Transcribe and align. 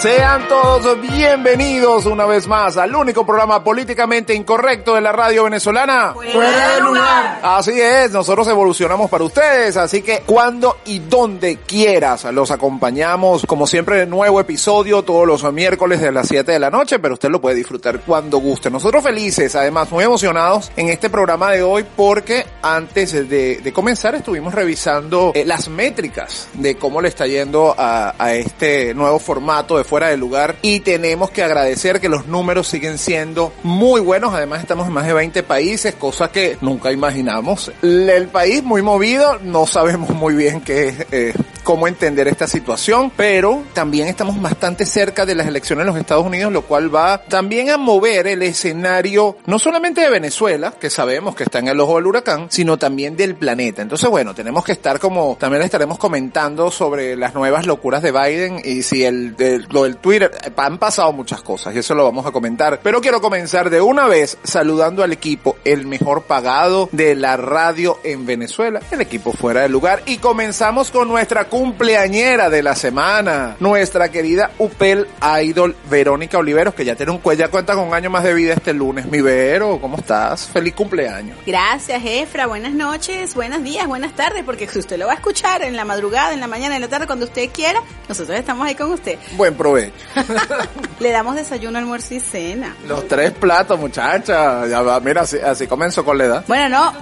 Sean 0.00 0.46
todos 0.46 1.00
bienvenidos 1.00 2.06
una 2.06 2.24
vez 2.24 2.46
más 2.46 2.76
al 2.76 2.94
único 2.94 3.26
programa 3.26 3.64
políticamente 3.64 4.32
incorrecto 4.32 4.94
de 4.94 5.00
la 5.00 5.10
radio 5.10 5.42
venezolana. 5.42 6.14
Fuera 6.14 6.74
de 6.76 6.80
lugar. 6.80 7.40
Así 7.42 7.80
es, 7.80 8.12
nosotros 8.12 8.46
evolucionamos 8.46 9.10
para 9.10 9.24
ustedes, 9.24 9.76
así 9.76 10.02
que 10.02 10.22
cuando 10.24 10.76
y 10.84 11.00
donde 11.00 11.56
quieras 11.56 12.22
los 12.32 12.52
acompañamos, 12.52 13.44
como 13.44 13.66
siempre, 13.66 14.06
nuevo 14.06 14.38
episodio 14.38 15.02
todos 15.02 15.26
los 15.26 15.52
miércoles 15.52 16.00
de 16.00 16.12
las 16.12 16.28
7 16.28 16.52
de 16.52 16.60
la 16.60 16.70
noche, 16.70 17.00
pero 17.00 17.14
usted 17.14 17.28
lo 17.28 17.40
puede 17.40 17.56
disfrutar 17.56 17.98
cuando 18.02 18.38
guste. 18.38 18.70
Nosotros 18.70 19.02
felices, 19.02 19.56
además 19.56 19.90
muy 19.90 20.04
emocionados 20.04 20.70
en 20.76 20.90
este 20.90 21.10
programa 21.10 21.50
de 21.50 21.64
hoy 21.64 21.84
porque 21.96 22.46
antes 22.62 23.28
de, 23.28 23.56
de 23.56 23.72
comenzar 23.72 24.14
estuvimos 24.14 24.54
revisando 24.54 25.32
eh, 25.34 25.44
las 25.44 25.68
métricas 25.68 26.46
de 26.52 26.76
cómo 26.76 27.00
le 27.00 27.08
está 27.08 27.26
yendo 27.26 27.74
a, 27.76 28.14
a 28.16 28.34
este 28.34 28.94
nuevo 28.94 29.18
formato 29.18 29.76
de 29.76 29.87
fuera 29.88 30.08
de 30.08 30.16
lugar 30.16 30.56
y 30.62 30.80
tenemos 30.80 31.30
que 31.30 31.42
agradecer 31.42 32.00
que 32.00 32.08
los 32.08 32.26
números 32.26 32.68
siguen 32.68 32.98
siendo 32.98 33.52
muy 33.62 34.00
buenos. 34.00 34.34
Además 34.34 34.60
estamos 34.60 34.86
en 34.86 34.92
más 34.92 35.06
de 35.06 35.14
20 35.14 35.42
países, 35.42 35.94
cosa 35.94 36.30
que 36.30 36.58
nunca 36.60 36.92
imaginamos. 36.92 37.72
El 37.82 38.28
país 38.28 38.62
muy 38.62 38.82
movido, 38.82 39.38
no 39.42 39.66
sabemos 39.66 40.10
muy 40.10 40.34
bien 40.34 40.60
qué, 40.60 41.06
eh, 41.10 41.32
cómo 41.64 41.86
entender 41.86 42.28
esta 42.28 42.46
situación, 42.46 43.12
pero 43.14 43.62
también 43.72 44.08
estamos 44.08 44.40
bastante 44.40 44.86
cerca 44.86 45.26
de 45.26 45.34
las 45.34 45.46
elecciones 45.46 45.82
en 45.82 45.88
los 45.88 45.96
Estados 45.96 46.24
Unidos, 46.24 46.52
lo 46.52 46.62
cual 46.62 46.94
va 46.94 47.22
también 47.22 47.70
a 47.70 47.76
mover 47.76 48.26
el 48.26 48.42
escenario 48.42 49.36
no 49.46 49.58
solamente 49.58 50.00
de 50.00 50.10
Venezuela, 50.10 50.72
que 50.78 50.90
sabemos 50.90 51.34
que 51.34 51.44
está 51.44 51.58
en 51.58 51.68
el 51.68 51.80
ojo 51.80 51.96
del 51.96 52.06
huracán, 52.06 52.46
sino 52.50 52.78
también 52.78 53.16
del 53.16 53.34
planeta. 53.34 53.82
Entonces, 53.82 54.08
bueno, 54.08 54.34
tenemos 54.34 54.64
que 54.64 54.72
estar 54.72 54.98
como, 54.98 55.36
también 55.38 55.62
estaremos 55.62 55.98
comentando 55.98 56.70
sobre 56.70 57.16
las 57.16 57.34
nuevas 57.34 57.66
locuras 57.66 58.02
de 58.02 58.12
Biden 58.12 58.62
y 58.64 58.82
si 58.82 59.04
el, 59.04 59.34
el 59.38 59.68
lo 59.78 59.84
del 59.84 59.96
Twitter, 59.98 60.30
han 60.56 60.78
pasado 60.78 61.12
muchas 61.12 61.40
cosas 61.42 61.74
y 61.74 61.78
eso 61.78 61.94
lo 61.94 62.04
vamos 62.04 62.26
a 62.26 62.32
comentar. 62.32 62.80
Pero 62.82 63.00
quiero 63.00 63.20
comenzar 63.20 63.70
de 63.70 63.80
una 63.80 64.06
vez 64.06 64.36
saludando 64.42 65.04
al 65.04 65.12
equipo, 65.12 65.56
el 65.64 65.86
mejor 65.86 66.22
pagado 66.22 66.88
de 66.90 67.14
la 67.14 67.36
radio 67.36 67.98
en 68.02 68.26
Venezuela, 68.26 68.80
el 68.90 69.00
equipo 69.00 69.32
fuera 69.32 69.62
del 69.62 69.72
lugar. 69.72 70.02
Y 70.06 70.18
comenzamos 70.18 70.90
con 70.90 71.06
nuestra 71.06 71.44
cumpleañera 71.44 72.50
de 72.50 72.62
la 72.62 72.74
semana, 72.74 73.56
nuestra 73.60 74.10
querida 74.10 74.50
Upel 74.58 75.06
Idol 75.42 75.76
Verónica 75.88 76.38
Oliveros, 76.38 76.74
que 76.74 76.84
ya 76.84 76.96
tiene 76.96 77.12
un 77.12 77.18
cuello, 77.18 77.38
ya 77.38 77.50
cuenta 77.50 77.74
con 77.74 77.86
un 77.86 77.94
año 77.94 78.10
más 78.10 78.24
de 78.24 78.34
vida 78.34 78.54
este 78.54 78.72
lunes. 78.72 79.06
Mi 79.06 79.20
Vero, 79.20 79.78
¿cómo 79.80 79.96
estás? 79.98 80.48
Feliz 80.48 80.74
cumpleaños. 80.74 81.38
Gracias, 81.46 82.02
Efra. 82.04 82.46
Buenas 82.46 82.72
noches, 82.72 83.34
buenos 83.34 83.62
días, 83.62 83.86
buenas 83.86 84.14
tardes, 84.16 84.42
porque 84.44 84.66
si 84.66 84.80
usted 84.80 84.98
lo 84.98 85.06
va 85.06 85.12
a 85.12 85.16
escuchar 85.16 85.62
en 85.62 85.76
la 85.76 85.84
madrugada, 85.84 86.32
en 86.32 86.40
la 86.40 86.48
mañana, 86.48 86.74
en 86.74 86.82
la 86.82 86.88
tarde, 86.88 87.06
cuando 87.06 87.26
usted 87.26 87.48
quiera, 87.52 87.80
nosotros 88.08 88.36
estamos 88.36 88.66
ahí 88.66 88.74
con 88.74 88.90
usted. 88.90 89.18
Buen 89.36 89.54
provecho. 89.54 89.67
Le 91.00 91.10
damos 91.10 91.36
desayuno, 91.36 91.78
almuerzo 91.78 92.14
y 92.14 92.20
cena. 92.20 92.74
Los 92.86 93.06
tres 93.06 93.32
platos, 93.32 93.78
muchacha. 93.78 94.66
Ya 94.66 94.82
va, 94.82 94.98
mira, 95.00 95.22
así, 95.22 95.38
así 95.38 95.66
comenzó 95.66 96.04
con 96.04 96.18
la 96.18 96.24
edad. 96.24 96.44
Bueno, 96.46 96.68
no. 96.68 96.92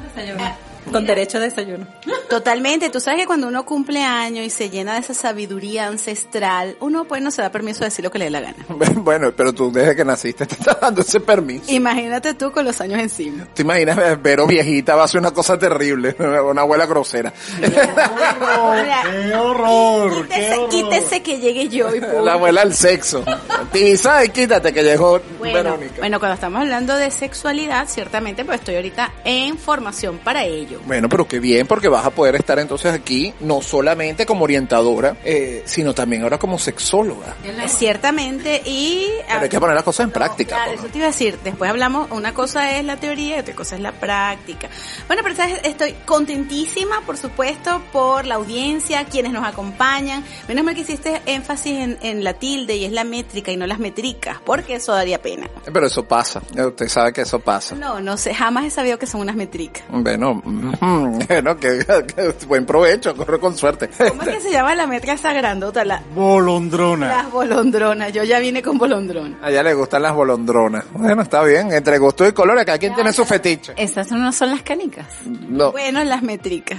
Con 0.93 1.05
derecho 1.07 1.39
a 1.39 1.41
desayuno. 1.41 1.87
Totalmente. 2.31 2.91
Tú 2.91 3.01
sabes 3.01 3.21
que 3.21 3.27
cuando 3.27 3.49
uno 3.49 3.65
cumple 3.65 4.03
años 4.03 4.45
y 4.45 4.51
se 4.51 4.71
llena 4.71 4.95
de 4.95 5.01
esa 5.01 5.15
sabiduría 5.15 5.87
ancestral, 5.87 6.77
uno 6.81 7.05
pues 7.05 7.23
no 7.23 7.31
se 7.31 7.43
da 7.43 7.51
permiso 7.51 7.81
de 7.81 7.87
decir 7.87 8.05
lo 8.05 8.11
que 8.11 8.19
le 8.19 8.27
dé 8.27 8.31
la 8.31 8.41
gana. 8.41 8.57
Bueno, 9.07 9.33
pero 9.37 9.53
tú 9.53 9.71
desde 9.71 9.95
que 9.95 10.05
naciste 10.05 10.47
te 10.47 10.55
estás 10.55 10.81
dando 10.81 11.01
ese 11.03 11.21
permiso. 11.21 11.65
Imagínate 11.69 12.35
tú 12.35 12.51
con 12.51 12.65
los 12.65 12.81
años 12.81 12.99
encima. 13.01 13.47
¿Te 13.55 13.63
imaginas, 13.63 14.21
Vero 14.21 14.47
viejita 14.47 14.97
va 14.97 15.05
a 15.05 15.09
ser 15.09 15.21
una 15.21 15.31
cosa 15.33 15.57
terrible? 15.59 16.17
Una 16.19 16.63
abuela 16.63 16.87
grosera. 16.87 17.33
¡Qué 17.61 19.35
horror! 19.35 20.23
Quítese, 20.27 20.49
qué 20.49 20.55
horror. 20.57 20.69
quítese 20.71 21.23
que 21.23 21.39
llegue 21.39 21.69
yo 21.69 21.95
y 21.95 22.01
punto. 22.01 22.23
La 22.25 22.33
abuela 22.35 22.63
del 22.65 22.75
sexo. 22.75 23.25
Tisa 23.73 24.25
y 24.25 24.29
quítate 24.31 24.73
que 24.73 24.83
llegó 24.83 25.21
Bueno, 25.39 25.55
Verónica. 25.55 25.95
bueno, 25.99 26.19
cuando 26.19 26.35
estamos 26.35 26.61
hablando 26.61 26.95
de 26.97 27.11
sexualidad, 27.11 27.89
ciertamente 27.89 28.45
pues 28.45 28.61
estoy 28.61 28.77
ahorita 28.77 29.13
en 29.25 29.59
formación 29.59 30.19
para 30.19 30.45
ello. 30.45 30.76
Bueno, 30.85 31.09
pero 31.09 31.27
qué 31.27 31.41
bien, 31.41 31.67
porque 31.67 31.89
vas 31.89 32.05
a 32.05 32.11
poder 32.11 32.37
estar 32.37 32.59
entonces 32.59 32.93
aquí, 32.93 33.33
no 33.41 33.63
solamente 33.63 34.27
como 34.27 34.45
orientadora, 34.45 35.17
eh, 35.25 35.63
sino 35.65 35.95
también 35.95 36.23
ahora 36.23 36.39
como 36.39 36.59
sexóloga. 36.59 37.37
Ciertamente, 37.67 38.63
y... 38.65 39.07
Pero 39.27 39.41
hay 39.41 39.49
que 39.49 39.61
poner 39.61 39.75
las 39.75 39.85
cosas 39.85 40.05
en 40.05 40.11
práctica. 40.11 40.57
Claro, 40.57 40.73
eso 40.73 40.87
te 40.87 40.99
iba 40.99 41.07
a 41.07 41.11
decir. 41.11 41.39
Después 41.45 41.71
hablamos, 41.71 42.11
una 42.11 42.33
cosa 42.35 42.77
es 42.77 42.85
la 42.85 42.97
teoría 42.97 43.37
y 43.37 43.41
otra 43.41 43.55
cosa 43.55 43.77
es 43.77 43.83
la 43.83 43.93
práctica. 43.93 44.69
Bueno, 45.07 45.23
pero 45.23 45.35
¿sabes? 45.35 45.61
estoy 45.65 45.95
contentísima, 46.05 47.01
por 47.05 47.17
supuesto, 47.17 47.83
por 47.93 48.27
la 48.27 48.37
audiencia, 48.37 49.05
quienes 49.05 49.33
nos 49.33 49.47
acompañan. 49.47 50.25
Menos 50.49 50.65
mal 50.65 50.75
que 50.75 50.83
hiciste 50.83 51.23
énfasis 51.27 51.73
en, 51.73 51.99
en 52.03 52.25
la 52.25 52.35
tilde 52.35 52.77
y 52.77 52.85
es 52.85 52.93
la 52.93 53.05
métrica 53.05 53.53
y 53.53 53.57
no 53.57 53.67
las 53.67 53.79
métricas, 53.79 54.39
porque 54.45 54.77
eso 54.77 54.93
daría 54.93 55.21
pena. 55.21 55.49
Pero 55.65 55.87
eso 55.87 56.05
pasa, 56.05 56.41
usted 56.57 56.89
sabe 56.89 57.13
que 57.13 57.23
eso 57.23 57.39
pasa. 57.41 57.75
No, 57.75 58.01
no 58.01 58.17
sé, 58.17 58.35
jamás 58.35 58.65
he 58.65 58.71
sabido 58.71 58.99
que 58.99 59.07
son 59.07 59.21
unas 59.21 59.37
métricas. 59.37 59.85
Bueno, 59.89 60.43
bueno, 61.29 61.57
que, 61.57 61.85
que 62.15 62.47
buen 62.47 62.65
provecho, 62.67 63.15
corre 63.17 63.39
con 63.39 63.57
suerte. 63.57 63.89
¿Cómo 63.97 64.23
es 64.23 64.29
que 64.29 64.41
se 64.41 64.51
llama 64.53 64.75
la 64.75 64.87
métrica 64.87 65.15
esa 65.15 65.33
grandota? 65.33 65.85
La, 65.85 66.03
Bolondrona. 66.15 67.09
las 67.09 67.31
bolondronas. 67.31 68.13
Yo 68.13 68.25
ya 68.25 68.39
vine 68.39 68.63
con 68.63 68.79
bolondrón. 68.79 69.37
A 69.43 69.51
ella 69.51 69.63
le 69.63 69.75
gustan 69.75 70.03
las 70.03 70.15
bolondronas. 70.15 70.85
Bueno, 70.93 71.23
está 71.23 71.43
bien, 71.43 71.73
entre 71.73 71.99
gusto 71.99 72.27
y 72.27 72.33
colores, 72.33 72.65
cada 72.65 72.79
quien 72.79 72.95
tiene 72.95 73.13
su 73.13 73.25
fetiche. 73.25 73.73
Esas 73.77 74.11
no 74.13 74.33
son 74.33 74.51
las 74.51 74.63
canicas. 74.63 75.07
No, 75.25 75.73
Bueno, 75.73 76.03
las 76.05 76.23
métricas. 76.23 76.79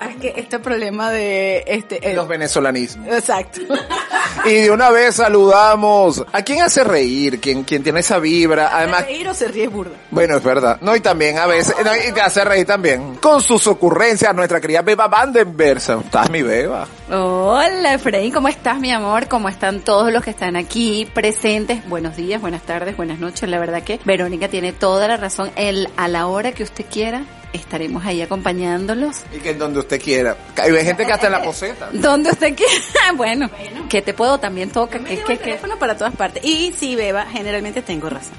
Ah, 0.00 0.08
Es 0.10 0.16
que 0.16 0.34
este 0.36 0.58
problema 0.58 1.10
de 1.10 1.64
este. 1.66 2.10
eh, 2.10 2.14
los 2.14 2.28
venezolanismos. 2.28 3.06
Exacto. 3.08 3.60
Y 4.44 4.54
de 4.62 4.70
una 4.70 4.90
vez 4.90 5.16
saludamos 5.16 6.24
a 6.32 6.42
quien 6.42 6.62
hace 6.62 6.84
reír, 6.84 7.40
quien, 7.40 7.64
quien 7.64 7.82
tiene 7.82 8.00
esa 8.00 8.18
vibra. 8.18 8.70
Además, 8.76 9.04
reír 9.06 9.26
o 9.28 9.34
se 9.34 9.48
ríe 9.48 9.66
burda. 9.66 9.96
bueno, 10.10 10.36
es 10.36 10.44
verdad. 10.44 10.78
No, 10.82 10.94
y 10.94 11.00
también 11.00 11.38
a 11.38 11.46
veces, 11.46 11.74
no, 11.84 11.90
y 11.96 12.12
te 12.12 12.20
hace 12.20 12.44
reír 12.44 12.66
también. 12.66 13.16
Con 13.16 13.40
sus 13.40 13.66
ocurrencias, 13.66 14.34
nuestra 14.34 14.60
querida 14.60 14.82
Beba 14.82 15.08
Vandenbersa. 15.08 15.98
¿Estás 16.04 16.30
mi 16.30 16.42
Beba? 16.42 16.86
Hola, 17.10 17.94
Efraín, 17.94 18.30
¿cómo 18.32 18.48
estás, 18.48 18.78
mi 18.78 18.92
amor? 18.92 19.26
¿Cómo 19.26 19.48
están 19.48 19.80
todos 19.80 20.12
los 20.12 20.22
que 20.22 20.30
están 20.30 20.54
aquí 20.56 21.08
presentes? 21.12 21.88
Buenos 21.88 22.14
días, 22.16 22.40
buenas 22.40 22.62
tardes, 22.62 22.96
buenas 22.96 23.18
noches. 23.18 23.48
La 23.48 23.58
verdad 23.58 23.82
que 23.82 23.98
Verónica 24.04 24.48
tiene 24.48 24.72
toda 24.72 25.08
la 25.08 25.16
razón. 25.16 25.50
El, 25.56 25.88
a 25.96 26.08
la 26.08 26.26
hora 26.26 26.52
que 26.52 26.62
usted 26.62 26.84
quiera, 26.90 27.22
estaremos 27.56 28.04
ahí 28.04 28.22
acompañándolos. 28.22 29.16
Y 29.32 29.38
que 29.38 29.50
en 29.50 29.58
donde 29.58 29.80
usted 29.80 30.00
quiera. 30.00 30.36
Hay 30.56 30.72
gente 30.84 31.04
que 31.06 31.12
hasta 31.12 31.26
en 31.26 31.32
la 31.32 31.42
poseta. 31.42 31.88
Donde 31.92 32.30
usted 32.30 32.54
quiera. 32.54 32.72
Bueno, 33.16 33.48
que 33.88 34.02
te 34.02 34.12
puedo 34.14 34.38
también 34.38 34.70
toca. 34.70 34.98
Me 34.98 35.16
Que, 35.18 35.32
el 35.34 35.38
teléfono 35.38 35.78
para 35.78 35.96
todas 35.96 36.14
partes. 36.16 36.44
Y 36.44 36.72
sí, 36.76 36.96
Beba, 36.96 37.24
generalmente 37.26 37.80
tengo 37.82 38.08
razón. 38.10 38.34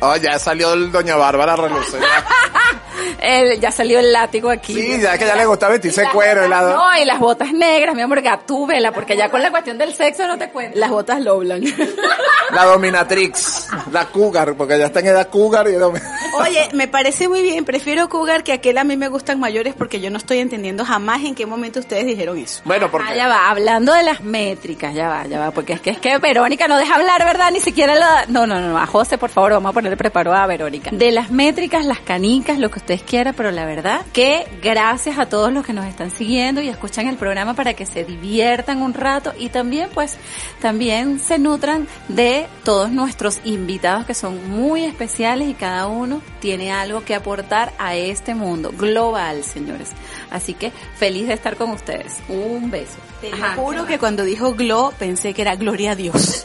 Oh, 0.00 0.14
ya 0.16 0.38
salió 0.38 0.72
el 0.74 0.92
doña 0.92 1.16
Bárbara. 1.16 1.56
El- 3.20 3.60
ya 3.60 3.70
salió 3.72 3.98
el 3.98 4.12
látigo 4.12 4.50
aquí. 4.50 4.74
Sí, 4.74 5.00
ya 5.00 5.16
que 5.18 5.26
ya 5.26 5.34
le 5.36 5.46
gusta 5.46 5.68
vestirse 5.68 6.04
cuero. 6.12 6.42
botas- 6.42 6.46
helado. 6.46 6.72
No, 6.76 6.96
y 7.00 7.04
las 7.04 7.18
botas 7.18 7.52
negras, 7.52 7.94
mi 7.94 8.02
amor, 8.02 8.20
gatúbela, 8.20 8.92
porque 8.92 9.16
ya 9.16 9.30
con 9.30 9.42
la 9.42 9.50
cuestión 9.50 9.78
del 9.78 9.94
sexo 9.94 10.26
no 10.26 10.38
te 10.38 10.50
cuento. 10.50 10.78
Las 10.78 10.90
botas 10.90 11.20
Lowland. 11.20 11.64
La 12.52 12.64
dominatrix. 12.66 13.68
La 13.90 14.06
cougar, 14.06 14.54
porque 14.54 14.78
ya 14.78 14.86
está 14.86 15.00
en 15.00 15.06
edad 15.06 15.28
cougar 15.28 15.68
y 15.68 15.72
domi- 15.72 16.02
Oye, 16.40 16.68
me 16.74 16.86
parece 16.88 17.28
muy 17.28 17.42
bien. 17.42 17.64
Prefiero 17.64 18.08
Cougar 18.12 18.44
que 18.44 18.52
aquel 18.52 18.76
a 18.76 18.84
mí 18.84 18.94
me 18.98 19.08
gustan 19.08 19.40
mayores 19.40 19.72
porque 19.74 19.98
yo 19.98 20.10
no 20.10 20.18
estoy 20.18 20.40
entendiendo 20.40 20.84
jamás 20.84 21.24
en 21.24 21.34
qué 21.34 21.46
momento 21.46 21.80
ustedes 21.80 22.04
dijeron 22.04 22.36
eso. 22.36 22.60
Bueno, 22.66 22.84
Ah, 22.86 22.88
porque... 22.92 23.16
ya 23.16 23.26
va, 23.26 23.48
hablando 23.48 23.94
de 23.94 24.02
las 24.02 24.20
métricas, 24.20 24.92
ya 24.94 25.08
va, 25.08 25.26
ya 25.26 25.38
va, 25.38 25.50
porque 25.50 25.72
es 25.72 25.80
que 25.80 25.88
es 25.88 25.98
que 25.98 26.18
Verónica 26.18 26.68
no 26.68 26.76
deja 26.76 26.96
hablar, 26.96 27.24
¿verdad? 27.24 27.50
Ni 27.50 27.60
siquiera 27.60 27.94
la... 27.94 28.26
No, 28.28 28.46
no, 28.46 28.60
no, 28.60 28.76
a 28.76 28.84
José, 28.84 29.16
por 29.16 29.30
favor, 29.30 29.52
vamos 29.52 29.70
a 29.70 29.72
ponerle 29.72 29.96
preparo 29.96 30.34
a 30.34 30.46
Verónica. 30.46 30.90
De 30.92 31.10
las 31.10 31.30
métricas, 31.30 31.86
las 31.86 32.00
canicas, 32.00 32.58
lo 32.58 32.70
que 32.70 32.80
ustedes 32.80 33.02
quieran, 33.02 33.32
pero 33.34 33.50
la 33.50 33.64
verdad 33.64 34.02
que 34.12 34.46
gracias 34.62 35.18
a 35.18 35.24
todos 35.24 35.50
los 35.50 35.64
que 35.64 35.72
nos 35.72 35.86
están 35.86 36.10
siguiendo 36.10 36.60
y 36.60 36.68
escuchan 36.68 37.06
el 37.08 37.16
programa 37.16 37.54
para 37.54 37.72
que 37.72 37.86
se 37.86 38.04
diviertan 38.04 38.82
un 38.82 38.92
rato 38.92 39.32
y 39.38 39.48
también, 39.48 39.88
pues, 39.94 40.18
también 40.60 41.18
se 41.18 41.38
nutran 41.38 41.88
de 42.08 42.46
todos 42.62 42.90
nuestros 42.90 43.40
invitados 43.44 44.04
que 44.04 44.12
son 44.12 44.50
muy 44.50 44.84
especiales 44.84 45.48
y 45.48 45.54
cada 45.54 45.86
uno 45.86 46.20
tiene 46.40 46.72
algo 46.72 47.04
que 47.06 47.14
aportar 47.14 47.72
a 47.78 47.91
este 47.96 48.34
mundo 48.34 48.72
global, 48.76 49.44
señores. 49.44 49.90
Así 50.30 50.54
que 50.54 50.72
feliz 50.96 51.28
de 51.28 51.34
estar 51.34 51.56
con 51.56 51.70
ustedes. 51.70 52.18
Un 52.28 52.70
beso. 52.70 52.96
Te 53.20 53.32
Ajá. 53.32 53.54
juro 53.54 53.86
que 53.86 53.98
cuando 53.98 54.24
dijo 54.24 54.54
Glo 54.54 54.92
pensé 54.98 55.34
que 55.34 55.42
era 55.42 55.54
Gloria 55.56 55.92
a 55.92 55.94
Dios. 55.96 56.44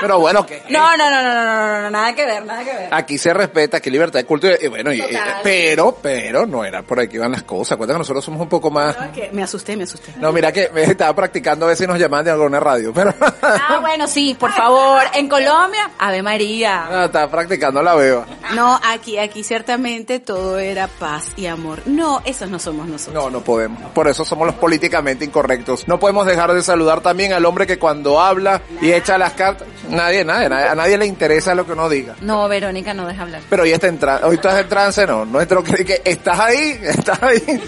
Pero 0.00 0.18
bueno, 0.18 0.46
que... 0.46 0.62
No, 0.68 0.96
no, 0.96 1.10
no, 1.10 1.22
no, 1.22 1.34
no, 1.34 1.44
no, 1.44 1.82
no, 1.82 1.90
nada 1.90 2.14
que 2.14 2.24
ver, 2.24 2.44
nada 2.44 2.64
que 2.64 2.72
ver. 2.72 2.88
Aquí 2.92 3.18
se 3.18 3.34
respeta, 3.34 3.78
aquí 3.78 3.90
libertad 3.90 4.20
de 4.20 4.26
culto, 4.26 4.48
y 4.60 4.66
bueno, 4.68 4.92
y, 4.92 5.00
eh, 5.00 5.20
pero, 5.42 5.96
pero, 6.00 6.46
no 6.46 6.64
era 6.64 6.82
por 6.82 7.00
ahí 7.00 7.08
que 7.08 7.16
iban 7.16 7.32
las 7.32 7.42
cosas. 7.42 7.76
Cuenta 7.76 7.94
que 7.94 7.98
nosotros 7.98 8.24
somos 8.24 8.40
un 8.40 8.48
poco 8.48 8.70
más... 8.70 8.96
Que 9.12 9.30
me 9.32 9.42
asusté, 9.42 9.76
me 9.76 9.84
asusté. 9.84 10.14
No, 10.18 10.32
mira 10.32 10.52
que 10.52 10.70
me 10.72 10.82
estaba 10.84 11.14
practicando 11.14 11.64
a 11.64 11.68
ver 11.68 11.76
si 11.76 11.86
nos 11.86 11.98
llamaban 11.98 12.24
de 12.24 12.30
alguna 12.30 12.60
radio, 12.60 12.92
pero... 12.92 13.14
Ah, 13.42 13.78
bueno, 13.80 14.06
sí, 14.06 14.36
por 14.38 14.52
favor, 14.52 15.02
en 15.14 15.28
Colombia, 15.28 15.90
Ave 15.98 16.22
María. 16.22 16.86
No, 16.90 17.04
estaba 17.04 17.30
practicando 17.30 17.82
la 17.82 17.94
beba. 17.94 18.26
No, 18.54 18.78
aquí, 18.84 19.18
aquí 19.18 19.42
ciertamente 19.42 20.20
todo 20.20 20.58
era 20.58 20.88
paz 20.88 21.26
y 21.36 21.46
amor. 21.46 21.82
No, 21.86 22.22
esos 22.24 22.48
no 22.48 22.58
somos 22.58 22.86
nosotros. 22.86 23.22
No, 23.22 23.30
no 23.30 23.40
podemos. 23.40 23.82
Por 23.92 24.08
eso 24.08 24.24
somos 24.24 24.46
los 24.46 24.56
políticamente 24.56 25.24
incorrectos. 25.24 25.86
No 25.88 25.98
podemos 25.98 26.26
dejar 26.26 26.52
de 26.52 26.62
saludar 26.62 27.00
también 27.00 27.32
al 27.32 27.44
hombre 27.44 27.66
que 27.66 27.78
cuando 27.78 28.20
habla 28.20 28.62
y 28.80 28.92
echa 28.92 29.18
las 29.18 29.32
cartas 29.32 29.66
nadie, 29.88 30.24
nadie, 30.24 30.48
nadie- 30.48 30.68
a 30.68 30.74
nadie 30.74 30.98
le 30.98 31.06
interesa 31.06 31.54
lo 31.54 31.66
que 31.66 31.72
uno 31.72 31.88
diga. 31.88 32.14
No, 32.20 32.48
Verónica, 32.48 32.94
no 32.94 33.06
deja 33.06 33.22
hablar. 33.22 33.40
Pero 33.48 33.62
hoy 33.64 33.72
está 33.72 33.86
en 33.88 33.98
tra- 34.00 34.20
hoy 34.22 34.36
estás 34.36 34.60
en 34.60 34.68
trance, 34.68 35.06
no. 35.06 35.24
Nuestro 35.24 35.62
que, 35.62 35.84
que- 35.84 36.02
estás 36.04 36.38
ahí, 36.38 36.78
estás 36.82 37.22
ahí. 37.22 37.60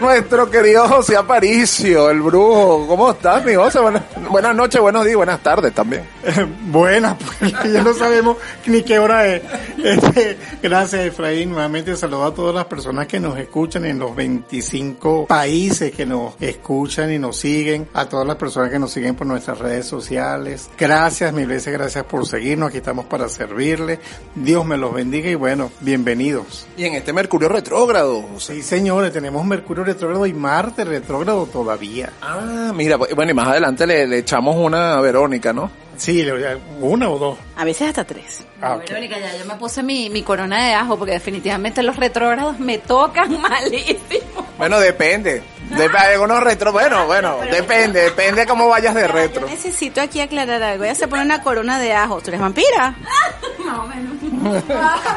Nuestro 0.00 0.50
querido 0.50 0.86
José 0.88 1.16
Aparicio, 1.16 2.10
el 2.10 2.20
brujo. 2.20 2.86
¿Cómo 2.86 3.12
estás, 3.12 3.42
mi 3.44 3.54
José? 3.54 3.80
Buenas, 3.80 4.02
buenas 4.30 4.54
noches, 4.54 4.78
buenos 4.78 5.04
días, 5.04 5.16
buenas 5.16 5.42
tardes 5.42 5.72
también. 5.72 6.02
Buenas, 6.66 7.16
pues 7.38 7.52
ya 7.72 7.82
no 7.82 7.94
sabemos 7.94 8.36
ni 8.66 8.82
qué 8.82 8.98
hora 8.98 9.26
es. 9.26 9.42
Este, 9.82 10.36
gracias, 10.62 11.06
Efraín. 11.06 11.50
Nuevamente 11.50 11.96
saludo 11.96 12.24
a 12.24 12.34
todas 12.34 12.54
las 12.54 12.66
personas 12.66 13.06
que 13.06 13.20
nos 13.20 13.38
escuchan 13.38 13.86
en 13.86 13.98
los 13.98 14.14
25 14.14 15.26
países 15.26 15.92
que 15.92 16.04
nos 16.04 16.34
escuchan 16.40 17.12
y 17.12 17.18
nos 17.18 17.38
siguen, 17.38 17.88
a 17.94 18.06
todas 18.06 18.26
las 18.26 18.36
personas 18.36 18.70
que 18.70 18.78
nos 18.78 18.92
siguen 18.92 19.14
por 19.14 19.26
nuestras 19.26 19.58
redes 19.58 19.86
sociales. 19.86 20.68
Gracias, 20.76 21.32
mil 21.32 21.46
veces 21.46 21.72
gracias 21.72 22.04
por 22.04 22.26
seguirnos. 22.26 22.68
Aquí 22.68 22.78
estamos 22.78 23.06
para 23.06 23.28
servirle. 23.28 23.98
Dios 24.34 24.66
me 24.66 24.76
los 24.76 24.92
bendiga 24.92 25.30
y 25.30 25.36
bueno, 25.36 25.70
bienvenidos. 25.80 26.66
Y 26.76 26.84
en 26.84 26.94
este 26.94 27.12
Mercurio 27.12 27.48
retrógrado, 27.48 28.22
José. 28.22 28.56
Sí, 28.56 28.62
señores, 28.62 29.12
tenemos 29.12 29.44
Mercurio 29.44 29.85
retrógrado 29.86 30.26
y 30.26 30.32
Marte 30.34 30.84
retrógrado 30.84 31.46
todavía. 31.46 32.12
Ah, 32.22 32.72
mira, 32.74 32.98
pues, 32.98 33.14
bueno, 33.14 33.30
y 33.30 33.34
más 33.34 33.48
adelante 33.48 33.86
le, 33.86 34.06
le 34.06 34.18
echamos 34.18 34.56
una 34.56 34.94
a 34.94 35.00
Verónica, 35.00 35.52
¿no? 35.52 35.70
Sí, 35.96 36.22
le- 36.22 36.56
una 36.80 37.08
o 37.08 37.18
dos. 37.18 37.38
A 37.56 37.64
veces 37.64 37.88
hasta 37.88 38.04
tres. 38.04 38.44
Ah. 38.60 38.76
Verónica, 38.76 39.18
ya 39.18 39.34
yo 39.38 39.46
me 39.46 39.54
puse 39.54 39.82
mi, 39.82 40.10
mi 40.10 40.22
corona 40.22 40.62
de 40.66 40.74
ajo 40.74 40.98
porque 40.98 41.12
definitivamente 41.12 41.82
los 41.82 41.96
retrógrados 41.96 42.58
me 42.58 42.76
tocan 42.78 43.40
malísimo. 43.40 44.46
Bueno, 44.58 44.78
depende. 44.78 45.42
Dep- 45.70 45.94
algunos 45.96 46.42
retro, 46.44 46.70
bueno, 46.70 47.06
bueno, 47.06 47.38
depende, 47.50 48.02
depende 48.02 48.42
de 48.42 48.46
cómo 48.46 48.68
vayas 48.68 48.94
de 48.94 49.00
Yo 49.02 49.08
retro. 49.08 49.46
necesito 49.48 50.00
aquí 50.00 50.20
aclarar 50.20 50.62
algo. 50.62 50.84
Ella 50.84 50.94
se 50.94 51.08
pone 51.08 51.22
una 51.22 51.42
corona 51.42 51.80
de 51.80 51.92
ajo. 51.92 52.20
¿Tú 52.20 52.28
eres 52.28 52.40
vampira? 52.40 52.94
Más 53.64 53.78
o 53.78 53.86
menos. 53.88 54.12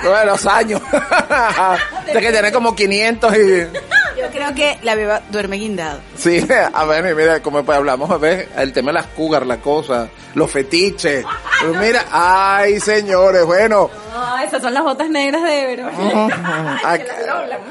Bueno, 0.02 0.26
los 0.32 0.46
años. 0.48 0.82
de 2.14 2.20
que 2.20 2.32
tiene 2.32 2.52
como 2.52 2.76
500 2.76 3.36
y... 3.38 3.40
Yo 4.30 4.36
creo 4.36 4.54
que 4.54 4.78
la 4.84 4.96
beba 4.96 5.22
duerme 5.32 5.58
guindado. 5.58 6.00
Sí, 6.16 6.46
a 6.74 6.86
ver, 6.86 7.16
mira, 7.16 7.42
como 7.42 7.64
pues 7.64 7.78
hablamos, 7.78 8.10
a 8.12 8.18
ver, 8.18 8.50
el 8.58 8.72
tema 8.74 8.90
de 8.90 8.94
las 8.94 9.08
cougar, 9.08 9.46
la 9.46 9.58
cosa, 9.58 10.10
los 10.36 10.52
fetiches. 10.52 11.26
Pues 11.62 11.78
mira, 11.80 12.06
ay, 12.12 12.80
señores, 12.80 13.44
bueno, 13.46 13.90
esas 14.46 14.62
son 14.62 14.74
las 14.74 14.84
botas 14.84 15.10
negras 15.10 15.44
de 15.44 15.66
Verónica. 15.66 16.80
aquí, 16.84 17.04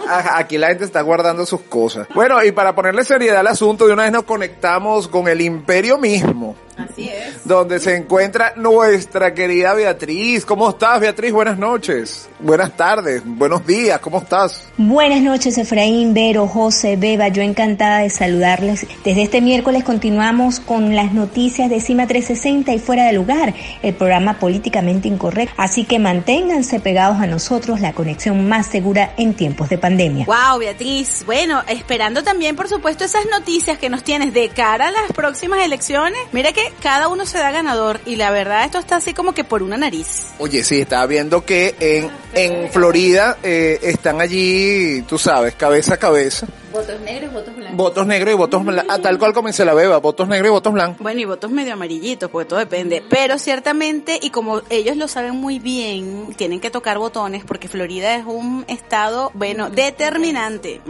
aquí 0.34 0.58
la 0.58 0.69
gente 0.69 0.84
está 0.84 1.02
guardando 1.02 1.46
sus 1.46 1.62
cosas. 1.62 2.06
Bueno, 2.14 2.43
y 2.44 2.52
para 2.52 2.75
ponerle 2.75 3.05
seriedad 3.05 3.40
al 3.40 3.46
asunto, 3.46 3.87
de 3.87 3.93
una 3.93 4.05
vez 4.05 4.12
nos 4.12 4.25
conectamos 4.25 5.08
con 5.08 5.28
el 5.28 5.40
imperio 5.40 5.99
mismo. 5.99 6.56
Así 6.79 7.09
es. 7.09 7.45
donde 7.45 7.81
se 7.81 7.97
encuentra 7.97 8.53
nuestra 8.57 9.35
querida 9.35 9.75
Beatriz. 9.75 10.45
¿Cómo 10.45 10.71
estás, 10.71 11.01
Beatriz? 11.01 11.33
Buenas 11.33 11.59
noches. 11.59 12.29
Buenas 12.39 12.77
tardes. 12.77 13.23
Buenos 13.25 13.67
días. 13.67 13.99
¿Cómo 13.99 14.19
estás? 14.19 14.65
Buenas 14.77 15.21
noches, 15.23 15.59
Efraín, 15.59 16.15
Vero, 16.15 16.47
José, 16.47 16.97
Beba. 16.97 17.29
Yo 17.29 17.43
encantada 17.43 17.99
de 17.99 18.11
saludarles. 18.11 18.87
Desde 19.05 19.23
este 19.23 19.41
miércoles 19.41 19.83
continuamos 19.83 20.61
con 20.61 20.95
las 20.95 21.13
noticias 21.13 21.69
de 21.69 21.81
Cima 21.81 22.07
360 22.07 22.73
y 22.73 22.79
Fuera 22.79 23.07
de 23.07 23.13
Lugar, 23.13 23.55
el 23.83 23.95
programa 23.95 24.39
políticamente 24.39 25.09
incorrecto. 25.09 25.53
Así 25.57 25.85
que 25.85 25.99
manténganse 25.99 26.79
pegados 26.79 27.19
a 27.19 27.27
nosotros, 27.27 27.81
la 27.81 27.93
conexión 27.93 28.49
más 28.49 28.67
segura 28.69 29.15
en 29.17 29.35
tiempos 29.35 29.69
de 29.69 29.79
pandemia. 29.79 30.27
Wow, 30.27 30.61
Beatriz. 30.61 31.25
Bueno, 31.27 31.63
esperando 31.67 32.23
también, 32.23 32.55
por 32.55 32.69
supuesto, 32.69 33.05
esas 33.05 33.27
noticias 33.27 33.79
que 33.79 33.91
nos 33.91 34.05
tienes 34.05 34.33
de 34.33 34.49
cara 34.51 34.89
a 34.89 34.93
las 34.93 35.13
próximas 35.13 35.65
elecciones. 35.65 36.21
Mira 36.33 36.53
que 36.53 36.68
cada 36.82 37.09
uno 37.09 37.26
se 37.26 37.38
da 37.38 37.50
ganador 37.50 38.00
y 38.06 38.17
la 38.17 38.31
verdad 38.31 38.65
esto 38.65 38.79
está 38.79 38.97
así 38.97 39.15
como 39.15 39.32
que 39.32 39.44
por 39.44 39.62
una 39.62 39.76
nariz. 39.76 40.26
Oye, 40.38 40.65
sí, 40.65 40.81
estaba 40.81 41.06
viendo 41.06 41.44
que 41.44 41.75
en, 41.79 42.11
en 42.35 42.70
Florida 42.70 43.38
eh, 43.43 43.79
están 43.82 44.20
allí, 44.20 45.03
tú 45.03 45.19
sabes, 45.19 45.55
cabeza 45.55 45.94
a 45.94 45.97
cabeza. 45.97 46.47
Votos 46.73 47.00
negros, 47.00 47.32
votos 47.32 47.56
blancos. 47.56 47.76
Votos 47.76 48.06
negros 48.06 48.35
y 48.35 48.37
votos 48.37 48.65
blancos. 48.65 48.94
Ah, 48.97 49.00
tal 49.03 49.19
cual 49.19 49.32
como 49.32 49.49
la 49.49 49.75
beba. 49.75 49.99
Votos 49.99 50.29
negros 50.29 50.49
y 50.49 50.50
votos 50.50 50.73
blancos. 50.73 50.99
Bueno, 51.00 51.20
y 51.20 51.25
votos 51.25 51.50
medio 51.50 51.73
amarillitos, 51.73 52.31
porque 52.31 52.49
todo 52.49 52.59
depende. 52.59 53.03
Pero 53.09 53.38
ciertamente, 53.38 54.19
y 54.20 54.31
como 54.31 54.62
ellos 54.70 54.97
lo 54.97 55.09
saben 55.09 55.35
muy 55.37 55.59
bien, 55.59 56.35
tienen 56.37 56.61
que 56.61 56.70
tocar 56.70 56.99
botones 56.99 57.44
porque 57.44 57.69
Florida 57.69 58.15
es 58.17 58.25
un 58.26 58.65
estado, 58.69 59.31
bueno, 59.35 59.70
determinante. 59.70 60.81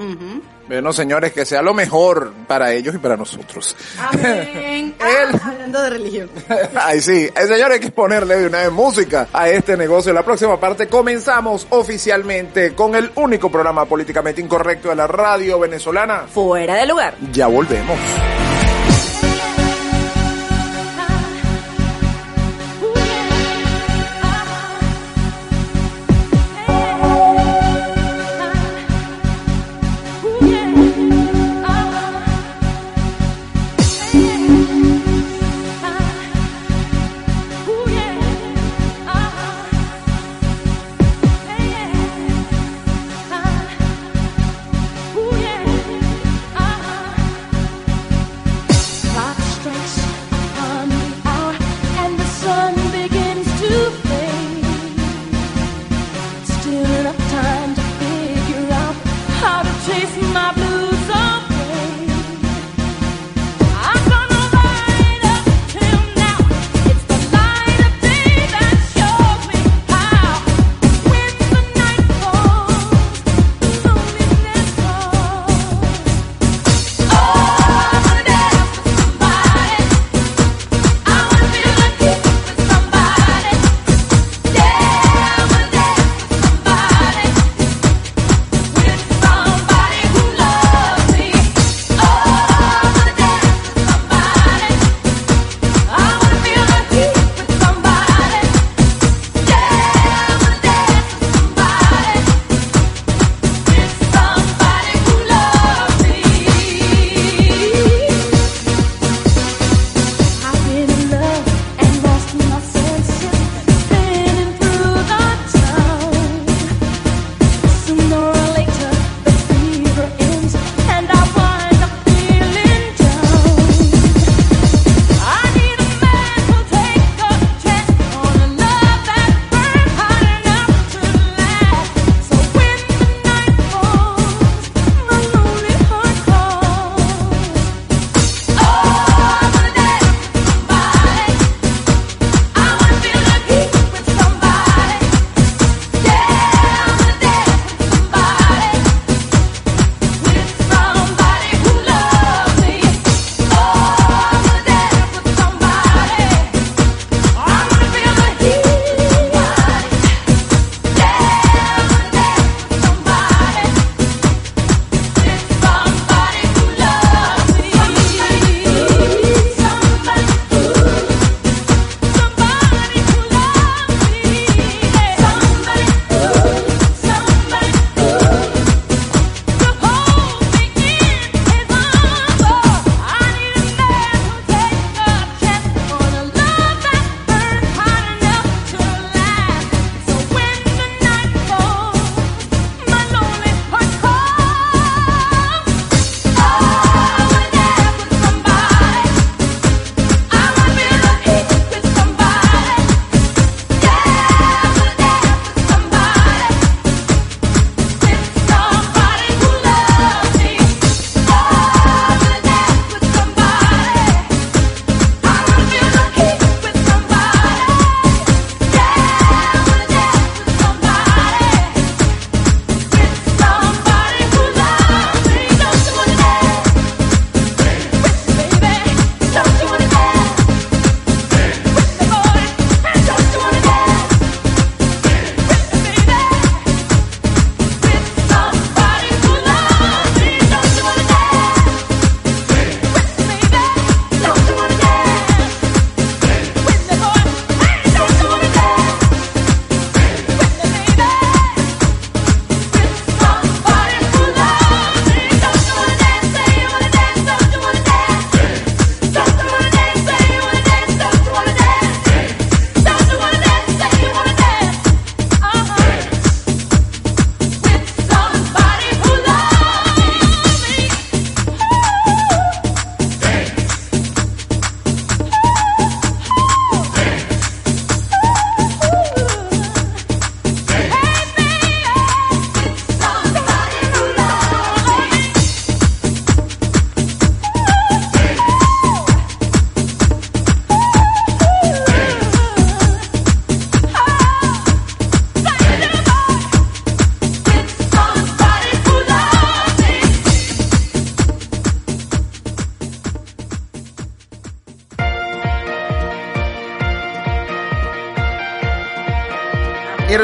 Bueno, 0.66 0.92
señores, 0.92 1.32
que 1.32 1.46
sea 1.46 1.62
lo 1.62 1.72
mejor 1.72 2.30
para 2.46 2.74
ellos 2.74 2.94
y 2.94 2.98
para 2.98 3.16
nosotros. 3.16 3.74
Amén. 3.98 4.94
Él- 5.00 5.40
Ah, 5.40 5.48
hablando 5.52 5.80
de 5.80 5.90
religión. 5.90 6.30
Ay, 6.74 7.00
sí. 7.00 7.12
Eh, 7.34 7.46
señores, 7.46 7.74
hay 7.74 7.80
que 7.80 7.90
ponerle 7.90 8.36
de 8.36 8.46
una 8.46 8.58
vez 8.62 8.72
música 8.72 9.28
a 9.32 9.48
este 9.48 9.76
negocio. 9.78 10.10
En 10.10 10.16
la 10.16 10.22
próxima 10.24 10.60
parte 10.60 10.86
comenzamos 10.88 11.66
oficialmente 11.70 12.74
con 12.74 12.94
el 12.94 13.10
único 13.14 13.50
programa 13.50 13.86
políticamente 13.86 14.42
incorrecto 14.42 14.90
de 14.90 14.96
la 14.96 15.06
radio 15.06 15.58
venezolana. 15.68 16.24
Fuera 16.32 16.74
de 16.74 16.86
lugar. 16.86 17.14
Ya 17.32 17.46
volvemos. 17.46 17.98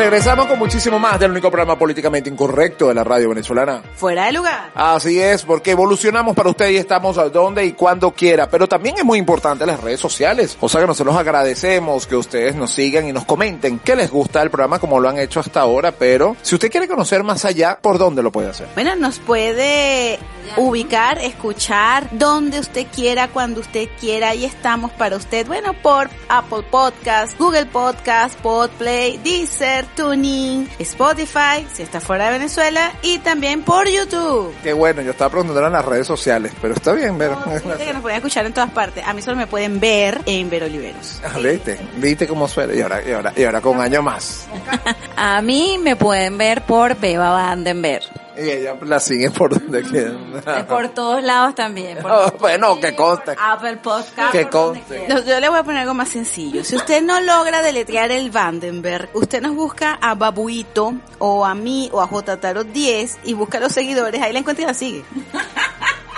Regresamos 0.04 0.46
con 0.48 0.58
muchísimo 0.58 0.98
más 0.98 1.18
del 1.18 1.30
único 1.30 1.50
programa 1.50 1.78
políticamente 1.78 2.28
incorrecto 2.28 2.88
de 2.88 2.94
la 2.94 3.02
radio 3.04 3.30
venezolana. 3.30 3.82
Fuera 3.96 4.26
de 4.26 4.32
lugar. 4.32 4.70
Así 4.74 5.18
es, 5.18 5.44
porque 5.44 5.70
evolucionamos 5.70 6.36
para 6.36 6.50
usted 6.50 6.68
y 6.68 6.76
estamos 6.76 7.16
a 7.16 7.30
donde 7.30 7.64
y 7.64 7.72
cuando 7.72 8.10
quiera. 8.10 8.46
Pero 8.50 8.68
también 8.68 8.96
es 8.98 9.04
muy 9.04 9.18
importante 9.18 9.64
las 9.64 9.80
redes 9.80 10.00
sociales. 10.00 10.58
O 10.60 10.68
sea 10.68 10.82
que 10.82 10.86
nosotros 10.86 11.16
agradecemos 11.16 12.06
que 12.06 12.16
ustedes 12.16 12.54
nos 12.54 12.72
sigan 12.72 13.08
y 13.08 13.14
nos 13.14 13.24
comenten 13.24 13.78
que 13.78 13.96
les 13.96 14.10
gusta 14.10 14.42
el 14.42 14.50
programa 14.50 14.78
como 14.78 15.00
lo 15.00 15.08
han 15.08 15.18
hecho 15.18 15.40
hasta 15.40 15.62
ahora. 15.62 15.92
Pero 15.92 16.36
si 16.42 16.54
usted 16.54 16.70
quiere 16.70 16.86
conocer 16.86 17.22
más 17.22 17.46
allá, 17.46 17.78
¿por 17.80 17.96
dónde 17.96 18.22
lo 18.22 18.30
puede 18.30 18.50
hacer? 18.50 18.68
Bueno, 18.74 18.94
nos 18.96 19.18
puede 19.20 20.18
ubicar, 20.56 21.18
escuchar 21.18 22.08
donde 22.12 22.60
usted 22.60 22.86
quiera, 22.94 23.28
cuando 23.28 23.60
usted 23.60 23.88
quiera 24.00 24.34
y 24.34 24.44
estamos 24.44 24.90
para 24.92 25.16
usted. 25.16 25.46
Bueno, 25.46 25.72
por 25.74 26.08
Apple 26.28 26.64
Podcast, 26.70 27.38
Google 27.38 27.66
Podcast, 27.66 28.38
Podplay, 28.40 29.18
Deezer, 29.18 29.84
Tuning, 29.96 30.68
Spotify, 30.78 31.66
si 31.72 31.82
está 31.82 32.00
fuera 32.00 32.26
de 32.26 32.38
Venezuela 32.38 32.92
y 33.02 33.18
también 33.18 33.62
por 33.62 33.88
YouTube. 33.88 34.54
Qué 34.62 34.72
bueno, 34.72 35.02
yo 35.02 35.10
estaba 35.10 35.30
preguntando 35.30 35.66
en 35.66 35.72
las 35.72 35.84
redes 35.84 36.06
sociales, 36.06 36.52
pero 36.60 36.74
está 36.74 36.92
bien, 36.92 37.18
Vero. 37.18 37.36
Fíjate 37.62 37.84
que 37.84 37.92
nos 37.92 38.02
pueden 38.02 38.16
escuchar 38.16 38.46
en 38.46 38.52
todas 38.52 38.70
partes. 38.70 39.04
A 39.06 39.12
mí 39.12 39.22
solo 39.22 39.36
me 39.36 39.46
pueden 39.46 39.80
ver 39.80 40.20
en 40.26 40.50
Vero 40.50 40.66
Oliveros. 40.66 41.20
Ah, 41.24 41.38
¿Viste? 41.38 41.78
¿Viste 41.96 42.26
cómo 42.26 42.48
suena? 42.48 42.74
Y 42.74 42.80
ahora, 42.80 43.02
y 43.06 43.12
ahora, 43.12 43.32
y 43.36 43.44
ahora 43.44 43.60
con 43.60 43.76
un 43.76 43.82
año 43.82 44.02
más. 44.02 44.46
A 45.16 45.40
mí 45.42 45.78
me 45.78 45.96
pueden 45.96 46.38
ver 46.38 46.62
por 46.62 46.96
Beba 46.98 47.30
Vandenberg. 47.30 48.23
Y 48.36 48.50
ella 48.50 48.76
la 48.82 48.98
sigue 49.00 49.30
por 49.30 49.58
donde 49.58 49.82
quiera. 49.82 50.66
Por 50.66 50.88
todos 50.88 51.22
lados 51.22 51.54
también. 51.54 51.98
Por 51.98 52.10
Oh, 52.14 52.32
bueno, 52.38 52.78
que 52.80 52.94
conste. 52.94 53.34
Apple 53.38 53.76
Podcast. 53.78 54.32
Que 54.32 54.48
conste. 54.48 55.06
No, 55.08 55.24
yo 55.24 55.40
le 55.40 55.48
voy 55.48 55.58
a 55.58 55.62
poner 55.64 55.82
algo 55.82 55.94
más 55.94 56.08
sencillo. 56.08 56.64
Si 56.64 56.76
usted 56.76 57.02
no 57.02 57.20
logra 57.20 57.62
deletrear 57.62 58.10
el 58.10 58.30
Vandenberg, 58.30 59.10
usted 59.14 59.42
nos 59.42 59.54
busca 59.54 59.98
a 60.00 60.14
Babuito 60.14 60.94
o 61.18 61.44
a 61.44 61.54
mí 61.54 61.88
o 61.92 62.00
a 62.00 62.06
J 62.06 62.36
Tarot 62.38 62.66
10 62.66 63.18
y 63.24 63.32
busca 63.34 63.58
a 63.58 63.60
los 63.60 63.72
seguidores. 63.72 64.20
Ahí 64.22 64.32
la 64.32 64.38
encuentra 64.40 64.64
y 64.64 64.66
la 64.66 64.74
sigue. 64.74 65.04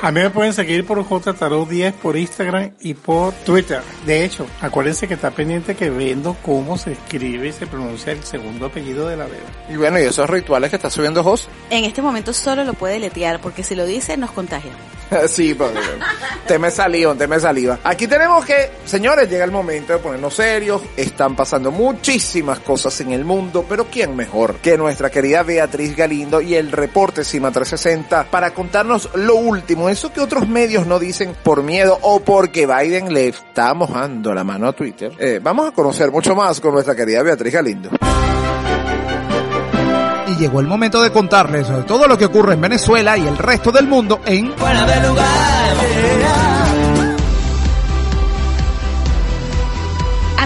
A 0.03 0.12
mí 0.12 0.21
me 0.21 0.31
pueden 0.31 0.53
seguir 0.53 0.85
por 0.85 1.03
JTarot10 1.03 1.95
por 1.95 2.17
Instagram 2.17 2.73
y 2.81 2.93
por 2.95 3.33
Twitter. 3.33 3.81
De 4.05 4.25
hecho, 4.25 4.47
acuérdense 4.61 5.09
que 5.09 5.15
está 5.15 5.31
pendiente 5.31 5.75
que 5.75 5.88
vendo 5.88 6.37
cómo 6.45 6.76
se 6.76 6.93
escribe 6.93 7.49
y 7.49 7.53
se 7.53 7.67
pronuncia 7.67 8.12
el 8.12 8.23
segundo 8.23 8.67
apellido 8.67 9.09
de 9.09 9.17
la 9.17 9.25
beba. 9.25 9.47
Y 9.71 9.76
bueno, 9.76 9.99
y 9.99 10.03
esos 10.03 10.29
rituales 10.29 10.69
que 10.69 10.76
está 10.76 10.91
subiendo 10.91 11.25
Jos. 11.25 11.49
En 11.71 11.85
este 11.85 12.03
momento 12.03 12.35
solo 12.35 12.65
lo 12.65 12.75
puede 12.75 12.95
deletrear 12.95 13.41
porque 13.41 13.62
si 13.62 13.75
lo 13.75 13.87
dice 13.87 14.17
nos 14.17 14.33
contagia. 14.33 14.73
Sí, 15.29 15.55
porque 15.55 15.79
te 16.47 16.59
me 16.59 16.71
saliva, 16.71 17.15
te 17.15 17.26
me 17.26 17.38
saliva. 17.38 17.79
Aquí 17.85 18.07
tenemos 18.07 18.45
que, 18.45 18.71
señores, 18.85 19.29
llega 19.29 19.45
el 19.45 19.50
momento 19.50 19.93
de 19.93 19.99
ponernos 19.99 20.35
serios. 20.35 20.83
Están 20.97 21.37
pasando 21.37 21.71
muchísimas 21.71 22.61
cosas 22.61 23.00
en 23.00 23.12
el 23.12 23.25
mundo, 23.25 23.65
pero 23.69 23.87
¿quién 23.87 24.17
mejor 24.17 24.57
que 24.57 24.76
nuestra 24.76 25.11
querida 25.11 25.43
Beatriz 25.43 25.97
Galindo 25.97 26.41
y 26.41 26.55
el 26.55 26.73
reporte 26.73 27.25
Cima 27.25 27.50
360 27.50 28.31
para 28.31 28.53
contarnos 28.53 29.11
lo 29.15 29.37
último, 29.37 29.86
eso 29.88 30.12
que 30.12 30.21
otros 30.21 30.49
medios 30.49 30.87
no 30.87 30.99
dicen 30.99 31.35
por 31.43 31.62
miedo 31.62 31.99
o 32.02 32.21
porque 32.21 32.66
Biden 32.66 33.12
le 33.12 33.28
está 33.28 33.75
mojando 33.75 34.35
la 34.35 34.45
mano 34.45 34.69
a 34.69 34.73
Twitter? 34.73 35.12
Eh, 35.19 35.40
vamos 35.43 35.69
a 35.69 35.73
conocer 35.73 36.11
mucho 36.11 36.35
más 36.35 36.61
con 36.61 36.73
nuestra 36.73 36.95
querida 36.95 37.23
Beatriz 37.23 37.52
Galindo. 37.52 37.90
Y 40.28 40.37
llegó 40.37 40.61
el 40.61 40.66
momento 40.66 41.02
de 41.02 41.11
contarles 41.11 41.69
todo 41.87 42.07
lo 42.07 42.19
que 42.19 42.26
ocurre 42.26 42.55
en 42.55 42.61
Venezuela 42.61 43.16
y 43.16 43.26
el 43.26 43.38
resto 43.38 43.71
del 43.71 43.87
mundo 43.87 44.21
en 44.25 44.55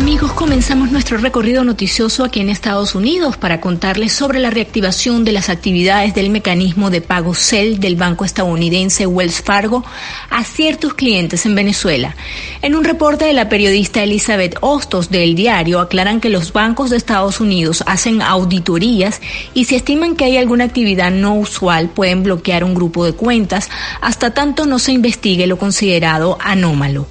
Amigos, 0.00 0.32
comenzamos 0.32 0.90
nuestro 0.90 1.18
recorrido 1.18 1.62
noticioso 1.62 2.24
aquí 2.24 2.40
en 2.40 2.48
Estados 2.48 2.94
Unidos 2.94 3.36
para 3.36 3.60
contarles 3.60 4.14
sobre 4.14 4.38
la 4.38 4.48
reactivación 4.48 5.26
de 5.26 5.32
las 5.32 5.50
actividades 5.50 6.14
del 6.14 6.30
mecanismo 6.30 6.88
de 6.88 7.02
pago 7.02 7.34
CEL 7.34 7.80
del 7.80 7.96
banco 7.96 8.24
estadounidense 8.24 9.06
Wells 9.06 9.42
Fargo 9.42 9.84
a 10.30 10.42
ciertos 10.42 10.94
clientes 10.94 11.44
en 11.44 11.54
Venezuela. 11.54 12.16
En 12.62 12.76
un 12.76 12.84
reporte 12.84 13.26
de 13.26 13.34
la 13.34 13.50
periodista 13.50 14.02
Elizabeth 14.02 14.56
Hostos 14.62 15.10
del 15.10 15.34
diario 15.34 15.80
aclaran 15.80 16.22
que 16.22 16.30
los 16.30 16.54
bancos 16.54 16.88
de 16.88 16.96
Estados 16.96 17.38
Unidos 17.38 17.84
hacen 17.86 18.22
auditorías 18.22 19.20
y 19.52 19.66
si 19.66 19.74
estiman 19.76 20.16
que 20.16 20.24
hay 20.24 20.38
alguna 20.38 20.64
actividad 20.64 21.10
no 21.10 21.34
usual 21.34 21.90
pueden 21.90 22.22
bloquear 22.22 22.64
un 22.64 22.74
grupo 22.74 23.04
de 23.04 23.12
cuentas 23.12 23.68
hasta 24.00 24.32
tanto 24.32 24.64
no 24.64 24.78
se 24.78 24.92
investigue 24.92 25.46
lo 25.46 25.58
considerado 25.58 26.38
anómalo 26.40 27.06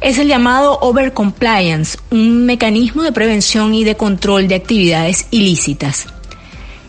es 0.00 0.18
el 0.18 0.28
llamado 0.28 0.78
overcompliance, 0.80 1.98
un 2.10 2.46
mecanismo 2.46 3.02
de 3.02 3.12
prevención 3.12 3.74
y 3.74 3.84
de 3.84 3.96
control 3.96 4.48
de 4.48 4.54
actividades 4.54 5.26
ilícitas. 5.30 6.06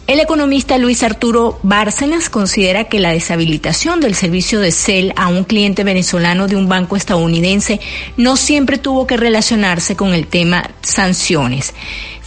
El 0.08 0.20
economista 0.20 0.78
Luis 0.78 1.04
Arturo 1.04 1.60
Bárcenas 1.64 2.30
considera 2.30 2.86
que 2.86 3.00
la 3.00 3.12
deshabilitación 3.12 4.00
del 4.02 4.16
servicio 4.16 4.60
de 4.60 4.72
CEL 4.72 5.14
a 5.16 5.28
un 5.28 5.44
cliente 5.44 5.84
venezolano 5.84 6.48
de 6.48 6.56
un 6.56 6.68
banco 6.68 6.96
estadounidense 6.96 7.80
no 8.18 8.36
siempre 8.36 8.78
tuvo 8.78 9.08
que 9.08 9.16
relacionarse 9.16 9.96
con 9.96 10.14
el 10.14 10.28
tema 10.28 10.72
sanciones 10.82 11.74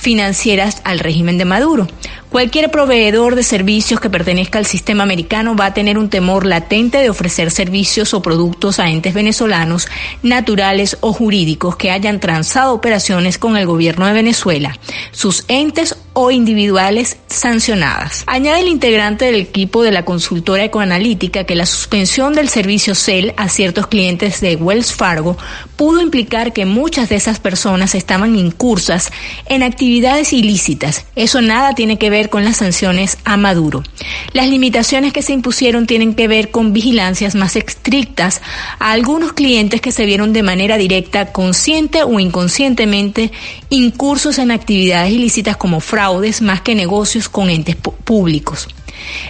financieras 0.05 0.83
al 0.85 0.99
régimen 0.99 1.39
de 1.39 1.47
Maduro. 1.47 1.89
Cualquier 2.35 2.69
proveedor 2.73 3.37
de 3.37 3.45
servicios 3.45 4.01
que 4.01 4.11
pertenezca 4.11 4.59
al 4.59 4.67
sistema 4.67 5.05
americano 5.05 5.55
va 5.55 5.67
a 5.67 5.73
tener 5.73 5.99
un 5.99 6.11
temor 6.11 6.45
latente 6.47 6.99
de 6.99 7.09
ofrecer 7.09 7.53
servicios 7.53 8.13
o 8.13 8.23
productos 8.23 8.81
a 8.81 8.91
entes 8.91 9.15
venezolanos, 9.15 9.87
naturales 10.25 10.99
o 11.01 11.13
jurídicos 11.13 11.77
que 11.77 11.93
hayan 11.93 12.19
transado 12.19 12.75
operaciones 12.75 13.39
con 13.39 13.57
el 13.57 13.67
gobierno 13.67 14.09
de 14.09 14.15
Venezuela, 14.15 14.77
sus 15.13 15.45
entes 15.47 15.97
o 16.13 16.33
individuales 16.33 17.19
sancionadas. 17.29 18.25
Añade 18.27 18.61
el 18.61 18.69
integrante 18.69 19.27
del 19.27 19.37
equipo 19.37 19.85
de 19.85 19.93
la 19.93 20.05
consultora 20.05 20.65
ecoanalítica 20.65 21.45
que 21.45 21.55
la 21.55 21.67
suspensión 21.67 22.35
del 22.35 22.49
servicio 22.49 22.97
CEL 22.97 23.35
a 23.37 23.49
ciertos 23.49 23.89
clientes 23.89 24.41
de 24.41 24.57
Wells 24.57 24.93
Fargo 24.93 25.37
pudo 25.77 26.01
implicar 26.01 26.53
que 26.53 26.67
muchas 26.67 27.09
de 27.09 27.17
esas 27.17 27.39
personas 27.39 27.95
estaban 27.95 28.37
incursas 28.37 29.13
en 29.47 29.63
actividades 29.63 30.33
ilícitas. 30.33 31.05
Eso 31.15 31.41
nada 31.41 31.75
tiene 31.75 31.99
que 31.99 32.11
ver 32.11 32.24
con 32.29 32.45
las 32.45 32.59
sanciones 32.59 33.19
a 33.25 33.37
Maduro. 33.37 33.83
Las 34.33 34.49
limitaciones 34.49 35.13
que 35.13 35.23
se 35.23 35.33
impusieron 35.33 35.87
tienen 35.87 36.15
que 36.15 36.29
ver 36.29 36.51
con 36.51 36.73
vigilancias 36.73 37.35
más 37.35 37.57
estrictas 37.57 38.41
a 38.79 38.93
algunos 38.93 39.33
clientes 39.33 39.81
que 39.81 39.93
se 39.93 40.07
vieron 40.07 40.33
de 40.33 40.43
manera 40.43 40.77
directa, 40.77 41.33
consciente 41.33 42.03
o 42.03 42.21
inconscientemente, 42.21 43.33
incursos 43.71 44.39
en 44.39 44.51
actividades 44.51 45.13
ilícitas 45.13 45.57
como 45.57 45.81
fraudes 45.81 46.43
más 46.43 46.61
que 46.61 46.75
negocios 46.75 47.29
con 47.29 47.51
entes 47.51 47.77
públicos. 47.77 48.69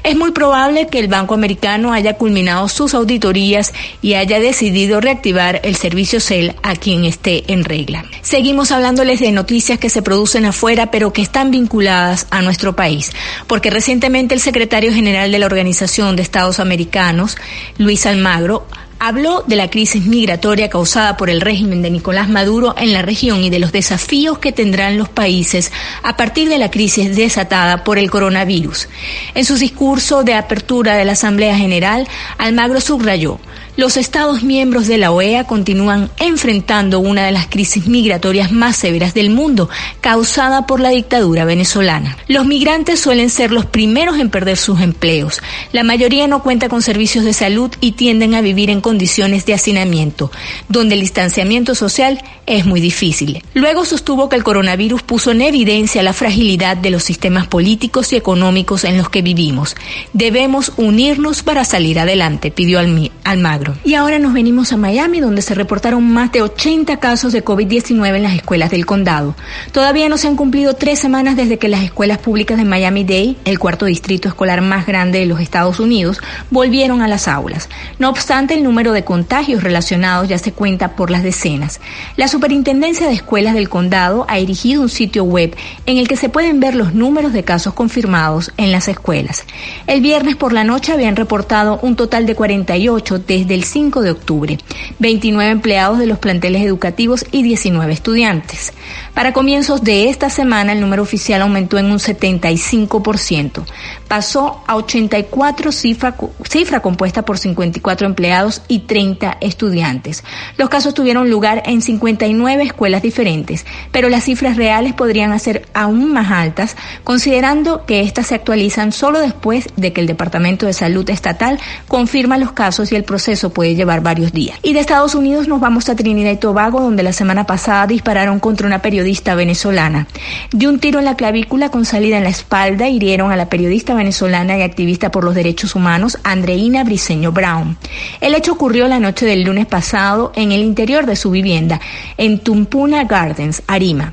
Es 0.03 0.17
muy 0.17 0.33
probable 0.33 0.87
que 0.89 0.99
el 0.99 1.09
Banco 1.09 1.35
Americano 1.35 1.93
haya 1.93 2.15
culminado 2.15 2.69
sus 2.69 2.95
auditorías 2.95 3.73
y 4.03 4.15
haya 4.15 4.41
decidido 4.41 5.01
reactivar 5.01 5.61
el 5.65 5.77
servicio 5.77 6.21
CEL 6.21 6.55
a 6.63 6.75
quien 6.77 7.05
esté 7.05 7.45
en 7.53 7.65
regla. 7.65 8.05
Seguimos 8.23 8.73
hablándoles 8.73 9.21
de 9.21 9.33
noticias 9.33 9.79
que 9.79 9.91
se 9.91 10.03
producen 10.03 10.45
afuera 10.45 10.91
pero 10.91 11.13
que 11.13 11.23
están 11.23 11.51
vinculadas 11.51 12.27
a 12.31 12.43
nuestro 12.43 12.77
país, 12.77 13.13
porque 13.47 13.71
recientemente 13.71 14.35
el 14.35 14.41
secretario 14.41 14.93
general 14.93 15.33
de 15.33 15.39
la 15.39 15.47
Organización 15.47 16.17
de 16.17 16.23
Estados 16.23 16.61
Americanos, 16.61 17.37
Luis 17.79 18.07
Almagro, 18.07 18.67
habló 19.07 19.45
de 19.47 19.57
la 19.57 19.69
crisis 19.69 20.07
migratoria 20.07 20.71
causada 20.71 21.19
por 21.19 21.29
el 21.29 21.43
régimen 21.43 21.83
de 21.83 21.91
Nicolás 21.91 22.31
Maduro 22.31 22.75
en 22.79 22.95
la 22.95 23.03
región 23.03 23.45
y 23.45 23.51
de 23.51 23.59
los 23.59 23.71
desafíos 23.71 24.39
que 24.39 24.51
tendrán 24.51 24.97
los 24.97 25.11
países 25.11 25.73
a 26.03 26.17
partir 26.17 26.49
de 26.49 26.57
la 26.57 26.71
crisis 26.71 27.15
desatada 27.15 27.85
por 27.85 27.99
el 27.99 28.11
coronavirus. 28.11 28.89
En 29.35 29.45
su 29.45 29.57
discurso 29.59 30.25
de 30.25 30.33
apertura 30.33 30.97
de 30.97 31.05
la 31.05 31.13
Asamblea 31.13 31.55
General, 31.55 32.09
Almagro 32.39 32.81
subrayó 32.81 33.39
los 33.77 33.97
Estados 33.97 34.45
miembros 34.45 34.87
de 34.87 34.99
la 34.99 35.11
OEA 35.11 35.45
continúan 35.45 36.09
enfrentando 36.19 37.01
una 37.01 37.27
de 37.27 37.33
las 37.33 37.49
crisis 37.49 37.89
migratorias 37.89 38.53
más 38.53 38.77
severas 38.77 39.15
del 39.15 39.31
mundo, 39.31 39.69
causada 40.01 40.67
por 40.67 40.79
la 40.79 40.91
dictadura 40.91 41.45
venezolana. 41.45 42.17
Los 42.29 42.47
migrantes 42.47 43.01
suelen 43.01 43.31
ser 43.31 43.51
los 43.51 43.67
primeros 43.67 44.19
en 44.21 44.31
perder 44.31 44.59
sus 44.59 44.81
empleos. 44.81 45.41
La 45.73 45.83
mayoría 45.83 46.29
no 46.29 46.43
cuenta 46.43 46.69
con 46.69 46.83
servicios 46.83 47.25
de 47.25 47.33
salud 47.33 47.71
y 47.81 47.93
tienden 47.93 48.35
a 48.35 48.43
vivir 48.43 48.71
en 48.71 48.81
condiciones 48.81 49.45
de 49.45 49.55
hacinamiento, 49.55 50.31
donde 50.69 50.95
el 50.95 51.01
distanciamiento 51.01 51.75
social 51.75 52.23
es 52.47 52.67
muy 52.67 52.81
difícil. 52.81 53.43
Luego 53.55 53.85
sostuvo 53.85 54.29
que 54.29 54.37
el 54.37 54.45
coronavirus 54.45 55.03
puso 55.03 55.33
en 55.33 55.43
evidencia 55.43 56.03
la 56.03 56.13
fragilidad 56.13 56.77
de 56.77 56.91
los 56.91 57.03
sistemas 57.03 57.49
políticos 57.49 58.13
y 58.13 58.17
económicos 58.17 58.85
en 58.85 58.99
los 58.99 59.11
que 59.11 59.23
vivimos. 59.23 59.75
Debemos 60.13 60.73
unirnos 60.77 61.43
para 61.43 61.65
salir 61.65 61.99
adelante, 61.99 62.51
pidió 62.51 62.79
Almagro. 63.25 63.64
Y 63.85 63.95
ahora 63.95 64.19
nos 64.19 64.33
venimos 64.33 64.73
a 64.73 64.77
Miami, 64.77 65.21
donde 65.21 65.43
se 65.43 65.55
reportaron 65.55 66.09
más 66.11 66.33
de 66.33 66.43
80 66.43 66.99
casos 66.99 67.33
de 67.33 67.45
COVID-19 67.45 68.17
en 68.17 68.23
las 68.23 68.35
escuelas 68.35 68.71
del 68.71 68.87
condado. 68.87 69.35
Todavía 69.73 70.09
no 70.09 70.17
se 70.17 70.29
han 70.29 70.37
cumplido 70.37 70.75
tres 70.75 70.99
semanas 70.99 71.37
desde 71.37 71.59
que 71.59 71.69
las 71.69 71.83
escuelas 71.83 72.19
públicas 72.19 72.59
de 72.59 72.65
Miami-Dade, 72.65 73.37
el 73.45 73.59
cuarto 73.59 73.87
distrito 73.87 74.29
escolar 74.29 74.61
más 74.61 74.87
grande 74.87 75.21
de 75.21 75.27
los 75.27 75.41
Estados 75.41 75.81
Unidos, 75.81 76.21
volvieron 76.51 77.03
a 77.03 77.09
las 77.09 77.29
aulas. 77.29 77.69
No 77.99 78.11
obstante, 78.11 78.55
el 78.55 78.65
número 78.65 78.93
de 78.93 79.05
contagios 79.05 79.63
relacionados 79.63 80.29
ya 80.29 80.39
se 80.39 80.53
cuenta 80.53 80.97
por 80.97 81.11
las 81.11 81.23
decenas. 81.23 81.81
La 82.17 82.29
Superintendencia 82.29 83.07
de 83.07 83.15
Escuelas 83.15 83.55
del 83.55 83.69
Condado 83.69 84.27
ha 84.29 84.39
erigido 84.39 84.83
un 84.83 84.89
sitio 84.89 85.25
web 85.25 85.57
en 85.87 85.99
el 85.99 86.09
que 86.09 86.17
se 86.17 86.29
pueden 86.29 86.61
ver 86.61 86.75
los 86.75 86.95
números 86.95 87.33
de 87.33 87.45
casos 87.45 87.75
confirmados 87.75 88.53
en 88.57 88.73
las 88.73 88.89
escuelas. 88.89 89.45
El 89.87 90.01
viernes 90.01 90.37
por 90.37 90.53
la 90.53 90.65
noche 90.65 90.93
habían 90.93 91.17
reportado 91.17 91.79
un 91.83 91.97
total 91.97 92.27
de 92.27 92.35
48 92.35 93.19
desde 93.21 93.54
el 93.55 93.65
5 93.65 94.03
de 94.03 94.11
octubre, 94.11 94.59
29 94.99 95.51
empleados 95.51 95.99
de 95.99 96.07
los 96.07 96.19
planteles 96.19 96.63
educativos 96.63 97.25
y 97.31 97.43
19 97.43 97.93
estudiantes. 97.93 98.73
Para 99.15 99.33
comienzos 99.33 99.83
de 99.83 100.09
esta 100.11 100.29
semana 100.29 100.73
el 100.73 100.81
número 100.81 101.03
oficial 101.03 101.43
aumentó 101.43 101.79
en 101.79 101.87
un 101.87 101.99
75%. 101.99 103.65
Pasó 104.09 104.63
a 104.67 104.77
84 104.77 105.73
cifra, 105.73 106.17
cifra 106.49 106.81
compuesta 106.81 107.23
por 107.23 107.39
54 107.39 108.07
empleados 108.07 108.63
y 108.69 108.81
30 108.81 109.39
estudiantes. 109.41 110.25
Los 110.57 110.69
casos 110.69 110.95
tuvieron 110.95 111.31
lugar 111.31 111.63
en 111.67 111.81
59 111.81 112.63
escuelas 112.63 113.03
diferentes, 113.03 113.65
pero 113.93 114.09
las 114.09 114.25
cifras 114.25 114.57
reales 114.57 114.95
podrían 114.95 115.39
ser 115.39 115.67
aún 115.75 116.13
más 116.13 116.31
altas, 116.31 116.77
considerando 117.05 117.87
que 117.87 118.01
estas 118.01 118.29
se 118.29 118.35
actualizan 118.35 118.93
solo 118.93 119.21
después 119.21 119.69
de 119.77 119.93
que 119.93 120.01
el 120.01 120.07
Departamento 120.07 120.67
de 120.67 120.73
Salud 120.73 121.09
Estatal 121.11 121.59
confirma 121.89 122.39
los 122.39 122.53
casos 122.53 122.93
y 122.93 122.97
el 122.97 123.05
proceso 123.05 123.44
puede 123.51 123.75
llevar 123.75 124.03
varios 124.03 124.33
días. 124.33 124.59
Y 124.63 124.73
de 124.73 124.81
Estados 124.81 125.15
Unidos 125.15 125.49
nos 125.49 125.61
vamos 125.61 125.89
a 125.89 125.97
Trinidad 125.97 126.33
y 126.33 126.37
Tobago, 126.37 126.81
donde 126.81 127.03
la 127.03 127.13
semana 127.13 127.45
pasada 127.45 127.87
dispararon 127.87 128.41
contra 128.41 128.67
una 128.67 128.83
periodista 128.83 129.35
venezolana. 129.35 130.07
De 130.53 130.69
un 130.69 130.79
tiro 130.79 130.99
en 130.99 131.05
la 131.05 131.17
clavícula 131.17 131.71
con 131.71 131.85
salida 131.85 132.17
en 132.17 132.25
la 132.25 132.31
espalda 132.31 132.89
hirieron 132.89 133.33
a 133.33 133.37
la 133.37 133.49
periodista 133.49 133.95
venezolana 133.95 134.59
y 134.59 134.63
activista 134.63 135.11
por 135.11 135.25
los 135.25 135.35
derechos 135.35 135.75
humanos 135.75 136.19
Andreina 136.25 136.85
Briceño 136.85 137.33
Brown. 137.33 137.77
El 138.21 138.35
hecho 138.35 138.53
ocurrió 138.53 138.89
la 138.89 139.01
noche 139.01 139.27
del 139.27 139.43
lunes 139.43 139.67
pasado 139.67 140.33
en 140.35 140.53
el 140.53 140.63
interior 140.63 141.07
de 141.07 141.17
su 141.17 141.31
vivienda, 141.31 141.81
en 142.17 142.39
Tumpuna 142.39 143.05
Gardens, 143.05 143.63
Arima. 143.67 144.13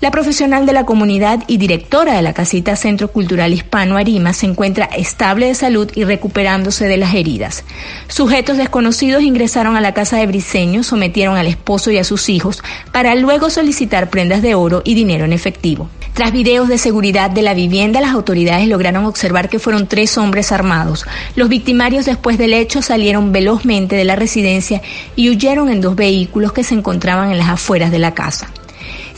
La 0.00 0.10
profesional 0.10 0.64
de 0.64 0.72
la 0.72 0.86
comunidad 0.86 1.44
y 1.46 1.58
directora 1.58 2.14
de 2.14 2.22
la 2.22 2.32
casita 2.32 2.74
Centro 2.74 3.08
Cultural 3.08 3.52
Hispano 3.52 3.98
Arima 3.98 4.32
se 4.32 4.46
encuentra 4.46 4.86
estable 4.86 5.48
de 5.48 5.54
salud 5.54 5.90
y 5.94 6.04
recuperándose 6.04 6.88
de 6.88 6.96
las 6.96 7.14
heridas. 7.14 7.64
Sujetos 8.08 8.56
desconocidos 8.56 9.22
ingresaron 9.22 9.76
a 9.76 9.82
la 9.82 9.92
casa 9.92 10.16
de 10.16 10.26
Briceño, 10.26 10.84
sometieron 10.84 11.36
al 11.36 11.48
esposo 11.48 11.90
y 11.90 11.98
a 11.98 12.04
sus 12.04 12.30
hijos 12.30 12.62
para 12.92 13.14
luego 13.14 13.50
solicitar 13.50 14.08
prendas 14.08 14.40
de 14.40 14.54
oro 14.54 14.80
y 14.86 14.94
dinero 14.94 15.26
en 15.26 15.34
efectivo. 15.34 15.90
Tras 16.14 16.32
videos 16.32 16.68
de 16.68 16.78
seguridad 16.78 17.30
de 17.30 17.42
la 17.42 17.52
vivienda, 17.52 18.00
las 18.00 18.12
autoridades 18.12 18.68
lograron 18.68 19.04
observar 19.04 19.50
que 19.50 19.58
fueron 19.58 19.86
tres 19.86 20.16
hombres 20.16 20.50
armados. 20.50 21.04
Los 21.36 21.50
victimarios 21.50 22.06
después 22.06 22.38
del 22.38 22.54
hecho 22.54 22.80
salieron 22.80 23.32
velozmente 23.32 23.96
de 23.96 24.04
la 24.04 24.16
residencia 24.16 24.80
y 25.14 25.28
huyeron 25.28 25.68
en 25.68 25.82
dos 25.82 25.94
vehículos 25.94 26.54
que 26.54 26.64
se 26.64 26.74
encontraban 26.74 27.30
en 27.30 27.38
las 27.38 27.50
afueras 27.50 27.90
de 27.90 27.98
la 27.98 28.14
casa. 28.14 28.50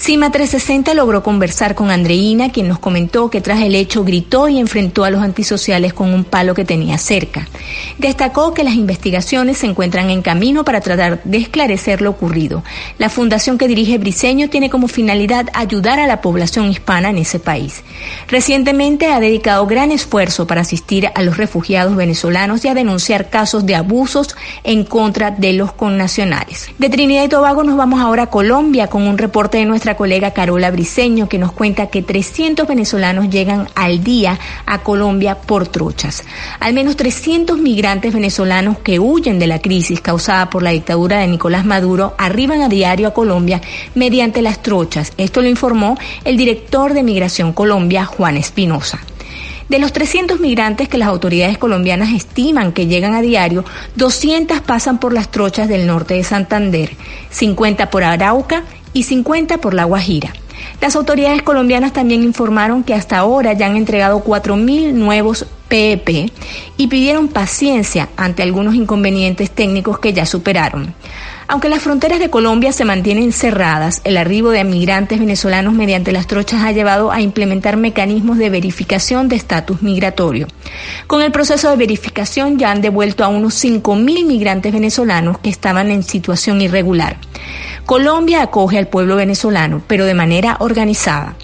Cima 0.02 0.32
360 0.32 0.94
logró 0.94 1.22
conversar 1.22 1.76
con 1.76 1.92
Andreina, 1.92 2.50
quien 2.50 2.66
nos 2.66 2.80
comentó 2.80 3.30
que 3.30 3.40
tras 3.40 3.60
el 3.60 3.76
hecho 3.76 4.02
gritó 4.02 4.48
y 4.48 4.58
enfrentó 4.58 5.04
a 5.04 5.10
los 5.10 5.22
antisociales 5.22 5.94
con 5.94 6.12
un 6.12 6.24
palo 6.24 6.54
que 6.54 6.64
tenía 6.64 6.98
cerca. 6.98 7.46
Destacó 7.98 8.52
que 8.52 8.64
las 8.64 8.74
investigaciones 8.74 9.58
se 9.58 9.66
encuentran 9.66 10.10
en 10.10 10.20
camino 10.20 10.64
para 10.64 10.80
tratar 10.80 11.22
de 11.22 11.38
esclarecer 11.38 12.02
lo 12.02 12.10
ocurrido. 12.10 12.64
La 12.98 13.10
fundación 13.10 13.58
que 13.58 13.68
dirige 13.68 13.96
Briceño 13.98 14.50
tiene 14.50 14.70
como 14.70 14.88
finalidad 14.88 15.46
ayudar 15.54 16.00
a 16.00 16.08
la 16.08 16.20
población 16.20 16.68
hispana 16.68 17.10
en 17.10 17.18
ese 17.18 17.38
país. 17.38 17.84
Recientemente 18.26 19.12
ha 19.12 19.20
dedicado 19.20 19.68
gran 19.68 19.92
esfuerzo 19.92 20.48
para 20.48 20.62
asistir 20.62 21.10
a 21.14 21.22
los 21.22 21.36
refugiados 21.36 21.94
venezolanos 21.94 22.64
y 22.64 22.68
a 22.68 22.74
denunciar 22.74 23.30
casos 23.30 23.66
de 23.66 23.76
abusos 23.76 24.34
en 24.64 24.82
contra 24.82 25.30
de 25.30 25.52
los 25.52 25.70
connacionales. 25.70 26.70
De 26.78 26.90
Trinidad 26.90 27.22
y 27.22 27.28
Tobago 27.28 27.62
nos 27.62 27.76
vamos 27.76 28.00
ahora 28.00 28.24
a 28.24 28.30
Colombia 28.30 28.88
con 28.88 29.02
un 29.02 29.16
reporte 29.16 29.58
de 29.58 29.64
nuestra 29.64 29.91
colega 29.96 30.32
Carola 30.32 30.70
Briceño 30.70 31.28
que 31.28 31.38
nos 31.38 31.52
cuenta 31.52 31.88
que 31.88 32.02
300 32.02 32.66
venezolanos 32.66 33.30
llegan 33.30 33.68
al 33.74 34.02
día 34.02 34.38
a 34.66 34.78
Colombia 34.78 35.36
por 35.36 35.68
trochas. 35.68 36.24
Al 36.60 36.74
menos 36.74 36.96
300 36.96 37.58
migrantes 37.58 38.12
venezolanos 38.12 38.78
que 38.78 38.98
huyen 38.98 39.38
de 39.38 39.46
la 39.46 39.60
crisis 39.60 40.00
causada 40.00 40.50
por 40.50 40.62
la 40.62 40.70
dictadura 40.70 41.18
de 41.18 41.26
Nicolás 41.26 41.64
Maduro 41.64 42.14
arriban 42.18 42.62
a 42.62 42.68
diario 42.68 43.08
a 43.08 43.14
Colombia 43.14 43.60
mediante 43.94 44.42
las 44.42 44.62
trochas. 44.62 45.12
Esto 45.16 45.42
lo 45.42 45.48
informó 45.48 45.96
el 46.24 46.36
director 46.36 46.92
de 46.94 47.02
Migración 47.02 47.52
Colombia, 47.52 48.04
Juan 48.04 48.36
Espinosa. 48.36 49.00
De 49.68 49.78
los 49.78 49.92
300 49.92 50.38
migrantes 50.38 50.88
que 50.88 50.98
las 50.98 51.08
autoridades 51.08 51.56
colombianas 51.56 52.10
estiman 52.12 52.72
que 52.72 52.88
llegan 52.88 53.14
a 53.14 53.22
diario, 53.22 53.64
200 53.96 54.60
pasan 54.60 54.98
por 54.98 55.14
las 55.14 55.30
trochas 55.30 55.66
del 55.66 55.86
norte 55.86 56.12
de 56.12 56.24
Santander, 56.24 56.90
50 57.30 57.88
por 57.88 58.04
Arauca 58.04 58.64
y 58.92 59.04
50 59.04 59.58
por 59.58 59.74
La 59.74 59.84
Guajira. 59.84 60.32
Las 60.80 60.96
autoridades 60.96 61.42
colombianas 61.42 61.92
también 61.92 62.22
informaron 62.22 62.84
que 62.84 62.94
hasta 62.94 63.18
ahora 63.18 63.52
ya 63.52 63.66
han 63.66 63.76
entregado 63.76 64.24
4.000 64.24 64.92
nuevos 64.92 65.46
PEP 65.68 66.30
y 66.76 66.86
pidieron 66.88 67.28
paciencia 67.28 68.08
ante 68.16 68.42
algunos 68.42 68.74
inconvenientes 68.74 69.50
técnicos 69.50 69.98
que 69.98 70.12
ya 70.12 70.26
superaron. 70.26 70.94
Aunque 71.52 71.68
las 71.68 71.82
fronteras 71.82 72.18
de 72.18 72.30
Colombia 72.30 72.72
se 72.72 72.86
mantienen 72.86 73.30
cerradas, 73.30 74.00
el 74.04 74.16
arribo 74.16 74.48
de 74.48 74.64
migrantes 74.64 75.20
venezolanos 75.20 75.74
mediante 75.74 76.10
las 76.10 76.26
trochas 76.26 76.62
ha 76.62 76.72
llevado 76.72 77.12
a 77.12 77.20
implementar 77.20 77.76
mecanismos 77.76 78.38
de 78.38 78.48
verificación 78.48 79.28
de 79.28 79.36
estatus 79.36 79.82
migratorio. 79.82 80.48
Con 81.06 81.20
el 81.20 81.30
proceso 81.30 81.68
de 81.68 81.76
verificación 81.76 82.58
ya 82.58 82.70
han 82.70 82.80
devuelto 82.80 83.22
a 83.22 83.28
unos 83.28 83.62
5.000 83.62 84.24
migrantes 84.24 84.72
venezolanos 84.72 85.40
que 85.40 85.50
estaban 85.50 85.90
en 85.90 86.04
situación 86.04 86.62
irregular. 86.62 87.18
Colombia 87.84 88.40
acoge 88.40 88.78
al 88.78 88.88
pueblo 88.88 89.16
venezolano, 89.16 89.82
pero 89.86 90.06
de 90.06 90.14
manera 90.14 90.56
organizada. 90.58 91.36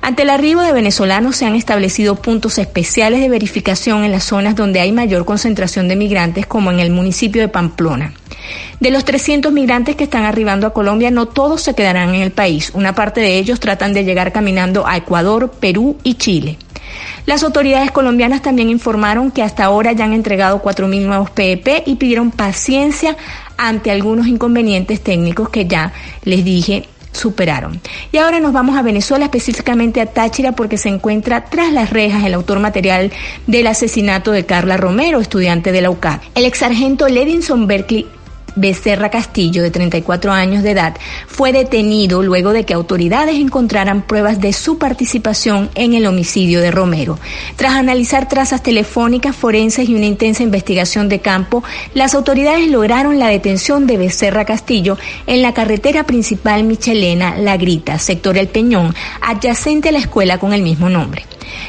Ante 0.00 0.22
el 0.22 0.30
arribo 0.30 0.60
de 0.60 0.74
venezolanos 0.74 1.34
se 1.34 1.44
han 1.44 1.56
establecido 1.56 2.14
puntos 2.14 2.58
especiales 2.58 3.18
de 3.18 3.28
verificación 3.28 4.04
en 4.04 4.12
las 4.12 4.22
zonas 4.22 4.54
donde 4.54 4.78
hay 4.78 4.92
mayor 4.92 5.24
concentración 5.24 5.88
de 5.88 5.96
migrantes, 5.96 6.46
como 6.46 6.70
en 6.70 6.78
el 6.78 6.90
municipio 6.90 7.42
de 7.42 7.48
Pamplona. 7.48 8.12
De 8.80 8.90
los 8.90 9.04
300 9.04 9.52
migrantes 9.52 9.96
que 9.96 10.04
están 10.04 10.24
arribando 10.24 10.66
a 10.66 10.72
Colombia, 10.72 11.10
no 11.10 11.26
todos 11.26 11.62
se 11.62 11.74
quedarán 11.74 12.14
en 12.14 12.22
el 12.22 12.30
país. 12.30 12.70
Una 12.74 12.94
parte 12.94 13.20
de 13.20 13.38
ellos 13.38 13.60
tratan 13.60 13.92
de 13.92 14.04
llegar 14.04 14.32
caminando 14.32 14.86
a 14.86 14.96
Ecuador, 14.96 15.50
Perú 15.58 15.96
y 16.02 16.14
Chile. 16.14 16.58
Las 17.26 17.42
autoridades 17.42 17.90
colombianas 17.90 18.42
también 18.42 18.70
informaron 18.70 19.30
que 19.30 19.42
hasta 19.42 19.64
ahora 19.64 19.92
ya 19.92 20.04
han 20.04 20.12
entregado 20.12 20.62
4.000 20.62 21.06
nuevos 21.06 21.30
PEP 21.30 21.82
y 21.86 21.96
pidieron 21.96 22.30
paciencia 22.30 23.16
ante 23.56 23.90
algunos 23.90 24.26
inconvenientes 24.26 25.02
técnicos 25.02 25.48
que 25.48 25.66
ya 25.66 25.92
les 26.24 26.44
dije 26.44 26.84
superaron. 27.16 27.80
Y 28.12 28.18
ahora 28.18 28.40
nos 28.40 28.52
vamos 28.52 28.76
a 28.76 28.82
Venezuela, 28.82 29.24
específicamente 29.24 30.00
a 30.00 30.06
Táchira, 30.06 30.52
porque 30.52 30.76
se 30.76 30.90
encuentra 30.90 31.46
tras 31.46 31.72
las 31.72 31.90
rejas 31.90 32.24
el 32.24 32.34
autor 32.34 32.60
material 32.60 33.10
del 33.46 33.66
asesinato 33.66 34.32
de 34.32 34.44
Carla 34.44 34.76
Romero, 34.76 35.20
estudiante 35.20 35.72
de 35.72 35.80
la 35.80 35.90
UCAP. 35.90 36.22
El 36.34 36.44
ex 36.44 36.58
sargento 36.58 37.08
Levinson 37.08 37.66
Berkeley 37.66 38.06
Becerra 38.56 39.10
Castillo, 39.10 39.62
de 39.62 39.70
34 39.70 40.32
años 40.32 40.62
de 40.62 40.70
edad, 40.70 40.96
fue 41.26 41.52
detenido 41.52 42.22
luego 42.22 42.52
de 42.52 42.64
que 42.64 42.74
autoridades 42.74 43.36
encontraran 43.36 44.02
pruebas 44.02 44.40
de 44.40 44.52
su 44.54 44.78
participación 44.78 45.70
en 45.74 45.92
el 45.94 46.06
homicidio 46.06 46.60
de 46.60 46.70
Romero. 46.70 47.18
Tras 47.56 47.74
analizar 47.74 48.28
trazas 48.28 48.62
telefónicas, 48.62 49.36
forenses 49.36 49.88
y 49.88 49.94
una 49.94 50.06
intensa 50.06 50.42
investigación 50.42 51.08
de 51.08 51.20
campo, 51.20 51.62
las 51.94 52.14
autoridades 52.14 52.70
lograron 52.70 53.18
la 53.18 53.28
detención 53.28 53.86
de 53.86 53.98
Becerra 53.98 54.46
Castillo 54.46 54.96
en 55.26 55.42
la 55.42 55.54
carretera 55.54 56.04
principal 56.04 56.64
Michelena 56.64 57.36
La 57.36 57.56
Grita, 57.56 57.98
sector 57.98 58.38
El 58.38 58.48
Peñón, 58.48 58.94
adyacente 59.20 59.90
a 59.90 59.92
la 59.92 59.98
escuela 59.98 60.38
con 60.38 60.52
el 60.52 60.62
mismo 60.62 60.88
nombre. 60.88 61.24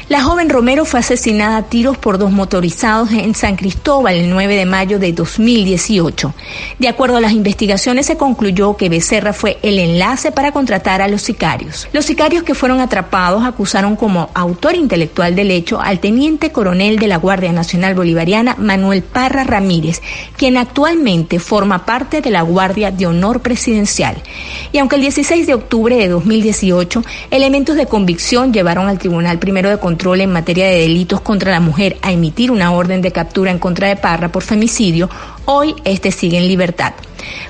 La 0.08 0.22
joven 0.22 0.48
Romero 0.48 0.84
fue 0.84 1.00
asesinada 1.00 1.58
a 1.58 1.62
tiros 1.64 1.98
por 1.98 2.18
dos 2.18 2.30
motorizados 2.30 3.12
en 3.12 3.34
San 3.34 3.56
Cristóbal 3.56 4.16
el 4.16 4.30
9 4.30 4.56
de 4.56 4.66
mayo 4.66 4.98
de 4.98 5.12
2018. 5.12 6.34
De 6.78 6.86
acuerdo 6.86 7.16
a 7.16 7.20
las 7.20 7.32
investigaciones 7.32 8.06
se 8.06 8.16
concluyó 8.16 8.76
que 8.76 8.88
Becerra 8.88 9.32
fue 9.32 9.58
el 9.62 9.80
enlace 9.80 10.30
para 10.30 10.52
contratar 10.52 11.02
a 11.02 11.08
los 11.08 11.22
sicarios. 11.22 11.88
Los 11.92 12.04
sicarios 12.04 12.44
que 12.44 12.54
fueron 12.54 12.78
atrapados 12.78 13.44
acusaron 13.44 13.96
como 13.96 14.30
autor 14.32 14.76
intelectual 14.76 15.34
del 15.34 15.50
hecho 15.50 15.80
al 15.80 15.98
teniente 15.98 16.52
coronel 16.52 17.00
de 17.00 17.08
la 17.08 17.16
Guardia 17.16 17.52
Nacional 17.52 17.96
Bolivariana 17.96 18.54
Manuel 18.58 19.02
Parra 19.02 19.42
Ramírez, 19.42 20.00
quien 20.36 20.56
actualmente 20.56 21.40
forma 21.40 21.84
parte 21.84 22.20
de 22.20 22.30
la 22.30 22.42
Guardia 22.42 22.92
de 22.92 23.08
Honor 23.08 23.40
Presidencial. 23.40 24.22
Y 24.70 24.78
aunque 24.78 24.94
el 24.94 25.02
16 25.02 25.48
de 25.48 25.54
octubre 25.54 25.96
de 25.96 26.08
2018 26.08 27.02
elementos 27.32 27.74
de 27.74 27.86
convicción 27.86 28.52
llevaron 28.52 28.86
al 28.86 29.00
Tribunal 29.00 29.40
Primero 29.40 29.68
de 29.68 29.78
Control 29.78 30.20
en 30.20 30.32
materia 30.32 30.66
de 30.66 30.82
delitos 30.82 31.20
contra 31.22 31.50
la 31.50 31.58
mujer 31.58 31.96
a 32.02 32.12
emitir 32.12 32.52
una 32.52 32.70
orden 32.70 33.02
de 33.02 33.10
captura 33.10 33.50
en 33.50 33.58
contra 33.58 33.88
de 33.88 33.96
Parra 33.96 34.30
por 34.30 34.44
femicidio, 34.44 35.10
Hoy 35.50 35.74
este 35.84 36.12
sigue 36.12 36.36
en 36.36 36.46
libertad. 36.46 36.92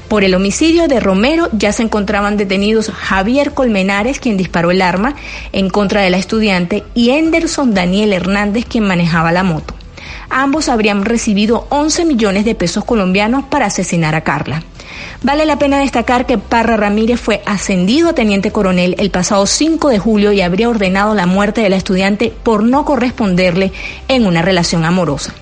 Por 0.06 0.22
el 0.22 0.36
homicidio 0.36 0.86
de 0.86 1.00
Romero 1.00 1.48
ya 1.50 1.72
se 1.72 1.82
encontraban 1.82 2.36
detenidos 2.36 2.92
Javier 2.92 3.54
Colmenares, 3.54 4.20
quien 4.20 4.36
disparó 4.36 4.70
el 4.70 4.82
arma 4.82 5.16
en 5.50 5.68
contra 5.68 6.00
de 6.02 6.10
la 6.10 6.16
estudiante, 6.16 6.84
y 6.94 7.10
Enderson 7.10 7.74
Daniel 7.74 8.12
Hernández, 8.12 8.66
quien 8.66 8.84
manejaba 8.84 9.32
la 9.32 9.42
moto. 9.42 9.74
Ambos 10.30 10.68
habrían 10.68 11.04
recibido 11.04 11.66
11 11.70 12.04
millones 12.04 12.44
de 12.44 12.54
pesos 12.54 12.84
colombianos 12.84 13.46
para 13.46 13.66
asesinar 13.66 14.14
a 14.14 14.22
Carla. 14.22 14.62
Vale 15.24 15.44
la 15.44 15.58
pena 15.58 15.80
destacar 15.80 16.24
que 16.24 16.38
Parra 16.38 16.76
Ramírez 16.76 17.20
fue 17.20 17.42
ascendido 17.46 18.10
a 18.10 18.14
teniente 18.14 18.52
coronel 18.52 18.94
el 19.00 19.10
pasado 19.10 19.44
5 19.44 19.88
de 19.88 19.98
julio 19.98 20.30
y 20.30 20.40
habría 20.40 20.68
ordenado 20.68 21.16
la 21.16 21.26
muerte 21.26 21.62
de 21.62 21.68
la 21.68 21.76
estudiante 21.76 22.32
por 22.44 22.62
no 22.62 22.84
corresponderle 22.84 23.72
en 24.06 24.24
una 24.24 24.40
relación 24.40 24.84
amorosa. 24.84 25.34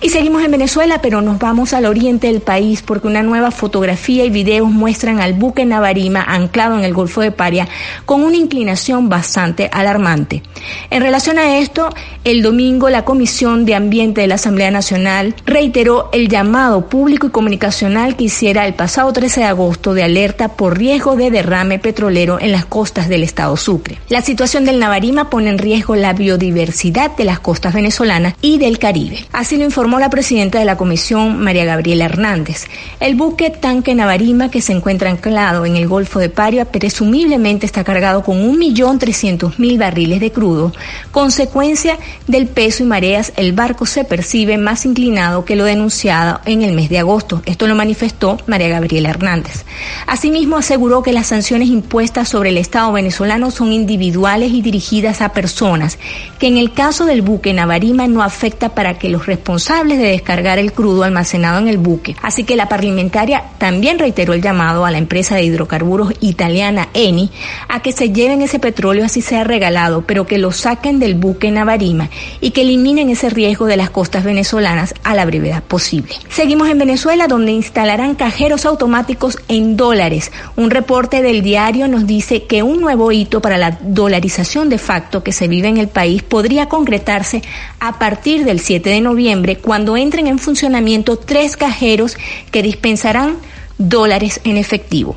Y 0.00 0.10
seguimos 0.10 0.42
en 0.42 0.50
Venezuela, 0.50 1.00
pero 1.02 1.20
nos 1.20 1.38
vamos 1.38 1.72
al 1.72 1.86
oriente 1.86 2.26
del 2.28 2.40
país 2.40 2.82
porque 2.82 3.08
una 3.08 3.22
nueva 3.22 3.50
fotografía 3.50 4.24
y 4.24 4.30
videos 4.30 4.70
muestran 4.70 5.20
al 5.20 5.34
buque 5.34 5.64
Navarima 5.64 6.22
anclado 6.22 6.78
en 6.78 6.84
el 6.84 6.94
Golfo 6.94 7.20
de 7.20 7.32
Paria 7.32 7.68
con 8.06 8.22
una 8.22 8.36
inclinación 8.36 9.08
bastante 9.08 9.68
alarmante. 9.72 10.42
En 10.90 11.02
relación 11.02 11.38
a 11.38 11.58
esto, 11.58 11.88
el 12.24 12.42
domingo 12.42 12.90
la 12.90 13.04
Comisión 13.04 13.64
de 13.64 13.74
Ambiente 13.74 14.20
de 14.20 14.26
la 14.26 14.36
Asamblea 14.36 14.70
Nacional 14.70 15.34
reiteró 15.46 16.10
el 16.12 16.28
llamado 16.28 16.88
público 16.88 17.26
y 17.26 17.30
comunicacional 17.30 18.16
que 18.16 18.24
hiciera 18.24 18.66
el 18.66 18.74
pasado 18.74 19.12
13 19.12 19.40
de 19.40 19.46
agosto 19.46 19.94
de 19.94 20.02
alerta 20.02 20.48
por 20.48 20.78
riesgo 20.78 21.16
de 21.16 21.30
derrame 21.30 21.78
petrolero 21.78 22.38
en 22.40 22.52
las 22.52 22.64
costas 22.64 23.08
del 23.08 23.22
estado 23.22 23.56
Sucre. 23.56 23.98
La 24.08 24.22
situación 24.22 24.64
del 24.64 24.78
Navarima 24.78 25.30
pone 25.30 25.50
en 25.50 25.58
riesgo 25.58 25.96
la 25.96 26.12
biodiversidad 26.12 27.16
de 27.16 27.24
las 27.24 27.40
costas 27.40 27.74
venezolanas 27.74 28.34
y 28.40 28.58
del 28.58 28.78
Caribe. 28.78 29.24
Así 29.32 29.56
informó 29.64 29.98
la 29.98 30.10
presidenta 30.10 30.58
de 30.58 30.64
la 30.64 30.76
comisión, 30.76 31.38
María 31.38 31.64
Gabriela 31.64 32.06
Hernández. 32.06 32.66
El 33.00 33.14
buque 33.14 33.50
tanque 33.50 33.94
Navarima, 33.94 34.50
que 34.50 34.60
se 34.60 34.72
encuentra 34.72 35.10
anclado 35.10 35.66
en 35.66 35.76
el 35.76 35.88
Golfo 35.88 36.18
de 36.18 36.28
Paria, 36.28 36.64
presumiblemente 36.64 37.66
está 37.66 37.84
cargado 37.84 38.22
con 38.22 38.36
1.300.000 38.56 39.78
barriles 39.78 40.20
de 40.20 40.32
crudo. 40.32 40.72
Consecuencia 41.10 41.98
del 42.26 42.46
peso 42.46 42.82
y 42.82 42.86
mareas, 42.86 43.32
el 43.36 43.52
barco 43.52 43.86
se 43.86 44.04
percibe 44.04 44.58
más 44.58 44.86
inclinado 44.86 45.44
que 45.44 45.56
lo 45.56 45.64
denunciado 45.64 46.40
en 46.44 46.62
el 46.62 46.72
mes 46.72 46.88
de 46.88 46.98
agosto. 46.98 47.42
Esto 47.44 47.66
lo 47.66 47.74
manifestó 47.74 48.38
María 48.46 48.68
Gabriela 48.68 49.10
Hernández. 49.10 49.64
Asimismo, 50.06 50.56
aseguró 50.56 51.02
que 51.02 51.12
las 51.12 51.26
sanciones 51.26 51.68
impuestas 51.68 52.28
sobre 52.28 52.50
el 52.50 52.58
Estado 52.58 52.92
venezolano 52.92 53.50
son 53.50 53.72
individuales 53.72 54.52
y 54.52 54.62
dirigidas 54.62 55.20
a 55.20 55.32
personas, 55.32 55.98
que 56.38 56.46
en 56.46 56.56
el 56.56 56.72
caso 56.72 57.04
del 57.04 57.22
buque 57.22 57.52
Navarima 57.52 58.06
no 58.06 58.22
afecta 58.22 58.70
para 58.70 58.98
que 58.98 59.08
los 59.08 59.26
responsables 59.26 59.49
de 59.50 59.96
descargar 59.96 60.58
el 60.58 60.72
crudo 60.72 61.02
almacenado 61.02 61.58
en 61.58 61.66
el 61.66 61.76
buque. 61.76 62.14
Así 62.22 62.44
que 62.44 62.54
la 62.54 62.68
parlamentaria 62.68 63.42
también 63.58 63.98
reiteró 63.98 64.32
el 64.32 64.42
llamado 64.42 64.86
a 64.86 64.90
la 64.92 64.98
empresa 64.98 65.34
de 65.34 65.42
hidrocarburos 65.42 66.12
italiana 66.20 66.88
Eni 66.94 67.30
a 67.68 67.82
que 67.82 67.90
se 67.92 68.10
lleven 68.10 68.42
ese 68.42 68.60
petróleo 68.60 69.04
así 69.04 69.22
sea 69.22 69.42
regalado, 69.42 70.02
pero 70.02 70.24
que 70.24 70.38
lo 70.38 70.52
saquen 70.52 71.00
del 71.00 71.14
buque 71.14 71.50
Navarima 71.50 72.10
y 72.40 72.52
que 72.52 72.62
eliminen 72.62 73.10
ese 73.10 73.28
riesgo 73.28 73.66
de 73.66 73.76
las 73.76 73.90
costas 73.90 74.22
venezolanas 74.22 74.94
a 75.02 75.14
la 75.14 75.24
brevedad 75.24 75.64
posible. 75.64 76.14
Seguimos 76.28 76.68
en 76.68 76.78
Venezuela 76.78 77.26
donde 77.26 77.50
instalarán 77.50 78.14
cajeros 78.14 78.66
automáticos 78.66 79.36
en 79.48 79.76
dólares. 79.76 80.30
Un 80.54 80.70
reporte 80.70 81.22
del 81.22 81.42
diario 81.42 81.88
nos 81.88 82.06
dice 82.06 82.44
que 82.44 82.62
un 82.62 82.80
nuevo 82.80 83.10
hito 83.10 83.40
para 83.40 83.58
la 83.58 83.78
dolarización 83.82 84.68
de 84.68 84.78
facto 84.78 85.24
que 85.24 85.32
se 85.32 85.48
vive 85.48 85.68
en 85.68 85.78
el 85.78 85.88
país 85.88 86.22
podría 86.22 86.68
concretarse 86.68 87.42
a 87.80 87.98
partir 87.98 88.44
del 88.44 88.60
7 88.60 88.90
de 88.90 89.00
noviembre 89.00 89.39
cuando 89.62 89.96
entren 89.96 90.26
en 90.26 90.38
funcionamiento 90.38 91.16
tres 91.16 91.56
cajeros 91.56 92.16
que 92.50 92.62
dispensarán 92.62 93.36
dólares 93.78 94.40
en 94.44 94.56
efectivo. 94.56 95.16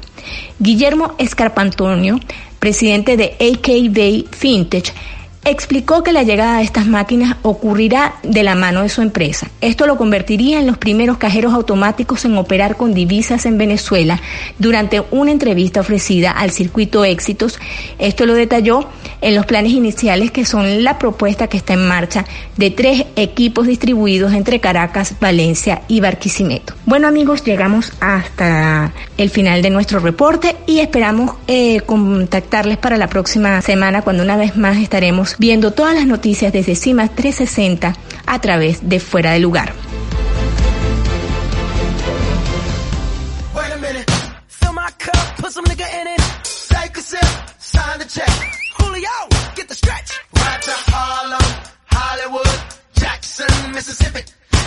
Guillermo 0.59 1.15
Escarpantonio, 1.17 2.19
presidente 2.59 3.17
de 3.17 3.35
AKB 3.39 4.33
Fintech, 4.35 4.93
explicó 5.45 6.03
que 6.03 6.13
la 6.13 6.23
llegada 6.23 6.57
de 6.57 6.63
estas 6.63 6.85
máquinas 6.85 7.35
ocurrirá 7.41 8.15
de 8.23 8.43
la 8.43 8.55
mano 8.55 8.81
de 8.81 8.89
su 8.89 9.01
empresa. 9.01 9.49
Esto 9.59 9.85
lo 9.87 9.97
convertiría 9.97 10.59
en 10.59 10.67
los 10.67 10.77
primeros 10.77 11.17
cajeros 11.17 11.53
automáticos 11.53 12.23
en 12.23 12.37
operar 12.37 12.77
con 12.77 12.93
divisas 12.93 13.45
en 13.45 13.57
Venezuela 13.57 14.21
durante 14.57 15.03
una 15.11 15.31
entrevista 15.31 15.81
ofrecida 15.81 16.31
al 16.31 16.51
circuito 16.51 17.03
Éxitos. 17.03 17.59
Esto 17.99 18.25
lo 18.25 18.35
detalló 18.35 18.87
en 19.23 19.35
los 19.35 19.45
planes 19.45 19.71
iniciales 19.71 20.31
que 20.31 20.45
son 20.45 20.83
la 20.83 20.99
propuesta 20.99 21.47
que 21.47 21.57
está 21.57 21.73
en 21.73 21.87
marcha 21.87 22.25
de 22.57 22.69
tres 22.69 23.05
equipos 23.15 23.67
distribuidos 23.67 24.33
entre 24.33 24.59
Caracas, 24.59 25.15
Valencia 25.19 25.81
y 25.87 26.01
Barquisimeto. 26.01 26.73
Bueno 26.85 27.07
amigos, 27.07 27.43
llegamos 27.43 27.93
hasta 27.99 28.93
el 29.17 29.29
final 29.29 29.61
de 29.61 29.69
nuestro 29.69 29.99
reporte 29.99 30.55
y 30.67 30.79
esperamos 30.79 31.35
eh, 31.47 31.81
contactarles 31.81 32.77
para 32.77 32.97
la 32.97 33.07
próxima 33.07 33.61
semana 33.61 34.01
cuando 34.01 34.23
una 34.23 34.37
vez 34.37 34.57
más 34.57 34.77
estaremos 34.77 35.35
viendo 35.39 35.71
todas 35.71 35.95
las 35.95 36.05
noticias 36.05 36.51
desde 36.51 36.75
CIMA 36.75 37.07
360 37.07 37.95
a 38.25 38.41
través 38.41 38.87
de 38.87 38.99
Fuera 38.99 39.31
de 39.31 39.39
Lugar. 39.39 39.73
Mississippi. 53.73 54.21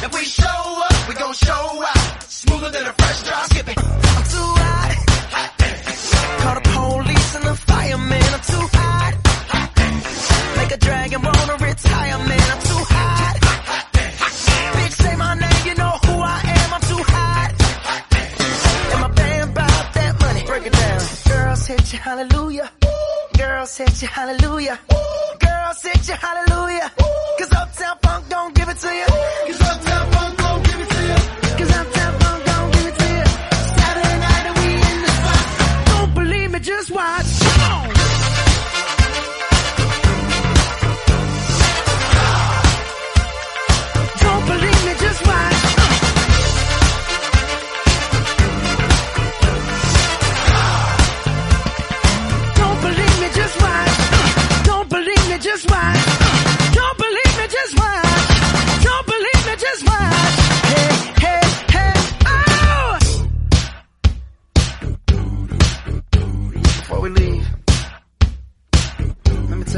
If 0.05 0.13
we 0.13 0.25
show 0.25 0.45
up, 0.47 1.09
we 1.09 1.15
gon' 1.15 1.33
show 1.33 1.85
out. 1.91 2.23
Smoother 2.23 2.71
than 2.71 2.87
a 2.87 2.93
fresh 2.93 3.23
drop. 3.23 3.45
Skip 3.47 3.69
it. 3.69 3.79
I'm 3.79 4.25
too 4.35 4.51
hot. 4.61 4.93
hot. 5.33 5.51
Call 6.43 6.55
the 6.57 6.65
police 6.77 7.35
and 7.37 7.45
the 7.45 7.55
fireman. 7.55 8.31
I'm 8.37 8.45
too 8.53 8.67
hot. 8.77 9.13
hot. 9.55 10.57
Make 10.59 10.73
a 10.73 10.77
dragon 10.77 11.23
wanna 11.23 11.57
retire, 11.65 12.19
man. 12.29 12.47
I'm 12.53 12.63
too 12.71 12.83
hot. 12.95 13.37
hot. 13.49 13.87
Bitch, 14.77 14.97
say 15.03 15.17
my 15.17 15.35
name, 15.35 15.63
you 15.65 15.75
know 15.77 15.95
who 16.05 16.15
I 16.21 16.41
am. 16.59 16.75
I'm 16.77 16.85
too 16.93 17.03
hot. 17.15 17.51
And 18.93 19.01
my 19.01 19.09
band 19.09 19.55
bought 19.55 19.95
that 19.95 20.21
money. 20.21 20.43
Break 20.45 20.67
it 20.67 20.73
down. 20.73 21.01
Girls 21.29 21.67
hit 21.67 21.93
you, 21.93 21.99
hallelujah. 22.01 22.71
Girls 23.39 23.77
hit 23.79 24.03
you, 24.03 24.09
hallelujah. 24.09 24.79
Girls 24.91 25.46
hit 25.75 26.09
you, 26.09 26.15
hallelujah. 26.15 26.93
Cause 27.39 27.53
Uptown 27.53 27.99
Funk 28.01 28.29
don't 28.29 28.55
give 28.55 28.69
it 28.69 28.77
to 28.79 28.89
you. 28.89 29.07
Cause 29.47 29.61
Uptown 29.61 29.86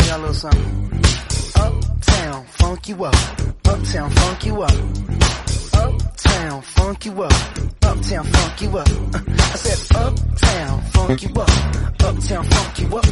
y'all 0.06 0.18
a 0.18 0.20
little 0.20 0.34
something. 0.34 1.02
Uptown, 1.56 2.44
funk 2.46 2.88
you 2.88 3.04
up. 3.04 3.14
Uptown, 3.64 4.10
funk 4.10 4.44
you 4.46 4.62
up. 4.62 4.72
Uptown, 5.74 6.62
funk 6.62 7.04
you 7.06 7.22
up. 7.22 7.32
Uptown, 7.82 8.24
funk 8.24 8.62
you 8.62 8.78
up. 8.78 8.88
I 8.88 9.56
said 9.56 9.96
uptown, 9.96 10.82
funk 10.92 11.22
you 11.22 11.30
up. 11.40 11.50
Uptown, 12.02 12.44
funk 12.44 12.78
you 12.78 12.96
up. 12.96 13.06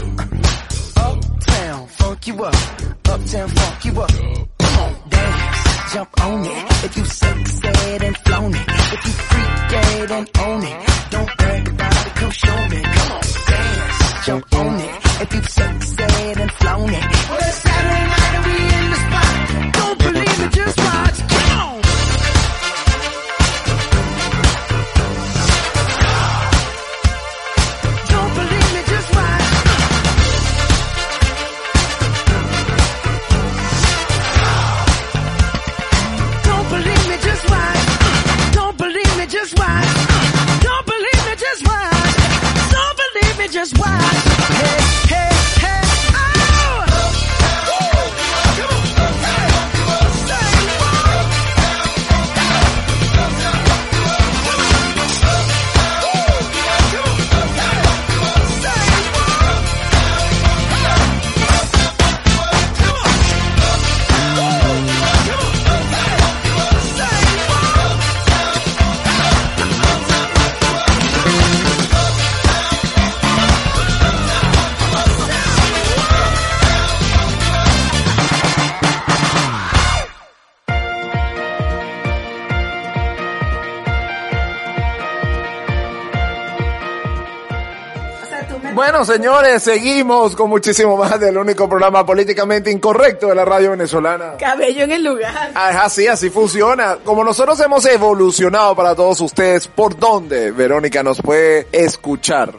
Uptown, 0.96 1.86
funk 1.88 2.26
you 2.26 2.44
up. 2.44 2.54
Uptown, 3.08 3.48
funk 3.48 3.84
you 3.84 4.00
up. 4.02 4.10
Come 4.58 4.78
on, 4.78 4.94
dance, 5.08 5.92
jump 5.92 6.20
on 6.20 6.44
it. 6.44 6.84
If 6.84 6.96
you 6.96 7.04
sexed 7.04 7.64
and 7.64 8.16
flown 8.18 8.54
it. 8.54 8.68
If 8.68 9.04
you 9.06 9.12
freak 9.12 9.70
dead 9.70 10.10
and 10.10 10.30
own 10.40 10.62
it. 10.62 10.88
Don't 11.10 11.36
brag 11.36 11.68
about 11.68 12.06
it, 12.06 12.14
come 12.14 12.30
show 12.30 12.68
me. 12.68 12.82
Come 12.82 13.12
on, 13.12 13.22
dance, 13.46 14.26
jump 14.26 14.54
on 14.54 14.80
it. 14.80 15.05
If 15.18 15.32
you've 15.32 15.48
sexed 15.48 15.98
it 15.98 16.38
and 16.38 16.52
flown 16.52 16.90
it. 16.90 17.02
Well, 17.30 17.38
it's 17.38 17.56
Saturday 17.56 18.06
night 18.12 18.32
and 18.36 18.44
we 18.44 18.52
in 18.76 18.90
the 18.90 18.96
spot. 19.06 19.72
Don't 19.72 19.98
believe 19.98 20.40
it, 20.44 20.52
just 20.52 20.78
watch. 20.78 21.18
Come 21.28 21.58
on! 21.58 21.76
just 39.28 39.58
watch. 39.58 39.88
Don't 40.62 40.86
believe 40.86 41.22
me, 41.26 41.34
just 41.36 41.66
watch. 41.66 42.14
Don't 42.70 42.96
believe 42.96 43.38
me, 43.38 43.48
just 43.48 43.76
watch. 43.78 44.22
Hey. 44.62 44.85
Bueno, 88.96 89.12
señores, 89.12 89.62
seguimos 89.62 90.34
con 90.34 90.48
muchísimo 90.48 90.96
más 90.96 91.20
del 91.20 91.36
único 91.36 91.68
programa 91.68 92.06
políticamente 92.06 92.70
incorrecto 92.70 93.26
de 93.26 93.34
la 93.34 93.44
radio 93.44 93.72
venezolana. 93.72 94.38
Cabello 94.38 94.84
en 94.84 94.92
el 94.92 95.04
lugar. 95.04 95.52
Ah, 95.54 95.70
Es 95.70 95.76
así, 95.76 96.06
así 96.06 96.30
funciona. 96.30 96.96
Como 97.04 97.22
nosotros 97.22 97.60
hemos 97.60 97.84
evolucionado 97.84 98.74
para 98.74 98.94
todos 98.94 99.20
ustedes, 99.20 99.68
¿por 99.68 99.98
dónde 99.98 100.50
Verónica 100.50 101.02
nos 101.02 101.20
puede 101.20 101.66
escuchar? 101.72 102.54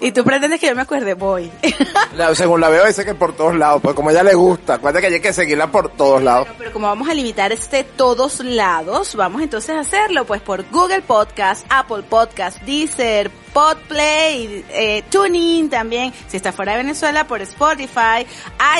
Y 0.00 0.12
tú 0.12 0.24
pretendes 0.24 0.60
que 0.60 0.66
yo 0.68 0.74
me 0.74 0.82
acuerde, 0.82 1.14
voy. 1.14 1.50
La- 2.16 2.34
según 2.34 2.60
la 2.60 2.68
veo, 2.68 2.86
dice 2.86 3.04
que 3.04 3.14
por 3.14 3.34
todos 3.34 3.54
lados, 3.56 3.80
pues 3.82 3.94
como 3.94 4.08
a 4.08 4.12
ella 4.12 4.22
le 4.22 4.34
gusta, 4.34 4.74
acuérdate 4.74 5.06
que 5.08 5.14
hay 5.14 5.20
que 5.20 5.32
seguirla 5.32 5.70
por 5.70 5.88
todos 5.90 6.22
lados. 6.22 6.48
Pero 6.58 6.72
como 6.72 6.86
vamos 6.88 7.08
a 7.08 7.14
limitar 7.14 7.52
este 7.52 7.84
todos 7.84 8.40
lados, 8.40 9.14
vamos 9.14 9.42
entonces 9.42 9.70
a 9.76 9.80
hacerlo 9.80 10.24
pues 10.24 10.40
por 10.42 10.68
Google 10.70 11.02
Podcast, 11.02 11.66
Apple 11.70 12.02
Podcast, 12.08 12.60
Deezer, 12.62 13.30
Podplay, 13.52 14.64
eh, 14.70 15.02
TuneIn 15.10 15.68
también, 15.70 16.12
si 16.28 16.36
está 16.36 16.52
fuera 16.52 16.72
de 16.72 16.78
Venezuela, 16.78 17.26
por 17.26 17.40
Spotify, 17.42 18.26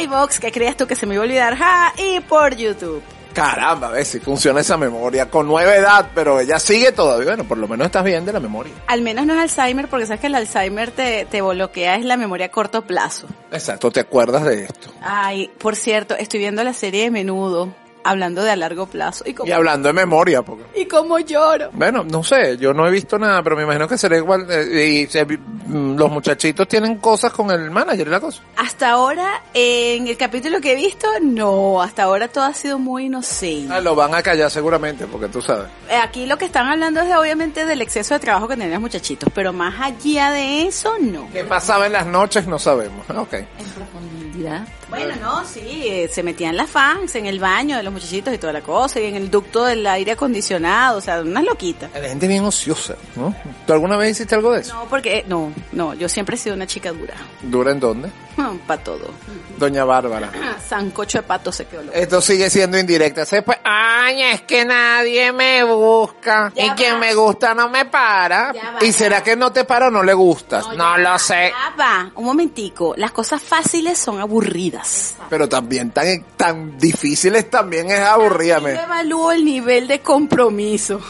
iVox, 0.02 0.38
que 0.40 0.50
creías 0.52 0.76
tú 0.76 0.86
que 0.86 0.96
se 0.96 1.06
me 1.06 1.14
iba 1.14 1.22
a 1.24 1.26
olvidar, 1.26 1.56
ja, 1.56 1.92
y 1.96 2.20
por 2.20 2.54
YouTube. 2.54 3.02
Caramba, 3.34 3.88
a 3.88 3.90
ver 3.90 4.04
si 4.04 4.20
funciona 4.20 4.60
esa 4.60 4.76
memoria. 4.76 5.28
Con 5.28 5.48
nueva 5.48 5.74
edad, 5.74 6.10
pero 6.14 6.38
ella 6.40 6.58
sigue 6.60 6.92
todavía. 6.92 7.26
Bueno, 7.26 7.44
por 7.44 7.58
lo 7.58 7.66
menos 7.66 7.86
estás 7.86 8.04
bien 8.04 8.24
de 8.24 8.32
la 8.32 8.40
memoria. 8.40 8.72
Al 8.86 9.02
menos 9.02 9.26
no 9.26 9.34
es 9.34 9.40
Alzheimer, 9.40 9.88
porque 9.88 10.06
sabes 10.06 10.20
que 10.20 10.28
el 10.28 10.36
Alzheimer 10.36 10.92
te, 10.92 11.26
te 11.26 11.42
bloquea, 11.42 11.96
es 11.96 12.04
la 12.04 12.16
memoria 12.16 12.46
a 12.46 12.50
corto 12.50 12.82
plazo. 12.82 13.26
Exacto, 13.50 13.90
te 13.90 14.00
acuerdas 14.00 14.44
de 14.44 14.64
esto. 14.64 14.92
Ay, 15.02 15.50
por 15.58 15.74
cierto, 15.74 16.14
estoy 16.16 16.40
viendo 16.40 16.62
la 16.62 16.72
serie 16.72 17.02
de 17.02 17.10
Menudo, 17.10 17.74
hablando 18.04 18.42
de 18.44 18.50
a 18.50 18.56
largo 18.56 18.86
plazo. 18.86 19.24
Y 19.26 19.34
como, 19.34 19.48
Y 19.48 19.52
hablando 19.52 19.88
de 19.88 19.92
memoria, 19.94 20.42
porque... 20.42 20.64
y 20.80 20.86
como 20.86 21.18
lloro. 21.18 21.70
Bueno, 21.72 22.04
no 22.04 22.22
sé, 22.22 22.56
yo 22.58 22.72
no 22.72 22.86
he 22.86 22.90
visto 22.90 23.18
nada, 23.18 23.42
pero 23.42 23.56
me 23.56 23.62
imagino 23.64 23.88
que 23.88 23.98
será 23.98 24.16
igual. 24.16 24.46
eh, 24.50 24.86
y 24.86 25.06
se- 25.06 25.24
mm, 25.24 25.96
los 25.96 26.10
muchachitos 26.10 26.68
tienen 26.68 26.98
cosas 26.98 27.32
con 27.32 27.50
el 27.50 27.70
manager 27.70 28.06
y 28.06 28.10
la 28.10 28.20
cosa. 28.20 28.42
Hasta 28.56 28.90
ahora, 28.90 29.42
en 29.54 30.06
el 30.06 30.16
capítulo 30.16 30.60
que 30.60 30.72
he 30.72 30.76
visto, 30.76 31.08
no, 31.22 31.82
hasta 31.82 32.04
ahora 32.04 32.28
todo 32.28 32.44
ha 32.44 32.54
sido 32.54 32.78
muy 32.78 33.06
inocente. 33.06 33.72
Ah, 33.72 33.80
lo 33.80 33.94
van 33.94 34.14
a 34.14 34.22
callar 34.22 34.50
seguramente, 34.50 35.06
porque 35.06 35.28
tú 35.28 35.40
sabes. 35.42 35.66
Eh, 35.90 35.96
Aquí 35.96 36.26
lo 36.26 36.36
que 36.38 36.44
están 36.44 36.68
hablando 36.68 37.00
es 37.00 37.08
de, 37.08 37.16
obviamente 37.16 37.64
del 37.64 37.80
exceso 37.82 38.14
de 38.14 38.20
trabajo 38.20 38.46
que 38.46 38.54
tenían 38.54 38.72
los 38.72 38.80
muchachitos, 38.82 39.30
pero 39.34 39.52
más 39.52 39.74
allá 39.80 40.30
de 40.30 40.66
eso, 40.66 40.92
no. 41.00 41.28
¿Qué 41.32 41.44
pasaba 41.44 41.86
en 41.86 41.92
las 41.92 42.06
noches? 42.06 42.46
No 42.46 42.58
sabemos. 42.58 43.08
Ok. 43.10 43.32
En 43.34 43.46
profundidad. 43.74 44.66
Bueno, 44.94 45.14
no, 45.20 45.44
sí, 45.44 45.84
eh, 45.86 46.08
se 46.10 46.22
metían 46.22 46.56
las 46.56 46.70
fans 46.70 47.14
en 47.16 47.26
el 47.26 47.38
baño 47.38 47.76
de 47.76 47.82
los 47.82 47.92
muchachitos 47.92 48.32
y 48.32 48.38
toda 48.38 48.52
la 48.52 48.60
cosa, 48.60 49.00
y 49.00 49.06
en 49.06 49.16
el 49.16 49.30
ducto 49.30 49.64
del 49.64 49.86
aire 49.86 50.12
acondicionado, 50.12 50.98
o 50.98 51.00
sea, 51.00 51.20
unas 51.20 51.44
loquitas. 51.44 51.90
La 51.92 52.08
gente 52.08 52.28
bien 52.28 52.44
ociosa, 52.44 52.94
¿no? 53.16 53.34
¿Tú 53.66 53.72
alguna 53.72 53.96
vez 53.96 54.12
hiciste 54.12 54.34
algo 54.34 54.52
de 54.52 54.60
eso? 54.60 54.74
No, 54.74 54.84
porque, 54.88 55.18
eh, 55.18 55.24
no, 55.26 55.52
no, 55.72 55.94
yo 55.94 56.08
siempre 56.08 56.36
he 56.36 56.38
sido 56.38 56.54
una 56.54 56.66
chica 56.66 56.92
dura, 56.92 57.14
¿Dura 57.42 57.72
en 57.72 57.80
dónde? 57.80 58.10
para 58.66 58.82
todo. 58.82 59.10
Doña 59.58 59.84
Bárbara. 59.84 60.30
Sancocho 60.68 61.18
de 61.18 61.22
pato 61.22 61.52
se 61.52 61.66
quedó 61.66 61.82
loco. 61.82 61.96
Esto 61.96 62.20
sigue 62.20 62.50
siendo 62.50 62.78
indirecta. 62.78 63.24
Se 63.24 63.42
pues, 63.42 63.58
ay, 63.64 64.22
es 64.22 64.42
que 64.42 64.64
nadie 64.64 65.32
me 65.32 65.64
busca. 65.64 66.52
Ya 66.54 66.64
y 66.64 66.68
va. 66.70 66.74
quien 66.74 66.98
me 66.98 67.14
gusta 67.14 67.54
no 67.54 67.68
me 67.68 67.84
para. 67.86 68.52
Va, 68.52 68.84
¿Y 68.84 68.92
será 68.92 69.22
que 69.22 69.36
no 69.36 69.52
te 69.52 69.64
para 69.64 69.88
o 69.88 69.90
no 69.90 70.02
le 70.02 70.14
gustas? 70.14 70.66
No, 70.76 70.96
lo 70.98 71.18
sé. 71.18 71.52
ya 71.52 71.74
va, 71.78 72.10
un 72.14 72.24
momentico, 72.24 72.94
las 72.96 73.12
cosas 73.12 73.42
fáciles 73.42 73.98
son 73.98 74.20
aburridas. 74.20 75.14
Pero 75.30 75.48
también 75.48 75.90
tan, 75.90 76.24
tan 76.36 76.78
difíciles 76.78 77.48
también 77.50 77.90
es 77.90 78.00
aburríame. 78.00 78.74
Yo 78.74 78.80
evalúo 78.80 79.32
el 79.32 79.44
nivel 79.44 79.88
de 79.88 80.00
compromiso. 80.00 81.00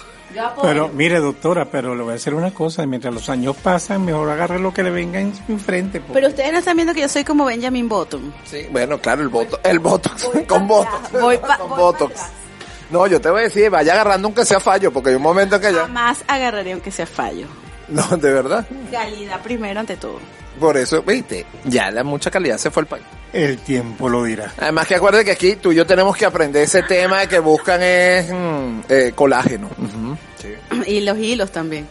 Pero 0.63 0.89
mire, 0.89 1.21
doctora, 1.21 1.65
pero 1.67 1.95
le 1.95 2.03
voy 2.03 2.11
a 2.11 2.15
decir 2.15 2.35
una 2.35 2.53
cosa, 2.53 2.85
mientras 2.87 3.13
los 3.15 3.29
años 3.29 3.57
pasan, 3.57 4.05
mejor 4.05 4.29
agarre 4.31 4.59
lo 4.59 4.73
que 4.75 4.83
le 4.83 4.91
venga 4.91 5.21
en 5.21 5.33
enfrente. 5.49 6.01
porque- 6.01 6.15
Pero 6.15 6.29
ustedes 6.29 6.53
no 6.53 6.59
están 6.59 6.77
viendo 6.77 6.93
que 6.95 7.01
yo 7.03 7.09
soy 7.09 7.25
como 7.25 7.45
Benjamin 7.45 7.89
Button. 7.89 8.35
Sí, 8.45 8.67
bueno, 8.71 8.99
claro, 9.01 9.23
el 9.23 9.29
voto, 9.29 9.59
el 9.63 9.79
voto, 9.79 10.11
con 10.49 10.67
voto, 10.69 10.89
voy 11.21 11.39
pa- 11.39 11.57
con 11.59 11.69
voy. 11.71 11.95
No, 12.91 13.07
yo 13.07 13.21
te 13.21 13.31
voy 13.31 13.41
a 13.41 13.45
decir, 13.45 13.71
vaya 13.71 13.95
agarrando 13.95 14.29
aunque 14.29 14.45
sea 14.45 14.61
fallo, 14.61 14.93
porque 14.93 15.11
hay 15.11 15.17
un 15.17 15.23
momento 15.23 15.59
que 15.59 15.73
ya, 15.73 15.81
Jamás 15.83 16.23
agarraré 16.29 16.73
aunque 16.73 16.91
sea 16.91 17.07
fallo. 17.07 17.47
No, 17.89 18.17
de 18.17 18.33
verdad. 18.33 18.67
Calidad 18.91 19.41
primero 19.43 19.81
ante 19.81 19.97
todo. 19.97 20.19
Por 20.59 20.77
eso, 20.77 21.03
viste, 21.03 21.47
ya 21.65 21.91
la 21.91 22.05
mucha 22.05 22.31
calidad 22.31 22.59
se 22.59 22.71
fue 22.71 22.83
al 22.83 22.87
país. 22.87 23.05
El 23.33 23.59
tiempo 23.59 24.09
lo 24.09 24.23
dirá. 24.23 24.53
Además 24.59 24.87
que 24.87 24.95
acuérdate 24.95 25.25
que 25.25 25.33
aquí 25.33 25.57
tú 25.57 25.73
y 25.73 25.75
yo 25.75 25.85
tenemos 25.85 26.17
que 26.17 26.25
aprender 26.25 26.63
ese 26.63 26.83
tema 26.85 27.21
de 27.21 27.29
que 27.29 27.41
buscan 27.41 27.83
es 27.83 28.31
mm, 28.31 28.81
eh, 28.89 29.13
colágeno. 29.15 29.69
Sí. 30.41 30.55
Y 30.87 31.01
los 31.01 31.19
hilos 31.19 31.51
también. 31.51 31.89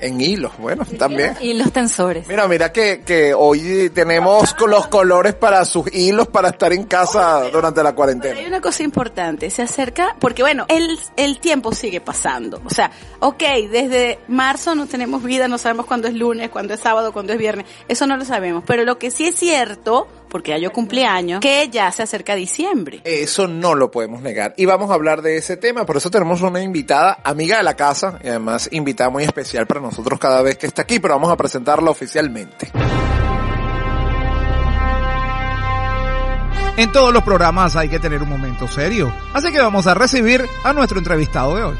En 0.00 0.20
hilos, 0.20 0.52
bueno, 0.58 0.84
también. 0.98 1.36
Y 1.40 1.54
los 1.54 1.72
tensores. 1.72 2.26
Mira, 2.28 2.46
mira 2.48 2.72
que, 2.72 3.02
que 3.04 3.34
hoy 3.34 3.90
tenemos 3.90 4.54
los 4.66 4.86
colores 4.88 5.34
para 5.34 5.64
sus 5.64 5.92
hilos 5.94 6.28
para 6.28 6.48
estar 6.48 6.72
en 6.72 6.84
casa 6.84 7.48
durante 7.50 7.82
la 7.82 7.90
Pero 7.94 8.02
hay 8.08 8.14
cuarentena. 8.14 8.48
una 8.48 8.60
cosa 8.60 8.82
importante, 8.82 9.50
se 9.50 9.62
acerca, 9.62 10.16
porque 10.18 10.42
bueno, 10.42 10.66
el, 10.68 10.98
el 11.16 11.38
tiempo 11.38 11.72
sigue 11.72 12.00
pasando. 12.00 12.60
O 12.64 12.70
sea, 12.70 12.90
ok, 13.20 13.42
desde 13.70 14.18
marzo 14.28 14.74
no 14.74 14.86
tenemos 14.86 15.22
vida, 15.22 15.48
no 15.48 15.58
sabemos 15.58 15.86
cuándo 15.86 16.08
es 16.08 16.14
lunes, 16.14 16.50
cuándo 16.50 16.74
es 16.74 16.80
sábado, 16.80 17.12
cuándo 17.12 17.32
es 17.32 17.38
viernes, 17.38 17.66
eso 17.88 18.06
no 18.06 18.16
lo 18.16 18.24
sabemos. 18.24 18.64
Pero 18.66 18.84
lo 18.84 18.98
que 18.98 19.10
sí 19.10 19.26
es 19.26 19.36
cierto, 19.36 20.08
porque 20.28 20.52
ya 20.52 20.58
yo 20.58 20.72
cumpleaños, 20.72 21.40
que 21.40 21.68
ya 21.70 21.90
se 21.92 22.02
acerca 22.02 22.34
diciembre. 22.34 23.00
Eso 23.04 23.46
no 23.48 23.74
lo 23.74 23.90
podemos 23.90 24.22
negar. 24.22 24.54
Y 24.56 24.64
vamos 24.64 24.90
a 24.90 24.94
hablar 24.94 25.22
de 25.22 25.36
ese 25.36 25.56
tema. 25.56 25.86
Por 25.86 25.96
eso 25.96 26.10
tenemos 26.10 26.42
una 26.42 26.62
invitada, 26.62 27.18
amiga 27.24 27.56
de 27.58 27.62
la 27.62 27.74
casa, 27.74 28.18
y 28.22 28.28
además 28.28 28.68
invitada 28.72 29.10
muy 29.10 29.24
especial 29.24 29.66
para 29.66 29.80
nosotros 29.80 30.18
cada 30.18 30.42
vez 30.42 30.58
que 30.58 30.66
está 30.66 30.82
aquí, 30.82 30.98
pero 30.98 31.14
vamos 31.14 31.30
a 31.30 31.36
presentarla 31.36 31.90
oficialmente. 31.90 32.70
En 36.76 36.92
todos 36.92 37.10
los 37.10 37.22
programas 37.22 37.74
hay 37.74 37.88
que 37.88 37.98
tener 37.98 38.22
un 38.22 38.28
momento 38.28 38.68
serio. 38.68 39.10
Así 39.32 39.50
que 39.50 39.58
vamos 39.58 39.86
a 39.86 39.94
recibir 39.94 40.44
a 40.62 40.74
nuestro 40.74 40.98
entrevistado 40.98 41.56
de 41.56 41.62
hoy. 41.62 41.76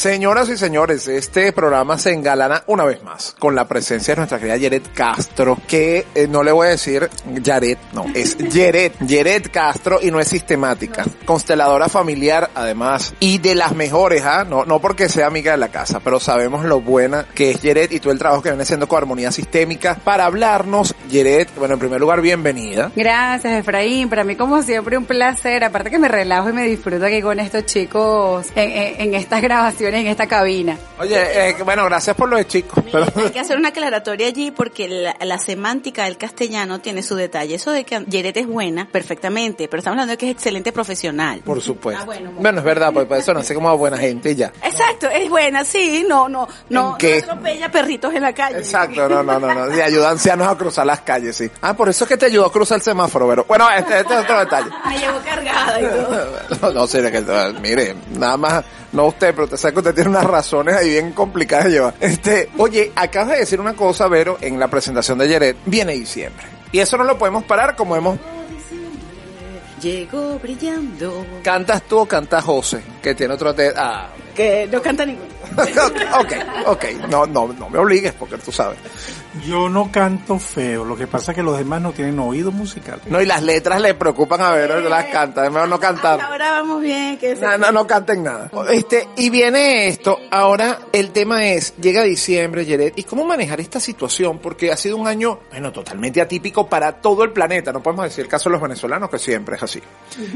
Señoras 0.00 0.50
y 0.50 0.58
señores, 0.58 1.08
este 1.08 1.54
programa 1.54 1.96
se 1.96 2.12
engalana 2.12 2.62
una 2.66 2.84
vez 2.84 3.02
más 3.02 3.34
con 3.38 3.54
la 3.54 3.66
presencia 3.66 4.12
de 4.12 4.18
nuestra 4.18 4.38
querida 4.38 4.58
Yeret 4.58 4.92
Castro, 4.92 5.56
que 5.66 6.04
eh, 6.14 6.28
no 6.28 6.42
le 6.42 6.52
voy 6.52 6.66
a 6.66 6.70
decir 6.72 7.08
Yaret, 7.42 7.78
no, 7.94 8.04
es 8.14 8.36
Yeret, 8.36 8.92
Yeret 9.06 9.50
Castro 9.50 9.98
y 10.02 10.10
no 10.10 10.20
es 10.20 10.28
sistemática. 10.28 11.06
Consteladora 11.24 11.88
familiar, 11.88 12.50
además, 12.54 13.14
y 13.20 13.38
de 13.38 13.54
las 13.54 13.74
mejores, 13.74 14.22
¿ah? 14.26 14.44
No, 14.46 14.66
no 14.66 14.80
porque 14.80 15.08
sea 15.08 15.28
amiga 15.28 15.52
de 15.52 15.58
la 15.58 15.68
casa, 15.68 15.98
pero 16.04 16.20
sabemos 16.20 16.66
lo 16.66 16.82
buena 16.82 17.24
que 17.34 17.52
es 17.52 17.62
Yeret 17.62 17.90
y 17.92 17.98
todo 17.98 18.12
el 18.12 18.18
trabajo 18.18 18.42
que 18.42 18.50
viene 18.50 18.64
haciendo 18.64 18.88
con 18.88 18.98
Armonía 18.98 19.32
Sistémica 19.32 19.94
para 20.04 20.26
hablarnos. 20.26 20.94
Yeret, 21.08 21.48
bueno, 21.56 21.72
en 21.72 21.80
primer 21.80 22.00
lugar, 22.02 22.20
bienvenida. 22.20 22.92
Gracias, 22.94 23.60
Efraín. 23.60 24.10
Para 24.10 24.24
mí, 24.24 24.36
como 24.36 24.62
siempre, 24.62 24.98
un 24.98 25.06
placer. 25.06 25.64
Aparte 25.64 25.88
que 25.90 25.98
me 25.98 26.08
relajo 26.08 26.50
y 26.50 26.52
me 26.52 26.64
disfruto 26.64 27.06
aquí 27.06 27.22
con 27.22 27.40
estos 27.40 27.64
chicos 27.64 28.48
en, 28.54 28.70
en- 28.72 29.00
en 29.00 29.14
estas 29.14 29.40
grabaciones, 29.40 29.85
en 29.94 30.06
esta 30.06 30.26
cabina. 30.26 30.78
Oye, 30.98 31.50
eh, 31.50 31.56
bueno, 31.64 31.84
gracias 31.84 32.16
por 32.16 32.28
lo 32.28 32.36
de 32.36 32.46
chicos. 32.46 32.82
Pero... 32.90 33.06
Hay 33.16 33.30
que 33.30 33.40
hacer 33.40 33.56
una 33.56 33.68
aclaratoria 33.68 34.26
allí 34.26 34.50
porque 34.50 34.88
la, 34.88 35.16
la 35.20 35.38
semántica 35.38 36.04
del 36.04 36.16
castellano 36.16 36.80
tiene 36.80 37.02
su 37.02 37.14
detalle. 37.14 37.54
Eso 37.54 37.70
de 37.70 37.84
que 37.84 38.04
Yeret 38.06 38.36
es 38.36 38.46
buena, 38.46 38.88
perfectamente, 38.88 39.68
pero 39.68 39.80
estamos 39.80 39.96
hablando 39.96 40.12
de 40.12 40.18
que 40.18 40.26
es 40.26 40.32
excelente 40.32 40.72
profesional. 40.72 41.40
Por 41.44 41.60
supuesto. 41.60 42.02
Ah, 42.02 42.06
bueno, 42.06 42.30
bueno, 42.30 42.40
bueno. 42.40 42.58
es 42.58 42.64
verdad, 42.64 42.92
pues 42.92 43.06
por 43.06 43.16
eso 43.18 43.34
no 43.34 43.42
sé 43.42 43.54
como 43.54 43.76
buena 43.76 43.98
gente 43.98 44.32
y 44.32 44.34
ya. 44.34 44.52
Exacto, 44.62 45.08
es 45.08 45.28
buena, 45.28 45.64
sí, 45.64 46.04
no, 46.08 46.28
no, 46.28 46.48
no, 46.70 46.96
no 46.98 47.16
atropella 47.16 47.70
perritos 47.70 48.14
en 48.14 48.22
la 48.22 48.32
calle. 48.32 48.58
Exacto, 48.58 49.08
no, 49.08 49.22
no, 49.22 49.38
no, 49.38 49.54
no. 49.54 49.76
Y 49.76 49.80
ayuda 49.80 50.08
a 50.08 50.12
ancianos 50.12 50.46
a 50.48 50.56
cruzar 50.56 50.86
las 50.86 51.00
calles, 51.00 51.36
sí. 51.36 51.50
Ah, 51.60 51.74
por 51.74 51.88
eso 51.88 52.04
es 52.04 52.08
que 52.08 52.16
te 52.16 52.26
ayudó 52.26 52.46
a 52.46 52.52
cruzar 52.52 52.76
el 52.76 52.82
semáforo, 52.82 53.28
pero 53.28 53.44
bueno, 53.44 53.68
este, 53.70 54.00
este 54.00 54.14
es 54.14 54.20
otro 54.20 54.38
detalle. 54.38 54.70
Me 54.86 54.98
llevó 54.98 55.18
cargada 55.24 55.80
y 55.80 55.84
todo. 55.84 56.30
No, 56.62 56.72
no 56.72 56.86
sé, 56.86 57.10
que, 57.10 57.22
mire, 57.60 57.94
nada 58.16 58.36
más, 58.36 58.64
no 58.92 59.06
usted, 59.06 59.34
pero 59.34 59.48
te 59.48 59.56
sé 59.56 59.72
que 59.72 59.78
usted 59.78 59.94
tiene 59.94 60.10
unas 60.10 60.24
razones 60.24 60.74
ahí 60.74 60.90
bien 60.90 61.12
complicadas 61.12 61.66
de 61.66 61.70
llevar. 61.72 61.94
Este, 62.00 62.48
oye, 62.58 62.92
acabas 62.94 63.30
de 63.30 63.38
decir 63.38 63.60
una 63.60 63.74
cosa, 63.74 64.08
Vero, 64.08 64.38
en 64.40 64.58
la 64.58 64.68
presentación 64.68 65.18
de 65.18 65.28
Yeret, 65.28 65.56
viene 65.66 65.92
diciembre. 65.92 66.46
Y 66.72 66.78
eso 66.80 66.96
no 66.96 67.04
lo 67.04 67.16
podemos 67.18 67.44
parar 67.44 67.76
como 67.76 67.96
hemos... 67.96 68.18
Llegó 69.82 70.38
brillando. 70.38 71.24
¿Cantas 71.42 71.82
tú 71.82 71.98
o 71.98 72.06
canta 72.06 72.40
José? 72.40 72.82
Que 73.02 73.14
tiene 73.14 73.34
otro... 73.34 73.54
Ah, 73.76 74.08
Que 74.34 74.66
no 74.70 74.80
canta 74.80 75.04
ninguno. 75.04 75.28
ok, 76.18 76.32
ok, 76.66 76.84
no, 77.08 77.26
no, 77.26 77.48
no 77.48 77.70
me 77.70 77.78
obligues 77.78 78.12
porque 78.12 78.38
tú 78.38 78.52
sabes. 78.52 78.78
Yo 79.46 79.68
no 79.68 79.90
canto 79.92 80.38
feo, 80.38 80.84
lo 80.84 80.96
que 80.96 81.06
pasa 81.06 81.32
es 81.32 81.36
que 81.36 81.42
los 81.42 81.58
demás 81.58 81.82
no 81.82 81.92
tienen 81.92 82.18
oído 82.18 82.50
musical. 82.50 83.00
No, 83.06 83.20
y 83.20 83.26
las 83.26 83.42
letras 83.42 83.80
le 83.80 83.94
preocupan 83.94 84.40
a 84.40 84.50
ver, 84.52 84.82
las 84.84 85.06
canta, 85.06 85.44
es 85.44 85.52
mejor 85.52 85.68
no 85.68 85.78
cantar. 85.78 86.20
Ahora 86.20 86.52
vamos 86.52 86.80
bien, 86.80 87.18
que 87.18 87.34
No, 87.34 87.58
no, 87.58 87.72
no 87.72 87.86
canten 87.86 88.22
nada. 88.22 88.50
Este, 88.70 89.08
y 89.16 89.30
viene 89.30 89.88
esto, 89.88 90.18
ahora 90.30 90.80
el 90.92 91.10
tema 91.10 91.44
es, 91.44 91.74
llega 91.76 92.02
diciembre, 92.02 92.64
Yeret, 92.64 92.98
¿y 92.98 93.04
cómo 93.04 93.24
manejar 93.24 93.60
esta 93.60 93.80
situación? 93.80 94.38
Porque 94.38 94.72
ha 94.72 94.76
sido 94.76 94.96
un 94.96 95.06
año, 95.06 95.40
bueno, 95.50 95.72
totalmente 95.72 96.20
atípico 96.20 96.66
para 96.66 97.00
todo 97.00 97.22
el 97.24 97.32
planeta, 97.32 97.72
no 97.72 97.82
podemos 97.82 98.06
decir 98.06 98.24
el 98.24 98.30
caso 98.30 98.48
de 98.48 98.54
los 98.54 98.62
venezolanos, 98.62 99.10
que 99.10 99.18
siempre 99.18 99.56
es 99.56 99.62
así. 99.62 99.82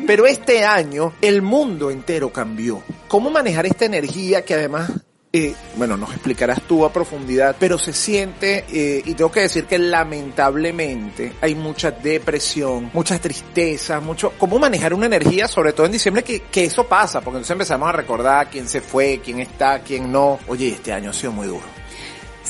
Pero 0.07 0.27
este 0.27 0.65
año, 0.65 1.13
el 1.21 1.43
mundo 1.43 1.91
entero 1.91 2.33
cambió. 2.33 2.83
¿Cómo 3.09 3.31
manejar 3.31 3.67
esta 3.67 3.85
energía 3.85 4.45
que 4.45 4.55
además 4.55 4.91
eh, 5.33 5.55
bueno, 5.77 5.97
nos 5.97 6.11
explicarás 6.11 6.62
tú 6.62 6.85
a 6.85 6.93
profundidad, 6.93 7.55
pero 7.59 7.79
se 7.79 7.93
siente, 7.93 8.64
eh, 8.73 9.03
y 9.05 9.14
tengo 9.14 9.31
que 9.31 9.40
decir 9.40 9.64
que 9.66 9.79
lamentablemente 9.79 11.35
hay 11.40 11.55
mucha 11.55 11.93
depresión, 11.93 12.90
mucha 12.93 13.16
tristeza, 13.19 14.01
mucho, 14.01 14.33
cómo 14.38 14.59
manejar 14.59 14.93
una 14.93 15.07
energía, 15.07 15.47
sobre 15.47 15.73
todo 15.73 15.87
en 15.87 15.93
diciembre, 15.93 16.25
que, 16.25 16.40
que 16.43 16.64
eso 16.64 16.85
pasa, 16.88 17.21
porque 17.21 17.37
entonces 17.37 17.53
empezamos 17.53 17.88
a 17.88 17.93
recordar 17.93 18.51
quién 18.51 18.69
se 18.69 18.81
fue, 18.81 19.21
quién 19.25 19.38
está, 19.38 19.81
quién 19.81 20.11
no. 20.11 20.40
Oye, 20.49 20.71
este 20.71 20.93
año 20.93 21.11
ha 21.11 21.14
sido 21.14 21.31
muy 21.31 21.47
duro. 21.47 21.80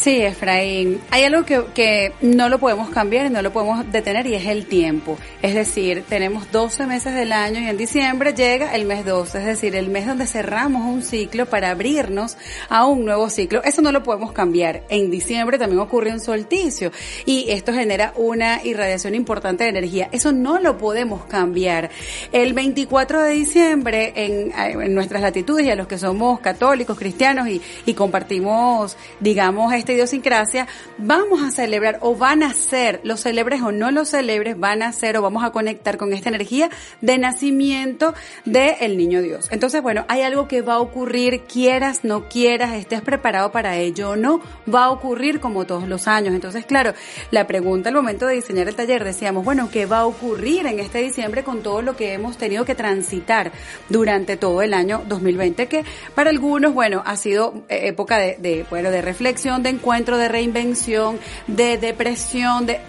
Sí, 0.01 0.23
Efraín. 0.23 0.99
Hay 1.11 1.25
algo 1.25 1.45
que, 1.45 1.63
que 1.75 2.15
no 2.23 2.49
lo 2.49 2.59
podemos 2.59 2.89
cambiar 2.89 3.27
y 3.27 3.29
no 3.29 3.43
lo 3.43 3.53
podemos 3.53 3.93
detener 3.93 4.27
y 4.27 4.35
es 4.35 4.47
el 4.47 4.65
tiempo. 4.65 5.19
Es 5.43 5.55
decir, 5.55 6.05
tenemos 6.09 6.51
12 6.51 6.87
meses 6.87 7.15
del 7.15 7.33
año 7.33 7.61
y 7.61 7.67
en 7.67 7.77
diciembre 7.77 8.33
llega 8.33 8.75
el 8.75 8.87
mes 8.87 9.05
12, 9.05 9.37
es 9.41 9.45
decir, 9.45 9.77
el 9.77 9.91
mes 9.91 10.07
donde 10.07 10.27
cerramos 10.27 10.87
un 10.87 11.03
ciclo 11.03 11.45
para 11.45 11.69
abrirnos 11.69 12.39
a 12.71 12.87
un 12.87 13.05
nuevo 13.05 13.29
ciclo. 13.29 13.63
Eso 13.63 13.83
no 13.83 13.93
lo 13.93 14.03
podemos 14.03 14.33
cambiar. 14.33 14.85
En 14.89 15.11
diciembre 15.11 15.59
también 15.59 15.81
ocurre 15.81 16.11
un 16.13 16.21
solsticio 16.21 16.93
y 17.27 17.51
esto 17.51 17.75
genera 17.75 18.15
una 18.17 18.65
irradiación 18.65 19.15
importante 19.15 19.65
de 19.65 19.71
energía. 19.71 20.09
Eso 20.13 20.33
no 20.33 20.61
lo 20.61 20.79
podemos 20.79 21.27
cambiar. 21.27 21.91
El 22.33 22.55
24 22.55 23.21
de 23.21 23.33
diciembre 23.33 24.15
en, 24.17 24.51
en 24.57 24.95
nuestras 24.95 25.21
latitudes 25.21 25.67
y 25.67 25.71
a 25.71 25.77
los 25.77 25.87
que 25.87 25.99
somos 25.99 26.41
católicos, 26.41 26.99
cristianos 26.99 27.49
y, 27.49 27.61
y 27.85 27.93
compartimos, 27.93 28.97
digamos, 29.21 29.75
este 29.75 29.90
idiosincrasia, 29.91 30.67
vamos 30.99 31.43
a 31.43 31.51
celebrar 31.51 31.99
o 32.01 32.17
van 32.17 32.43
a 32.43 32.53
ser, 32.53 33.01
los 33.05 33.21
celebres 33.21 33.63
o 33.63 33.73
no 33.73 33.91
los 33.91 34.09
celebres, 34.09 34.59
van 34.59 34.83
a 34.83 34.93
ser 34.93 35.17
o 35.17 35.23
vamos 35.23 35.45
a 35.45 35.51
conectar 35.51 35.97
con 35.97 36.13
esta 36.13 36.29
energía 36.29 36.71
de 37.01 37.19
nacimiento 37.19 38.15
del 38.45 38.97
niño 38.97 39.23
Dios. 39.23 39.49
Entonces, 39.51 39.83
bueno, 39.83 40.05
hay 40.09 40.23
algo 40.23 40.49
que 40.49 40.63
va 40.63 40.75
a 40.75 40.81
ocurrir, 40.81 41.43
quieras, 41.43 42.05
no 42.05 42.29
quieras, 42.29 42.75
estés 42.75 43.01
preparado 43.03 43.53
para 43.53 43.77
ello 43.77 44.11
o 44.11 44.17
no, 44.17 44.41
va 44.73 44.85
a 44.85 44.91
ocurrir 44.91 45.41
como 45.41 45.67
todos 45.67 45.89
los 45.89 46.09
años. 46.09 46.35
Entonces, 46.35 46.65
claro, 46.65 46.95
la 47.31 47.47
pregunta 47.47 47.89
al 47.89 47.95
momento 47.95 48.27
de 48.27 48.35
diseñar 48.35 48.69
el 48.69 48.75
taller 48.75 49.05
decíamos, 49.05 49.45
bueno, 49.45 49.69
¿qué 49.73 49.87
va 49.87 50.01
a 50.01 50.07
ocurrir 50.07 50.67
en 50.67 50.81
este 50.81 50.99
diciembre 50.99 51.45
con 51.45 51.63
todo 51.63 51.83
lo 51.83 51.97
que 51.97 52.13
hemos 52.13 52.37
tenido 52.37 52.65
que 52.65 52.75
transitar 52.75 53.53
durante 53.89 54.37
todo 54.37 54.63
el 54.63 54.75
año 54.75 55.03
2020? 55.07 55.67
Que 55.67 55.85
para 56.15 56.31
algunos, 56.31 56.75
bueno, 56.75 57.03
ha 57.05 57.17
sido 57.17 57.65
eh, 57.69 57.89
época 57.89 58.19
de, 58.19 58.37
de 58.39 58.67
bueno, 58.69 58.91
de 58.91 59.03
reflexión, 59.03 59.63
de 59.63 59.71
encuentro, 59.81 60.19
de 60.19 60.29
reinvención, 60.29 61.19
de 61.47 61.79
depresión, 61.79 62.67
de, 62.67 62.81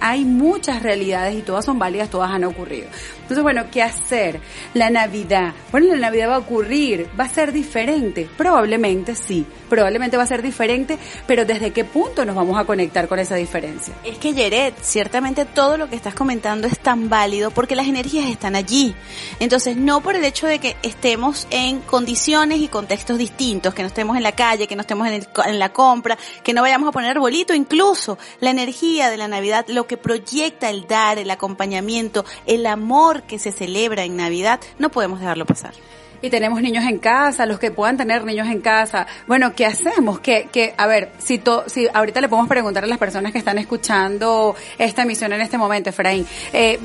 hay 0.00 0.24
muchas 0.24 0.82
realidades 0.82 1.36
y 1.36 1.42
todas 1.42 1.64
son 1.64 1.78
válidas, 1.78 2.10
todas 2.10 2.30
han 2.30 2.44
ocurrido. 2.44 2.88
Entonces, 3.30 3.44
bueno, 3.44 3.70
¿qué 3.70 3.80
hacer? 3.80 4.40
La 4.74 4.90
Navidad. 4.90 5.54
Bueno, 5.70 5.94
la 5.94 6.08
Navidad 6.08 6.30
va 6.30 6.34
a 6.34 6.38
ocurrir, 6.38 7.08
va 7.18 7.24
a 7.24 7.28
ser 7.28 7.52
diferente. 7.52 8.28
Probablemente 8.36 9.14
sí, 9.14 9.46
probablemente 9.68 10.16
va 10.16 10.24
a 10.24 10.26
ser 10.26 10.42
diferente, 10.42 10.98
pero 11.28 11.44
¿desde 11.44 11.70
qué 11.70 11.84
punto 11.84 12.24
nos 12.24 12.34
vamos 12.34 12.58
a 12.58 12.64
conectar 12.64 13.06
con 13.06 13.20
esa 13.20 13.36
diferencia? 13.36 13.94
Es 14.02 14.18
que 14.18 14.34
Yeret, 14.34 14.74
ciertamente 14.82 15.44
todo 15.44 15.76
lo 15.76 15.88
que 15.88 15.94
estás 15.94 16.12
comentando 16.12 16.66
es 16.66 16.80
tan 16.80 17.08
válido 17.08 17.52
porque 17.52 17.76
las 17.76 17.86
energías 17.86 18.26
están 18.26 18.56
allí. 18.56 18.96
Entonces, 19.38 19.76
no 19.76 20.00
por 20.00 20.16
el 20.16 20.24
hecho 20.24 20.48
de 20.48 20.58
que 20.58 20.76
estemos 20.82 21.46
en 21.50 21.78
condiciones 21.82 22.60
y 22.60 22.66
contextos 22.66 23.16
distintos, 23.16 23.74
que 23.74 23.82
no 23.82 23.88
estemos 23.88 24.16
en 24.16 24.24
la 24.24 24.32
calle, 24.32 24.66
que 24.66 24.74
no 24.74 24.80
estemos 24.80 25.06
en, 25.06 25.14
el, 25.14 25.28
en 25.46 25.58
la 25.60 25.72
compra, 25.72 26.18
que 26.42 26.52
no 26.52 26.62
vayamos 26.62 26.88
a 26.88 26.92
poner 26.92 27.10
arbolito, 27.10 27.54
incluso 27.54 28.18
la 28.40 28.50
energía 28.50 29.10
de 29.10 29.16
la 29.16 29.28
Navidad, 29.28 29.66
lo 29.68 29.86
que 29.86 29.96
proyecta 29.96 30.70
el 30.70 30.86
dar, 30.86 31.18
el 31.18 31.30
acompañamiento, 31.30 32.24
el 32.46 32.66
amor 32.66 33.22
que 33.22 33.38
se 33.38 33.52
celebra 33.52 34.04
en 34.04 34.16
Navidad, 34.16 34.60
no 34.78 34.90
podemos 34.90 35.20
dejarlo 35.20 35.46
pasar 35.46 35.74
y 36.22 36.30
tenemos 36.30 36.60
niños 36.60 36.84
en 36.84 36.98
casa, 36.98 37.46
los 37.46 37.58
que 37.58 37.70
puedan 37.70 37.96
tener 37.96 38.24
niños 38.24 38.48
en 38.48 38.60
casa. 38.60 39.06
Bueno, 39.26 39.54
¿qué 39.54 39.66
hacemos? 39.66 40.20
Que, 40.20 40.48
que 40.52 40.74
a 40.76 40.86
ver, 40.86 41.10
si, 41.18 41.38
to, 41.38 41.64
si 41.66 41.86
ahorita 41.92 42.20
le 42.20 42.28
podemos 42.28 42.48
preguntar 42.48 42.84
a 42.84 42.86
las 42.86 42.98
personas 42.98 43.32
que 43.32 43.38
están 43.38 43.58
escuchando 43.58 44.54
esta 44.78 45.02
emisión 45.02 45.32
en 45.32 45.40
este 45.40 45.58
momento, 45.58 45.90
Efraín, 45.90 46.26
eh, 46.52 46.78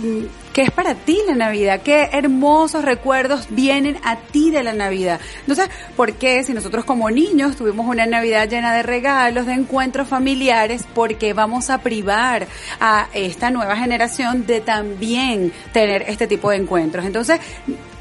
¿qué 0.53 0.63
es 0.63 0.71
para 0.71 0.95
ti 0.95 1.19
la 1.27 1.36
Navidad? 1.36 1.81
¿Qué 1.83 2.09
hermosos 2.13 2.86
recuerdos 2.86 3.47
vienen 3.49 3.97
a 4.03 4.17
ti 4.17 4.51
de 4.51 4.63
la 4.63 4.73
Navidad? 4.73 5.19
Entonces, 5.41 5.69
¿por 5.95 6.13
qué 6.13 6.43
si 6.43 6.53
nosotros 6.53 6.86
como 6.86 7.09
niños 7.11 7.55
tuvimos 7.55 7.88
una 7.88 8.05
Navidad 8.05 8.47
llena 8.47 8.73
de 8.73 8.83
regalos, 8.83 9.45
de 9.45 9.53
encuentros 9.53 10.07
familiares, 10.07 10.86
por 10.93 11.15
qué 11.17 11.33
vamos 11.33 11.69
a 11.69 11.79
privar 11.79 12.47
a 12.79 13.07
esta 13.13 13.51
nueva 13.51 13.75
generación 13.75 14.45
de 14.45 14.61
también 14.61 15.51
tener 15.73 16.03
este 16.07 16.27
tipo 16.27 16.49
de 16.49 16.57
encuentros? 16.57 17.05
Entonces, 17.05 17.39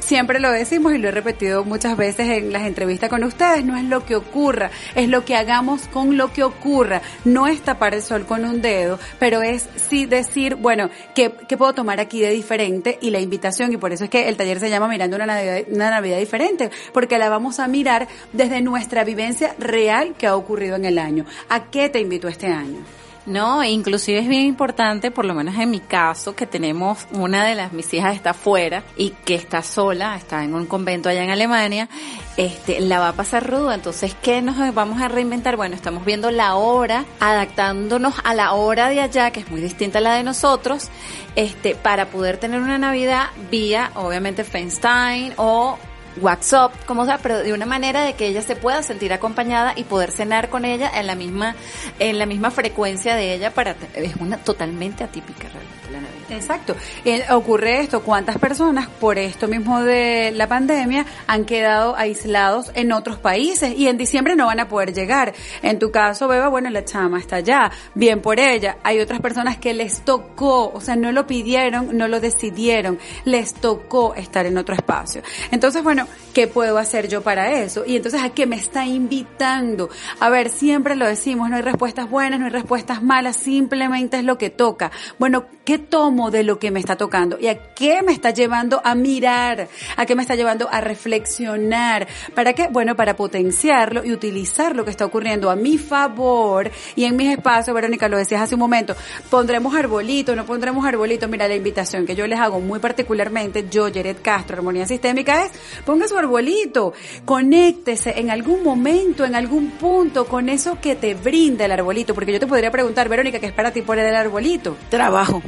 siempre 0.04 0.38
lo 0.38 0.50
decimos 0.52 0.94
y 0.94 0.98
lo 0.98 1.08
he 1.08 1.10
repetido 1.10 1.64
muchas 1.64 1.96
veces 1.96 2.28
en 2.28 2.52
las 2.52 2.62
entrevistas 2.62 3.08
con 3.08 3.24
ustedes, 3.24 3.64
no 3.64 3.76
es 3.76 3.84
lo 3.84 4.04
que 4.04 4.16
ocurra, 4.16 4.70
es 4.94 5.08
lo 5.08 5.24
que 5.24 5.34
hagamos 5.34 5.88
con 5.88 6.16
lo 6.16 6.32
que 6.32 6.44
ocurra. 6.44 7.02
No 7.24 7.46
es 7.46 7.62
tapar 7.62 7.94
el 7.94 8.02
sol 8.02 8.26
con 8.26 8.44
un 8.44 8.60
dedo, 8.60 8.98
pero 9.18 9.42
es 9.42 9.68
sí 9.88 10.06
decir, 10.06 10.56
bueno, 10.56 10.90
¿qué, 11.14 11.32
qué 11.48 11.56
puedo 11.56 11.72
tomar 11.72 12.00
aquí 12.00 12.20
de 12.20 12.30
diferente? 12.30 12.98
Y 13.00 13.10
la 13.10 13.20
invitación, 13.20 13.72
y 13.72 13.76
por 13.76 13.92
eso 13.92 14.04
es 14.04 14.10
que 14.10 14.28
el 14.28 14.36
taller 14.36 14.60
se 14.60 14.70
llama 14.70 14.88
Mirando 14.88 15.16
una 15.16 15.26
Navidad, 15.26 15.62
una 15.70 15.90
Navidad 15.90 16.18
diferente, 16.18 16.70
porque 16.92 17.18
la 17.18 17.28
vamos 17.28 17.58
a 17.58 17.68
mirar 17.68 18.06
desde 18.32 18.60
nuestra 18.60 19.04
vivencia 19.04 19.54
real 19.58 20.14
que 20.18 20.26
ha 20.26 20.36
ocurrido 20.36 20.76
en 20.76 20.84
el 20.84 20.98
año. 20.98 21.24
¿A 21.48 21.70
qué 21.70 21.88
te 21.88 22.00
invito 22.00 22.28
este 22.28 22.46
año? 22.48 23.03
No, 23.26 23.64
inclusive 23.64 24.18
es 24.18 24.28
bien 24.28 24.42
importante, 24.42 25.10
por 25.10 25.24
lo 25.24 25.32
menos 25.32 25.54
en 25.56 25.70
mi 25.70 25.80
caso, 25.80 26.36
que 26.36 26.46
tenemos 26.46 27.06
una 27.12 27.44
de 27.44 27.54
las 27.54 27.72
mis 27.72 27.92
hijas 27.94 28.14
está 28.14 28.34
fuera 28.34 28.82
y 28.98 29.10
que 29.24 29.34
está 29.34 29.62
sola, 29.62 30.14
está 30.16 30.44
en 30.44 30.54
un 30.54 30.66
convento 30.66 31.08
allá 31.08 31.24
en 31.24 31.30
Alemania, 31.30 31.88
este, 32.36 32.80
la 32.80 33.00
va 33.00 33.08
a 33.08 33.12
pasar 33.14 33.48
ruda. 33.48 33.74
Entonces, 33.74 34.14
¿qué 34.20 34.42
nos 34.42 34.74
vamos 34.74 35.00
a 35.00 35.08
reinventar? 35.08 35.56
Bueno, 35.56 35.74
estamos 35.74 36.04
viendo 36.04 36.30
la 36.30 36.56
hora, 36.56 37.06
adaptándonos 37.18 38.14
a 38.24 38.34
la 38.34 38.52
hora 38.52 38.90
de 38.90 39.00
allá, 39.00 39.30
que 39.30 39.40
es 39.40 39.50
muy 39.50 39.62
distinta 39.62 40.00
a 40.00 40.02
la 40.02 40.14
de 40.16 40.22
nosotros, 40.22 40.90
este, 41.34 41.74
para 41.74 42.06
poder 42.06 42.36
tener 42.36 42.60
una 42.60 42.76
Navidad 42.76 43.28
vía, 43.50 43.90
obviamente, 43.94 44.44
FaceTime 44.44 45.32
o 45.36 45.78
WhatsApp, 46.20 46.72
como 46.86 47.04
sea, 47.04 47.18
pero 47.18 47.38
de 47.38 47.52
una 47.52 47.66
manera 47.66 48.04
de 48.04 48.14
que 48.14 48.26
ella 48.26 48.42
se 48.42 48.56
pueda 48.56 48.82
sentir 48.82 49.12
acompañada 49.12 49.72
y 49.76 49.84
poder 49.84 50.10
cenar 50.10 50.48
con 50.48 50.64
ella 50.64 50.90
en 50.94 51.06
la 51.06 51.14
misma, 51.14 51.54
en 51.98 52.18
la 52.18 52.26
misma 52.26 52.50
frecuencia 52.50 53.14
de 53.14 53.34
ella 53.34 53.52
para, 53.52 53.76
es 53.94 54.16
una 54.16 54.38
totalmente 54.38 55.04
atípica 55.04 55.48
realmente. 55.48 55.83
Exacto. 56.30 56.74
Y 57.04 57.20
ocurre 57.30 57.80
esto, 57.80 58.02
cuántas 58.02 58.38
personas 58.38 58.88
por 58.88 59.18
esto 59.18 59.48
mismo 59.48 59.80
de 59.80 60.32
la 60.32 60.48
pandemia 60.48 61.04
han 61.26 61.44
quedado 61.44 61.96
aislados 61.96 62.70
en 62.74 62.92
otros 62.92 63.18
países 63.18 63.74
y 63.76 63.88
en 63.88 63.98
diciembre 63.98 64.36
no 64.36 64.46
van 64.46 64.60
a 64.60 64.68
poder 64.68 64.92
llegar. 64.92 65.34
En 65.62 65.78
tu 65.78 65.90
caso, 65.90 66.28
Beba, 66.28 66.48
bueno, 66.48 66.70
la 66.70 66.84
chama 66.84 67.18
está 67.18 67.36
allá, 67.36 67.70
bien 67.94 68.20
por 68.20 68.40
ella. 68.40 68.78
Hay 68.82 69.00
otras 69.00 69.20
personas 69.20 69.58
que 69.58 69.74
les 69.74 70.04
tocó, 70.04 70.70
o 70.72 70.80
sea, 70.80 70.96
no 70.96 71.12
lo 71.12 71.26
pidieron, 71.26 71.96
no 71.96 72.08
lo 72.08 72.20
decidieron, 72.20 72.98
les 73.24 73.54
tocó 73.54 74.14
estar 74.14 74.46
en 74.46 74.58
otro 74.58 74.74
espacio. 74.74 75.22
Entonces, 75.50 75.82
bueno, 75.82 76.06
¿qué 76.32 76.46
puedo 76.46 76.78
hacer 76.78 77.08
yo 77.08 77.22
para 77.22 77.52
eso? 77.52 77.84
Y 77.86 77.96
entonces, 77.96 78.22
¿a 78.22 78.30
qué 78.30 78.46
me 78.46 78.56
está 78.56 78.86
invitando? 78.86 79.90
A 80.20 80.30
ver, 80.30 80.48
siempre 80.48 80.96
lo 80.96 81.06
decimos, 81.06 81.50
no 81.50 81.56
hay 81.56 81.62
respuestas 81.62 82.08
buenas, 82.08 82.40
no 82.40 82.46
hay 82.46 82.52
respuestas 82.52 83.02
malas, 83.02 83.36
simplemente 83.36 84.18
es 84.18 84.24
lo 84.24 84.38
que 84.38 84.50
toca. 84.50 84.90
Bueno, 85.18 85.46
¿qué 85.64 85.78
tomo 85.78 86.13
de 86.30 86.42
lo 86.42 86.58
que 86.58 86.70
me 86.70 86.80
está 86.80 86.96
tocando? 86.96 87.38
¿Y 87.38 87.48
a 87.48 87.58
qué 87.74 88.02
me 88.02 88.12
está 88.12 88.30
llevando 88.30 88.80
a 88.84 88.94
mirar? 88.94 89.68
¿A 89.96 90.06
qué 90.06 90.14
me 90.14 90.22
está 90.22 90.34
llevando 90.34 90.68
a 90.70 90.80
reflexionar? 90.80 92.06
¿Para 92.34 92.52
qué? 92.52 92.68
Bueno, 92.70 92.96
para 92.96 93.16
potenciarlo 93.16 94.04
y 94.04 94.12
utilizar 94.12 94.76
lo 94.76 94.84
que 94.84 94.90
está 94.90 95.04
ocurriendo 95.04 95.50
a 95.50 95.56
mi 95.56 95.78
favor 95.78 96.70
y 96.96 97.04
en 97.04 97.16
mis 97.16 97.30
espacios, 97.30 97.74
Verónica, 97.74 98.08
lo 98.08 98.16
decías 98.16 98.42
hace 98.42 98.54
un 98.54 98.60
momento, 98.60 98.94
pondremos 99.30 99.74
arbolito, 99.74 100.34
no 100.36 100.44
pondremos 100.46 100.86
arbolito. 100.86 101.28
Mira, 101.28 101.48
la 101.48 101.56
invitación 101.56 102.06
que 102.06 102.14
yo 102.14 102.26
les 102.26 102.38
hago 102.38 102.60
muy 102.60 102.78
particularmente, 102.78 103.66
yo, 103.70 103.84
Jared 103.92 104.16
Castro, 104.22 104.56
Armonía 104.56 104.86
Sistémica, 104.86 105.44
es 105.44 105.52
ponga 105.84 106.08
su 106.08 106.16
arbolito, 106.16 106.92
conéctese 107.24 108.18
en 108.18 108.30
algún 108.30 108.62
momento, 108.62 109.24
en 109.24 109.34
algún 109.34 109.72
punto 109.72 110.26
con 110.26 110.48
eso 110.48 110.78
que 110.80 110.94
te 110.94 111.14
brinda 111.14 111.64
el 111.64 111.72
arbolito, 111.72 112.14
porque 112.14 112.32
yo 112.32 112.40
te 112.40 112.46
podría 112.46 112.70
preguntar, 112.70 113.08
Verónica, 113.08 113.38
¿qué 113.38 113.46
es 113.46 113.52
para 113.52 113.72
ti 113.72 113.82
poner 113.82 114.06
el 114.06 114.16
arbolito? 114.16 114.76
Trabajo. 114.88 115.42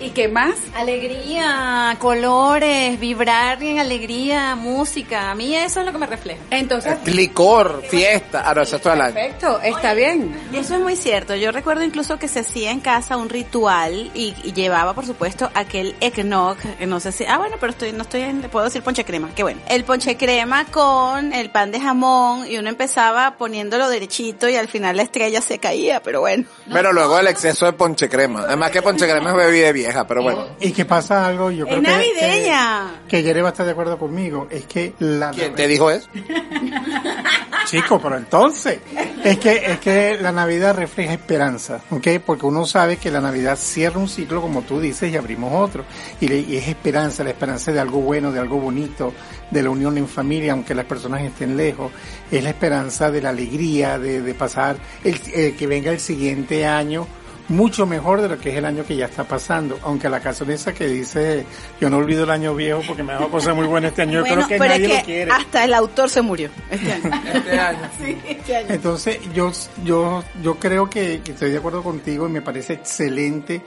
¿Y 0.00 0.10
qué 0.10 0.28
más? 0.28 0.54
Alegría, 0.76 1.96
colores, 1.98 3.00
vibrar 3.00 3.62
en 3.62 3.78
alegría, 3.80 4.54
música. 4.54 5.30
A 5.30 5.34
mí 5.34 5.54
eso 5.56 5.80
es 5.80 5.86
lo 5.86 5.92
que 5.92 5.98
me 5.98 6.06
refleja. 6.06 6.40
Entonces, 6.50 6.96
Licor, 7.06 7.82
fiesta. 7.88 8.42
Ah, 8.46 8.54
no, 8.54 8.62
eso 8.62 8.76
es 8.76 8.82
todo 8.82 8.92
el 8.92 9.00
año. 9.00 9.14
perfecto, 9.14 9.60
está 9.60 9.94
bien. 9.94 10.32
Eso 10.52 10.74
es 10.76 10.80
muy 10.80 10.94
cierto. 10.94 11.34
Yo 11.34 11.50
recuerdo 11.50 11.82
incluso 11.82 12.16
que 12.18 12.28
se 12.28 12.40
hacía 12.40 12.70
en 12.70 12.78
casa 12.80 13.16
un 13.16 13.28
ritual 13.28 14.10
y, 14.14 14.34
y 14.44 14.52
llevaba, 14.52 14.94
por 14.94 15.04
supuesto, 15.04 15.50
aquel 15.54 15.96
eggnog. 16.00 16.56
que 16.78 16.86
No 16.86 17.00
sé 17.00 17.10
si. 17.10 17.24
Ah, 17.24 17.38
bueno, 17.38 17.56
pero 17.58 17.72
estoy, 17.72 17.90
no 17.92 18.02
estoy 18.02 18.20
en. 18.22 18.42
Puedo 18.42 18.66
decir 18.66 18.82
ponche 18.82 19.04
crema. 19.04 19.30
Qué 19.34 19.42
bueno. 19.42 19.60
El 19.68 19.82
ponche 19.84 20.16
crema 20.16 20.64
con 20.66 21.32
el 21.32 21.50
pan 21.50 21.72
de 21.72 21.80
jamón 21.80 22.46
y 22.48 22.56
uno 22.58 22.68
empezaba 22.68 23.36
poniéndolo 23.36 23.88
derechito 23.88 24.48
y 24.48 24.54
al 24.54 24.68
final 24.68 24.96
la 24.96 25.02
estrella 25.02 25.40
se 25.40 25.58
caía, 25.58 26.00
pero 26.02 26.20
bueno. 26.20 26.44
Pero 26.72 26.92
luego 26.92 27.18
el 27.18 27.26
exceso 27.26 27.66
de 27.66 27.72
ponche 27.72 28.08
crema. 28.08 28.42
Además 28.46 28.70
que 28.70 28.80
ponche 28.80 29.08
crema 29.08 29.30
es 29.30 29.36
bebida 29.36 29.66
de 29.66 29.72
viejo. 29.72 29.87
Vieja, 29.88 30.06
pero 30.06 30.22
bueno. 30.22 30.46
Y 30.60 30.72
que 30.72 30.84
pasa 30.84 31.26
algo, 31.26 31.50
yo 31.50 31.64
Es 31.66 31.70
creo 31.72 31.82
que- 31.82 31.90
navideña. 31.90 33.00
Que, 33.08 33.18
que 33.18 33.22
Yere 33.22 33.42
va 33.42 33.48
a 33.48 33.52
estar 33.52 33.66
de 33.66 33.72
acuerdo 33.72 33.98
conmigo, 33.98 34.46
es 34.50 34.64
que 34.66 34.92
la 35.00 35.30
¿Quién 35.30 35.54
te 35.54 35.66
dijo 35.66 35.90
eso? 35.90 36.08
Chico, 37.66 38.00
pero 38.00 38.16
entonces, 38.16 38.78
es 39.22 39.38
que, 39.38 39.56
es 39.72 39.78
que 39.80 40.16
la 40.18 40.32
Navidad 40.32 40.74
refleja 40.74 41.12
esperanza, 41.12 41.80
¿ok? 41.90 42.06
Porque 42.24 42.46
uno 42.46 42.64
sabe 42.64 42.96
que 42.96 43.10
la 43.10 43.20
Navidad 43.20 43.58
cierra 43.58 43.98
un 44.00 44.08
ciclo, 44.08 44.40
como 44.40 44.62
tú 44.62 44.80
dices, 44.80 45.12
y 45.12 45.16
abrimos 45.18 45.52
otro. 45.54 45.84
Y, 46.18 46.28
le- 46.28 46.40
y 46.40 46.56
es 46.56 46.66
esperanza, 46.66 47.24
la 47.24 47.30
esperanza 47.30 47.70
de 47.70 47.78
algo 47.80 48.00
bueno, 48.00 48.32
de 48.32 48.40
algo 48.40 48.58
bonito, 48.58 49.12
de 49.50 49.62
la 49.62 49.68
unión 49.68 49.98
en 49.98 50.08
familia, 50.08 50.52
aunque 50.52 50.74
las 50.74 50.86
personas 50.86 51.20
estén 51.22 51.58
lejos. 51.58 51.92
Es 52.30 52.42
la 52.42 52.50
esperanza 52.50 53.10
de 53.10 53.20
la 53.20 53.28
alegría, 53.30 53.98
de, 53.98 54.22
de 54.22 54.34
pasar, 54.34 54.76
el, 55.04 55.20
eh, 55.34 55.54
que 55.58 55.66
venga 55.66 55.90
el 55.90 56.00
siguiente 56.00 56.66
año 56.66 57.06
mucho 57.48 57.86
mejor 57.86 58.20
de 58.20 58.28
lo 58.28 58.38
que 58.38 58.50
es 58.50 58.56
el 58.56 58.64
año 58.64 58.84
que 58.84 58.96
ya 58.96 59.06
está 59.06 59.24
pasando. 59.24 59.78
Aunque 59.82 60.08
la 60.08 60.20
canción 60.20 60.50
esa 60.50 60.72
que 60.72 60.86
dice, 60.86 61.46
yo 61.80 61.90
no 61.90 61.98
olvido 61.98 62.24
el 62.24 62.30
año 62.30 62.54
viejo 62.54 62.82
porque 62.86 63.02
me 63.02 63.12
ha 63.12 63.16
dado 63.16 63.30
cosas 63.30 63.54
muy 63.54 63.66
buenas 63.66 63.90
este 63.90 64.02
año, 64.02 64.12
yo 64.14 64.20
bueno, 64.20 64.36
creo 64.36 64.48
que 64.48 64.58
pero 64.58 64.74
nadie 64.74 64.92
es 64.92 64.98
lo 64.98 65.04
quiere. 65.04 65.30
hasta 65.30 65.64
el 65.64 65.74
autor 65.74 66.10
se 66.10 66.22
murió 66.22 66.50
este 66.70 66.92
año. 66.92 67.10
Este 67.34 67.58
año. 67.60 67.78
Sí, 67.98 68.18
este 68.26 68.56
año. 68.56 68.66
Entonces, 68.70 69.18
yo, 69.34 69.52
yo, 69.84 70.22
yo 70.42 70.54
creo 70.56 70.88
que, 70.88 71.20
que 71.24 71.32
estoy 71.32 71.50
de 71.50 71.58
acuerdo 71.58 71.82
contigo 71.82 72.28
y 72.28 72.30
me 72.30 72.42
parece 72.42 72.74
excelente 72.74 73.62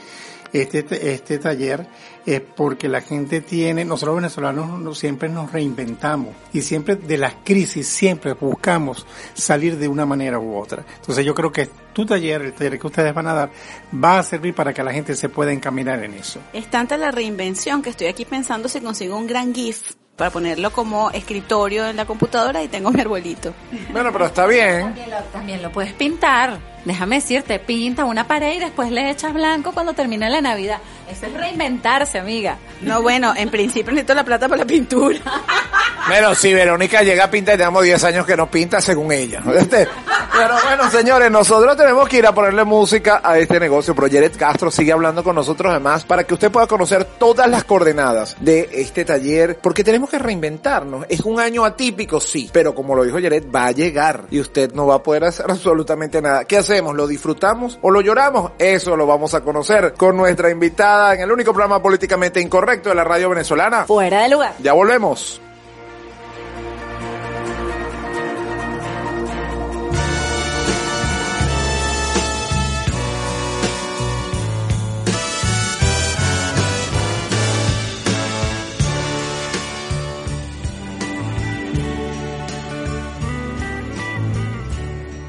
este, 0.54 1.14
este 1.14 1.40
taller, 1.40 1.88
es 2.26 2.42
porque 2.42 2.88
la 2.88 3.02
gente 3.02 3.42
tiene, 3.42 3.84
nosotros 3.86 4.16
venezolanos 4.18 4.80
no- 4.80 4.94
siempre 4.94 5.30
nos 5.30 5.52
reinventamos 5.52 6.36
y 6.54 6.62
siempre 6.62 6.96
de 6.96 7.18
las 7.18 7.36
crisis, 7.44 7.88
siempre 7.88 8.34
buscamos 8.34 9.06
salir 9.34 9.78
de 9.78 9.88
una 9.88 10.06
manera 10.06 10.38
u 10.40 10.56
otra. 10.58 10.86
Entonces 11.00 11.26
yo 11.26 11.34
creo 11.34 11.52
que 11.52 11.70
tu 11.94 12.06
taller, 12.06 12.42
el 12.42 12.54
taller 12.54 12.78
que 12.80 12.88
ustedes 12.88 13.14
van 13.14 13.28
a 13.28 13.34
dar, 13.34 13.52
va 13.94 14.20
a 14.20 14.24
servir 14.24 14.54
para 14.54 14.74
que 14.74 14.84
la 14.84 14.94
gente 14.94 15.16
se 15.16 15.30
pueda 15.30 15.52
encaminar 15.52 16.04
en 16.04 16.14
eso. 16.14 16.40
Es 16.54 16.70
tanta 16.70 16.98
la 16.98 17.12
reinvención 17.12 17.82
que 17.82 17.90
estoy 17.90 18.08
aquí 18.08 18.26
pensando 18.26 18.70
si 18.70 18.82
consigo 18.82 19.18
un 19.18 19.28
gran 19.28 19.54
GIF 19.54 19.94
para 20.22 20.30
ponerlo 20.30 20.72
como 20.72 21.10
escritorio 21.10 21.88
en 21.88 21.96
la 21.96 22.06
computadora 22.06 22.62
y 22.62 22.68
tengo 22.68 22.92
mi 22.92 23.02
arbolito. 23.02 23.56
Bueno, 23.92 24.12
pero 24.14 24.28
está 24.28 24.46
bien. 24.46 24.82
También 24.84 25.10
lo, 25.10 25.18
también 25.34 25.62
lo 25.64 25.72
puedes 25.72 25.94
pintar. 25.94 26.60
Déjame 26.86 27.16
decirte, 27.16 27.58
pinta 27.58 28.06
una 28.06 28.28
pared 28.28 28.58
y 28.58 28.60
después 28.60 28.92
le 28.92 29.10
echas 29.10 29.34
blanco 29.34 29.72
cuando 29.72 29.94
termine 29.94 30.30
la 30.30 30.40
Navidad. 30.40 30.78
Eso 31.12 31.26
es 31.26 31.34
reinventarse, 31.34 32.20
amiga. 32.20 32.58
No, 32.82 33.02
bueno, 33.02 33.34
en 33.36 33.50
principio 33.50 33.92
necesito 33.92 34.14
la 34.14 34.24
plata 34.24 34.48
para 34.48 34.60
la 34.62 34.66
pintura. 34.66 35.20
Bueno, 36.08 36.34
si 36.34 36.54
Verónica 36.54 37.04
llega 37.04 37.26
a 37.26 37.30
pintar, 37.30 37.58
tenemos 37.58 37.84
10 37.84 38.04
años 38.06 38.26
que 38.26 38.36
no 38.36 38.50
pinta 38.50 38.82
según 38.82 39.12
ella. 39.12 39.42
Este, 39.62 39.88
Pero 40.34 40.56
bueno, 40.66 40.90
señores, 40.90 41.30
nosotros 41.30 41.78
tenemos 41.78 42.08
que 42.10 42.18
ir 42.18 42.26
a 42.26 42.34
ponerle 42.34 42.64
música 42.64 43.22
a 43.24 43.38
este 43.38 43.60
negocio. 43.60 43.94
Pero 43.94 44.08
Jared 44.08 44.36
Castro 44.36 44.72
sigue 44.72 44.92
hablando 44.92 45.24
con 45.24 45.36
nosotros 45.36 45.70
además 45.70 46.04
para 46.04 46.24
que 46.24 46.34
usted 46.34 46.50
pueda 46.50 46.66
conocer 46.66 47.06
todas 47.06 47.48
las 47.48 47.64
coordenadas 47.66 48.36
de 48.40 48.70
este 48.74 49.06
taller, 49.06 49.60
porque 49.62 49.84
tenemos 49.84 50.10
que 50.10 50.18
reinventarnos. 50.18 51.06
Es 51.10 51.22
un 51.22 51.40
año 51.40 51.64
atípico, 51.66 52.20
sí, 52.20 52.50
pero 52.52 52.74
como 52.74 52.96
lo 52.96 53.04
dijo 53.04 53.20
Jared, 53.22 53.46
va 53.54 53.68
a 53.68 53.72
llegar 53.72 54.26
y 54.32 54.40
usted 54.40 54.74
no 54.74 54.88
va 54.88 54.96
a 54.96 55.04
poder 55.04 55.26
hacer 55.26 55.46
absolutamente 55.50 56.22
nada. 56.22 56.46
¿Qué 56.46 56.58
hacemos? 56.58 56.96
¿Lo 56.96 57.06
disfrutamos 57.06 57.78
o 57.82 57.92
lo 57.92 58.02
lloramos? 58.02 58.54
Eso 58.58 58.96
lo 58.96 59.06
vamos 59.06 59.36
a 59.36 59.42
conocer 59.42 59.94
con 59.94 60.18
nuestra 60.18 60.50
invitada 60.50 61.01
en 61.10 61.22
el 61.22 61.32
único 61.32 61.54
programa 61.54 61.82
políticamente 61.82 62.40
incorrecto 62.40 62.90
de 62.90 62.96
la 62.96 63.04
radio 63.04 63.30
venezolana. 63.30 63.86
Fuera 63.86 64.24
de 64.24 64.30
lugar. 64.30 64.54
Ya 64.60 64.74
volvemos. 64.74 65.42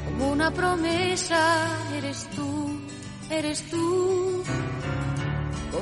Como 0.05 0.31
una 0.31 0.51
promesa 0.51 1.77
eres 1.97 2.27
tú, 2.35 2.79
eres 3.29 3.69
tú. 3.69 4.32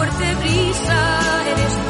fuerte 0.00 0.34
brisa 0.36 1.42
eres 1.50 1.74
tú, 1.84 1.89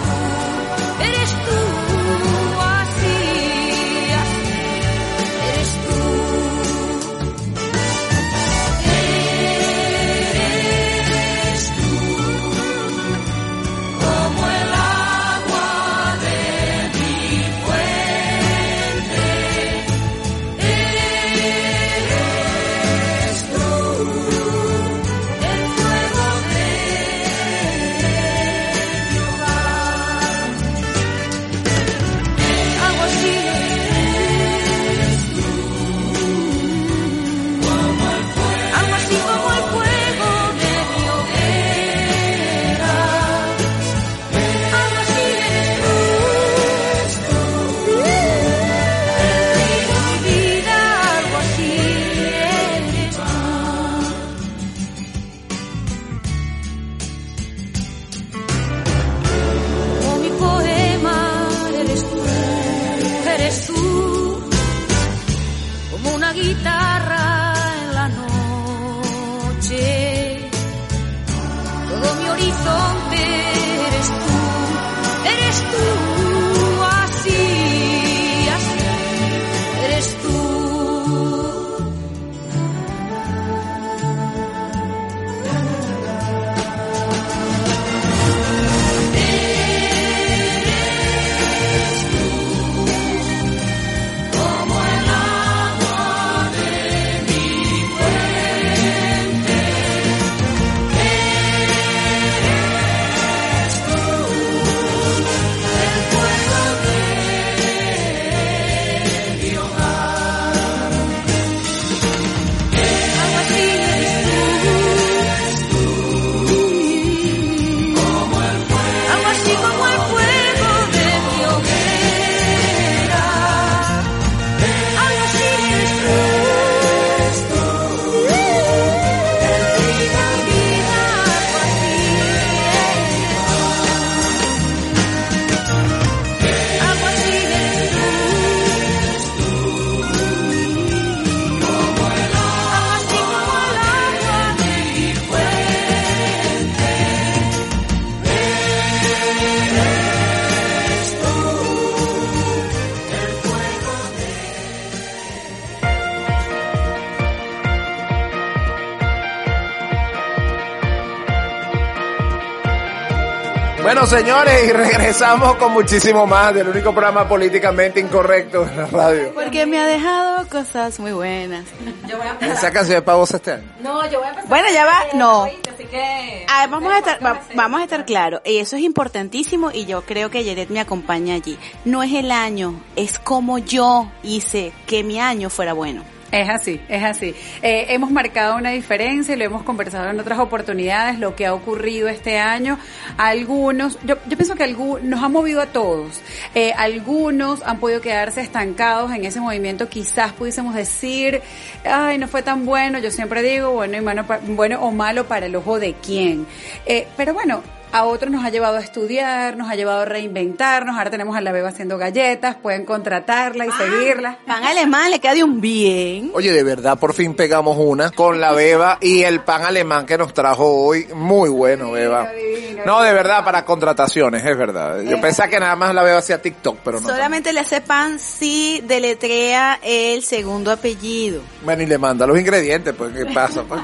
Bueno, 163.82 164.06
señores, 164.06 164.68
y 164.68 164.72
regresamos 164.72 165.56
con 165.56 165.72
muchísimo 165.72 166.26
más 166.26 166.54
del 166.54 166.68
único 166.68 166.92
programa 166.92 167.26
políticamente 167.28 167.98
incorrecto 167.98 168.62
en 168.68 168.76
la 168.76 168.86
radio. 168.86 169.32
Porque 169.34 169.64
me 169.66 169.78
ha 169.78 169.86
dejado 169.86 170.46
cosas 170.48 171.00
muy 171.00 171.12
buenas. 171.12 171.64
Yo 172.06 172.18
voy 172.18 172.26
a 172.26 172.52
Esa 172.52 172.70
canción 172.70 172.98
es 172.98 173.02
para 173.02 173.16
vos 173.16 173.32
este 173.32 173.52
año. 173.52 173.64
No, 173.80 174.04
yo 174.08 174.18
voy 174.18 174.26
a 174.26 174.30
empezar. 174.30 174.48
Bueno, 174.48 174.68
ya 174.72 174.84
va, 174.84 174.98
no. 175.14 175.44
Así 175.44 175.84
que... 175.90 176.46
Ah, 176.48 176.66
vamos 176.70 176.92
a 176.92 176.98
estar, 176.98 177.24
va- 177.24 177.40
vamos 177.54 177.80
a 177.80 177.84
estar 177.84 178.04
claros, 178.04 178.42
y 178.44 178.58
eso 178.58 178.76
es 178.76 178.82
importantísimo 178.82 179.70
y 179.72 179.86
yo 179.86 180.02
creo 180.02 180.30
que 180.30 180.44
Yeret 180.44 180.68
me 180.68 180.80
acompaña 180.80 181.34
allí. 181.34 181.58
No 181.84 182.02
es 182.02 182.12
el 182.12 182.30
año, 182.30 182.80
es 182.96 183.18
como 183.18 183.58
yo 183.58 184.08
hice 184.22 184.72
que 184.86 185.02
mi 185.02 185.18
año 185.18 185.48
fuera 185.50 185.72
bueno. 185.72 186.02
Es 186.32 186.48
así, 186.48 186.80
es 186.88 187.02
así. 187.02 187.34
Eh, 187.60 187.86
hemos 187.88 188.12
marcado 188.12 188.56
una 188.56 188.70
diferencia 188.70 189.34
y 189.34 189.36
lo 189.38 189.44
hemos 189.44 189.64
conversado 189.64 190.10
en 190.10 190.20
otras 190.20 190.38
oportunidades, 190.38 191.18
lo 191.18 191.34
que 191.34 191.44
ha 191.44 191.52
ocurrido 191.52 192.08
este 192.08 192.38
año. 192.38 192.78
Algunos, 193.16 193.98
yo, 194.04 194.14
yo 194.28 194.36
pienso 194.36 194.54
que 194.54 194.64
algu- 194.64 195.00
nos 195.00 195.22
ha 195.24 195.28
movido 195.28 195.60
a 195.60 195.66
todos. 195.66 196.20
Eh, 196.54 196.72
algunos 196.76 197.62
han 197.64 197.80
podido 197.80 198.00
quedarse 198.00 198.42
estancados 198.42 199.12
en 199.12 199.24
ese 199.24 199.40
movimiento. 199.40 199.88
Quizás 199.88 200.32
pudiésemos 200.32 200.74
decir, 200.74 201.42
ay, 201.84 202.16
no 202.18 202.28
fue 202.28 202.42
tan 202.42 202.64
bueno. 202.64 203.00
Yo 203.00 203.10
siempre 203.10 203.42
digo, 203.42 203.72
bueno, 203.72 203.96
y 203.96 204.00
malo 204.00 204.24
pa- 204.24 204.38
bueno 204.42 204.80
o 204.82 204.92
malo 204.92 205.26
para 205.26 205.46
el 205.46 205.56
ojo 205.56 205.80
de 205.80 205.94
quién. 205.94 206.46
Eh, 206.86 207.08
pero 207.16 207.34
bueno, 207.34 207.62
a 207.92 208.04
otros 208.04 208.30
nos 208.30 208.44
ha 208.44 208.50
llevado 208.50 208.76
a 208.76 208.80
estudiar, 208.80 209.56
nos 209.56 209.68
ha 209.68 209.74
llevado 209.74 210.00
a 210.02 210.04
reinventarnos. 210.04 210.96
Ahora 210.96 211.10
tenemos 211.10 211.36
a 211.36 211.40
la 211.40 211.50
beba 211.52 211.70
haciendo 211.70 211.98
galletas, 211.98 212.56
pueden 212.56 212.84
contratarla 212.84 213.66
y 213.66 213.70
seguirla. 213.72 214.38
Pan 214.46 214.62
alemán 214.64 215.10
le 215.10 215.18
queda 215.18 215.34
de 215.34 215.42
un 215.42 215.60
bien. 215.60 216.30
Oye, 216.34 216.52
de 216.52 216.62
verdad, 216.62 216.98
por 216.98 217.14
fin 217.14 217.34
pegamos 217.34 217.76
una 217.78 218.10
con 218.10 218.40
la 218.40 218.52
beba 218.52 218.98
y 219.00 219.22
el 219.22 219.40
pan 219.40 219.62
alemán 219.64 220.06
que 220.06 220.16
nos 220.16 220.32
trajo 220.32 220.66
hoy. 220.84 221.08
Muy 221.14 221.48
bueno, 221.50 221.90
beba. 221.90 222.30
divino, 222.30 222.82
No, 222.86 223.02
de 223.02 223.12
verdad, 223.12 223.44
para 223.44 223.64
contrataciones, 223.64 224.44
es 224.44 224.56
verdad. 224.56 225.00
Yo 225.02 225.20
pensaba 225.20 225.48
que 225.48 225.58
nada 225.58 225.74
más 225.74 225.92
la 225.94 226.02
beba 226.02 226.18
hacía 226.18 226.40
TikTok, 226.40 226.78
pero 226.84 227.00
no. 227.00 227.08
Solamente 227.08 227.52
le 227.52 227.60
hace 227.60 227.80
pan 227.80 228.18
si 228.20 228.80
deletrea 228.86 229.80
el 229.82 230.22
segundo 230.22 230.70
apellido. 230.70 231.42
Bueno, 231.64 231.82
y 231.82 231.86
le 231.86 231.98
manda 231.98 232.24
los 232.26 232.38
ingredientes, 232.38 232.94
pues, 232.96 233.12
¿qué 233.16 233.26
pasa? 233.34 233.62
pues? 233.64 233.80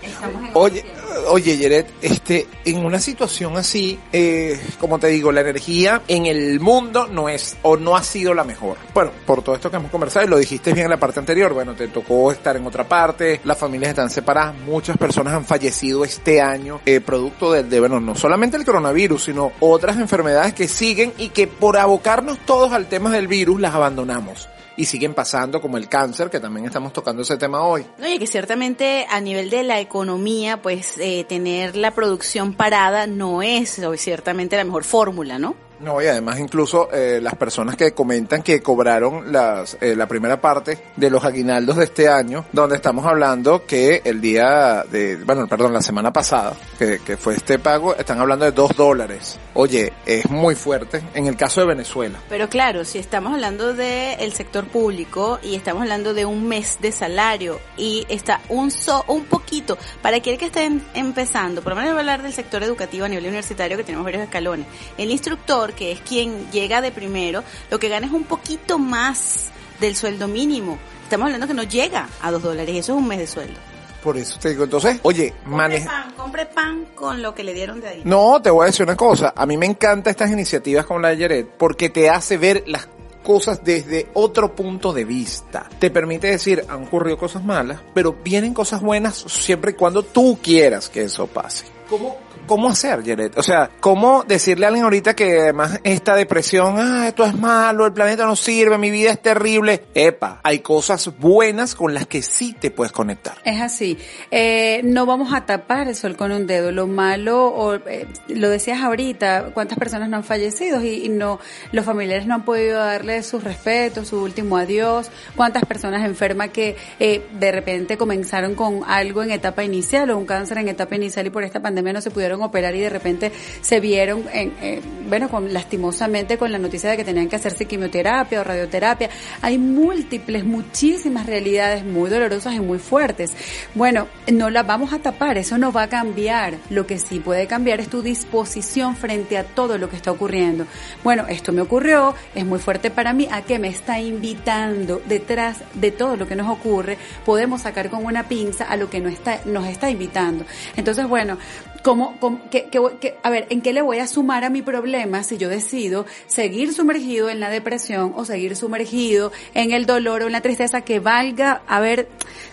Estamos 0.00 0.42
en 0.42 0.50
Oye, 0.54 0.84
oye, 1.28 1.56
Yeret, 1.56 1.86
este, 2.02 2.46
en 2.64 2.84
una 2.84 2.98
situación 2.98 3.56
así, 3.56 3.98
eh, 4.12 4.60
como 4.80 4.98
te 4.98 5.08
digo, 5.08 5.32
la 5.32 5.40
energía 5.40 6.02
en 6.08 6.26
el 6.26 6.60
mundo 6.60 7.06
no 7.06 7.28
es 7.28 7.56
o 7.62 7.76
no 7.76 7.96
ha 7.96 8.02
sido 8.02 8.34
la 8.34 8.44
mejor. 8.44 8.76
Bueno, 8.94 9.10
por 9.26 9.42
todo 9.42 9.54
esto 9.54 9.70
que 9.70 9.76
hemos 9.76 9.90
conversado 9.90 10.26
y 10.26 10.28
lo 10.28 10.38
dijiste 10.38 10.72
bien 10.72 10.86
en 10.86 10.90
la 10.90 10.98
parte 10.98 11.20
anterior, 11.20 11.52
bueno, 11.52 11.74
te 11.74 11.88
tocó 11.88 12.32
estar 12.32 12.56
en 12.56 12.66
otra 12.66 12.88
parte, 12.88 13.40
las 13.44 13.58
familias 13.58 13.90
están 13.90 14.10
separadas, 14.10 14.54
muchas 14.66 14.96
personas 14.96 15.34
han 15.34 15.44
fallecido 15.44 16.04
este 16.04 16.40
año, 16.40 16.80
eh, 16.84 17.00
producto 17.00 17.52
de, 17.52 17.62
de, 17.62 17.80
bueno, 17.80 18.00
no 18.00 18.14
solamente 18.14 18.56
el 18.56 18.64
coronavirus, 18.64 19.24
sino 19.24 19.52
otras 19.60 19.96
enfermedades 19.96 20.54
que 20.54 20.68
siguen 20.68 21.12
y 21.18 21.30
que 21.30 21.46
por 21.46 21.76
abocarnos 21.76 22.38
todos 22.44 22.72
al 22.72 22.86
tema 22.86 23.10
del 23.10 23.28
virus 23.28 23.60
las 23.60 23.74
abandonamos. 23.74 24.48
Y 24.78 24.86
siguen 24.86 25.12
pasando 25.12 25.60
como 25.60 25.76
el 25.76 25.88
cáncer, 25.88 26.30
que 26.30 26.40
también 26.40 26.64
estamos 26.64 26.92
tocando 26.92 27.20
ese 27.22 27.36
tema 27.36 27.62
hoy. 27.62 27.84
No, 27.98 28.08
y 28.08 28.18
que 28.18 28.26
ciertamente 28.26 29.06
a 29.10 29.20
nivel 29.20 29.50
de 29.50 29.64
la 29.64 29.80
economía, 29.80 30.62
pues 30.62 30.94
eh, 30.98 31.24
tener 31.28 31.76
la 31.76 31.90
producción 31.90 32.54
parada 32.54 33.06
no 33.06 33.42
es 33.42 33.80
ciertamente 33.96 34.56
la 34.56 34.64
mejor 34.64 34.84
fórmula, 34.84 35.38
¿no? 35.38 35.67
No, 35.80 36.02
y 36.02 36.06
además 36.06 36.38
incluso 36.40 36.88
eh, 36.92 37.20
las 37.22 37.34
personas 37.36 37.76
que 37.76 37.92
comentan 37.92 38.42
que 38.42 38.60
cobraron 38.60 39.32
las, 39.32 39.76
eh, 39.80 39.94
la 39.94 40.06
primera 40.08 40.40
parte 40.40 40.78
de 40.96 41.10
los 41.10 41.24
aguinaldos 41.24 41.76
de 41.76 41.84
este 41.84 42.08
año, 42.08 42.44
donde 42.52 42.76
estamos 42.76 43.06
hablando 43.06 43.64
que 43.64 44.02
el 44.04 44.20
día 44.20 44.84
de, 44.90 45.16
bueno, 45.16 45.46
perdón, 45.46 45.72
la 45.72 45.82
semana 45.82 46.12
pasada, 46.12 46.54
que, 46.78 46.98
que 47.04 47.16
fue 47.16 47.34
este 47.34 47.58
pago, 47.58 47.94
están 47.94 48.18
hablando 48.20 48.44
de 48.44 48.52
dos 48.52 48.76
dólares. 48.76 49.38
Oye, 49.54 49.92
es 50.04 50.28
muy 50.30 50.54
fuerte 50.54 51.02
en 51.14 51.26
el 51.26 51.36
caso 51.36 51.60
de 51.60 51.68
Venezuela. 51.68 52.18
Pero 52.28 52.48
claro, 52.48 52.84
si 52.84 52.98
estamos 52.98 53.32
hablando 53.32 53.72
del 53.74 54.32
sector 54.32 54.66
público 54.66 55.38
y 55.42 55.54
estamos 55.54 55.82
hablando 55.82 56.12
de 56.14 56.24
un 56.24 56.48
mes 56.48 56.78
de 56.80 56.90
salario 56.92 57.60
y 57.76 58.04
está 58.08 58.40
un 58.48 58.70
so, 58.70 59.04
un 59.06 59.24
poquito, 59.26 59.78
para 60.02 60.16
aquel 60.16 60.38
que 60.38 60.46
esté 60.46 60.64
em- 60.64 60.82
empezando, 60.94 61.62
por 61.62 61.74
lo 61.74 61.80
menos 61.80 61.96
hablar 61.96 62.22
del 62.22 62.32
sector 62.32 62.62
educativo 62.62 63.04
a 63.04 63.08
nivel 63.08 63.24
universitario 63.26 63.76
que 63.76 63.84
tenemos 63.84 64.04
varios 64.04 64.22
escalones, 64.24 64.66
el 64.96 65.10
instructor, 65.10 65.67
que 65.74 65.92
es 65.92 66.00
quien 66.00 66.50
llega 66.50 66.80
de 66.80 66.90
primero, 66.92 67.42
lo 67.70 67.78
que 67.78 67.88
gana 67.88 68.06
es 68.06 68.12
un 68.12 68.24
poquito 68.24 68.78
más 68.78 69.50
del 69.80 69.96
sueldo 69.96 70.28
mínimo. 70.28 70.78
Estamos 71.04 71.26
hablando 71.26 71.46
que 71.46 71.54
no 71.54 71.62
llega 71.62 72.08
a 72.20 72.30
dos 72.30 72.42
dólares, 72.42 72.74
y 72.74 72.78
eso 72.78 72.92
es 72.92 72.98
un 72.98 73.08
mes 73.08 73.18
de 73.18 73.26
sueldo. 73.26 73.58
Por 74.02 74.16
eso 74.16 74.38
te 74.38 74.50
digo, 74.50 74.64
entonces, 74.64 75.00
oye, 75.02 75.32
Compre 75.32 75.56
maneja... 75.56 75.90
pan, 75.90 76.12
compre 76.12 76.46
pan 76.46 76.86
con 76.94 77.20
lo 77.20 77.34
que 77.34 77.42
le 77.42 77.52
dieron 77.52 77.80
de 77.80 77.88
ahí. 77.88 78.02
No, 78.04 78.40
te 78.40 78.50
voy 78.50 78.64
a 78.64 78.66
decir 78.66 78.84
una 78.84 78.96
cosa. 78.96 79.32
A 79.34 79.44
mí 79.44 79.56
me 79.56 79.66
encantan 79.66 80.12
estas 80.12 80.30
iniciativas 80.30 80.86
como 80.86 81.00
la 81.00 81.08
de 81.08 81.18
Jared 81.18 81.46
porque 81.58 81.88
te 81.88 82.08
hace 82.08 82.38
ver 82.38 82.64
las 82.66 82.88
cosas 83.24 83.62
desde 83.62 84.08
otro 84.14 84.54
punto 84.54 84.92
de 84.92 85.04
vista. 85.04 85.68
Te 85.78 85.90
permite 85.90 86.28
decir, 86.28 86.64
han 86.68 86.84
ocurrido 86.84 87.18
cosas 87.18 87.44
malas, 87.44 87.80
pero 87.92 88.14
vienen 88.24 88.54
cosas 88.54 88.80
buenas 88.80 89.16
siempre 89.16 89.72
y 89.72 89.74
cuando 89.74 90.02
tú 90.02 90.38
quieras 90.42 90.88
que 90.88 91.02
eso 91.02 91.26
pase. 91.26 91.66
¿Cómo, 91.90 92.16
cómo 92.48 92.68
hacer, 92.68 93.04
Jared? 93.04 93.32
O 93.36 93.42
sea, 93.44 93.70
¿cómo 93.78 94.24
decirle 94.24 94.66
a 94.66 94.68
alguien 94.68 94.84
ahorita 94.84 95.14
que 95.14 95.40
además 95.42 95.78
esta 95.84 96.16
depresión, 96.16 96.74
ah, 96.78 97.06
esto 97.06 97.24
es 97.24 97.34
malo, 97.38 97.86
el 97.86 97.92
planeta 97.92 98.26
no 98.26 98.34
sirve, 98.34 98.76
mi 98.78 98.90
vida 98.90 99.10
es 99.10 99.22
terrible? 99.22 99.84
Epa, 99.94 100.40
hay 100.42 100.58
cosas 100.58 101.12
buenas 101.18 101.76
con 101.76 101.94
las 101.94 102.06
que 102.06 102.22
sí 102.22 102.56
te 102.58 102.72
puedes 102.72 102.90
conectar. 102.90 103.36
Es 103.44 103.60
así. 103.60 103.96
Eh, 104.32 104.80
no 104.82 105.06
vamos 105.06 105.32
a 105.32 105.46
tapar 105.46 105.86
el 105.86 105.94
sol 105.94 106.16
con 106.16 106.32
un 106.32 106.48
dedo. 106.48 106.72
Lo 106.72 106.88
malo, 106.88 107.76
eh, 107.86 108.08
lo 108.28 108.50
decías 108.50 108.82
ahorita, 108.82 109.50
cuántas 109.54 109.78
personas 109.78 110.08
no 110.08 110.16
han 110.16 110.24
fallecido 110.24 110.82
y, 110.82 111.04
y 111.04 111.08
no, 111.08 111.38
los 111.70 111.84
familiares 111.84 112.26
no 112.26 112.34
han 112.34 112.44
podido 112.44 112.78
darle 112.78 113.22
sus 113.22 113.44
respetos, 113.44 114.08
su 114.08 114.20
último 114.20 114.56
adiós. 114.56 115.10
Cuántas 115.36 115.64
personas 115.64 116.04
enfermas 116.04 116.50
que 116.50 116.76
eh, 116.98 117.26
de 117.38 117.52
repente 117.52 117.96
comenzaron 117.98 118.54
con 118.54 118.82
algo 118.86 119.22
en 119.22 119.30
etapa 119.30 119.62
inicial 119.62 120.10
o 120.10 120.18
un 120.18 120.26
cáncer 120.26 120.58
en 120.58 120.68
etapa 120.68 120.96
inicial 120.96 121.26
y 121.26 121.30
por 121.30 121.44
esta 121.44 121.60
pandemia 121.60 121.92
no 121.92 122.00
se 122.00 122.10
pudieron 122.10 122.37
operar 122.42 122.74
y 122.74 122.80
de 122.80 122.90
repente 122.90 123.32
se 123.60 123.80
vieron, 123.80 124.24
en, 124.32 124.52
eh, 124.60 124.80
bueno, 125.08 125.28
con, 125.28 125.52
lastimosamente 125.52 126.38
con 126.38 126.52
la 126.52 126.58
noticia 126.58 126.90
de 126.90 126.96
que 126.96 127.04
tenían 127.04 127.28
que 127.28 127.36
hacerse 127.36 127.66
quimioterapia 127.66 128.40
o 128.40 128.44
radioterapia. 128.44 129.10
Hay 129.42 129.58
múltiples, 129.58 130.44
muchísimas 130.44 131.26
realidades 131.26 131.84
muy 131.84 132.10
dolorosas 132.10 132.54
y 132.54 132.60
muy 132.60 132.78
fuertes. 132.78 133.32
Bueno, 133.74 134.08
no 134.32 134.50
las 134.50 134.66
vamos 134.66 134.92
a 134.92 134.98
tapar, 134.98 135.38
eso 135.38 135.58
no 135.58 135.72
va 135.72 135.84
a 135.84 135.88
cambiar. 135.88 136.54
Lo 136.70 136.86
que 136.86 136.98
sí 136.98 137.20
puede 137.20 137.46
cambiar 137.46 137.80
es 137.80 137.88
tu 137.88 138.02
disposición 138.02 138.96
frente 138.96 139.38
a 139.38 139.44
todo 139.44 139.78
lo 139.78 139.88
que 139.88 139.96
está 139.96 140.10
ocurriendo. 140.10 140.66
Bueno, 141.04 141.26
esto 141.28 141.52
me 141.52 141.60
ocurrió, 141.60 142.14
es 142.34 142.44
muy 142.44 142.58
fuerte 142.58 142.90
para 142.90 143.12
mí, 143.12 143.28
¿a 143.30 143.42
qué 143.42 143.58
me 143.58 143.68
está 143.68 144.00
invitando? 144.00 145.00
Detrás 145.06 145.58
de 145.74 145.90
todo 145.90 146.16
lo 146.16 146.26
que 146.26 146.36
nos 146.36 146.48
ocurre, 146.48 146.98
podemos 147.24 147.62
sacar 147.62 147.90
con 147.90 148.04
una 148.04 148.28
pinza 148.28 148.64
a 148.64 148.76
lo 148.76 148.90
que 148.90 149.00
nos 149.00 149.12
está, 149.12 149.40
nos 149.44 149.66
está 149.66 149.90
invitando. 149.90 150.44
Entonces, 150.76 151.06
bueno, 151.06 151.38
¿cómo, 151.82 152.16
cómo- 152.20 152.40
qué- 152.50 152.66
qué 152.70 153.14
a 153.22 153.30
ver, 153.30 153.46
¿en 153.50 153.60
qué 153.62 153.72
le 153.72 153.82
voy 153.82 153.98
a 153.98 154.06
sumar 154.06 154.44
a 154.44 154.50
mi 154.50 154.62
problema 154.62 155.22
si 155.22 155.36
yo 155.38 155.48
decido 155.48 156.06
seguir 156.26 156.72
sumergido 156.72 157.30
en 157.30 157.40
la 157.40 157.50
depresión 157.50 158.12
o 158.16 158.24
seguir 158.24 158.56
sumergido 158.56 159.32
en 159.54 159.72
el 159.72 159.86
dolor 159.86 160.22
o 160.22 160.26
en 160.26 160.32
la 160.32 160.40
tristeza 160.40 160.80
que 160.82 161.00
valga, 161.00 161.62
a 161.66 161.80
ver, 161.80 162.08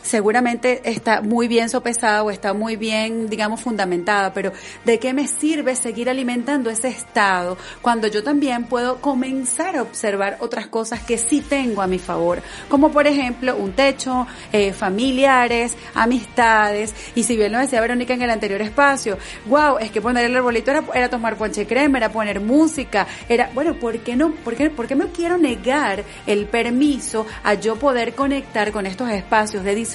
seguramente 0.06 0.82
está 0.86 1.22
muy 1.22 1.48
bien 1.48 1.68
sopesada 1.68 2.24
o 2.24 2.30
está 2.30 2.54
muy 2.54 2.76
bien, 2.76 3.28
digamos, 3.28 3.62
fundamentada, 3.62 4.34
pero 4.34 4.54
¿de 4.86 5.00
qué 5.00 5.14
me 5.14 5.28
sirve 5.28 5.76
seguir 5.76 6.10
alimentando 6.10 6.70
ese 6.70 6.90
estado 6.90 7.58
cuando 7.82 8.08
yo 8.08 8.24
también 8.24 8.66
puedo 8.66 9.02
comenzar 9.02 9.76
a 9.76 9.82
observar 9.82 10.38
otras 10.40 10.68
cosas 10.68 11.02
que 11.02 11.18
sí 11.18 11.42
tengo 11.42 11.82
a 11.82 11.88
mi 11.88 11.98
favor? 11.98 12.42
Como 12.70 12.92
por 12.92 13.08
ejemplo 13.08 13.56
un 13.58 13.74
techo, 13.74 14.28
eh, 14.54 14.74
familiares, 14.74 15.76
amistades, 15.96 16.94
y 17.16 17.24
si 17.24 17.36
bien 17.36 17.52
lo 17.52 17.60
decía 17.60 17.82
Verónica 17.82 18.14
en 18.14 18.22
el 18.22 18.30
anterior 18.30 18.62
espacio, 18.62 19.18
wow, 19.48 19.80
es 19.80 19.90
que 19.90 20.02
poner 20.02 20.26
el 20.26 20.36
arbolito 20.36 20.70
era, 20.70 20.84
era 20.94 21.10
tomar 21.10 21.36
ponche 21.36 21.66
crema, 21.66 21.98
era 21.98 22.12
poner 22.12 22.40
música, 22.40 23.08
era, 23.28 23.50
bueno, 23.56 23.74
¿por 23.74 23.98
qué 24.00 24.16
no, 24.16 24.32
por 24.36 24.56
qué, 24.56 24.70
por 24.70 24.86
qué 24.86 24.96
me 24.96 25.08
quiero 25.08 25.40
negar 25.40 26.04
el 26.28 26.46
permiso 26.46 27.26
a 27.44 27.56
yo 27.56 27.76
poder 27.78 28.14
conectar 28.14 28.72
con 28.72 28.86
estos 28.86 29.10
espacios 29.10 29.64
de 29.64 29.74
disfrute 29.74 29.95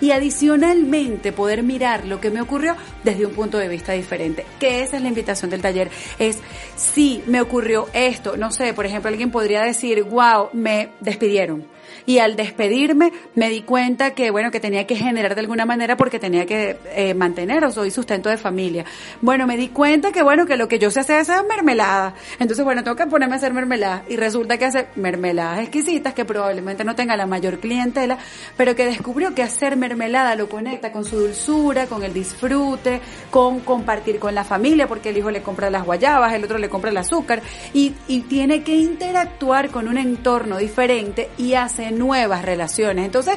y 0.00 0.10
adicionalmente 0.10 1.32
poder 1.32 1.62
mirar 1.62 2.06
lo 2.06 2.20
que 2.20 2.30
me 2.30 2.40
ocurrió 2.40 2.76
desde 3.04 3.26
un 3.26 3.32
punto 3.32 3.58
de 3.58 3.68
vista 3.68 3.92
diferente? 3.92 4.44
Que 4.58 4.82
esa 4.82 4.96
es 4.96 5.02
la 5.02 5.08
invitación 5.08 5.50
del 5.50 5.62
taller, 5.62 5.90
es, 6.18 6.38
si 6.76 7.22
me 7.26 7.40
ocurrió 7.40 7.88
esto, 7.92 8.36
no 8.36 8.50
sé, 8.50 8.72
por 8.74 8.86
ejemplo, 8.86 9.08
alguien 9.08 9.30
podría 9.30 9.62
decir, 9.62 10.02
wow, 10.04 10.50
me 10.52 10.90
despidieron. 11.00 11.75
Y 12.06 12.18
al 12.18 12.36
despedirme 12.36 13.12
me 13.34 13.50
di 13.50 13.62
cuenta 13.62 14.12
que, 14.12 14.30
bueno, 14.30 14.50
que 14.50 14.60
tenía 14.60 14.86
que 14.86 14.96
generar 14.96 15.34
de 15.34 15.40
alguna 15.40 15.66
manera 15.66 15.96
porque 15.96 16.18
tenía 16.18 16.46
que 16.46 16.78
eh, 16.94 17.14
mantener 17.14 17.64
o 17.64 17.72
soy 17.72 17.90
sustento 17.90 18.30
de 18.30 18.38
familia. 18.38 18.84
Bueno, 19.20 19.46
me 19.46 19.56
di 19.56 19.68
cuenta 19.68 20.12
que, 20.12 20.22
bueno, 20.22 20.46
que 20.46 20.56
lo 20.56 20.68
que 20.68 20.78
yo 20.78 20.90
sé 20.90 21.00
hacer 21.00 21.20
es 21.20 21.28
hacer 21.28 21.44
mermelada. 21.46 22.14
Entonces, 22.38 22.64
bueno, 22.64 22.84
tengo 22.84 22.96
que 22.96 23.06
ponerme 23.06 23.34
a 23.34 23.38
hacer 23.38 23.52
mermelada 23.52 24.04
y 24.08 24.16
resulta 24.16 24.56
que 24.56 24.66
hace 24.66 24.86
mermeladas 24.94 25.60
exquisitas 25.60 26.14
que 26.14 26.24
probablemente 26.24 26.84
no 26.84 26.94
tenga 26.94 27.16
la 27.16 27.26
mayor 27.26 27.58
clientela, 27.58 28.18
pero 28.56 28.76
que 28.76 28.86
descubrió 28.86 29.34
que 29.34 29.42
hacer 29.42 29.76
mermelada 29.76 30.36
lo 30.36 30.48
conecta 30.48 30.92
con 30.92 31.04
su 31.04 31.18
dulzura, 31.18 31.86
con 31.86 32.04
el 32.04 32.12
disfrute, 32.12 33.00
con 33.30 33.60
compartir 33.60 34.18
con 34.20 34.34
la 34.34 34.44
familia, 34.44 34.86
porque 34.86 35.08
el 35.08 35.18
hijo 35.18 35.30
le 35.30 35.42
compra 35.42 35.70
las 35.70 35.84
guayabas, 35.84 36.32
el 36.34 36.44
otro 36.44 36.58
le 36.58 36.68
compra 36.68 36.90
el 36.90 36.96
azúcar 36.96 37.42
y, 37.74 37.94
y 38.06 38.20
tiene 38.20 38.62
que 38.62 38.76
interactuar 38.76 39.70
con 39.70 39.88
un 39.88 39.98
entorno 39.98 40.58
diferente 40.58 41.30
y 41.36 41.54
hace 41.54 41.90
nuevas 41.98 42.44
relaciones. 42.44 43.04
Entonces, 43.04 43.36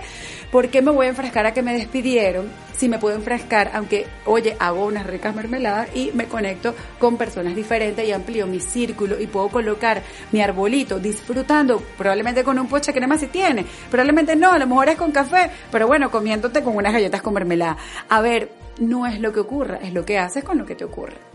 ¿por 0.52 0.70
qué 0.70 0.82
me 0.82 0.92
voy 0.92 1.08
a 1.08 1.10
enfrascar 1.10 1.46
a 1.46 1.54
que 1.54 1.62
me 1.62 1.74
despidieron? 1.74 2.48
Si 2.76 2.88
me 2.88 2.98
puedo 2.98 3.16
enfrascar, 3.16 3.72
aunque, 3.74 4.08
oye, 4.26 4.56
hago 4.60 4.86
unas 4.86 5.06
ricas 5.06 5.36
mermeladas 5.36 5.90
y 5.96 6.12
me 6.14 6.26
conecto 6.26 6.74
con 6.98 7.18
personas 7.18 7.56
diferentes 7.56 8.08
y 8.08 8.12
amplío 8.12 8.48
mi 8.48 8.60
círculo 8.60 9.20
y 9.20 9.28
puedo 9.28 9.50
colocar 9.50 10.02
mi 10.32 10.42
arbolito 10.42 11.00
disfrutando, 11.00 11.82
probablemente 11.98 12.44
con 12.44 12.58
un 12.58 12.68
poche 12.68 12.94
más 13.08 13.20
si 13.20 13.28
tiene, 13.28 13.66
probablemente 13.90 14.36
no, 14.36 14.52
a 14.52 14.60
lo 14.60 14.68
mejor 14.68 14.90
es 14.90 14.98
con 14.98 15.12
café, 15.12 15.50
pero 15.72 15.88
bueno, 15.88 16.12
comiéndote 16.12 16.64
con 16.64 16.76
unas 16.76 16.94
galletas 16.94 17.22
con 17.22 17.34
mermelada. 17.34 17.78
A 18.10 18.22
ver, 18.22 18.52
no 18.80 19.06
es 19.06 19.20
lo 19.20 19.32
que 19.32 19.42
ocurra, 19.42 19.80
es 19.82 19.94
lo 19.94 20.06
que 20.06 20.18
haces 20.18 20.44
con 20.44 20.58
lo 20.58 20.66
que 20.66 20.76
te 20.76 20.86
ocurre. 20.86 21.29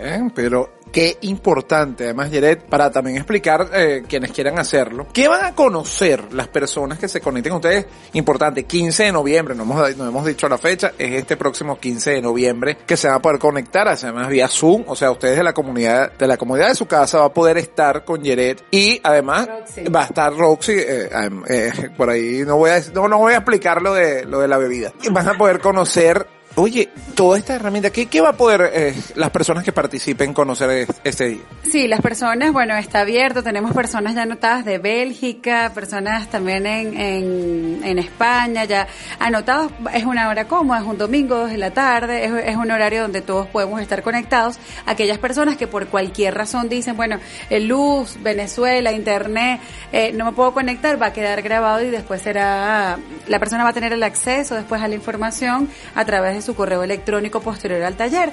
Bien, 0.00 0.30
pero 0.30 0.70
qué 0.92 1.18
importante, 1.22 2.04
además, 2.04 2.30
Jared, 2.32 2.58
para 2.68 2.90
también 2.90 3.16
explicar 3.16 3.68
eh, 3.72 4.04
quienes 4.08 4.30
quieran 4.32 4.58
hacerlo. 4.58 5.06
¿Qué 5.12 5.28
van 5.28 5.44
a 5.44 5.54
conocer 5.54 6.32
las 6.32 6.48
personas 6.48 6.98
que 6.98 7.08
se 7.08 7.20
conecten 7.20 7.50
con 7.52 7.56
ustedes? 7.58 7.86
Importante, 8.12 8.64
15 8.64 9.04
de 9.04 9.12
noviembre, 9.12 9.54
no 9.54 9.64
hemos, 9.64 9.96
no 9.96 10.06
hemos 10.06 10.24
dicho 10.24 10.48
la 10.48 10.58
fecha, 10.58 10.92
es 10.98 11.12
este 11.12 11.36
próximo 11.36 11.78
15 11.78 12.12
de 12.12 12.22
noviembre 12.22 12.78
que 12.86 12.96
se 12.96 13.08
van 13.08 13.16
a 13.16 13.22
poder 13.22 13.38
conectar, 13.38 13.88
además 13.88 14.28
vía 14.28 14.48
Zoom, 14.48 14.84
o 14.86 14.96
sea, 14.96 15.10
ustedes 15.10 15.36
de 15.36 15.44
la 15.44 15.52
comunidad, 15.52 16.12
de 16.12 16.26
la 16.26 16.36
comunidad 16.36 16.68
de 16.68 16.74
su 16.74 16.86
casa 16.86 17.18
va 17.18 17.26
a 17.26 17.32
poder 17.32 17.58
estar 17.58 18.04
con 18.04 18.24
Jared 18.24 18.58
y 18.70 19.00
además 19.02 19.46
Roxy. 19.46 19.84
va 19.84 20.02
a 20.02 20.06
estar 20.06 20.34
Roxy, 20.34 20.72
eh, 20.72 21.08
eh, 21.48 21.72
por 21.96 22.10
ahí 22.10 22.42
no 22.46 22.56
voy 22.56 22.70
a, 22.70 22.80
no, 22.94 23.08
no 23.08 23.18
voy 23.18 23.34
a 23.34 23.38
explicar 23.38 23.82
lo 23.82 23.94
de, 23.94 24.24
lo 24.24 24.40
de 24.40 24.48
la 24.48 24.58
bebida. 24.58 24.92
Y 25.02 25.10
van 25.10 25.28
a 25.28 25.34
poder 25.34 25.60
conocer 25.60 26.35
Oye, 26.58 26.88
toda 27.14 27.36
esta 27.36 27.54
herramienta, 27.54 27.90
¿qué, 27.90 28.20
va 28.22 28.30
a 28.30 28.32
poder 28.32 28.70
eh, 28.72 28.94
las 29.14 29.28
personas 29.28 29.62
que 29.62 29.72
participen 29.72 30.32
conocer 30.32 30.70
es- 30.70 30.88
este 31.04 31.26
día? 31.26 31.42
Sí, 31.70 31.86
las 31.86 32.00
personas, 32.00 32.50
bueno, 32.50 32.74
está 32.78 33.00
abierto, 33.00 33.42
tenemos 33.42 33.74
personas 33.74 34.14
ya 34.14 34.22
anotadas 34.22 34.64
de 34.64 34.78
Bélgica, 34.78 35.72
personas 35.74 36.30
también 36.30 36.66
en, 36.66 37.82
en, 37.84 37.98
España, 37.98 38.64
ya 38.64 38.86
anotados, 39.18 39.70
es 39.92 40.04
una 40.06 40.30
hora 40.30 40.46
cómoda, 40.48 40.80
es 40.80 40.86
un 40.86 40.96
domingo, 40.96 41.46
de 41.46 41.58
la 41.58 41.72
tarde, 41.72 42.24
es, 42.24 42.32
es 42.46 42.56
un 42.56 42.70
horario 42.70 43.02
donde 43.02 43.20
todos 43.20 43.46
podemos 43.48 43.82
estar 43.82 44.02
conectados. 44.02 44.58
Aquellas 44.86 45.18
personas 45.18 45.58
que 45.58 45.66
por 45.66 45.88
cualquier 45.88 46.34
razón 46.34 46.70
dicen, 46.70 46.96
bueno, 46.96 47.18
eh, 47.50 47.60
luz, 47.60 48.16
Venezuela, 48.22 48.92
internet, 48.92 49.60
eh, 49.92 50.12
no 50.14 50.24
me 50.24 50.32
puedo 50.32 50.54
conectar, 50.54 51.00
va 51.00 51.08
a 51.08 51.12
quedar 51.12 51.42
grabado 51.42 51.82
y 51.82 51.90
después 51.90 52.22
será, 52.22 52.98
la 53.28 53.38
persona 53.38 53.62
va 53.64 53.70
a 53.70 53.74
tener 53.74 53.92
el 53.92 54.02
acceso 54.02 54.54
después 54.54 54.80
a 54.80 54.88
la 54.88 54.94
información 54.94 55.68
a 55.94 56.04
través 56.06 56.34
de 56.34 56.45
su 56.46 56.54
correo 56.54 56.82
electrónico 56.82 57.40
posterior 57.40 57.82
al 57.82 57.96
taller. 57.96 58.30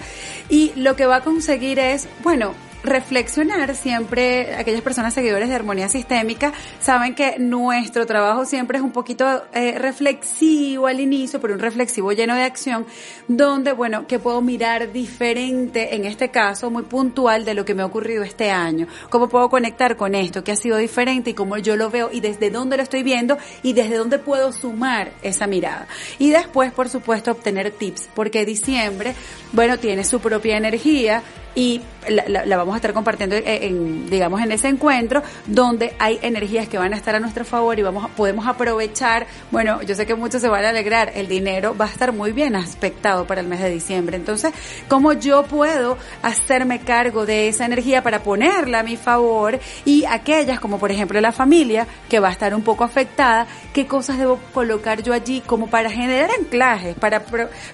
Y 0.47 0.72
lo 0.76 0.95
que 0.95 1.05
va 1.05 1.18
a 1.18 1.22
conseguir 1.22 1.80
es, 1.80 2.07
bueno, 2.24 2.53
reflexionar 2.84 3.76
siempre, 3.76 4.56
aquellas 4.56 4.82
personas 4.82 5.14
seguidores 5.14 5.50
de 5.50 5.56
armonía 5.56 5.90
sistémica 5.90 6.52
saben 6.80 7.16
que 7.16 7.40
nuestro 7.40 8.06
trabajo 8.06 8.46
siempre 8.46 8.78
es 8.78 8.84
un 8.84 8.92
poquito 8.92 9.44
eh, 9.54 9.78
reflexivo 9.80 10.88
al 10.88 11.00
inicio, 11.00 11.40
pero 11.40 11.54
un 11.54 11.60
reflexivo 11.60 12.12
lleno 12.12 12.36
de 12.36 12.44
acción, 12.44 12.86
donde, 13.28 13.72
bueno, 13.72 14.06
que 14.06 14.20
puedo 14.20 14.42
mirar 14.42 14.92
diferente, 14.92 15.96
en 15.96 16.06
este 16.06 16.30
caso, 16.30 16.70
muy 16.70 16.84
puntual 16.84 17.46
de 17.46 17.54
lo 17.54 17.64
que 17.64 17.74
me 17.74 17.84
ha 17.84 17.86
ocurrido 17.86 18.24
este 18.24 18.52
año, 18.52 18.88
cómo 19.10 19.30
puedo 19.30 19.50
conectar 19.50 19.96
con 19.96 20.14
esto, 20.14 20.44
que 20.44 20.52
ha 20.52 20.56
sido 20.56 20.78
diferente 20.78 21.30
y 21.30 21.34
cómo 21.34 21.58
yo 21.58 21.76
lo 21.76 21.90
veo 21.90 22.10
y 22.12 22.20
desde 22.20 22.50
dónde 22.50 22.78
lo 22.78 22.84
estoy 22.84 23.04
viendo 23.04 23.38
y 23.64 23.74
desde 23.74 23.96
dónde 23.96 24.20
puedo 24.20 24.52
sumar 24.52 25.12
esa 25.22 25.48
mirada. 25.48 25.88
Y 26.20 26.32
después, 26.32 26.74
por 26.74 26.90
supuesto, 26.90 27.32
obtener 27.32 27.72
tips, 27.72 28.10
porque 28.14 28.46
diciembre, 28.46 29.16
bueno, 29.54 29.80
tiene 29.80 30.04
su 30.04 30.20
propia 30.20 30.58
energía, 30.58 31.24
y 31.56 31.82
la, 32.10 32.45
la- 32.45 32.58
vamos 32.58 32.74
a 32.74 32.78
estar 32.78 32.93
compartiendo 32.93 33.36
en, 33.36 33.43
en, 33.45 34.10
digamos 34.10 34.41
en 34.41 34.51
ese 34.51 34.68
encuentro 34.68 35.22
donde 35.45 35.95
hay 35.99 36.20
energías 36.22 36.68
que 36.68 36.78
van 36.78 36.93
a 36.93 36.97
estar 36.97 37.16
a 37.16 37.20
nuestro 37.20 37.45
favor 37.45 37.78
y 37.80 37.82
vamos 37.82 38.10
podemos 38.12 38.47
aprovechar. 38.47 39.28
Bueno 39.51 39.82
yo 39.84 39.95
sé 39.95 40.06
que 40.06 40.16
muchos 40.16 40.41
se 40.41 40.47
van 40.49 40.66
a 40.66 40.70
alegrar 40.70 41.12
el 41.16 41.28
dinero 41.28 41.76
va 41.80 41.86
a 41.86 41.89
estar 41.89 42.12
muy 42.12 42.32
bien 42.32 42.56
aspectado 42.56 43.26
para 43.28 43.41
el 43.41 43.47
mes 43.47 43.60
de 43.62 43.70
diciembre. 43.70 44.18
Entonces 44.18 44.54
cómo 44.88 45.14
yo 45.14 45.43
puedo 45.43 45.97
hacerme 46.22 46.80
cargo 46.80 47.26
de 47.26 47.47
esa 47.49 47.66
energía 47.66 48.04
para 48.04 48.24
ponerla 48.24 48.80
a 48.80 48.84
mi 48.84 48.97
favor 48.97 49.60
y 49.86 50.06
aquellas 50.06 50.60
como 50.60 50.80
por 50.80 50.91
ejemplo 50.91 51.20
la 51.22 51.32
familia 51.32 51.88
que 52.10 52.20
va 52.20 52.30
a 52.30 52.32
estar 52.32 52.54
un 52.56 52.62
poco 52.64 52.84
afectada 52.84 53.47
qué 53.74 53.86
cosas 53.88 54.18
debo 54.18 54.39
colocar 54.54 55.01
yo 55.04 55.14
allí 55.14 55.41
como 55.45 55.68
para 55.68 55.89
generar 55.89 56.30
anclajes 56.39 56.95
para 56.95 57.24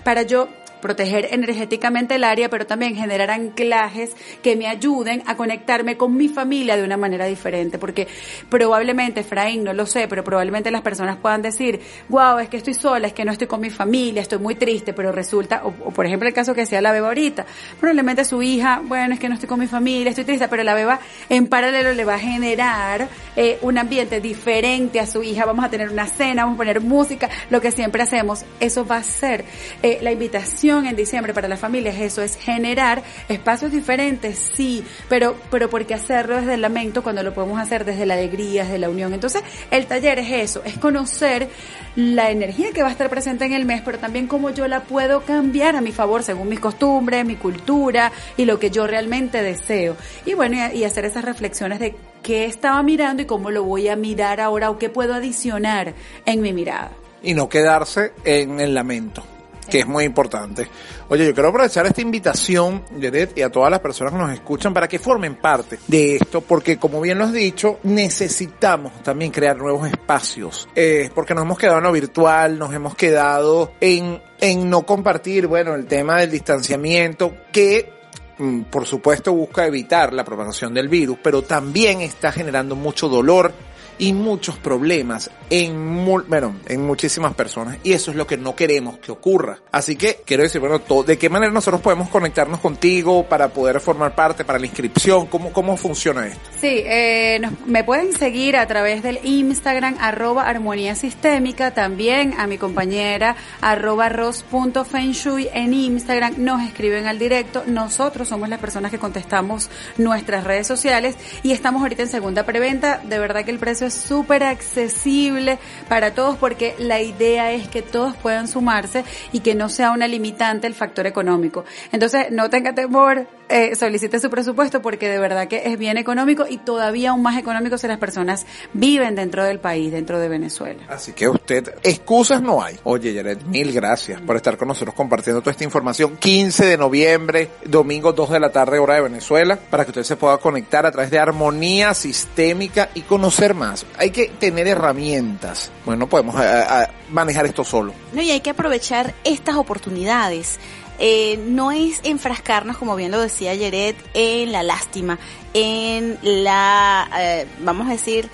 para 0.03 0.21
yo 0.23 0.47
proteger 0.81 1.29
energéticamente 1.31 2.15
el 2.15 2.23
área, 2.23 2.49
pero 2.49 2.65
también 2.65 2.95
generar 2.95 3.31
anclajes 3.31 4.15
que 4.41 4.55
me 4.55 4.67
ayuden 4.67 5.23
a 5.25 5.35
conectarme 5.35 5.97
con 5.97 6.15
mi 6.15 6.29
familia 6.29 6.77
de 6.77 6.83
una 6.83 6.97
manera 6.97 7.25
diferente, 7.25 7.77
porque 7.77 8.07
probablemente, 8.49 9.21
Efraín, 9.21 9.63
no 9.63 9.73
lo 9.73 9.85
sé, 9.85 10.07
pero 10.07 10.23
probablemente 10.23 10.71
las 10.71 10.81
personas 10.81 11.17
puedan 11.17 11.41
decir, 11.41 11.79
wow, 12.09 12.39
es 12.39 12.49
que 12.49 12.57
estoy 12.57 12.73
sola, 12.73 13.07
es 13.07 13.13
que 13.13 13.25
no 13.25 13.31
estoy 13.31 13.47
con 13.47 13.61
mi 13.61 13.69
familia, 13.69 14.21
estoy 14.21 14.39
muy 14.39 14.55
triste, 14.55 14.93
pero 14.93 15.11
resulta, 15.11 15.61
o, 15.63 15.73
o 15.85 15.91
por 15.91 16.05
ejemplo 16.05 16.27
el 16.27 16.33
caso 16.33 16.53
que 16.53 16.65
sea 16.65 16.81
la 16.81 16.91
beba 16.91 17.07
ahorita, 17.07 17.45
probablemente 17.79 18.25
su 18.25 18.41
hija, 18.41 18.81
bueno, 18.83 19.13
es 19.13 19.19
que 19.19 19.29
no 19.29 19.35
estoy 19.35 19.49
con 19.49 19.59
mi 19.59 19.67
familia, 19.67 20.09
estoy 20.09 20.25
triste, 20.25 20.47
pero 20.47 20.63
la 20.63 20.73
beba 20.73 20.99
en 21.29 21.47
paralelo 21.47 21.93
le 21.93 22.05
va 22.05 22.15
a 22.15 22.19
generar 22.19 23.07
eh, 23.35 23.57
un 23.61 23.77
ambiente 23.77 24.21
diferente 24.21 24.99
a 24.99 25.05
su 25.05 25.23
hija, 25.23 25.45
vamos 25.45 25.65
a 25.65 25.69
tener 25.69 25.89
una 25.89 26.05
cena, 26.05 26.43
vamos 26.43 26.55
a 26.55 26.57
poner 26.57 26.81
música, 26.81 27.29
lo 27.49 27.61
que 27.61 27.71
siempre 27.71 28.03
hacemos, 28.03 28.45
eso 28.59 28.85
va 28.85 28.97
a 28.97 29.03
ser 29.03 29.45
eh, 29.81 29.99
la 30.01 30.11
invitación 30.11 30.68
en 30.69 30.95
diciembre 30.95 31.33
para 31.33 31.47
las 31.47 31.59
familias, 31.59 31.97
eso 31.99 32.21
es 32.21 32.35
generar 32.35 33.01
espacios 33.27 33.71
diferentes, 33.71 34.51
sí, 34.53 34.83
pero, 35.09 35.35
pero 35.49 35.69
¿por 35.69 35.85
qué 35.85 35.95
hacerlo 35.95 36.35
desde 36.35 36.53
el 36.53 36.61
lamento 36.61 37.01
cuando 37.01 37.23
lo 37.23 37.33
podemos 37.33 37.59
hacer 37.59 37.85
desde 37.85 38.05
la 38.05 38.13
alegría, 38.13 38.63
desde 38.63 38.77
la 38.77 38.89
unión? 38.89 39.13
Entonces, 39.13 39.41
el 39.71 39.87
taller 39.87 40.19
es 40.19 40.31
eso, 40.31 40.61
es 40.63 40.77
conocer 40.77 41.49
la 41.95 42.29
energía 42.29 42.71
que 42.71 42.83
va 42.83 42.89
a 42.89 42.91
estar 42.91 43.09
presente 43.09 43.45
en 43.45 43.53
el 43.53 43.65
mes, 43.65 43.81
pero 43.83 43.97
también 43.97 44.27
cómo 44.27 44.51
yo 44.51 44.67
la 44.67 44.83
puedo 44.83 45.21
cambiar 45.21 45.75
a 45.75 45.81
mi 45.81 45.91
favor 45.91 46.21
según 46.21 46.47
mis 46.49 46.59
costumbres, 46.59 47.25
mi 47.25 47.35
cultura 47.35 48.11
y 48.37 48.45
lo 48.45 48.59
que 48.59 48.69
yo 48.69 48.85
realmente 48.85 49.41
deseo. 49.41 49.97
Y 50.25 50.35
bueno, 50.35 50.57
y 50.73 50.83
hacer 50.83 51.05
esas 51.05 51.25
reflexiones 51.25 51.79
de 51.79 51.95
qué 52.21 52.45
estaba 52.45 52.83
mirando 52.83 53.23
y 53.23 53.25
cómo 53.25 53.49
lo 53.49 53.63
voy 53.63 53.87
a 53.87 53.95
mirar 53.95 54.39
ahora 54.39 54.69
o 54.69 54.77
qué 54.77 54.89
puedo 54.89 55.15
adicionar 55.15 55.95
en 56.25 56.41
mi 56.41 56.53
mirada. 56.53 56.91
y 57.21 57.33
no 57.33 57.49
quedarse 57.49 58.13
en 58.23 58.59
el 58.59 58.73
lamento, 58.73 59.23
que 59.69 59.79
es 59.79 59.87
muy 59.87 60.03
importante. 60.03 60.67
Oye, 61.07 61.25
yo 61.25 61.33
quiero 61.33 61.49
aprovechar 61.49 61.85
esta 61.85 62.01
invitación, 62.01 62.83
Jared, 62.99 63.29
y 63.35 63.41
a 63.41 63.49
todas 63.49 63.71
las 63.71 63.79
personas 63.79 64.13
que 64.13 64.19
nos 64.19 64.31
escuchan 64.31 64.73
para 64.73 64.87
que 64.87 64.99
formen 64.99 65.35
parte 65.35 65.79
de 65.87 66.17
esto, 66.17 66.41
porque 66.41 66.77
como 66.77 66.99
bien 66.99 67.17
lo 67.17 67.25
has 67.25 67.33
dicho, 67.33 67.79
necesitamos 67.83 69.01
también 69.03 69.31
crear 69.31 69.57
nuevos 69.57 69.87
espacios, 69.87 70.67
eh, 70.75 71.09
porque 71.13 71.33
nos 71.33 71.45
hemos 71.45 71.57
quedado 71.57 71.77
en 71.77 71.83
lo 71.83 71.91
virtual, 71.91 72.57
nos 72.59 72.73
hemos 72.73 72.95
quedado 72.95 73.73
en, 73.79 74.21
en 74.39 74.69
no 74.69 74.85
compartir, 74.85 75.47
bueno, 75.47 75.75
el 75.75 75.85
tema 75.85 76.17
del 76.17 76.31
distanciamiento, 76.31 77.33
que 77.51 77.93
mm, 78.37 78.63
por 78.63 78.85
supuesto 78.85 79.33
busca 79.33 79.65
evitar 79.65 80.13
la 80.13 80.23
propagación 80.25 80.73
del 80.73 80.89
virus, 80.89 81.17
pero 81.23 81.41
también 81.43 82.01
está 82.01 82.31
generando 82.31 82.75
mucho 82.75 83.07
dolor 83.07 83.53
y 83.99 84.13
muchos 84.13 84.57
problemas 84.57 85.29
en, 85.51 86.05
bueno, 86.27 86.55
en 86.67 86.85
muchísimas 86.85 87.33
personas 87.35 87.77
y 87.83 87.93
eso 87.93 88.09
es 88.11 88.17
lo 88.17 88.25
que 88.25 88.37
no 88.37 88.55
queremos 88.55 88.97
que 88.97 89.11
ocurra. 89.11 89.59
Así 89.71 89.95
que 89.95 90.21
quiero 90.25 90.41
decir, 90.43 90.59
bueno, 90.61 90.79
to- 90.79 91.03
¿de 91.03 91.17
qué 91.17 91.29
manera 91.29 91.51
nosotros 91.51 91.81
podemos 91.81 92.09
conectarnos 92.09 92.59
contigo 92.59 93.23
para 93.27 93.49
poder 93.49 93.79
formar 93.79 94.15
parte, 94.15 94.43
para 94.45 94.57
la 94.57 94.65
inscripción? 94.65 95.27
¿Cómo, 95.27 95.51
cómo 95.53 95.75
funciona 95.77 96.25
esto? 96.27 96.39
Sí, 96.59 96.81
eh, 96.85 97.41
me 97.67 97.83
pueden 97.83 98.13
seguir 98.13 98.57
a 98.57 98.65
través 98.67 99.03
del 99.03 99.19
Instagram 99.23 99.95
arroba 99.99 100.47
armonía 100.47 100.95
sistémica, 100.95 101.71
también 101.73 102.33
a 102.39 102.47
mi 102.47 102.57
compañera 102.57 103.35
arroba 103.61 104.09
ros.fenshui 104.09 105.49
en 105.53 105.73
Instagram, 105.73 106.35
nos 106.37 106.63
escriben 106.63 107.05
al 107.07 107.19
directo, 107.19 107.63
nosotros 107.67 108.27
somos 108.29 108.47
las 108.49 108.59
personas 108.59 108.91
que 108.91 108.99
contestamos 108.99 109.69
nuestras 109.97 110.43
redes 110.45 110.67
sociales 110.67 111.15
y 111.43 111.51
estamos 111.51 111.81
ahorita 111.81 112.03
en 112.03 112.09
segunda 112.09 112.45
preventa, 112.45 113.01
de 113.03 113.19
verdad 113.19 113.43
que 113.43 113.51
el 113.51 113.59
precio 113.59 113.88
es 113.89 113.93
súper 113.93 114.43
accesible 114.43 115.59
para 115.87 116.13
todos 116.13 116.37
porque 116.37 116.75
la 116.79 117.01
idea 117.01 117.51
es 117.51 117.67
que 117.67 117.81
todos 117.81 118.15
puedan 118.15 118.47
sumarse 118.47 119.03
y 119.31 119.41
que 119.41 119.53
no 119.53 119.69
sea 119.69 119.91
una 119.91 120.07
limitante 120.07 120.65
el 120.65 120.73
factor 120.73 121.05
económico. 121.05 121.65
Entonces, 121.91 122.31
no 122.31 122.49
tenga 122.49 122.73
temor, 122.73 123.27
eh, 123.49 123.75
solicite 123.75 124.19
su 124.19 124.29
presupuesto 124.29 124.81
porque 124.81 125.09
de 125.09 125.19
verdad 125.19 125.47
que 125.47 125.63
es 125.65 125.77
bien 125.77 125.97
económico 125.97 126.45
y 126.47 126.57
todavía 126.57 127.11
aún 127.11 127.21
más 127.21 127.37
económico 127.37 127.77
si 127.77 127.87
las 127.87 127.97
personas 127.97 128.45
viven 128.73 129.15
dentro 129.15 129.43
del 129.43 129.59
país, 129.59 129.91
dentro 129.91 130.19
de 130.19 130.29
Venezuela. 130.29 130.83
Así 130.87 131.13
que 131.13 131.27
usted, 131.27 131.75
excusas 131.83 132.41
no 132.41 132.61
hay. 132.61 132.77
Oye, 132.83 133.13
Jared, 133.13 133.41
mil 133.43 133.71
gracias 133.73 134.21
por 134.21 134.35
estar 134.35 134.57
con 134.57 134.67
nosotros 134.67 134.95
compartiendo 134.95 135.41
toda 135.41 135.51
esta 135.51 135.63
información. 135.63 136.17
15 136.17 136.65
de 136.65 136.77
noviembre, 136.77 137.49
domingo 137.65 138.13
2 138.13 138.29
de 138.29 138.39
la 138.39 138.51
tarde, 138.51 138.79
hora 138.79 138.95
de 138.95 139.01
Venezuela, 139.01 139.57
para 139.69 139.83
que 139.83 139.91
usted 139.91 140.03
se 140.03 140.15
pueda 140.15 140.37
conectar 140.37 140.85
a 140.85 140.91
través 140.91 141.11
de 141.11 141.19
armonía 141.19 141.93
sistémica 141.93 142.89
y 142.93 143.01
conocer 143.01 143.53
más. 143.53 143.85
Hay 143.97 144.11
que 144.11 144.27
tener 144.39 144.67
herramientas. 144.67 145.71
Bueno, 145.85 146.01
no 146.01 146.07
podemos 146.07 146.35
eh, 146.41 146.45
eh, 146.45 146.87
manejar 147.09 147.45
esto 147.45 147.63
solo. 147.63 147.93
No, 148.13 148.21
y 148.21 148.31
hay 148.31 148.41
que 148.41 148.51
aprovechar 148.51 149.13
estas 149.23 149.55
oportunidades. 149.55 150.59
Eh, 150.99 151.39
no 151.47 151.71
es 151.71 152.01
enfrascarnos, 152.03 152.77
como 152.77 152.95
bien 152.95 153.11
lo 153.11 153.19
decía 153.21 153.55
Yeret, 153.55 153.95
en 154.13 154.51
la 154.51 154.63
lástima, 154.63 155.17
en 155.53 156.17
la, 156.21 157.09
eh, 157.17 157.47
vamos 157.59 157.87
a 157.87 157.91
decir, 157.91 158.29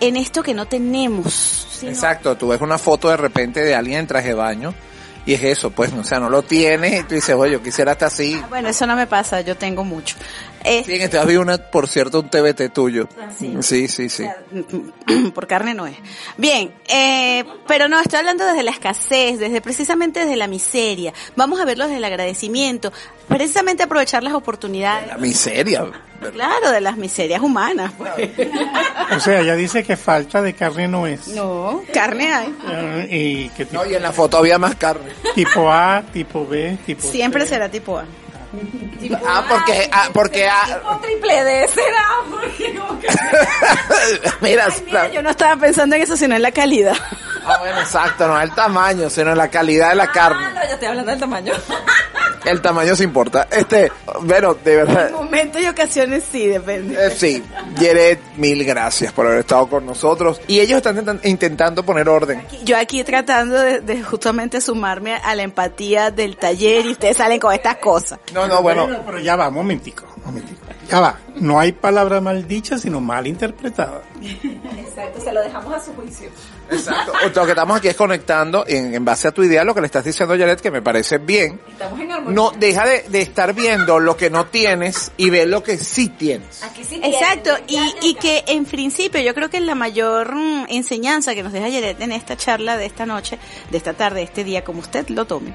en 0.00 0.16
esto 0.16 0.42
que 0.42 0.52
no 0.54 0.66
tenemos. 0.66 1.66
sino- 1.78 1.92
Exacto, 1.92 2.36
tú 2.36 2.48
ves 2.48 2.60
una 2.60 2.78
foto 2.78 3.08
de 3.08 3.16
repente 3.16 3.62
de 3.62 3.74
alguien 3.74 4.00
en 4.00 4.06
traje 4.06 4.28
de 4.28 4.34
baño 4.34 4.74
y 5.24 5.34
es 5.34 5.42
eso, 5.44 5.70
pues, 5.70 5.92
o 5.92 6.02
sea, 6.02 6.18
no 6.18 6.28
lo 6.30 6.42
tienes 6.42 7.00
y 7.00 7.04
tú 7.04 7.14
dices, 7.14 7.34
oye, 7.36 7.52
yo 7.52 7.62
quisiera 7.62 7.92
estar 7.92 8.08
así. 8.08 8.42
Bueno, 8.48 8.68
eso 8.68 8.86
no 8.86 8.96
me 8.96 9.06
pasa, 9.06 9.40
yo 9.42 9.56
tengo 9.56 9.84
mucho. 9.84 10.16
Eh, 10.64 10.82
Sí, 10.84 10.94
en 10.94 11.02
este 11.02 11.18
había 11.18 11.40
una, 11.40 11.56
por 11.58 11.88
cierto, 11.88 12.20
un 12.20 12.28
TBT 12.28 12.72
tuyo. 12.72 13.08
Sí, 13.60 13.88
sí, 13.88 14.08
sí. 14.08 14.26
por 15.34 15.46
carne 15.46 15.74
no 15.74 15.86
es. 15.86 15.96
Bien, 16.36 16.72
eh, 16.88 17.44
pero 17.66 17.88
no, 17.88 17.98
estoy 18.00 18.18
hablando 18.18 18.44
desde 18.44 18.62
la 18.62 18.70
escasez, 18.70 19.38
desde 19.38 19.60
precisamente 19.60 20.20
desde 20.20 20.36
la 20.36 20.46
miseria. 20.46 21.12
Vamos 21.36 21.60
a 21.60 21.64
verlo 21.64 21.84
desde 21.84 21.96
el 21.98 22.04
agradecimiento, 22.04 22.92
precisamente 23.28 23.82
aprovechar 23.82 24.22
las 24.22 24.34
oportunidades. 24.34 25.08
La 25.08 25.16
miseria. 25.18 25.84
Claro, 26.34 26.70
de 26.70 26.82
las 26.82 26.98
miserias 26.98 27.40
humanas. 27.40 27.92
pues. 27.96 28.12
O 29.16 29.20
sea, 29.20 29.40
ella 29.40 29.54
dice 29.54 29.82
que 29.82 29.96
falta 29.96 30.42
de 30.42 30.52
carne 30.52 30.86
no 30.86 31.06
es. 31.06 31.28
No, 31.28 31.82
carne 31.94 32.30
hay. 32.32 32.54
Eh, 32.70 33.08
y 33.10 33.48
que 33.50 33.64
tipo, 33.64 33.82
No, 33.82 33.90
y 33.90 33.94
en 33.94 34.02
la 34.02 34.12
foto 34.12 34.36
había 34.36 34.58
más 34.58 34.74
carne. 34.74 35.10
tipo 35.34 35.70
A, 35.72 36.02
tipo 36.12 36.46
B, 36.46 36.76
tipo 36.84 37.08
Siempre 37.08 37.44
C. 37.44 37.48
será 37.54 37.70
tipo 37.70 37.96
A. 37.98 38.04
Ah, 39.26 39.44
porque, 39.48 39.88
ah, 39.92 40.08
porque, 40.12 40.48
ah, 40.48 40.98
triple 41.02 41.44
D 41.44 41.68
será, 41.68 42.08
porque 42.30 42.74
como 42.78 42.98
que- 42.98 43.08
mira, 44.40 44.68
Mira, 44.86 45.08
yo 45.10 45.22
no 45.22 45.30
estaba 45.30 45.56
pensando 45.60 45.94
en 45.96 46.02
eso, 46.02 46.16
sino 46.16 46.34
en 46.36 46.42
la 46.42 46.50
calidad. 46.52 46.96
Ah, 47.44 47.56
bueno, 47.58 47.80
exacto, 47.80 48.26
no 48.28 48.40
el 48.40 48.52
tamaño, 48.54 49.08
sino 49.10 49.34
la 49.34 49.48
calidad 49.48 49.90
de 49.90 49.94
la 49.96 50.04
Ah, 50.04 50.12
carne. 50.12 50.42
no, 50.54 50.62
yo 50.66 50.74
estoy 50.74 50.88
hablando 50.88 51.10
del 51.10 51.20
tamaño. 51.20 51.52
El 52.42 52.62
tamaño 52.62 52.96
se 52.96 53.04
importa. 53.04 53.46
Este, 53.50 53.92
pero, 54.26 54.54
de 54.54 54.76
verdad, 54.76 55.08
En 55.08 55.14
momentos 55.14 55.60
y 55.60 55.66
ocasiones 55.66 56.24
sí, 56.32 56.46
depende. 56.46 56.94
Eh, 56.98 57.10
sí, 57.10 57.44
Jared, 57.76 58.18
mil 58.36 58.64
gracias 58.64 59.12
por 59.12 59.26
haber 59.26 59.40
estado 59.40 59.68
con 59.68 59.84
nosotros. 59.84 60.40
Y 60.46 60.58
ellos 60.60 60.78
están 60.78 60.96
intentan- 60.96 61.20
intentando 61.24 61.84
poner 61.84 62.08
orden. 62.08 62.42
Yo 62.64 62.78
aquí 62.78 63.04
tratando 63.04 63.56
de, 63.60 63.80
de 63.80 64.02
justamente 64.02 64.62
sumarme 64.62 65.16
a 65.16 65.34
la 65.34 65.42
empatía 65.42 66.10
del 66.10 66.38
taller 66.38 66.86
y 66.86 66.92
ustedes 66.92 67.18
salen 67.18 67.38
con 67.38 67.52
estas 67.52 67.76
cosas. 67.76 68.18
No, 68.32 68.48
no, 68.48 68.62
bueno. 68.62 68.88
pero 69.04 69.18
ya 69.18 69.36
va, 69.36 69.50
momentico, 69.50 70.06
momentico. 70.24 70.60
Ya 70.88 70.98
va. 70.98 71.18
No 71.36 71.60
hay 71.60 71.72
palabra 71.72 72.22
mal 72.22 72.48
dicha, 72.48 72.78
sino 72.78 73.00
mal 73.02 73.26
interpretada. 73.26 74.00
Exacto, 74.78 75.20
se 75.22 75.30
lo 75.30 75.42
dejamos 75.42 75.74
a 75.74 75.80
su 75.84 75.92
juicio. 75.94 76.30
Exacto. 76.70 77.12
Lo 77.34 77.44
que 77.44 77.52
estamos 77.52 77.76
aquí 77.76 77.88
es 77.88 77.96
conectando 77.96 78.64
en, 78.66 78.94
en 78.94 79.04
base 79.04 79.28
a 79.28 79.32
tu 79.32 79.42
idea, 79.42 79.64
lo 79.64 79.74
que 79.74 79.80
le 79.80 79.86
estás 79.86 80.04
diciendo, 80.04 80.36
Jared, 80.36 80.60
que 80.60 80.70
me 80.70 80.82
parece 80.82 81.18
bien. 81.18 81.60
Estamos 81.68 82.00
en 82.00 82.12
armonía. 82.12 82.34
No, 82.34 82.52
deja 82.56 82.86
de, 82.86 83.04
de 83.08 83.22
estar 83.22 83.54
viendo 83.54 83.98
lo 83.98 84.16
que 84.16 84.30
no 84.30 84.46
tienes 84.46 85.12
y 85.16 85.30
ve 85.30 85.46
lo 85.46 85.62
que 85.62 85.78
sí 85.78 86.08
tienes. 86.08 86.62
Aquí 86.62 86.84
sí 86.84 87.00
Exacto, 87.02 87.50
tienen, 87.66 87.90
y, 88.02 88.10
y 88.10 88.14
que 88.14 88.44
en 88.46 88.64
principio 88.64 89.20
yo 89.20 89.34
creo 89.34 89.50
que 89.50 89.60
la 89.60 89.74
mayor 89.74 90.34
mm, 90.34 90.66
enseñanza 90.68 91.34
que 91.34 91.42
nos 91.42 91.52
deja 91.52 91.68
Yeret 91.68 92.00
en 92.00 92.12
esta 92.12 92.36
charla 92.36 92.76
de 92.76 92.86
esta 92.86 93.06
noche, 93.06 93.38
de 93.70 93.76
esta 93.76 93.94
tarde, 93.94 94.20
de 94.20 94.24
este 94.24 94.44
día, 94.44 94.64
como 94.64 94.80
usted 94.80 95.08
lo 95.08 95.24
tome, 95.24 95.54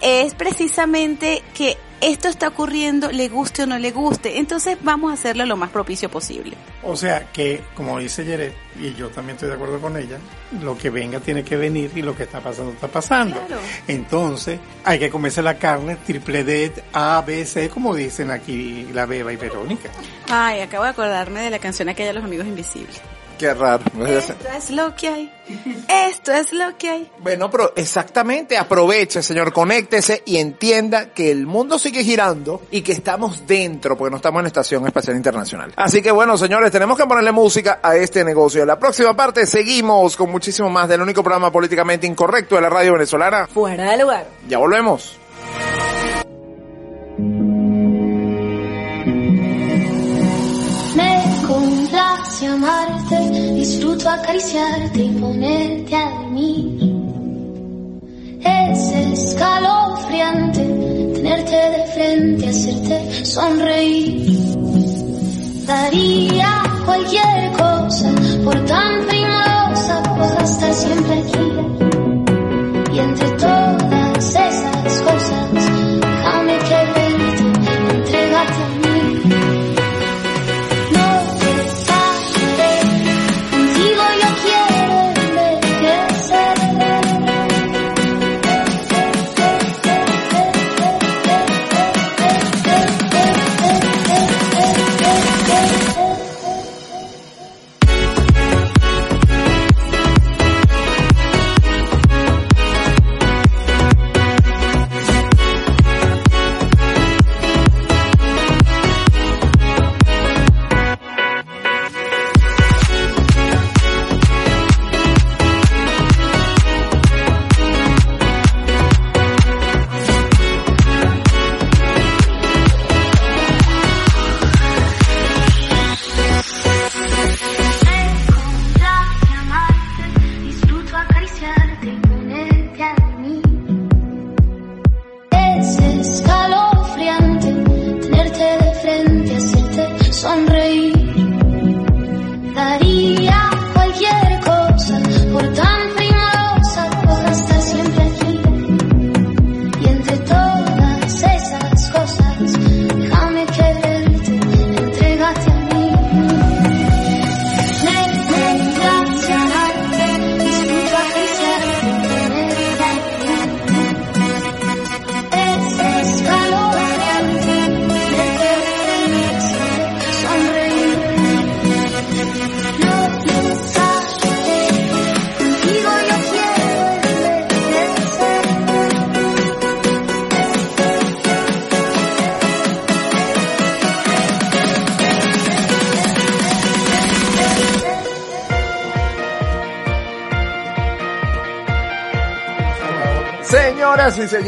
es 0.00 0.34
precisamente 0.34 1.42
que 1.54 1.76
esto 2.04 2.28
está 2.28 2.48
ocurriendo, 2.48 3.10
le 3.10 3.28
guste 3.28 3.62
o 3.62 3.66
no 3.66 3.78
le 3.78 3.90
guste, 3.90 4.38
entonces 4.38 4.76
vamos 4.82 5.10
a 5.10 5.14
hacerlo 5.14 5.46
lo 5.46 5.56
más 5.56 5.70
propicio 5.70 6.10
posible. 6.10 6.56
O 6.82 6.96
sea 6.96 7.32
que, 7.32 7.62
como 7.74 7.98
dice 7.98 8.24
Yeret, 8.24 8.54
y 8.78 8.94
yo 8.94 9.08
también 9.08 9.36
estoy 9.36 9.48
de 9.48 9.54
acuerdo 9.54 9.80
con 9.80 9.96
ella, 9.96 10.18
lo 10.60 10.76
que 10.76 10.90
venga 10.90 11.20
tiene 11.20 11.42
que 11.42 11.56
venir 11.56 11.90
y 11.94 12.02
lo 12.02 12.14
que 12.14 12.24
está 12.24 12.40
pasando 12.40 12.72
está 12.72 12.88
pasando. 12.88 13.40
Claro. 13.46 13.62
Entonces, 13.88 14.58
hay 14.84 14.98
que 14.98 15.08
comerse 15.08 15.40
la 15.40 15.58
carne 15.58 15.96
triple 15.96 16.44
D, 16.44 16.72
A, 16.92 17.22
B, 17.26 17.46
C, 17.46 17.70
como 17.70 17.94
dicen 17.94 18.30
aquí 18.30 18.86
la 18.92 19.06
Beba 19.06 19.32
y 19.32 19.36
Verónica. 19.36 19.88
Ay, 20.28 20.60
acabo 20.60 20.84
de 20.84 20.90
acordarme 20.90 21.40
de 21.40 21.50
la 21.50 21.58
canción 21.58 21.88
aquella 21.88 22.08
de 22.08 22.14
los 22.14 22.24
amigos 22.24 22.46
invisibles. 22.46 23.00
Qué 23.38 23.52
raro. 23.54 23.84
Esto 24.06 24.34
es 24.56 24.70
lo 24.70 24.94
que 24.94 25.08
hay, 25.08 25.32
esto 26.08 26.32
es 26.32 26.52
lo 26.52 26.76
que 26.78 26.90
hay. 26.90 27.10
Bueno, 27.18 27.50
pero 27.50 27.72
exactamente, 27.76 28.56
aproveche, 28.56 29.22
señor, 29.22 29.52
conéctese 29.52 30.22
y 30.24 30.36
entienda 30.36 31.12
que 31.12 31.30
el 31.30 31.46
mundo 31.46 31.78
sigue 31.78 32.04
girando 32.04 32.62
y 32.70 32.82
que 32.82 32.92
estamos 32.92 33.46
dentro, 33.46 33.96
porque 33.96 34.10
no 34.10 34.16
estamos 34.16 34.40
en 34.40 34.44
la 34.44 34.48
Estación 34.48 34.86
Espacial 34.86 35.16
Internacional. 35.16 35.72
Así 35.76 36.02
que 36.02 36.10
bueno, 36.10 36.36
señores, 36.38 36.70
tenemos 36.70 36.96
que 36.96 37.06
ponerle 37.06 37.32
música 37.32 37.80
a 37.82 37.96
este 37.96 38.24
negocio. 38.24 38.62
En 38.62 38.68
la 38.68 38.78
próxima 38.78 39.14
parte 39.14 39.46
seguimos 39.46 40.16
con 40.16 40.30
muchísimo 40.30 40.70
más 40.70 40.88
del 40.88 41.02
único 41.02 41.22
programa 41.22 41.50
políticamente 41.50 42.06
incorrecto 42.06 42.54
de 42.54 42.62
la 42.62 42.70
radio 42.70 42.92
venezolana. 42.92 43.46
Fuera 43.46 43.90
de 43.90 43.98
lugar. 43.98 44.26
Ya 44.48 44.58
volvemos. 44.58 45.18
Disfruto 53.64 54.10
acariciarte 54.10 55.02
y 55.02 55.08
ponerte 55.08 55.96
a 55.96 56.10
dormir. 56.10 56.78
Es 58.44 58.78
escalofriante 58.90 60.60
tenerte 61.14 61.56
de 61.56 61.86
frente, 61.94 62.48
hacerte 62.48 63.24
sonreír. 63.24 64.38
Daría 65.66 66.62
cualquier 66.84 67.52
cosa 67.52 68.10
por 68.44 68.64
tan 68.66 69.06
primorosa, 69.06 70.02
pues 70.18 70.50
estar 70.50 70.74
siempre 70.74 71.14
aquí. 71.20 72.92
Y 72.92 72.98
entre 72.98 73.33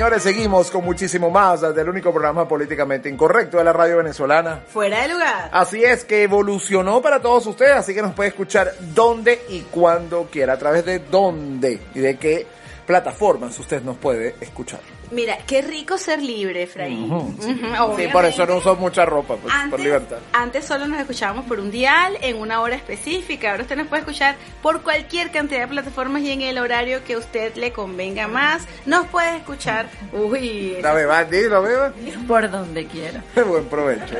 señores, 0.07 0.23
seguimos 0.23 0.71
con 0.71 0.85
muchísimo 0.85 1.31
más 1.31 1.63
del 1.75 1.89
único 1.89 2.13
programa 2.13 2.47
políticamente 2.47 3.09
incorrecto 3.09 3.59
de 3.59 3.65
la 3.65 3.73
radio 3.73 3.97
venezolana. 3.97 4.61
Fuera 4.69 5.03
de 5.03 5.09
lugar. 5.09 5.51
Así 5.53 5.83
es, 5.83 6.05
que 6.05 6.23
evolucionó 6.23 7.03
para 7.03 7.21
todos 7.21 7.45
ustedes, 7.47 7.73
así 7.73 7.93
que 7.93 8.03
nos 8.03 8.15
puede 8.15 8.29
escuchar 8.29 8.73
donde 8.95 9.43
y 9.49 9.63
cuando 9.63 10.29
quiera, 10.31 10.53
a 10.53 10.59
través 10.59 10.85
de 10.85 11.01
dónde 11.01 11.81
y 11.93 11.99
de 11.99 12.17
qué 12.19 12.47
plataformas 12.87 13.59
usted 13.59 13.83
nos 13.83 13.97
puede 13.97 14.37
escuchar. 14.41 14.79
Mira, 15.11 15.39
qué 15.47 15.63
rico 15.63 15.99
ser 15.99 16.23
libre, 16.23 16.65
Efraín. 16.65 17.09
Sí, 17.41 17.51
obviamente. 17.79 18.09
por 18.09 18.25
eso 18.25 18.47
no 18.47 18.57
uso 18.57 18.77
mucha 18.77 19.05
ropa, 19.05 19.37
pues, 19.37 19.55
por 19.71 19.81
libertad. 19.81 20.19
antes 20.33 20.65
solo 20.65 20.87
nos 20.87 20.99
escuchábamos 21.01 21.45
por 21.47 21.61
un 21.61 21.71
dial 21.71 22.17
en 22.21 22.37
una 22.37 22.61
hora 22.61 22.75
específica. 22.77 23.51
Ahora 23.51 23.63
usted 23.63 23.77
nos 23.77 23.87
puede 23.87 24.01
escuchar 24.01 24.37
por 24.63 24.83
cualquier 24.83 25.31
cantidad 25.31 25.61
de 25.61 25.69
plataformas 25.69 26.23
y 26.23 26.33
en 26.33 26.43
el 26.43 26.59
horario 26.59 27.05
que 27.05 27.15
a 27.15 27.19
usted 27.19 27.55
le 27.57 27.73
convenga 27.73 28.29
más. 28.29 28.67
Nos 28.85 29.07
puede 29.07 29.37
escuchar. 29.37 29.89
Uy, 30.13 30.79
La 30.83 30.93
beba, 30.93 31.25
dilo, 31.25 31.63
beba. 31.63 31.93
Por 32.27 32.51
donde 32.51 32.87
quiera. 32.87 33.23
Buen 33.47 33.65
provecho. 33.67 34.15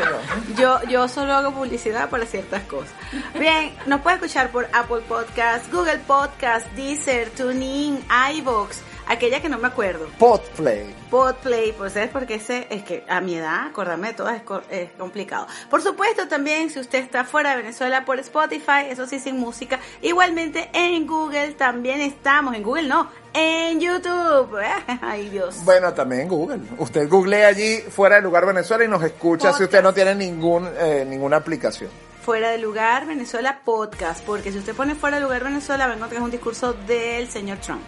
yo, 0.58 0.80
yo 0.88 1.08
solo 1.08 1.32
hago 1.34 1.52
publicidad 1.52 2.10
para 2.10 2.26
ciertas 2.26 2.62
cosas. 2.64 2.92
Bien, 3.38 3.72
nos 3.86 4.00
puede 4.00 4.16
escuchar 4.16 4.50
por 4.50 4.68
Apple 4.72 5.02
Podcast, 5.08 5.70
Google 5.72 5.98
Podcast, 6.06 6.66
Deezer, 6.72 7.30
TuneIn, 7.30 8.00
iVoox, 8.34 8.76
aquella 9.08 9.40
que 9.40 9.48
no 9.48 9.58
me 9.58 9.68
acuerdo. 9.68 10.06
Podplay. 10.18 10.94
Podplay, 11.10 11.72
pues 11.72 11.96
es 11.96 12.08
porque 12.08 12.36
ese 12.36 12.66
es 12.70 12.82
que 12.82 13.04
a 13.08 13.20
mi 13.20 13.34
edad 13.36 13.66
acordarme 13.66 14.08
de 14.08 14.14
todas 14.14 14.36
es, 14.36 14.42
co- 14.42 14.62
es 14.70 14.90
complicado. 14.98 15.46
Por 15.70 15.82
supuesto 15.82 16.28
también 16.28 16.70
si 16.70 16.78
usted 16.80 16.98
está 17.00 17.24
fuera 17.24 17.50
de 17.50 17.56
Venezuela 17.56 18.04
por 18.04 18.18
Spotify, 18.20 18.86
eso 18.88 19.06
sí 19.06 19.18
sin 19.18 19.38
música. 19.38 19.78
Igualmente 20.00 20.70
en 20.72 21.06
Google 21.06 21.52
también 21.52 22.00
estamos, 22.00 22.54
en 22.54 22.62
Google 22.62 22.88
no, 22.88 23.08
en 23.34 23.80
YouTube. 23.80 24.56
Ay 25.02 25.28
Dios. 25.30 25.56
Bueno, 25.64 25.92
también 25.92 26.22
en 26.22 26.28
Google. 26.28 26.60
Usted 26.78 27.08
googlea 27.08 27.48
allí 27.48 27.78
fuera 27.78 28.16
del 28.16 28.24
lugar 28.24 28.46
Venezuela 28.46 28.84
y 28.84 28.88
nos 28.88 29.02
escucha 29.02 29.52
si 29.52 29.64
usted 29.64 29.82
no 29.82 29.92
tiene 29.92 30.14
ningún 30.14 30.68
eh, 30.78 31.04
ninguna 31.06 31.36
aplicación. 31.36 31.90
Fuera 32.22 32.50
de 32.50 32.58
lugar 32.58 33.04
Venezuela 33.06 33.60
podcast, 33.64 34.24
porque 34.24 34.52
si 34.52 34.58
usted 34.58 34.74
pone 34.76 34.94
fuera 34.94 35.16
de 35.16 35.24
lugar 35.24 35.42
Venezuela 35.42 35.86
va 35.86 35.92
a 35.94 35.96
encontrar 35.96 36.22
un 36.22 36.30
discurso 36.30 36.72
del 36.72 37.28
señor 37.28 37.58
Trump. 37.58 37.82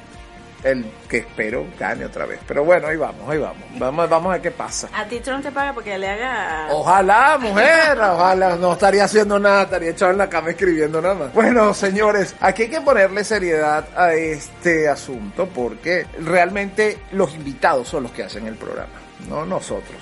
El 0.65 0.87
que 1.09 1.19
espero 1.19 1.67
gane 1.79 2.07
otra 2.07 2.25
vez. 2.25 2.41
Pero 2.49 2.65
bueno, 2.65 2.89
ahí 2.89 2.97
vamos, 2.97 3.29
ahí 3.29 3.37
vamos. 3.39 3.62
Vamos, 3.79 4.09
vamos 4.09 4.31
a 4.31 4.33
ver 4.33 4.41
qué 4.41 4.51
pasa. 4.51 4.89
A 4.95 5.05
ti 5.05 5.21
Trump 5.21 5.43
te 5.43 5.53
paga 5.53 5.75
porque 5.75 5.99
le 5.99 6.09
haga... 6.09 6.69
Ojalá, 6.71 7.37
mujer, 7.39 7.99
ojalá. 8.01 8.57
No 8.57 8.73
estaría 8.73 9.05
haciendo 9.05 9.39
nada, 9.39 9.65
estaría 9.65 9.91
echado 9.91 10.12
en 10.12 10.19
la 10.19 10.31
cama 10.31 10.51
escribiendo 10.51 11.03
nada 11.03 11.15
más. 11.15 11.35
Bueno, 11.35 11.75
señores, 11.75 12.35
aquí 12.41 12.62
hay 12.62 12.71
que 12.71 12.81
ponerle 12.81 13.25
seriedad 13.25 13.87
a 13.95 14.15
este 14.15 14.89
asunto 14.89 15.47
porque 15.55 16.07
realmente 16.21 16.99
los 17.12 17.35
invitados 17.35 17.87
son 17.87 18.05
los 18.05 18.12
que 18.12 18.23
hacen 18.23 18.47
el 18.47 18.55
programa, 18.55 18.95
no 19.29 19.45
nosotros. 19.45 19.99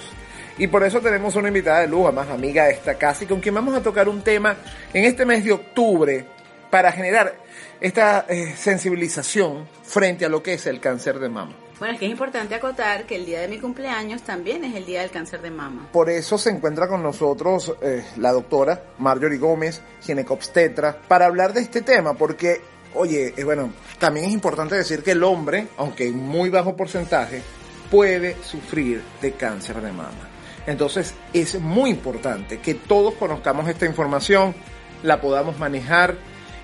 Y 0.58 0.68
por 0.68 0.84
eso 0.84 1.00
tenemos 1.00 1.34
una 1.34 1.48
invitada 1.48 1.80
de 1.80 1.88
lujo, 1.88 2.12
más 2.12 2.28
amiga 2.28 2.66
de 2.66 2.72
esta 2.74 2.94
casa, 2.94 3.24
y 3.24 3.26
con 3.26 3.40
quien 3.40 3.54
vamos 3.54 3.74
a 3.74 3.82
tocar 3.82 4.08
un 4.08 4.22
tema 4.22 4.54
en 4.92 5.04
este 5.04 5.24
mes 5.24 5.44
de 5.44 5.52
octubre 5.52 6.24
para 6.70 6.92
generar 6.92 7.34
esta 7.82 8.26
eh, 8.28 8.54
sensibilización 8.56 9.66
frente 9.82 10.24
a 10.24 10.28
lo 10.28 10.40
que 10.40 10.54
es 10.54 10.66
el 10.66 10.78
cáncer 10.78 11.18
de 11.18 11.28
mama. 11.28 11.52
Bueno, 11.80 11.94
es 11.94 11.98
que 11.98 12.06
es 12.06 12.12
importante 12.12 12.54
acotar 12.54 13.06
que 13.06 13.16
el 13.16 13.26
día 13.26 13.40
de 13.40 13.48
mi 13.48 13.58
cumpleaños 13.58 14.22
también 14.22 14.62
es 14.64 14.76
el 14.76 14.86
día 14.86 15.00
del 15.00 15.10
cáncer 15.10 15.42
de 15.42 15.50
mama. 15.50 15.88
Por 15.90 16.08
eso 16.08 16.38
se 16.38 16.50
encuentra 16.50 16.86
con 16.86 17.02
nosotros 17.02 17.74
eh, 17.82 18.04
la 18.18 18.30
doctora 18.30 18.84
Marjorie 18.98 19.38
Gómez, 19.38 19.82
ginecobstetra, 20.00 20.96
para 21.08 21.26
hablar 21.26 21.52
de 21.52 21.62
este 21.62 21.82
tema, 21.82 22.14
porque, 22.14 22.60
oye, 22.94 23.34
eh, 23.36 23.42
bueno, 23.42 23.72
también 23.98 24.26
es 24.26 24.32
importante 24.32 24.76
decir 24.76 25.02
que 25.02 25.10
el 25.10 25.24
hombre, 25.24 25.66
aunque 25.76 26.06
en 26.06 26.18
muy 26.18 26.50
bajo 26.50 26.76
porcentaje, 26.76 27.42
puede 27.90 28.36
sufrir 28.44 29.02
de 29.20 29.32
cáncer 29.32 29.80
de 29.80 29.90
mama. 29.90 30.28
Entonces 30.68 31.14
es 31.32 31.58
muy 31.58 31.90
importante 31.90 32.60
que 32.60 32.74
todos 32.74 33.14
conozcamos 33.14 33.68
esta 33.68 33.86
información, 33.86 34.54
la 35.02 35.20
podamos 35.20 35.58
manejar 35.58 36.16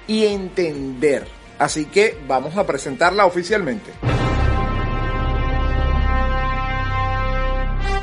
y 0.09 0.27
entender. 0.27 1.29
Así 1.59 1.85
que 1.85 2.19
vamos 2.27 2.57
a 2.57 2.67
presentarla 2.67 3.27
oficialmente. 3.27 3.93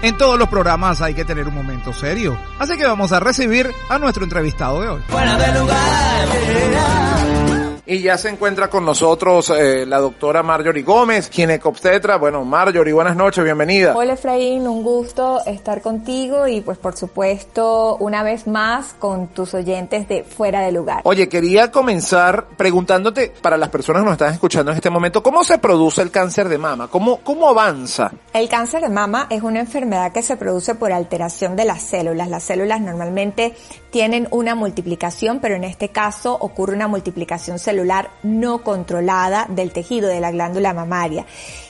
En 0.01 0.18
todos 0.18 0.38
los 0.38 0.47
programas 0.47 1.01
hay 1.01 1.16
que 1.16 1.26
tener 1.26 1.47
un 1.47 1.56
momento 1.56 1.91
serio. 1.91 2.38
Así 2.60 2.78
que 2.78 2.86
vamos 2.86 3.12
a 3.12 3.20
recibir 3.20 3.72
a 3.89 3.97
nuestro 3.97 4.24
entrevistado 4.24 4.82
de 4.82 4.88
hoy. 4.89 5.01
Y 7.88 8.01
ya 8.01 8.17
se 8.17 8.29
encuentra 8.29 8.67
con 8.67 8.83
nosotros 8.83 9.51
eh, 9.51 9.86
la 9.86 9.99
doctora 9.99 10.41
Marjorie 10.41 10.81
Gómez, 10.81 11.29
ginecobstetra. 11.29 12.17
Bueno, 12.17 12.43
Marjorie, 12.43 12.91
buenas 12.91 13.15
noches, 13.15 13.43
bienvenida. 13.43 13.93
Hola 13.95 14.13
Efraín, 14.13 14.67
un 14.67 14.81
gusto 14.81 15.39
estar 15.45 15.83
contigo 15.83 16.47
y 16.47 16.61
pues 16.61 16.79
por 16.79 16.95
supuesto 16.95 17.95
una 17.97 18.23
vez 18.23 18.47
más 18.47 18.95
con 18.97 19.27
tus 19.27 19.53
oyentes 19.53 20.07
de 20.07 20.23
Fuera 20.23 20.61
de 20.61 20.71
Lugar. 20.71 21.01
Oye, 21.03 21.29
quería 21.29 21.69
comenzar 21.69 22.47
preguntándote, 22.57 23.31
para 23.39 23.55
las 23.55 23.69
personas 23.69 24.01
que 24.01 24.05
nos 24.05 24.13
están 24.13 24.33
escuchando 24.33 24.71
en 24.71 24.77
este 24.77 24.89
momento, 24.89 25.21
¿cómo 25.21 25.43
se 25.43 25.59
produce 25.59 26.01
el 26.01 26.09
cáncer 26.09 26.49
de 26.49 26.57
mama? 26.57 26.88
¿Cómo, 26.88 27.17
cómo 27.17 27.47
avanza? 27.49 28.11
El 28.33 28.49
cáncer 28.49 28.81
de 28.81 28.89
mama 28.89 29.27
es 29.29 29.43
una 29.43 29.59
enfermedad 29.59 30.11
que 30.11 30.23
se 30.23 30.38
produce 30.38 30.73
por 30.73 30.91
alteración 30.91 31.55
de 31.55 31.65
las 31.65 31.83
células. 31.83 32.29
Las 32.29 32.43
células 32.43 32.81
normalmente 32.81 33.53
tienen 33.96 34.28
una 34.30 34.56
multiplicación, 34.56 35.39
pero 35.39 35.56
en 35.56 35.64
este 35.64 35.88
caso 35.88 36.38
ocurre 36.38 36.76
una 36.76 36.89
multiplicación 36.89 37.60
celular 37.60 38.10
no 38.24 38.62
controlada 38.62 39.48
del 39.48 39.72
tejido 39.72 40.10
de 40.10 40.20
la 40.20 40.32
glándula 40.32 40.74
mamaria. 40.74 41.26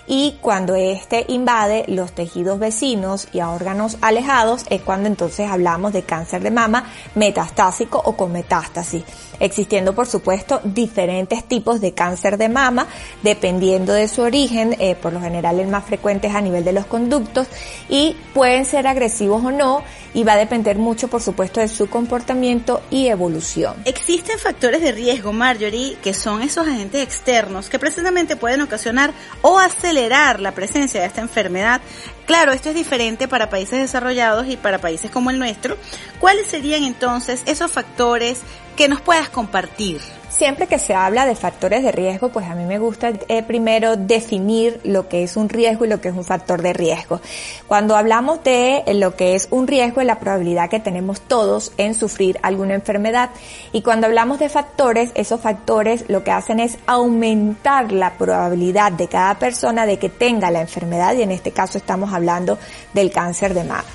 Y 0.08 0.38
cuando 0.40 0.76
este 0.76 1.26
invade 1.30 1.86
los 1.88 2.12
tejidos 2.12 2.60
vecinos 2.60 3.28
y 3.34 3.40
a 3.40 3.50
órganos 3.50 3.98
alejados 4.02 4.66
es 4.70 4.82
cuando 4.82 5.08
entonces 5.08 5.50
hablamos 5.50 5.94
de 5.94 6.04
cáncer 6.04 6.44
de 6.44 6.52
mama 6.52 6.86
metastásico 7.16 8.00
o 8.04 8.16
con 8.16 8.32
metástasis, 8.32 9.04
existiendo 9.40 9.96
por 9.96 10.06
supuesto 10.06 10.62
diferentes 10.64 11.44
tipos 11.46 11.82
de 11.82 11.94
cáncer 11.94 12.38
de 12.38 12.50
mama 12.50 12.88
dependiendo 13.24 13.94
de 13.94 14.08
su 14.08 14.22
origen, 14.22 14.76
eh, 14.80 14.96
por 14.96 15.12
lo 15.12 15.22
general 15.22 15.60
el 15.60 15.68
más 15.68 15.86
frecuente 15.86 16.28
es 16.28 16.36
a 16.36 16.42
nivel 16.42 16.64
de 16.64 16.74
los 16.74 16.86
conductos 16.86 17.48
y 17.90 18.16
pueden 18.34 18.66
ser 18.66 18.86
agresivos 18.86 19.44
o 19.44 19.52
no 19.52 19.82
y 20.14 20.24
va 20.24 20.34
a 20.34 20.38
depender 20.38 20.78
mucho 20.78 21.08
por 21.08 21.22
supuesto 21.22 21.60
de 21.60 21.68
su 21.68 21.90
comportamiento 21.90 22.82
y 22.92 23.08
evolución. 23.08 23.76
Existen 23.86 24.38
factores 24.38 24.82
de 24.82 24.92
riesgo, 24.92 25.34
Marjorie, 25.34 25.98
que 26.02 26.14
son 26.14 26.44
esos 26.44 26.68
agentes 26.68 27.02
externos 27.02 27.70
que 27.70 27.80
precisamente 27.80 28.36
pueden 28.36 28.62
ocasionar 28.62 29.12
o 29.42 29.58
acelerar 29.60 29.95
la 30.40 30.52
presencia 30.52 31.02
de 31.02 31.08
esta 31.08 31.22
enfermedad. 31.22 31.82
Claro, 32.26 32.54
esto 32.54 32.70
es 32.70 32.76
diferente 32.76 33.28
para 33.28 33.50
países 33.50 33.80
desarrollados 33.80 34.48
y 34.48 34.58
para 34.58 34.80
países 34.80 35.12
como 35.12 35.30
el 35.30 35.38
nuestro. 35.38 35.78
¿Cuáles 36.20 36.48
serían 36.48 36.84
entonces 36.84 37.44
esos 37.46 37.72
factores 37.72 38.42
que 38.76 38.88
nos 38.88 39.00
puedas 39.02 39.30
compartir? 39.30 40.02
Siempre 40.36 40.68
que 40.68 40.80
se 40.80 40.94
habla 40.94 41.26
de 41.26 41.36
factores 41.36 41.82
de 41.82 41.94
riesgo, 41.94 42.28
pues 42.28 42.46
a 42.48 42.56
mí 42.56 42.66
me 42.66 42.78
gusta 42.78 43.14
eh, 43.30 43.42
primero 43.44 43.96
definir 43.96 44.82
lo 44.84 45.08
que 45.08 45.24
es 45.24 45.38
un 45.38 45.48
riesgo 45.48 45.86
y 45.86 45.88
lo 45.88 46.02
que 46.02 46.10
es 46.10 46.16
un 46.16 46.26
factor 46.26 46.62
de 46.62 46.74
riesgo. 46.74 47.22
Cuando 47.68 47.96
hablamos 47.96 48.44
de 48.44 48.84
eh, 48.86 48.96
lo 48.96 49.16
que 49.16 49.36
es 49.36 49.48
un 49.52 49.66
riesgo 49.66 50.02
es 50.02 50.08
la 50.08 50.20
probabilidad 50.20 50.70
que 50.70 50.82
tenemos 50.82 51.22
todos 51.22 51.72
en 51.78 51.94
sufrir 51.94 52.38
alguna 52.42 52.74
enfermedad. 52.74 53.30
Y 53.72 53.82
cuando 53.82 54.08
hablamos 54.08 54.40
de 54.40 54.50
factores, 54.50 55.12
esos 55.16 55.40
factores 55.40 56.04
lo 56.10 56.26
que 56.26 56.32
hacen 56.32 56.60
es 56.60 56.80
aumentar 56.86 57.94
la 57.94 58.18
probabilidad 58.18 58.92
de 58.92 59.08
cada 59.08 59.36
persona 59.40 59.86
de 59.86 60.00
que 60.00 60.10
tenga 60.10 60.52
la 60.52 60.60
enfermedad 60.60 61.14
y 61.16 61.22
en 61.22 61.32
este 61.32 61.52
caso 61.52 61.78
estamos 61.78 62.12
hablando 62.16 62.58
del 62.94 63.12
cáncer 63.12 63.54
de 63.54 63.64
mama. 63.64 63.86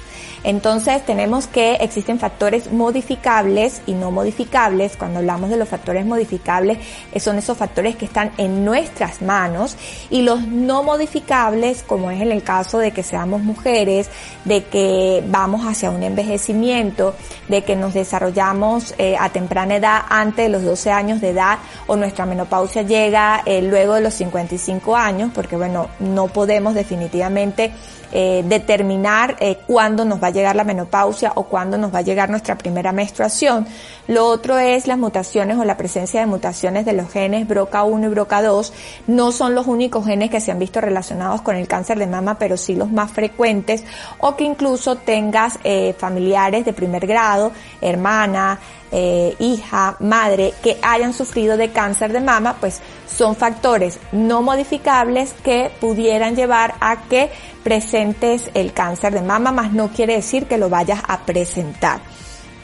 Entonces 0.43 1.05
tenemos 1.05 1.47
que 1.47 1.75
existen 1.75 2.19
factores 2.19 2.73
modificables 2.73 3.83
y 3.87 3.93
no 3.93 4.11
modificables. 4.11 4.97
Cuando 4.97 5.19
hablamos 5.19 5.51
de 5.51 5.57
los 5.57 5.69
factores 5.69 6.07
modificables, 6.07 6.79
eh, 7.13 7.21
son 7.21 7.37
esos 7.37 7.59
factores 7.59 7.97
que 7.97 8.07
están 8.07 8.33
en 8.39 8.65
nuestras 8.65 9.21
manos 9.21 9.77
y 10.09 10.23
los 10.23 10.47
no 10.47 10.83
modificables, 10.83 11.83
como 11.83 12.11
es 12.11 12.23
en 12.23 12.33
el 12.33 12.43
caso 12.43 12.79
de 12.79 12.93
que 12.93 13.03
seamos 13.03 13.43
mujeres, 13.43 14.09
de 14.45 14.65
que 14.65 15.23
vamos 15.27 15.67
hacia 15.67 15.91
un 15.91 16.03
envejecimiento, 16.03 17.15
de 17.49 17.63
que 17.63 17.77
nos 17.77 17.93
desarrollamos 17.93 18.95
eh, 18.97 19.17
a 19.19 19.29
temprana 19.29 19.77
edad 19.77 20.03
antes 20.09 20.47
de 20.47 20.49
los 20.49 20.65
12 20.65 20.91
años 20.91 21.21
de 21.21 21.31
edad 21.31 21.59
o 21.87 21.97
nuestra 21.97 22.25
menopausia 22.25 22.83
llega 22.83 23.43
eh, 23.45 23.61
luego 23.61 23.95
de 23.95 24.01
los 24.01 24.15
55 24.15 24.97
años, 24.97 25.31
porque 25.35 25.57
bueno, 25.57 25.89
no 25.99 26.29
podemos 26.29 26.75
definitivamente 26.75 27.73
determinar 28.13 29.37
cuándo 29.69 30.05
nos 30.05 30.21
va 30.21 30.30
a 30.31 30.33
llegar 30.33 30.57
la 30.57 30.65
menopausia 30.65 31.33
o 31.35 31.45
cuándo 31.45 31.79
nos 31.79 31.95
va 31.95 31.99
a 31.99 32.03
llegar 32.03 32.31
nuestra 32.31 32.57
primera 32.57 32.93
menstruación. 32.93 33.67
Lo 34.09 34.27
otro 34.27 34.59
es 34.59 34.87
las 34.87 34.99
mutaciones 34.99 35.57
o 35.59 35.65
la 35.65 35.77
presencia 35.77 36.21
de 36.21 36.27
mutaciones 36.27 36.85
de 36.85 36.93
los 36.95 37.11
genes 37.11 37.47
BRCA1 37.47 38.05
y 38.05 38.15
BRCA2. 38.15 38.73
No 39.07 39.33
son 39.33 39.55
los 39.55 39.67
únicos 39.67 40.07
genes 40.07 40.31
que 40.31 40.41
se 40.41 40.51
han 40.51 40.59
visto 40.59 40.81
relacionados 40.81 41.43
con 41.43 41.57
el 41.57 41.69
cáncer 41.69 41.99
de 41.99 42.07
mama, 42.07 42.39
pero 42.39 42.57
sí 42.57 42.75
los 42.75 42.91
más 42.91 43.13
frecuentes. 43.13 43.85
O 44.19 44.35
que 44.37 44.45
incluso 44.45 44.97
tengas 44.97 45.59
eh, 45.65 45.95
familiares 45.99 46.65
de 46.65 46.73
primer 46.73 47.07
grado, 47.07 47.53
hermana, 47.81 48.59
eh, 48.93 49.37
hija, 49.39 49.97
madre, 50.01 50.53
que 50.63 50.79
hayan 50.83 51.13
sufrido 51.13 51.57
de 51.57 51.71
cáncer 51.71 52.13
de 52.13 52.21
mama, 52.21 52.57
pues 52.61 52.81
son 53.07 53.37
factores 53.37 53.99
no 54.13 54.43
modificables 54.43 55.33
que 55.45 55.71
pudieran 55.81 56.35
llevar 56.35 56.75
a 56.81 57.03
que 57.03 57.31
presentes 57.63 58.51
el 58.55 58.73
cáncer 58.73 59.13
de 59.13 59.23
mama, 59.23 59.53
más 59.53 59.73
no 59.73 59.89
quiere 59.89 60.15
decir 60.15 60.47
que 60.47 60.59
lo 60.59 60.69
vayas 60.69 61.03
a 61.07 61.21
presentar. 61.21 62.01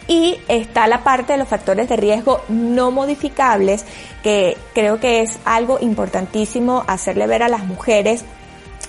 Y 0.08 0.38
está 0.46 0.86
la 0.86 1.02
parte 1.02 1.32
de 1.32 1.38
los 1.38 1.48
factores 1.48 1.88
de 1.88 1.96
riesgo 1.96 2.40
no 2.48 2.90
modificables, 2.92 3.84
que 4.22 4.56
creo 4.72 5.00
que 5.00 5.20
es 5.20 5.38
algo 5.44 5.78
importantísimo 5.80 6.84
hacerle 6.86 7.26
ver 7.26 7.42
a 7.42 7.48
las 7.48 7.64
mujeres 7.64 8.24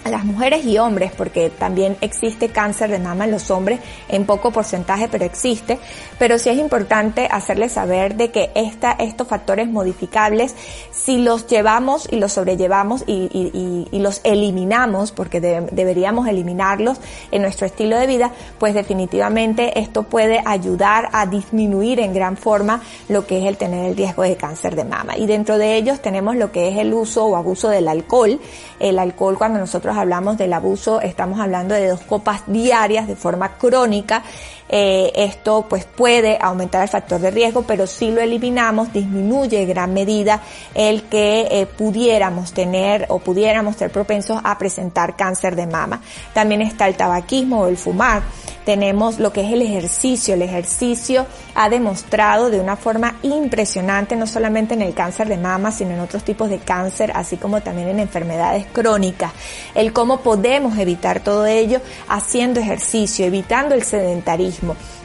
a 0.04 0.10
las 0.10 0.24
mujeres 0.24 0.66
y 0.66 0.78
hombres, 0.78 1.12
porque 1.18 1.50
también 1.50 1.98
existe 2.02 2.50
cáncer 2.50 2.90
de 2.90 3.00
mama 3.00 3.26
en 3.26 3.32
los 3.32 3.52
hombres 3.52 3.80
en 4.10 4.26
poco 4.26 4.52
porcentaje, 4.52 5.08
pero 5.10 5.26
existe. 5.26 5.80
Pero 6.20 6.40
sí 6.40 6.50
es 6.50 6.58
importante 6.58 7.28
hacerles 7.32 7.74
saber 7.74 8.16
de 8.16 8.32
que 8.32 8.52
esta, 8.56 8.92
estos 8.94 9.28
factores 9.28 9.68
modificables, 9.70 10.56
si 10.92 11.18
los 11.18 11.48
llevamos 11.48 12.08
y 12.12 12.18
los 12.18 12.34
sobrellevamos 12.34 13.04
y, 13.08 13.88
los 13.92 14.22
eliminamos, 14.24 15.12
porque 15.12 15.42
de- 15.42 15.68
deberíamos 15.72 16.28
eliminarlos 16.28 17.00
en 17.32 17.42
nuestro 17.42 17.66
estilo 17.68 17.98
de 17.98 18.08
vida, 18.08 18.32
pues 18.60 18.74
definitivamente 18.74 19.80
esto 19.80 20.04
puede 20.04 20.42
ayudar 20.46 21.10
a 21.12 21.26
disminuir 21.26 22.00
en 22.00 22.14
gran 22.14 22.38
forma 22.38 22.82
lo 23.10 23.26
que 23.28 23.40
es 23.40 23.46
el 23.46 23.58
tener 23.58 23.86
el 23.86 23.98
riesgo 23.98 24.24
de 24.24 24.36
cáncer 24.38 24.76
de 24.76 24.86
mama. 24.86 25.18
Y 25.18 25.26
dentro 25.26 25.58
de 25.58 25.76
ellos 25.76 26.02
tenemos 26.02 26.36
lo 26.36 26.52
que 26.52 26.70
es 26.70 26.78
el 26.78 26.94
uso 26.94 27.26
o 27.26 27.36
abuso 27.36 27.70
del 27.70 27.88
alcohol. 27.88 28.40
El 28.80 29.00
alcohol, 29.00 29.38
cuando 29.38 29.60
nosotros 29.60 29.87
hablamos 29.96 30.38
del 30.38 30.52
abuso, 30.52 31.00
estamos 31.00 31.40
hablando 31.40 31.76
de 31.76 31.88
dos 31.88 32.02
copas 32.02 32.42
diarias 32.48 33.08
de 33.08 33.16
forma 33.16 33.58
crónica. 33.58 34.24
Eh, 34.70 35.12
esto 35.16 35.66
pues 35.70 35.86
puede 35.86 36.38
aumentar 36.42 36.84
el 36.84 36.90
factor 36.90 37.22
de 37.22 37.32
riesgo, 37.32 37.64
pero 37.64 37.88
si 37.88 38.12
lo 38.12 38.22
eliminamos 38.22 38.92
disminuye 38.92 39.62
en 39.62 39.70
gran 39.70 39.94
medida 39.94 40.42
el 40.74 41.04
que 41.04 41.48
eh, 41.50 41.66
pudiéramos 41.66 42.52
tener 42.54 43.06
o 43.10 43.20
pudiéramos 43.20 43.78
ser 43.78 43.92
propensos 43.92 44.40
a 44.44 44.58
presentar 44.58 45.16
cáncer 45.16 45.56
de 45.56 45.68
mama. 45.68 46.02
También 46.34 46.62
está 46.62 46.88
el 46.88 46.96
tabaquismo 46.96 47.62
o 47.62 47.68
el 47.68 47.78
fumar. 47.78 48.24
Tenemos 48.66 49.20
lo 49.20 49.32
que 49.32 49.46
es 49.46 49.54
el 49.54 49.62
ejercicio. 49.62 50.34
El 50.34 50.42
ejercicio 50.42 51.26
ha 51.56 51.70
demostrado 51.70 52.50
de 52.50 52.60
una 52.60 52.76
forma 52.76 53.16
impresionante, 53.24 54.18
no 54.18 54.28
solamente 54.28 54.74
en 54.74 54.82
el 54.82 54.94
cáncer 54.94 55.30
de 55.30 55.38
mama, 55.38 55.72
sino 55.72 55.92
en 55.92 56.02
otros 56.02 56.24
tipos 56.24 56.50
de 56.50 56.60
cáncer, 56.60 57.14
así 57.16 57.38
como 57.38 57.62
también 57.62 57.88
en 57.88 58.02
enfermedades 58.02 58.66
crónicas. 58.74 59.32
El 59.74 59.94
cómo 59.94 60.20
podemos 60.20 60.78
evitar 60.78 61.22
todo 61.22 61.46
ello 61.46 61.80
haciendo 62.10 62.60
ejercicio, 62.60 63.26
evitando 63.26 63.74
el 63.74 63.84
sedentarismo. 63.84 64.57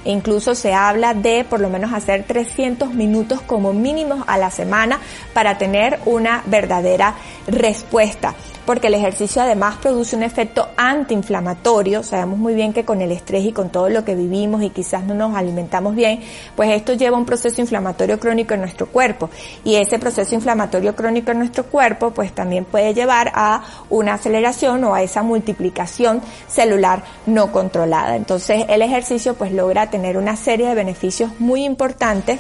E 0.05 0.11
incluso 0.11 0.55
se 0.55 0.73
habla 0.75 1.15
de 1.15 1.45
por 1.45 1.61
lo 1.61 1.69
menos 1.69 1.93
hacer 1.93 2.25
300 2.25 2.95
minutos 2.95 3.41
como 3.43 3.73
mínimo 3.73 4.25
a 4.27 4.39
la 4.39 4.51
semana 4.51 5.01
para 5.33 5.59
tener 5.59 6.01
una 6.07 6.43
verdadera 6.47 7.15
respuesta 7.47 8.35
porque 8.67 8.89
el 8.89 8.95
ejercicio 8.95 9.43
además 9.43 9.77
produce 9.77 10.17
un 10.17 10.23
efecto 10.23 10.69
antiinflamatorio. 10.77 12.03
Sabemos 12.03 12.39
muy 12.39 12.55
bien 12.55 12.73
que 12.73 12.85
con 12.85 13.01
el 13.01 13.13
estrés 13.13 13.45
y 13.45 13.53
con 13.53 13.71
todo 13.71 13.89
lo 13.89 14.05
que 14.05 14.15
vivimos 14.15 14.63
y 14.63 14.71
quizás 14.71 15.05
no 15.05 15.15
nos 15.15 15.35
alimentamos 15.35 15.95
bien, 15.95 16.21
pues 16.57 16.71
esto 16.71 16.93
lleva 16.95 17.17
a 17.17 17.21
un 17.21 17.27
proceso 17.27 17.61
inflamatorio 17.61 18.19
crónico 18.19 18.55
en 18.55 18.61
nuestro 18.61 18.87
cuerpo. 18.87 19.31
Y 19.65 19.77
ese 19.77 19.99
proceso 19.99 20.35
inflamatorio 20.35 20.95
crónico 20.95 21.33
en 21.33 21.39
nuestro 21.39 21.65
cuerpo, 21.65 22.11
pues 22.11 22.33
también 22.33 22.65
puede 22.65 22.95
llevar 22.95 23.33
a 23.35 23.63
una 23.91 24.15
aceleración 24.15 24.85
o 24.85 24.95
a 24.95 25.03
esa 25.03 25.23
multiplicación 25.23 26.21
celular 26.49 27.03
no 27.27 27.53
controlada. 27.53 28.17
Entonces 28.17 28.67
el 28.69 28.83
ejercicio 28.83 29.35
pues 29.35 29.53
logra 29.53 29.91
tener 29.91 30.17
una 30.17 30.37
serie 30.37 30.69
de 30.69 30.75
beneficios 30.75 31.31
muy 31.39 31.65
importantes 31.65 32.39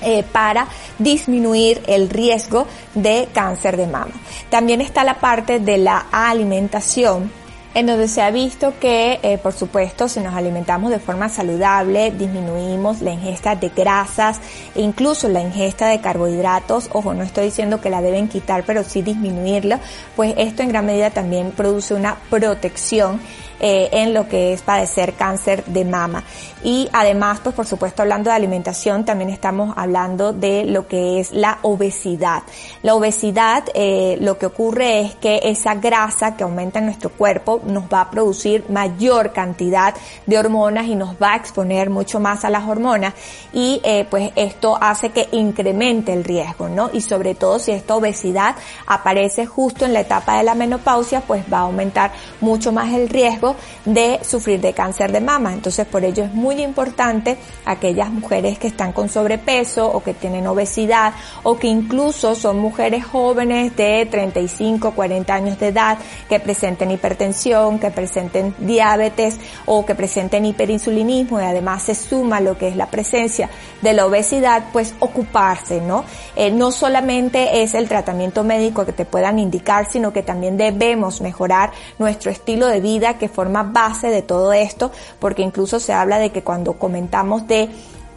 eh, 0.00 0.24
para 0.32 0.66
disminuir 0.98 1.82
el 1.86 2.10
riesgo 2.10 2.66
de 2.94 3.28
cáncer 3.32 3.76
de 3.76 3.86
mama. 3.86 4.12
También 4.50 4.80
está 4.80 5.04
la 5.04 5.20
parte 5.20 5.60
de 5.60 5.78
la 5.78 6.06
alimentación 6.10 7.30
en 7.74 7.86
donde 7.86 8.06
se 8.06 8.22
ha 8.22 8.30
visto 8.30 8.74
que, 8.78 9.18
eh, 9.22 9.36
por 9.38 9.52
supuesto, 9.52 10.08
si 10.08 10.20
nos 10.20 10.34
alimentamos 10.34 10.90
de 10.90 11.00
forma 11.00 11.28
saludable, 11.28 12.12
disminuimos 12.12 13.02
la 13.02 13.10
ingesta 13.10 13.56
de 13.56 13.68
grasas 13.70 14.40
e 14.74 14.80
incluso 14.80 15.28
la 15.28 15.40
ingesta 15.40 15.88
de 15.88 16.00
carbohidratos. 16.00 16.88
Ojo, 16.92 17.14
no 17.14 17.24
estoy 17.24 17.46
diciendo 17.46 17.80
que 17.80 17.90
la 17.90 18.00
deben 18.00 18.28
quitar, 18.28 18.62
pero 18.64 18.84
sí 18.84 19.02
disminuirla, 19.02 19.80
pues 20.14 20.34
esto 20.38 20.62
en 20.62 20.68
gran 20.68 20.86
medida 20.86 21.10
también 21.10 21.50
produce 21.50 21.94
una 21.94 22.16
protección 22.30 23.20
eh, 23.66 23.88
en 23.92 24.12
lo 24.12 24.28
que 24.28 24.52
es 24.52 24.60
padecer 24.60 25.14
cáncer 25.14 25.64
de 25.64 25.86
mama. 25.86 26.22
Y 26.62 26.86
además, 26.92 27.40
pues 27.42 27.54
por 27.54 27.66
supuesto, 27.66 28.02
hablando 28.02 28.28
de 28.28 28.36
alimentación, 28.36 29.06
también 29.06 29.30
estamos 29.30 29.72
hablando 29.78 30.34
de 30.34 30.66
lo 30.66 30.86
que 30.86 31.18
es 31.18 31.32
la 31.32 31.60
obesidad. 31.62 32.42
La 32.82 32.94
obesidad, 32.94 33.64
eh, 33.72 34.18
lo 34.20 34.36
que 34.36 34.44
ocurre 34.44 35.00
es 35.00 35.14
que 35.14 35.40
esa 35.44 35.76
grasa 35.76 36.36
que 36.36 36.44
aumenta 36.44 36.78
en 36.78 36.84
nuestro 36.84 37.08
cuerpo 37.08 37.62
nos 37.64 37.84
va 37.84 38.02
a 38.02 38.10
producir 38.10 38.64
mayor 38.68 39.32
cantidad 39.32 39.94
de 40.26 40.38
hormonas 40.38 40.86
y 40.86 40.94
nos 40.94 41.14
va 41.14 41.32
a 41.32 41.36
exponer 41.36 41.88
mucho 41.88 42.20
más 42.20 42.44
a 42.44 42.50
las 42.50 42.68
hormonas 42.68 43.14
y 43.54 43.80
eh, 43.82 44.06
pues 44.10 44.30
esto 44.36 44.76
hace 44.78 45.08
que 45.08 45.28
incremente 45.32 46.12
el 46.12 46.24
riesgo, 46.24 46.68
¿no? 46.68 46.90
Y 46.92 47.00
sobre 47.00 47.34
todo 47.34 47.58
si 47.58 47.72
esta 47.72 47.94
obesidad 47.94 48.56
aparece 48.86 49.46
justo 49.46 49.86
en 49.86 49.94
la 49.94 50.00
etapa 50.00 50.36
de 50.36 50.44
la 50.44 50.54
menopausia, 50.54 51.22
pues 51.22 51.44
va 51.50 51.58
a 51.58 51.62
aumentar 51.62 52.12
mucho 52.42 52.70
más 52.70 52.92
el 52.92 53.08
riesgo 53.08 53.53
de 53.84 54.20
sufrir 54.22 54.60
de 54.60 54.72
cáncer 54.72 55.12
de 55.12 55.20
mama. 55.20 55.52
Entonces 55.52 55.86
por 55.86 56.04
ello 56.04 56.24
es 56.24 56.32
muy 56.32 56.62
importante 56.62 57.36
aquellas 57.64 58.10
mujeres 58.10 58.58
que 58.58 58.68
están 58.68 58.92
con 58.92 59.08
sobrepeso 59.08 59.90
o 59.90 60.02
que 60.02 60.14
tienen 60.14 60.46
obesidad 60.46 61.14
o 61.42 61.58
que 61.58 61.66
incluso 61.66 62.34
son 62.34 62.58
mujeres 62.58 63.04
jóvenes 63.04 63.76
de 63.76 64.06
35, 64.10 64.92
40 64.92 65.34
años 65.34 65.58
de 65.58 65.68
edad 65.68 65.98
que 66.28 66.40
presenten 66.40 66.90
hipertensión, 66.90 67.78
que 67.78 67.90
presenten 67.90 68.54
diabetes 68.58 69.38
o 69.66 69.84
que 69.84 69.94
presenten 69.94 70.44
hiperinsulinismo 70.44 71.40
y 71.40 71.44
además 71.44 71.82
se 71.82 71.94
suma 71.94 72.40
lo 72.40 72.56
que 72.56 72.68
es 72.68 72.76
la 72.76 72.86
presencia 72.86 73.48
de 73.82 73.92
la 73.92 74.06
obesidad, 74.06 74.64
pues 74.72 74.94
ocuparse, 75.00 75.80
¿no? 75.80 76.04
Eh, 76.36 76.50
no 76.50 76.72
solamente 76.72 77.62
es 77.62 77.74
el 77.74 77.88
tratamiento 77.88 78.44
médico 78.44 78.84
que 78.84 78.92
te 78.92 79.04
puedan 79.04 79.38
indicar, 79.38 79.90
sino 79.90 80.12
que 80.12 80.22
también 80.22 80.56
debemos 80.56 81.20
mejorar 81.20 81.72
nuestro 81.98 82.30
estilo 82.30 82.66
de 82.66 82.80
vida 82.80 83.18
que 83.18 83.28
forma 83.44 83.62
base 83.62 84.08
de 84.08 84.22
todo 84.22 84.52
esto, 84.52 84.90
porque 85.18 85.42
incluso 85.42 85.78
se 85.78 85.92
habla 85.92 86.18
de 86.18 86.30
que 86.30 86.42
cuando 86.42 86.74
comentamos 86.74 87.46
de 87.46 87.68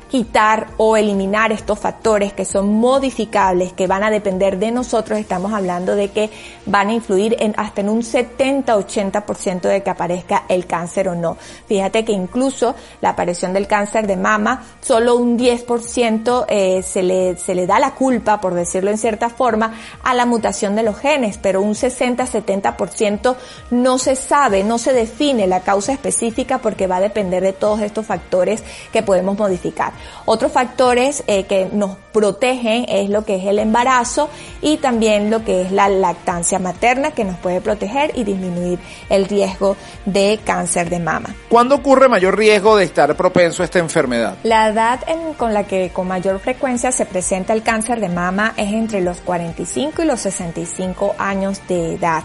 quitar 0.10 0.68
o 0.78 0.96
eliminar 0.96 1.52
estos 1.52 1.80
factores 1.80 2.32
que 2.32 2.46
son 2.46 2.70
modificables, 2.70 3.74
que 3.74 3.88
van 3.88 4.04
a 4.04 4.10
depender 4.10 4.58
de 4.58 4.72
nosotros, 4.72 5.20
estamos 5.20 5.52
hablando 5.52 5.96
de 5.96 6.12
que 6.12 6.30
van 6.68 6.90
a 6.90 6.94
influir 6.94 7.36
en 7.40 7.54
hasta 7.58 7.82
en 7.82 7.90
un 7.90 8.02
70-80% 8.02 9.62
de 9.62 9.84
que 9.84 9.90
aparezca 9.90 10.44
el 10.48 10.66
cáncer 10.66 11.10
o 11.10 11.16
no. 11.16 11.38
Fíjate 11.68 12.06
que 12.06 12.12
incluso 12.12 12.76
la 13.02 13.10
aparición 13.10 13.54
del 13.54 13.68
cáncer 13.68 14.08
de 14.08 14.18
mama, 14.18 14.64
solo 14.82 15.16
un 15.16 15.38
10% 15.38 16.46
eh, 16.48 16.84
se, 16.84 17.04
le, 17.04 17.38
se 17.38 17.56
le 17.56 17.66
da 17.66 17.80
la 17.80 17.92
culpa, 17.92 18.40
por 18.40 18.54
decirlo 18.54 18.92
en 18.92 18.98
cierta 18.98 19.30
forma, 19.30 19.74
a 20.04 20.14
la 20.14 20.26
mutación 20.26 20.76
de 20.76 20.84
los 20.84 20.98
genes, 20.98 21.38
pero 21.42 21.62
un 21.62 21.74
60-70% 21.74 23.36
no 23.72 23.98
se 23.98 24.16
sabe, 24.16 24.64
no 24.64 24.78
se 24.78 24.94
define 24.94 25.48
la 25.48 25.62
causa 25.62 25.94
específica 25.94 26.60
porque 26.60 26.88
va 26.88 26.98
a 26.98 27.02
depender 27.02 27.44
de 27.44 27.54
todos 27.54 27.82
estos 27.82 28.06
factores 28.06 28.64
que 28.92 29.04
podemos 29.04 29.38
modificar. 29.38 29.94
Otros 30.26 30.52
factores 30.52 31.24
eh, 31.28 31.46
que 31.46 31.70
nos 31.72 31.98
protegen 32.12 32.86
es 32.88 33.10
lo 33.10 33.26
que 33.26 33.36
es 33.36 33.46
el 33.46 33.60
embarazo 33.60 34.30
y 34.62 34.78
también 34.78 35.30
lo 35.30 35.44
que 35.44 35.62
es 35.62 35.72
la 35.72 35.90
lactancia 35.90 36.57
materna 36.60 37.12
que 37.12 37.24
nos 37.24 37.38
puede 37.38 37.62
proteger 37.62 38.12
y 38.16 38.24
disminuir 38.24 38.80
el 39.10 39.26
riesgo 39.26 39.76
de 40.06 40.40
cáncer 40.46 40.90
de 40.90 41.00
mama. 41.00 41.36
¿Cuándo 41.50 41.76
ocurre 41.76 42.08
mayor 42.10 42.38
riesgo 42.38 42.78
de 42.78 42.86
estar 42.86 43.16
propenso 43.16 43.62
a 43.62 43.66
esta 43.66 43.80
enfermedad? 43.80 44.36
La 44.44 44.68
edad 44.70 45.00
en- 45.08 45.34
con 45.34 45.54
la 45.54 45.66
que 45.66 45.90
con 45.92 46.08
mayor 46.08 46.40
frecuencia 46.40 46.92
se 46.92 47.06
presenta 47.06 47.54
el 47.54 47.64
cáncer 47.64 48.00
de 48.00 48.10
mama 48.10 48.54
es 48.58 48.72
entre 48.74 49.02
los 49.02 49.20
45 49.22 50.02
y 50.02 50.06
los 50.06 50.20
65 50.22 51.16
años 51.18 51.62
de 51.68 51.94
edad. 51.94 52.24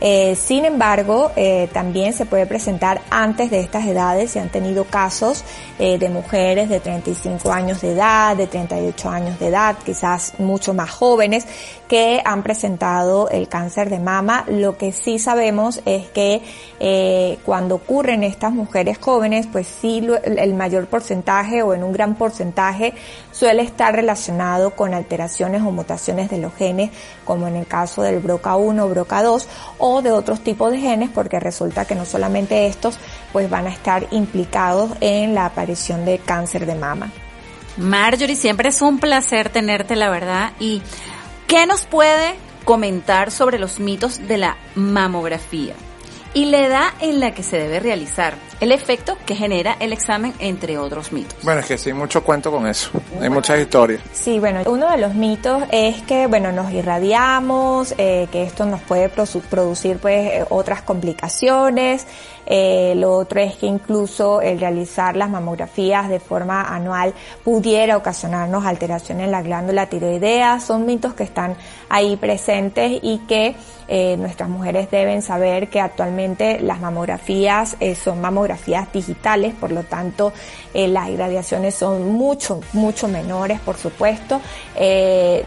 Eh, 0.00 0.34
sin 0.34 0.64
embargo, 0.64 1.30
eh, 1.36 1.68
también 1.72 2.14
se 2.14 2.24
puede 2.24 2.46
presentar 2.46 3.02
antes 3.10 3.50
de 3.50 3.60
estas 3.60 3.86
edades. 3.86 4.30
Se 4.30 4.40
han 4.40 4.48
tenido 4.48 4.84
casos 4.84 5.44
eh, 5.78 5.98
de 5.98 6.08
mujeres 6.08 6.68
de 6.68 6.80
35 6.80 7.52
años 7.52 7.82
de 7.82 7.92
edad, 7.92 8.36
de 8.36 8.46
38 8.46 9.08
años 9.10 9.38
de 9.38 9.48
edad, 9.48 9.76
quizás 9.84 10.34
mucho 10.38 10.72
más 10.72 10.90
jóvenes, 10.90 11.46
que 11.86 12.22
han 12.24 12.42
presentado 12.42 13.28
el 13.28 13.48
cáncer 13.48 13.90
de 13.90 13.98
mama. 13.98 14.44
Lo 14.48 14.78
que 14.78 14.92
sí 14.92 15.18
sabemos 15.18 15.82
es 15.84 16.08
que 16.08 16.40
cuando 17.44 17.74
ocurren 17.74 18.24
estas 18.24 18.52
mujeres 18.52 18.98
jóvenes, 18.98 19.46
pues 19.50 19.66
sí 19.66 20.06
el 20.24 20.54
mayor 20.54 20.86
porcentaje 20.86 21.62
o 21.62 21.74
en 21.74 21.84
un 21.84 21.92
gran 21.92 22.14
porcentaje 22.14 22.94
suele 23.32 23.62
estar 23.62 23.94
relacionado 23.94 24.70
con 24.70 24.94
alteraciones 24.94 25.62
o 25.62 25.70
mutaciones 25.70 26.30
de 26.30 26.38
los 26.38 26.54
genes, 26.54 26.90
como 27.30 27.46
en 27.46 27.54
el 27.54 27.64
caso 27.68 28.02
del 28.02 28.20
BRCA1 28.20 28.80
o 28.80 28.92
BRCA2, 28.92 29.46
o 29.78 30.02
de 30.02 30.10
otros 30.10 30.40
tipos 30.40 30.72
de 30.72 30.78
genes, 30.78 31.10
porque 31.14 31.38
resulta 31.38 31.84
que 31.84 31.94
no 31.94 32.04
solamente 32.04 32.66
estos, 32.66 32.98
pues 33.32 33.48
van 33.48 33.68
a 33.68 33.70
estar 33.70 34.08
implicados 34.10 34.90
en 35.00 35.32
la 35.32 35.46
aparición 35.46 36.04
de 36.04 36.18
cáncer 36.18 36.66
de 36.66 36.74
mama. 36.74 37.12
Marjorie, 37.76 38.34
siempre 38.34 38.70
es 38.70 38.82
un 38.82 38.98
placer 38.98 39.48
tenerte, 39.48 39.94
la 39.94 40.10
verdad. 40.10 40.50
¿Y 40.58 40.82
qué 41.46 41.66
nos 41.66 41.86
puede 41.86 42.34
comentar 42.64 43.30
sobre 43.30 43.60
los 43.60 43.78
mitos 43.78 44.26
de 44.26 44.36
la 44.36 44.56
mamografía? 44.74 45.74
Y 46.32 46.44
la 46.44 46.64
edad 46.64 46.88
en 47.00 47.18
la 47.18 47.34
que 47.34 47.42
se 47.42 47.58
debe 47.58 47.80
realizar, 47.80 48.34
el 48.60 48.70
efecto 48.70 49.18
que 49.26 49.34
genera 49.34 49.76
el 49.80 49.92
examen, 49.92 50.32
entre 50.38 50.78
otros 50.78 51.12
mitos. 51.12 51.36
Bueno, 51.42 51.60
es 51.60 51.66
que 51.66 51.76
sí, 51.76 51.92
mucho 51.92 52.22
cuento 52.22 52.52
con 52.52 52.68
eso. 52.68 52.90
Hay 53.20 53.28
muchas 53.28 53.58
historias. 53.58 54.00
Sí, 54.12 54.38
bueno, 54.38 54.60
uno 54.66 54.88
de 54.90 54.98
los 54.98 55.14
mitos 55.14 55.64
es 55.72 56.02
que, 56.02 56.28
bueno, 56.28 56.52
nos 56.52 56.70
irradiamos, 56.72 57.94
eh, 57.98 58.28
que 58.30 58.44
esto 58.44 58.64
nos 58.64 58.80
puede 58.80 59.08
producir, 59.08 59.98
pues, 59.98 60.32
eh, 60.32 60.44
otras 60.50 60.82
complicaciones. 60.82 62.06
Eh, 62.46 62.94
lo 62.96 63.16
otro 63.16 63.40
es 63.40 63.56
que 63.56 63.66
incluso 63.66 64.40
el 64.40 64.58
realizar 64.58 65.16
las 65.16 65.30
mamografías 65.30 66.08
de 66.08 66.20
forma 66.20 66.62
anual 66.62 67.14
pudiera 67.44 67.96
ocasionarnos 67.96 68.64
alteraciones 68.64 69.26
en 69.26 69.32
la 69.32 69.42
glándula 69.42 69.86
tiroidea. 69.86 70.60
Son 70.60 70.86
mitos 70.86 71.14
que 71.14 71.24
están 71.24 71.56
ahí 71.88 72.16
presentes 72.16 72.98
y 73.02 73.18
que 73.28 73.54
eh, 73.88 74.16
nuestras 74.16 74.48
mujeres 74.48 74.90
deben 74.90 75.22
saber 75.22 75.68
que 75.68 75.80
actualmente 75.80 76.60
las 76.60 76.80
mamografías 76.80 77.76
eh, 77.80 77.94
son 77.94 78.20
mamografías 78.20 78.92
digitales, 78.92 79.54
por 79.54 79.72
lo 79.72 79.82
tanto 79.82 80.32
las 80.72 81.08
irradiaciones 81.08 81.74
son 81.74 82.12
mucho, 82.12 82.60
mucho 82.74 83.08
menores, 83.08 83.58
por 83.58 83.76
supuesto. 83.76 84.40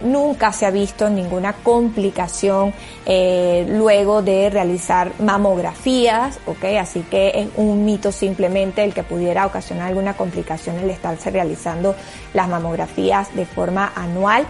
Nunca 0.01 0.51
se 0.51 0.65
ha 0.65 0.69
visto 0.69 1.09
ninguna 1.09 1.53
complicación 1.53 2.73
luego 3.05 4.21
de 4.21 4.49
realizar 4.49 5.13
mamografías, 5.19 6.39
¿ok? 6.45 6.82
Así 6.83 7.01
que 7.09 7.31
es 7.33 7.47
un 7.55 7.85
mito 7.85 8.11
simplemente 8.11 8.83
el 8.83 8.93
que 8.93 9.03
pudiera 9.03 9.45
ocasionar 9.45 9.87
alguna 9.87 10.15
complicación 10.15 10.77
el 10.77 10.89
estarse 10.89 11.31
realizando 11.31 11.95
las 12.33 12.47
mamografías 12.47 13.33
de 13.35 13.45
forma 13.45 13.91
anual. 13.95 14.45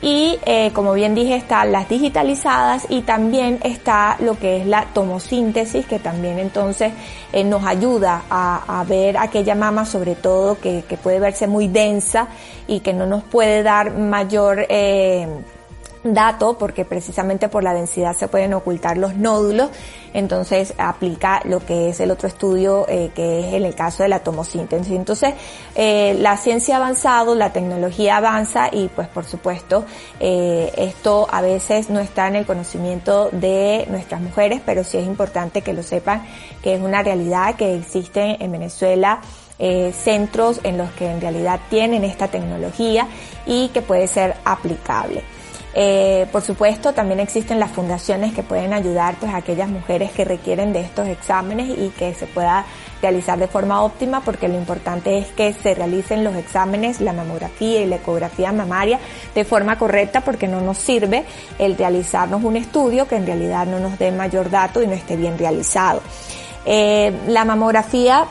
Y 0.00 0.38
eh, 0.44 0.70
como 0.74 0.92
bien 0.92 1.14
dije, 1.14 1.34
están 1.34 1.72
las 1.72 1.88
digitalizadas 1.88 2.86
y 2.90 3.00
también 3.02 3.58
está 3.64 4.16
lo 4.20 4.38
que 4.38 4.58
es 4.58 4.66
la 4.66 4.84
tomosíntesis, 4.92 5.86
que 5.86 5.98
también 5.98 6.38
entonces 6.38 6.92
eh, 7.32 7.42
nos 7.42 7.64
ayuda 7.64 8.22
a, 8.28 8.84
ver 8.86 9.16
aquella 9.16 9.54
mama, 9.54 9.86
sobre 9.86 10.14
todo 10.14 10.60
que, 10.60 10.84
que 10.86 10.98
puede 10.98 11.20
verse 11.20 11.46
muy 11.46 11.68
densa 11.68 12.28
y 12.66 12.80
que 12.80 12.92
no 12.92 13.06
nos 13.06 13.24
puede 13.24 13.62
dar 13.62 13.96
mayor 13.96 14.66
eh, 14.68 15.26
dato, 16.04 16.56
porque 16.58 16.84
precisamente 16.84 17.48
por 17.48 17.64
la 17.64 17.74
densidad 17.74 18.14
se 18.16 18.28
pueden 18.28 18.54
ocultar 18.54 18.96
los 18.96 19.16
nódulos. 19.16 19.70
Entonces 20.12 20.74
aplica 20.78 21.40
lo 21.44 21.58
que 21.58 21.88
es 21.88 21.98
el 21.98 22.10
otro 22.10 22.28
estudio, 22.28 22.86
eh, 22.88 23.10
que 23.14 23.40
es 23.40 23.54
en 23.54 23.64
el 23.64 23.74
caso 23.74 24.04
de 24.04 24.08
la 24.08 24.20
tomosíntesis. 24.20 24.92
Entonces, 24.94 25.34
eh, 25.74 26.16
la 26.20 26.36
ciencia 26.36 26.76
ha 26.76 26.78
avanzado, 26.78 27.34
la 27.34 27.52
tecnología 27.52 28.18
avanza 28.18 28.68
y 28.70 28.88
pues 28.88 29.08
por 29.08 29.24
supuesto, 29.24 29.84
eh, 30.20 30.72
esto 30.76 31.26
a 31.30 31.40
veces 31.40 31.90
no 31.90 31.98
está 31.98 32.28
en 32.28 32.36
el 32.36 32.46
conocimiento 32.46 33.28
de 33.32 33.86
nuestras 33.90 34.20
mujeres, 34.20 34.60
pero 34.64 34.84
sí 34.84 34.98
es 34.98 35.06
importante 35.06 35.62
que 35.62 35.72
lo 35.72 35.82
sepan 35.82 36.24
que 36.62 36.74
es 36.74 36.80
una 36.80 37.02
realidad 37.02 37.56
que 37.56 37.74
existe 37.74 38.42
en 38.42 38.52
Venezuela 38.52 39.20
eh, 39.58 39.92
centros 39.92 40.60
en 40.64 40.78
los 40.78 40.90
que 40.92 41.08
en 41.08 41.20
realidad 41.20 41.60
tienen 41.70 42.02
esta 42.04 42.26
tecnología 42.28 43.06
y 43.46 43.68
que 43.68 43.82
puede 43.82 44.08
ser 44.08 44.34
aplicable. 44.44 45.22
Eh, 45.76 46.26
por 46.30 46.42
supuesto, 46.42 46.92
también 46.92 47.18
existen 47.18 47.58
las 47.58 47.72
fundaciones 47.72 48.32
que 48.32 48.44
pueden 48.44 48.72
ayudar 48.72 49.16
pues, 49.18 49.34
a 49.34 49.38
aquellas 49.38 49.68
mujeres 49.68 50.12
que 50.12 50.24
requieren 50.24 50.72
de 50.72 50.80
estos 50.80 51.08
exámenes 51.08 51.68
y 51.76 51.88
que 51.88 52.14
se 52.14 52.26
pueda 52.28 52.64
realizar 53.02 53.38
de 53.38 53.48
forma 53.48 53.82
óptima 53.82 54.20
porque 54.20 54.46
lo 54.46 54.54
importante 54.54 55.18
es 55.18 55.26
que 55.32 55.52
se 55.52 55.74
realicen 55.74 56.22
los 56.22 56.36
exámenes, 56.36 57.00
la 57.00 57.12
mamografía 57.12 57.82
y 57.82 57.86
la 57.86 57.96
ecografía 57.96 58.52
mamaria 58.52 59.00
de 59.34 59.44
forma 59.44 59.76
correcta 59.76 60.20
porque 60.20 60.46
no 60.46 60.60
nos 60.60 60.78
sirve 60.78 61.24
el 61.58 61.76
realizarnos 61.76 62.44
un 62.44 62.56
estudio 62.56 63.08
que 63.08 63.16
en 63.16 63.26
realidad 63.26 63.66
no 63.66 63.80
nos 63.80 63.98
dé 63.98 64.12
mayor 64.12 64.50
dato 64.50 64.80
y 64.80 64.86
no 64.86 64.94
esté 64.94 65.16
bien 65.16 65.36
realizado. 65.36 66.00
Eh, 66.64 67.12
la 67.26 67.44
mamografía 67.44 68.26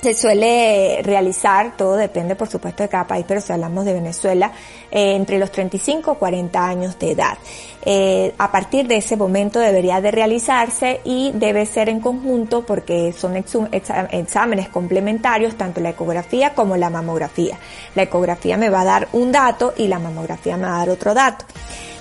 se 0.00 0.14
suele 0.14 1.00
realizar, 1.02 1.76
todo 1.76 1.96
depende 1.96 2.34
por 2.34 2.48
supuesto 2.48 2.82
de 2.82 2.88
cada 2.88 3.06
país, 3.06 3.24
pero 3.28 3.40
si 3.40 3.52
hablamos 3.52 3.84
de 3.84 3.92
Venezuela, 3.92 4.52
eh, 4.90 5.14
entre 5.14 5.38
los 5.38 5.50
35 5.52 6.12
y 6.12 6.16
40 6.16 6.66
años 6.66 6.98
de 6.98 7.12
edad. 7.12 7.38
Eh, 7.82 8.34
a 8.38 8.50
partir 8.50 8.86
de 8.86 8.96
ese 8.96 9.16
momento 9.16 9.58
debería 9.58 10.00
de 10.00 10.10
realizarse 10.10 11.00
y 11.04 11.32
debe 11.34 11.64
ser 11.66 11.88
en 11.88 12.00
conjunto 12.00 12.64
porque 12.64 13.12
son 13.12 13.36
exámenes 13.36 14.68
complementarios, 14.68 15.56
tanto 15.56 15.80
la 15.80 15.90
ecografía 15.90 16.54
como 16.54 16.76
la 16.76 16.90
mamografía. 16.90 17.58
La 17.94 18.02
ecografía 18.02 18.56
me 18.56 18.70
va 18.70 18.82
a 18.82 18.84
dar 18.84 19.08
un 19.12 19.32
dato 19.32 19.74
y 19.76 19.88
la 19.88 19.98
mamografía 19.98 20.56
me 20.56 20.64
va 20.64 20.76
a 20.76 20.78
dar 20.78 20.90
otro 20.90 21.14
dato. 21.14 21.44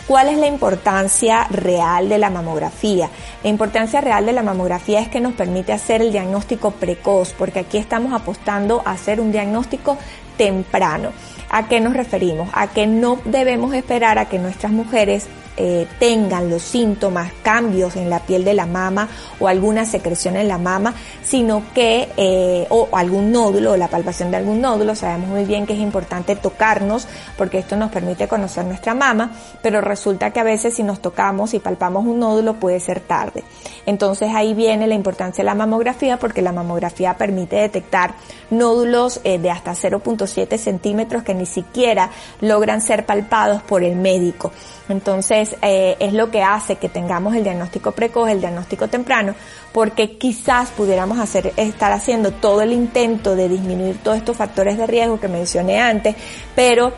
¿Cuál 0.10 0.30
es 0.30 0.40
la 0.40 0.48
importancia 0.48 1.44
real 1.52 2.10
de 2.10 2.18
la 2.18 2.31
mamografía? 2.31 3.11
La 3.44 3.49
importancia 3.52 4.02
real 4.02 4.26
de 4.26 4.34
la 4.34 4.41
mamografía 4.41 5.02
es 5.02 5.07
que 5.07 5.19
nos 5.19 5.34
permite 5.34 5.72
hacer 5.72 6.02
el 6.02 6.11
diagnóstico 6.11 6.72
precoz, 6.72 7.31
porque 7.34 7.60
aquí 7.60 7.77
estamos 7.77 8.19
apostando 8.19 8.81
a 8.86 8.94
hacer 8.94 9.22
un 9.22 9.31
diagnóstico 9.31 9.99
temprano. 10.36 11.11
¿A 11.50 11.68
qué 11.68 11.80
nos 11.80 11.94
referimos? 11.94 12.50
A 12.54 12.68
que 12.68 12.88
no 12.88 13.20
debemos 13.26 13.74
esperar 13.74 14.20
a 14.20 14.26
que 14.26 14.40
nuestras 14.40 14.72
mujeres 14.72 15.28
eh, 15.62 15.88
tengan 16.00 16.50
los 16.50 16.62
síntomas, 16.62 17.34
cambios 17.44 17.98
en 17.98 18.10
la 18.10 18.20
piel 18.20 18.46
de 18.46 18.54
la 18.54 18.66
mama 18.66 19.10
o 19.42 19.48
alguna 19.50 19.84
secreción 19.84 20.38
en 20.38 20.48
la 20.48 20.58
mama, 20.58 20.94
sino 21.22 21.64
que, 21.74 22.08
eh, 22.16 22.66
o 22.70 22.88
algún 22.94 23.34
nódulo, 23.34 23.74
o 23.74 23.78
la 23.78 23.90
palpación 23.90 24.32
de 24.32 24.38
algún 24.38 24.62
nódulo, 24.62 24.96
sabemos 24.96 25.28
muy 25.28 25.44
bien 25.44 25.66
que 25.66 25.74
es 25.74 25.80
importante 25.80 26.38
tocarnos 26.38 27.10
porque 27.38 27.58
esto 27.58 27.76
nos 27.76 27.92
permite 27.92 28.30
conocer 28.30 28.64
nuestra 28.64 28.94
mama, 28.94 29.32
pero 29.62 29.82
resulta 29.82 30.32
que 30.32 30.40
a 30.40 30.44
veces 30.44 30.76
si 30.76 30.84
nos 30.84 31.02
tocamos 31.02 31.54
y 31.54 31.60
palpamos 31.60 32.06
un 32.06 32.20
nódulo 32.20 32.54
puede 32.54 32.80
ser 32.80 33.02
tarde. 33.02 33.44
Entonces 33.86 34.30
ahí 34.34 34.54
viene 34.54 34.88
la 34.88 34.96
importancia 34.96 35.44
de 35.44 35.48
la 35.48 35.56
mamografía 35.56 36.18
porque 36.18 36.42
la 36.42 36.54
mamografía 36.54 37.18
permite 37.18 37.58
detectar 37.58 38.14
nódulos 38.50 39.20
eh, 39.26 39.40
de 39.40 39.52
hasta 39.52 39.74
0.7 39.74 40.58
centímetros 40.58 41.24
que 41.24 41.34
ni 41.40 41.48
siquiera 41.48 42.11
logran 42.41 42.82
ser 42.82 43.07
palpados 43.07 43.64
por 43.64 43.84
el 43.84 43.95
médico. 43.95 44.52
Entonces, 44.90 45.56
eh, 45.61 45.95
es 45.99 46.14
lo 46.14 46.30
que 46.30 46.44
hace 46.44 46.76
que 46.76 46.90
tengamos 46.90 47.36
el 47.36 47.44
diagnóstico 47.44 47.91
precoz, 47.91 48.30
el 48.30 48.40
diagnóstico 48.40 48.88
temprano, 48.88 49.34
porque 49.72 50.18
quizás 50.18 50.70
pudiéramos 50.70 51.20
hacer, 51.20 51.53
estar 51.57 51.91
haciendo 51.91 52.32
todo 52.32 52.61
el 52.61 52.74
intento 52.74 53.36
de 53.36 53.49
disminuir 53.49 53.98
todos 54.03 54.18
estos 54.18 54.38
factores 54.38 54.78
de 54.78 54.86
riesgo 54.86 55.20
que 55.20 55.28
mencioné 55.28 55.80
antes, 55.80 56.16
pero 56.56 56.94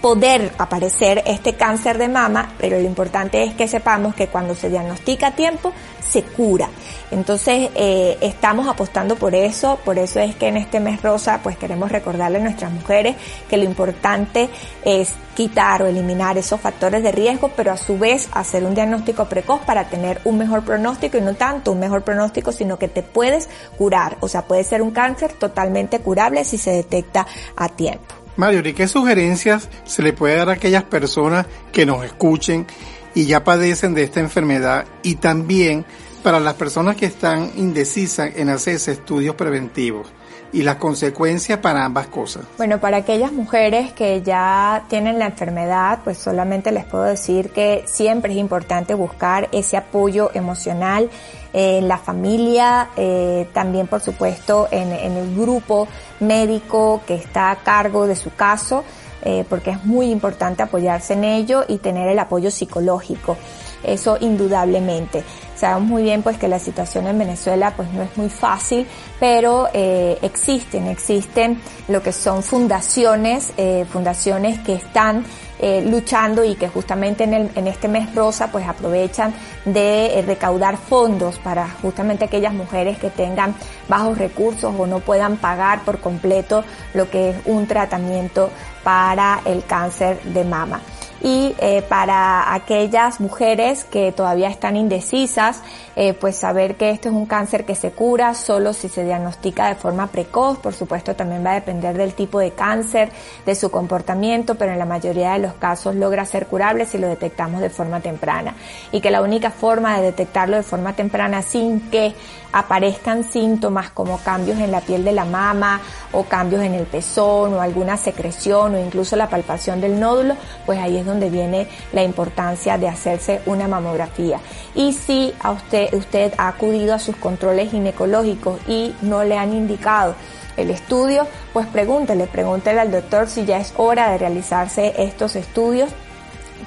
poder 0.00 0.52
aparecer 0.58 1.22
este 1.26 1.54
cáncer 1.54 1.98
de 1.98 2.08
mama, 2.08 2.52
pero 2.58 2.78
lo 2.78 2.86
importante 2.86 3.42
es 3.42 3.54
que 3.54 3.66
sepamos 3.66 4.14
que 4.14 4.28
cuando 4.28 4.54
se 4.54 4.68
diagnostica 4.68 5.28
a 5.28 5.30
tiempo, 5.32 5.72
se 6.00 6.22
cura. 6.22 6.68
Entonces, 7.10 7.70
eh, 7.74 8.16
estamos 8.20 8.68
apostando 8.68 9.16
por 9.16 9.34
eso, 9.34 9.78
por 9.84 9.98
eso 9.98 10.20
es 10.20 10.36
que 10.36 10.48
en 10.48 10.56
este 10.56 10.80
mes 10.80 11.02
rosa, 11.02 11.40
pues 11.42 11.56
queremos 11.56 11.90
recordarle 11.90 12.38
a 12.38 12.42
nuestras 12.42 12.72
mujeres 12.72 13.16
que 13.48 13.56
lo 13.56 13.64
importante 13.64 14.48
es 14.84 15.14
quitar 15.34 15.82
o 15.82 15.86
eliminar 15.86 16.36
esos 16.36 16.60
factores 16.60 17.02
de 17.02 17.12
riesgo, 17.12 17.50
pero 17.56 17.72
a 17.72 17.76
su 17.76 17.98
vez 17.98 18.28
hacer 18.32 18.64
un 18.64 18.74
diagnóstico 18.74 19.26
precoz 19.26 19.60
para 19.60 19.88
tener 19.88 20.20
un 20.24 20.38
mejor 20.38 20.64
pronóstico 20.64 21.16
y 21.16 21.20
no 21.20 21.34
tanto 21.34 21.72
un 21.72 21.78
mejor 21.78 22.02
pronóstico, 22.02 22.52
sino 22.52 22.78
que 22.78 22.88
te 22.88 23.02
puedes 23.02 23.48
curar. 23.76 24.16
O 24.20 24.28
sea, 24.28 24.42
puede 24.42 24.64
ser 24.64 24.82
un 24.82 24.90
cáncer 24.90 25.32
totalmente 25.32 26.00
curable 26.00 26.44
si 26.44 26.58
se 26.58 26.72
detecta 26.72 27.26
a 27.56 27.68
tiempo. 27.68 28.17
Mario, 28.38 28.62
¿y 28.64 28.72
qué 28.72 28.86
sugerencias 28.86 29.68
se 29.84 30.00
le 30.00 30.12
puede 30.12 30.36
dar 30.36 30.48
a 30.48 30.52
aquellas 30.52 30.84
personas 30.84 31.44
que 31.72 31.84
nos 31.84 32.04
escuchen 32.04 32.68
y 33.12 33.26
ya 33.26 33.42
padecen 33.42 33.94
de 33.94 34.04
esta 34.04 34.20
enfermedad 34.20 34.86
y 35.02 35.16
también 35.16 35.84
para 36.22 36.38
las 36.38 36.54
personas 36.54 36.94
que 36.94 37.06
están 37.06 37.50
indecisas 37.56 38.30
en 38.36 38.48
hacerse 38.48 38.92
estudios 38.92 39.34
preventivos? 39.34 40.06
Y 40.52 40.62
las 40.62 40.76
consecuencias 40.76 41.58
para 41.58 41.84
ambas 41.84 42.08
cosas. 42.08 42.44
Bueno, 42.56 42.80
para 42.80 42.98
aquellas 42.98 43.32
mujeres 43.32 43.92
que 43.92 44.22
ya 44.22 44.84
tienen 44.88 45.18
la 45.18 45.26
enfermedad, 45.26 46.00
pues 46.04 46.18
solamente 46.18 46.72
les 46.72 46.84
puedo 46.84 47.04
decir 47.04 47.50
que 47.50 47.84
siempre 47.86 48.32
es 48.32 48.38
importante 48.38 48.94
buscar 48.94 49.48
ese 49.52 49.76
apoyo 49.76 50.30
emocional 50.34 51.10
en 51.52 51.88
la 51.88 51.98
familia, 51.98 52.90
eh, 52.96 53.48
también 53.52 53.86
por 53.86 54.00
supuesto 54.00 54.68
en, 54.70 54.92
el 54.92 55.34
grupo 55.34 55.88
médico 56.20 57.02
que 57.06 57.14
está 57.14 57.50
a 57.50 57.56
cargo 57.56 58.06
de 58.06 58.16
su 58.16 58.34
caso, 58.34 58.84
eh, 59.22 59.44
porque 59.48 59.70
es 59.70 59.84
muy 59.84 60.10
importante 60.10 60.62
apoyarse 60.62 61.14
en 61.14 61.24
ello 61.24 61.64
y 61.66 61.78
tener 61.78 62.08
el 62.08 62.18
apoyo 62.18 62.50
psicológico. 62.50 63.36
Eso 63.82 64.18
indudablemente. 64.20 65.24
Sabemos 65.58 65.88
muy 65.88 66.04
bien 66.04 66.22
pues 66.22 66.38
que 66.38 66.46
la 66.46 66.60
situación 66.60 67.08
en 67.08 67.18
Venezuela 67.18 67.72
pues 67.74 67.92
no 67.92 68.02
es 68.02 68.16
muy 68.16 68.28
fácil, 68.28 68.86
pero 69.18 69.68
eh, 69.74 70.16
existen, 70.22 70.86
existen 70.86 71.60
lo 71.88 72.00
que 72.00 72.12
son 72.12 72.44
fundaciones, 72.44 73.52
eh, 73.56 73.84
fundaciones 73.90 74.60
que 74.60 74.74
están 74.74 75.24
eh, 75.60 75.82
luchando 75.84 76.44
y 76.44 76.54
que 76.54 76.68
justamente 76.68 77.24
en, 77.24 77.34
el, 77.34 77.50
en 77.56 77.66
este 77.66 77.88
mes 77.88 78.14
rosa 78.14 78.52
pues 78.52 78.68
aprovechan 78.68 79.34
de 79.64 80.16
eh, 80.16 80.22
recaudar 80.22 80.76
fondos 80.76 81.40
para 81.40 81.68
justamente 81.82 82.26
aquellas 82.26 82.54
mujeres 82.54 82.96
que 82.96 83.10
tengan 83.10 83.56
bajos 83.88 84.16
recursos 84.16 84.72
o 84.78 84.86
no 84.86 85.00
puedan 85.00 85.36
pagar 85.38 85.82
por 85.82 85.98
completo 85.98 86.62
lo 86.94 87.10
que 87.10 87.30
es 87.30 87.36
un 87.46 87.66
tratamiento 87.66 88.50
para 88.84 89.40
el 89.44 89.64
cáncer 89.64 90.22
de 90.22 90.44
mama 90.44 90.80
y 91.22 91.54
eh, 91.58 91.82
para 91.88 92.54
aquellas 92.54 93.20
mujeres 93.20 93.84
que 93.84 94.12
todavía 94.12 94.48
están 94.48 94.76
indecisas, 94.76 95.62
eh, 96.00 96.14
pues 96.14 96.36
saber 96.36 96.76
que 96.76 96.90
esto 96.90 97.08
es 97.08 97.14
un 97.16 97.26
cáncer 97.26 97.64
que 97.64 97.74
se 97.74 97.90
cura 97.90 98.32
solo 98.32 98.72
si 98.72 98.88
se 98.88 99.04
diagnostica 99.04 99.66
de 99.66 99.74
forma 99.74 100.06
precoz, 100.06 100.56
por 100.58 100.72
supuesto 100.72 101.16
también 101.16 101.44
va 101.44 101.50
a 101.50 101.54
depender 101.54 101.96
del 101.96 102.14
tipo 102.14 102.38
de 102.38 102.52
cáncer, 102.52 103.10
de 103.44 103.56
su 103.56 103.68
comportamiento, 103.72 104.54
pero 104.54 104.70
en 104.70 104.78
la 104.78 104.84
mayoría 104.84 105.32
de 105.32 105.40
los 105.40 105.54
casos 105.54 105.96
logra 105.96 106.24
ser 106.24 106.46
curable 106.46 106.86
si 106.86 106.98
lo 106.98 107.08
detectamos 107.08 107.60
de 107.60 107.68
forma 107.68 107.98
temprana 107.98 108.54
y 108.92 109.00
que 109.00 109.10
la 109.10 109.22
única 109.22 109.50
forma 109.50 109.96
de 109.96 110.04
detectarlo 110.04 110.56
de 110.56 110.62
forma 110.62 110.92
temprana 110.92 111.42
sin 111.42 111.90
que 111.90 112.14
aparezcan 112.52 113.24
síntomas 113.24 113.90
como 113.90 114.18
cambios 114.18 114.58
en 114.58 114.70
la 114.70 114.80
piel 114.80 115.04
de 115.04 115.12
la 115.12 115.24
mama 115.24 115.80
o 116.12 116.24
cambios 116.24 116.62
en 116.62 116.74
el 116.74 116.86
pezón 116.86 117.54
o 117.54 117.60
alguna 117.60 117.96
secreción 117.96 118.74
o 118.74 118.78
incluso 118.78 119.16
la 119.16 119.28
palpación 119.28 119.80
del 119.80 119.98
nódulo, 120.00 120.36
pues 120.64 120.78
ahí 120.78 120.96
es 120.96 121.06
donde 121.06 121.28
viene 121.28 121.68
la 121.92 122.02
importancia 122.02 122.78
de 122.78 122.88
hacerse 122.88 123.42
una 123.46 123.68
mamografía. 123.68 124.40
Y 124.74 124.92
si 124.92 125.34
a 125.40 125.50
usted, 125.50 125.87
usted 125.92 126.32
ha 126.38 126.48
acudido 126.48 126.94
a 126.94 126.98
sus 126.98 127.16
controles 127.16 127.70
ginecológicos 127.70 128.60
y 128.66 128.94
no 129.02 129.24
le 129.24 129.36
han 129.38 129.52
indicado 129.52 130.14
el 130.56 130.70
estudio, 130.70 131.26
pues 131.52 131.66
pregúntele, 131.66 132.26
pregúntele 132.26 132.80
al 132.80 132.90
doctor 132.90 133.28
si 133.28 133.44
ya 133.44 133.58
es 133.58 133.72
hora 133.76 134.10
de 134.10 134.18
realizarse 134.18 134.92
estos 134.98 135.36
estudios 135.36 135.90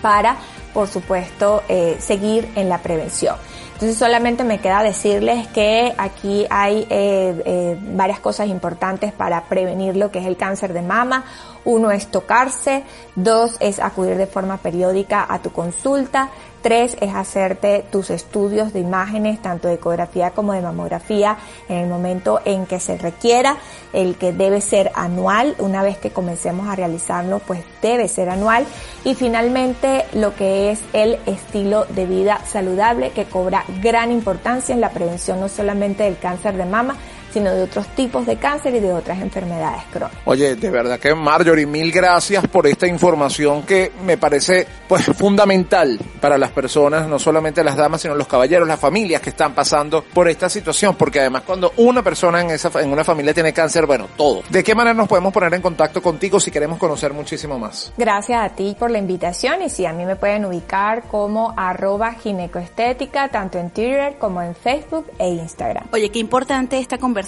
para, 0.02 0.38
por 0.74 0.88
supuesto, 0.88 1.64
eh, 1.68 1.98
seguir 2.00 2.50
en 2.56 2.70
la 2.70 2.80
prevención. 2.80 3.36
Entonces 3.82 3.98
solamente 3.98 4.44
me 4.44 4.60
queda 4.60 4.84
decirles 4.84 5.48
que 5.48 5.92
aquí 5.98 6.46
hay 6.52 6.86
eh, 6.92 7.42
eh, 7.46 7.78
varias 7.82 8.20
cosas 8.20 8.48
importantes 8.48 9.12
para 9.12 9.46
prevenir 9.46 9.98
lo 9.98 10.12
que 10.12 10.20
es 10.20 10.28
el 10.28 10.38
cáncer 10.38 10.72
de 10.72 10.84
mama. 10.84 11.26
Uno 11.66 11.90
es 11.90 12.06
tocarse, 12.12 12.84
dos 13.16 13.58
es 13.60 13.80
acudir 13.80 14.18
de 14.18 14.28
forma 14.28 14.58
periódica 14.58 15.26
a 15.28 15.40
tu 15.40 15.52
consulta, 15.52 16.30
tres 16.62 16.98
es 17.02 17.14
hacerte 17.14 17.86
tus 17.92 18.10
estudios 18.10 18.74
de 18.74 18.80
imágenes, 18.80 19.42
tanto 19.42 19.68
de 19.68 19.76
ecografía 19.76 20.32
como 20.32 20.54
de 20.54 20.62
mamografía, 20.62 21.38
en 21.68 21.78
el 21.78 21.88
momento 21.88 22.42
en 22.46 22.66
que 22.66 22.80
se 22.80 22.98
requiera, 22.98 23.58
el 23.94 24.16
que 24.16 24.34
debe 24.34 24.62
ser 24.62 24.92
anual, 24.96 25.56
una 25.60 25.84
vez 25.84 25.98
que 25.98 26.12
comencemos 26.12 26.68
a 26.68 26.76
realizarlo, 26.76 27.40
pues 27.40 27.64
debe 27.82 28.08
ser 28.08 28.30
anual. 28.30 28.66
Y 29.04 29.16
finalmente 29.16 30.06
lo 30.14 30.36
que 30.36 30.72
es 30.72 30.82
el 30.94 31.20
estilo 31.26 31.86
de 31.86 32.06
vida 32.06 32.42
saludable 32.46 33.12
que 33.12 33.26
cobra 33.26 33.66
gran 33.82 34.12
importancia 34.12 34.74
en 34.74 34.82
la 34.82 34.92
prevención 34.92 35.40
no 35.40 35.50
solamente 35.50 36.04
del 36.04 36.18
cáncer 36.18 36.58
de 36.58 36.66
mama, 36.66 36.96
sino 37.32 37.54
de 37.54 37.64
otros 37.64 37.88
tipos 37.96 38.26
de 38.26 38.38
cáncer 38.38 38.76
y 38.76 38.80
de 38.80 38.94
otras 38.94 39.20
enfermedades 39.20 39.84
crónicas. 39.92 40.22
Oye, 40.26 40.56
de 40.56 40.70
verdad 40.70 41.00
que 41.00 41.14
Marjorie, 41.14 41.66
mil 41.66 41.92
gracias 41.92 42.48
por 42.48 42.68
esta 42.68 42.88
información 42.88 43.64
que 43.64 43.92
me 44.04 44.18
parece 44.18 44.68
pues 44.88 45.06
fundamental 45.06 46.00
para 46.20 46.38
las 46.38 46.52
personas, 46.52 47.08
no 47.08 47.20
solamente 47.20 47.64
las 47.64 47.76
damas, 47.76 48.02
sino 48.02 48.16
los 48.16 48.28
caballeros, 48.28 48.68
las 48.68 48.80
familias 48.80 49.22
que 49.22 49.30
están 49.30 49.54
pasando 49.54 50.04
por 50.14 50.28
esta 50.28 50.50
situación, 50.50 50.96
porque 50.96 51.20
además 51.20 51.44
cuando 51.46 51.74
una 51.78 52.04
persona 52.04 52.42
en 52.42 52.52
esa 52.52 52.72
en 52.82 52.92
una 52.92 53.04
familia 53.04 53.34
tiene 53.34 53.54
cáncer, 53.54 53.86
bueno, 53.86 54.08
todo. 54.16 54.42
¿De 54.50 54.64
qué 54.64 54.76
manera 54.76 54.94
nos 54.94 55.08
podemos 55.08 55.34
poner 55.34 55.54
en 55.54 55.62
contacto 55.62 56.02
contigo 56.02 56.40
si 56.40 56.52
queremos 56.52 56.78
conocer 56.78 57.14
muchísimo 57.14 57.58
más? 57.60 57.94
Gracias 57.98 58.42
a 58.44 58.50
ti 58.50 58.76
por 58.78 58.92
la 58.92 58.98
invitación 58.98 59.62
y 59.62 59.70
sí, 59.70 59.86
a 59.86 59.94
mí 59.94 60.06
me 60.06 60.16
pueden 60.16 60.46
ubicar 60.46 61.04
como 61.04 61.54
arroba 61.58 62.14
ginecoestética, 62.14 63.30
tanto 63.30 63.60
en 63.60 63.70
Twitter 63.70 64.18
como 64.20 64.42
en 64.42 64.56
Facebook 64.56 65.08
e 65.18 65.30
Instagram. 65.30 65.86
Oye, 65.92 66.10
qué 66.10 66.20
importante 66.20 66.78
esta 66.78 66.98
conversación 66.98 67.21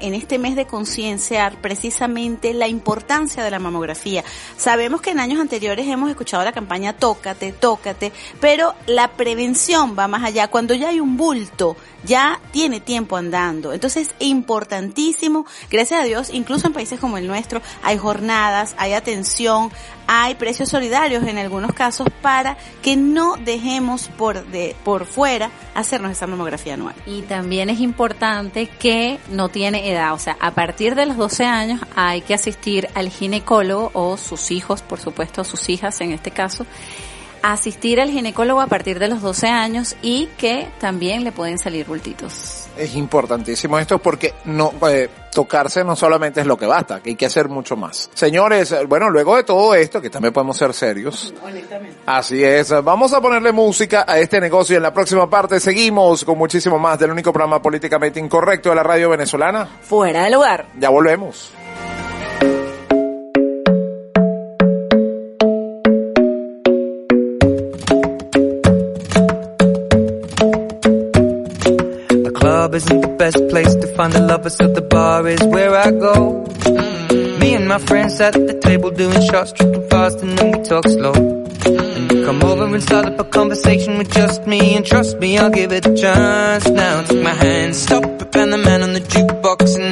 en 0.00 0.14
este 0.14 0.38
mes 0.38 0.56
de 0.56 0.66
concienciar 0.66 1.60
precisamente 1.60 2.52
la 2.54 2.68
importancia 2.68 3.42
de 3.42 3.50
la 3.50 3.58
mamografía. 3.58 4.24
Sabemos 4.56 5.00
que 5.00 5.10
en 5.10 5.20
años 5.20 5.40
anteriores 5.40 5.86
hemos 5.86 6.10
escuchado 6.10 6.44
la 6.44 6.52
campaña 6.52 6.92
Tócate, 6.92 7.52
tócate, 7.52 8.12
pero 8.40 8.74
la 8.86 9.12
prevención 9.12 9.96
va 9.98 10.08
más 10.08 10.22
allá. 10.22 10.48
Cuando 10.48 10.74
ya 10.74 10.88
hay 10.88 11.00
un 11.00 11.16
bulto, 11.16 11.76
ya 12.04 12.40
tiene 12.50 12.80
tiempo 12.80 13.16
andando. 13.16 13.72
Entonces, 13.72 14.14
importantísimo, 14.18 15.46
gracias 15.70 16.00
a 16.00 16.04
Dios, 16.04 16.30
incluso 16.32 16.66
en 16.66 16.72
países 16.72 17.00
como 17.00 17.18
el 17.18 17.26
nuestro, 17.26 17.62
hay 17.82 17.98
jornadas, 17.98 18.74
hay 18.78 18.92
atención, 18.92 19.70
hay 20.06 20.34
precios 20.34 20.68
solidarios 20.68 21.24
en 21.24 21.38
algunos 21.38 21.72
casos 21.72 22.06
para 22.20 22.56
que 22.82 22.96
no 22.96 23.36
dejemos 23.36 24.08
por 24.08 24.44
de, 24.46 24.76
por 24.84 25.06
fuera 25.06 25.50
hacernos 25.74 26.12
esa 26.12 26.26
mamografía 26.26 26.74
anual. 26.74 26.94
Y 27.06 27.22
también 27.22 27.70
es 27.70 27.80
importante 27.80 28.66
que 28.66 29.18
no 29.30 29.48
tiene 29.48 29.90
edad, 29.90 30.14
o 30.14 30.18
sea, 30.18 30.36
a 30.40 30.52
partir 30.52 30.94
de 30.94 31.06
los 31.06 31.16
12 31.16 31.44
años 31.44 31.80
hay 31.96 32.22
que 32.22 32.34
asistir 32.34 32.88
al 32.94 33.08
ginecólogo 33.08 33.90
o 33.94 34.16
sus 34.16 34.50
hijos, 34.50 34.82
por 34.82 35.00
supuesto, 35.00 35.44
sus 35.44 35.68
hijas 35.68 36.00
en 36.00 36.12
este 36.12 36.30
caso, 36.30 36.66
asistir 37.42 38.00
al 38.00 38.10
ginecólogo 38.10 38.60
a 38.60 38.66
partir 38.66 38.98
de 38.98 39.08
los 39.08 39.20
12 39.20 39.48
años 39.48 39.96
y 40.02 40.28
que 40.38 40.68
también 40.80 41.24
le 41.24 41.32
pueden 41.32 41.58
salir 41.58 41.86
bultitos. 41.86 42.61
Es 42.76 42.94
importantísimo 42.94 43.78
esto 43.78 43.98
porque 43.98 44.34
no 44.46 44.72
eh, 44.88 45.08
tocarse 45.32 45.84
no 45.84 45.96
solamente 45.96 46.40
es 46.40 46.46
lo 46.46 46.56
que 46.56 46.66
basta, 46.66 47.00
que 47.00 47.10
hay 47.10 47.16
que 47.16 47.26
hacer 47.26 47.48
mucho 47.48 47.76
más. 47.76 48.10
Señores, 48.14 48.72
eh, 48.72 48.84
bueno, 48.86 49.10
luego 49.10 49.36
de 49.36 49.44
todo 49.44 49.74
esto, 49.74 50.00
que 50.00 50.10
también 50.10 50.32
podemos 50.32 50.56
ser 50.56 50.72
serios. 50.74 51.34
Así 52.06 52.42
es, 52.42 52.70
vamos 52.82 53.12
a 53.12 53.20
ponerle 53.20 53.52
música 53.52 54.04
a 54.06 54.18
este 54.18 54.40
negocio 54.40 54.74
y 54.74 54.76
en 54.78 54.82
la 54.82 54.92
próxima 54.92 55.28
parte 55.28 55.60
seguimos 55.60 56.24
con 56.24 56.38
muchísimo 56.38 56.78
más 56.78 56.98
del 56.98 57.10
único 57.10 57.32
programa 57.32 57.60
políticamente 57.60 58.20
incorrecto 58.20 58.70
de 58.70 58.76
la 58.76 58.82
radio 58.82 59.10
venezolana. 59.10 59.68
Fuera 59.82 60.24
de 60.24 60.30
lugar. 60.30 60.66
Ya 60.78 60.90
volvemos. 60.90 61.52
Find 74.02 74.14
the 74.14 74.20
lovers, 74.20 74.56
so 74.56 74.66
the 74.66 74.82
bar 74.82 75.28
is 75.28 75.40
where 75.54 75.76
I 75.76 75.90
go. 75.92 76.44
Me 77.40 77.54
and 77.54 77.68
my 77.68 77.78
friends 77.78 78.20
at 78.20 78.32
the 78.32 78.58
table 78.58 78.90
doing 78.90 79.22
shots, 79.30 79.52
tripping 79.52 79.88
fast, 79.88 80.20
and 80.22 80.36
then 80.36 80.46
we 80.52 80.58
talk 80.64 80.84
slow. 80.88 81.14
And 81.14 82.10
you 82.10 82.24
come 82.26 82.42
over 82.42 82.64
and 82.64 82.82
start 82.82 83.06
up 83.06 83.20
a 83.20 83.24
conversation 83.24 83.98
with 83.98 84.10
just 84.12 84.44
me, 84.44 84.74
and 84.74 84.84
trust 84.84 85.18
me, 85.18 85.38
I'll 85.38 85.50
give 85.50 85.70
it 85.70 85.86
a 85.86 85.94
chance. 85.94 86.68
Now 86.68 87.02
take 87.02 87.22
my 87.22 87.36
hand, 87.44 87.76
stop 87.76 88.04
it, 88.04 88.34
and 88.34 88.52
the 88.52 88.58
man 88.58 88.82
on 88.82 88.92
the 88.92 89.04
jukebox, 89.12 89.78
and 89.78 89.91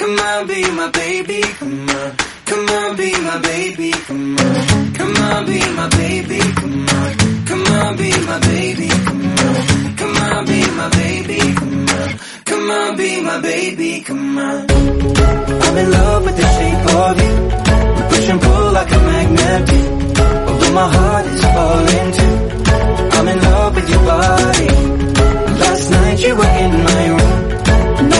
Come 0.00 0.18
on, 0.18 0.46
be 0.46 0.62
my 0.70 0.90
baby, 0.92 1.42
come 1.42 1.88
on. 1.90 2.16
Come 2.46 2.68
on, 2.70 2.96
be 2.96 3.12
my 3.20 3.38
baby, 3.42 3.90
come 3.92 4.38
on. 4.38 4.94
Come 4.94 5.16
on, 5.16 5.44
be 5.44 5.58
my 5.76 5.88
baby, 5.90 6.38
come 6.38 6.88
on. 6.88 7.44
Come 7.44 7.66
on, 7.66 7.96
be 7.98 8.10
my 8.24 8.38
baby, 8.40 8.88
come 8.88 9.38
on. 9.44 9.96
Come 10.00 10.16
on, 10.16 10.46
be 10.46 10.60
my 10.70 10.88
baby, 10.88 11.38
come 11.54 11.88
on. 11.90 12.18
Come 12.46 12.70
on, 12.70 12.96
be 12.96 13.20
my 13.20 13.40
baby, 13.42 14.00
come 14.00 14.38
on. 14.38 14.66
I'm 14.70 15.76
in 15.76 15.90
love 15.90 16.24
with 16.24 16.36
the 16.38 16.48
shape 16.56 16.86
of 16.96 17.20
you. 17.20 17.34
Push 18.08 18.28
and 18.30 18.40
pull 18.40 18.72
like 18.72 18.90
a 18.90 18.98
magnet 18.98 19.68
do. 19.68 19.80
Although 20.48 20.72
my 20.80 20.88
heart 20.96 21.26
is 21.26 21.44
falling 21.44 22.12
too. 22.18 22.36
I'm 23.18 23.28
in 23.28 23.40
love 23.42 23.74
with 23.74 23.90
your 23.90 24.04
body. 24.06 24.68
Last 25.60 25.90
night 25.90 26.18
you 26.20 26.36
were 26.36 26.54
in 26.64 26.84
my 26.84 27.08
room. 27.08 27.29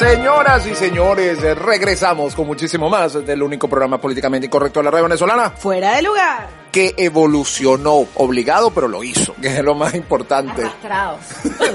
Señoras 0.00 0.66
y 0.66 0.74
señores, 0.74 1.42
regresamos 1.58 2.34
con 2.34 2.46
muchísimo 2.46 2.88
más 2.88 3.22
del 3.22 3.42
único 3.42 3.68
programa 3.68 4.00
políticamente 4.00 4.46
incorrecto 4.46 4.80
de 4.80 4.84
la 4.84 4.90
red 4.92 5.02
venezolana 5.02 5.50
Fuera 5.50 5.94
de 5.94 6.00
lugar. 6.00 6.59
Que 6.70 6.94
evolucionó, 6.98 8.06
obligado, 8.14 8.70
pero 8.70 8.88
lo 8.88 9.02
hizo, 9.04 9.34
que 9.40 9.48
es 9.58 9.64
lo 9.64 9.74
más 9.74 9.94
importante. 9.94 10.62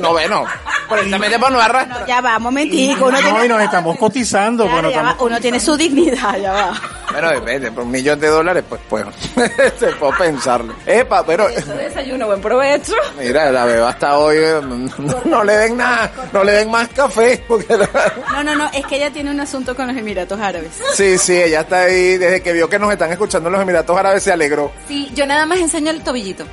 No, 0.01 0.11
bueno, 0.11 0.43
precisamente 0.89 1.39
para 1.39 1.51
no 1.55 1.61
arrastrar. 1.61 2.05
Ya 2.05 2.19
va, 2.21 2.37
momentico. 2.37 3.05
Uno, 3.07 3.19
No, 3.21 3.29
tiene, 3.29 3.45
y 3.45 3.47
nos 3.49 3.61
estamos 3.61 3.97
cotizando. 3.97 4.63
Claro, 4.65 4.81
bueno, 4.81 4.89
ya 4.91 5.01
va, 5.03 5.11
estamos- 5.11 5.27
uno 5.31 5.39
tiene 5.41 5.59
su 5.59 5.77
dignidad, 5.77 6.37
ya 6.37 6.51
va. 6.51 6.81
Bueno, 7.11 7.29
depende, 7.29 7.71
por 7.71 7.83
un 7.83 7.91
millón 7.91 8.19
de 8.19 8.27
dólares, 8.27 8.63
pues, 8.67 8.81
pues, 8.89 9.05
se 9.79 9.87
puede 9.93 10.13
pensarlo. 10.17 10.73
Epa, 10.85 11.25
pero, 11.25 11.47
Desayuno, 11.47 12.25
buen 12.27 12.41
provecho. 12.41 12.93
mira, 13.17 13.51
la 13.51 13.65
beba 13.65 13.89
hasta 13.89 14.17
hoy, 14.17 14.37
eh, 14.37 14.59
no, 14.61 15.15
no 15.23 15.43
le 15.43 15.53
den 15.53 15.77
nada, 15.77 16.11
no 16.33 16.43
le 16.43 16.51
den 16.51 16.69
más 16.69 16.89
café, 16.89 17.41
porque 17.47 17.77
No, 18.33 18.43
no, 18.43 18.55
no, 18.55 18.69
es 18.73 18.85
que 18.85 18.97
ella 18.97 19.11
tiene 19.11 19.31
un 19.31 19.39
asunto 19.39 19.75
con 19.75 19.87
los 19.87 19.95
Emiratos 19.95 20.39
Árabes. 20.41 20.71
Sí, 20.93 21.17
sí, 21.17 21.33
ella 21.41 21.61
está 21.61 21.83
ahí, 21.83 22.17
desde 22.17 22.41
que 22.41 22.51
vio 22.51 22.67
que 22.69 22.77
nos 22.79 22.91
están 22.91 23.11
escuchando 23.11 23.47
en 23.47 23.53
los 23.53 23.61
Emiratos 23.61 23.97
Árabes 23.97 24.23
se 24.23 24.33
alegró. 24.33 24.71
Sí, 24.87 25.11
yo 25.15 25.25
nada 25.25 25.45
más 25.45 25.59
enseño 25.59 25.91
el 25.91 26.03
tobillito. 26.03 26.45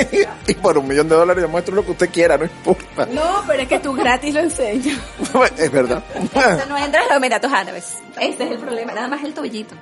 y 0.46 0.54
por 0.54 0.78
un 0.78 0.86
millón 0.86 1.08
de 1.08 1.16
dólares 1.16 1.42
yo 1.42 1.48
muestro 1.48 1.74
lo 1.74 1.84
que 1.84 1.90
usted 1.92 2.10
quiera, 2.10 2.36
no 2.36 2.44
importa. 2.44 3.06
No, 3.06 3.42
pero 3.46 3.62
es 3.62 3.68
que 3.68 3.78
tú 3.80 3.92
gratis 3.92 4.32
lo 4.32 4.40
enseñas. 4.40 4.98
es 5.56 5.72
verdad. 5.72 6.02
Esto 6.14 6.66
no 6.68 6.78
entra 6.78 7.02
en 7.02 7.08
los 7.08 7.16
Emiratos 7.16 7.52
Árabes. 7.52 7.98
Ese 8.20 8.44
es 8.44 8.50
el 8.52 8.58
problema, 8.58 8.92
nada 8.92 9.08
más 9.08 9.24
el 9.24 9.34
tobillito. 9.34 9.74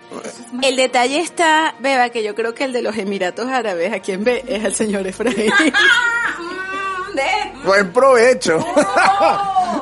El 0.63 0.77
detalle 0.77 1.21
está, 1.21 1.75
Beba, 1.81 2.09
que 2.11 2.23
yo 2.23 2.35
creo 2.35 2.55
que 2.55 2.65
el 2.65 2.73
de 2.73 2.83
los 2.83 2.97
Emiratos 2.97 3.49
Árabes, 3.49 3.93
a 3.93 4.01
quien 4.01 4.25
ve, 4.25 4.45
es 4.47 4.65
el 4.65 4.75
señor 4.75 5.07
Efraín. 5.07 5.53
Buen 7.65 7.93
provecho. 7.93 8.65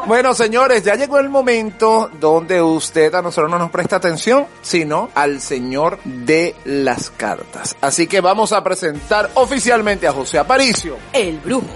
Bueno, 0.07 0.35
señores, 0.35 0.85
ya 0.85 0.95
llegó 0.95 1.19
el 1.19 1.29
momento 1.29 2.09
donde 2.21 2.63
usted 2.63 3.13
a 3.15 3.23
nosotros 3.23 3.51
no 3.51 3.59
nos 3.59 3.71
presta 3.71 3.97
atención, 3.97 4.47
sino 4.63 5.11
al 5.15 5.41
señor 5.41 5.99
de 6.05 6.55
las 6.65 7.11
cartas. 7.11 7.77
Así 7.81 8.07
que 8.07 8.21
vamos 8.21 8.53
a 8.53 8.63
presentar 8.63 9.31
oficialmente 9.35 10.07
a 10.07 10.13
José 10.13 10.39
Aparicio. 10.39 10.97
El 11.13 11.39
brujo. 11.39 11.67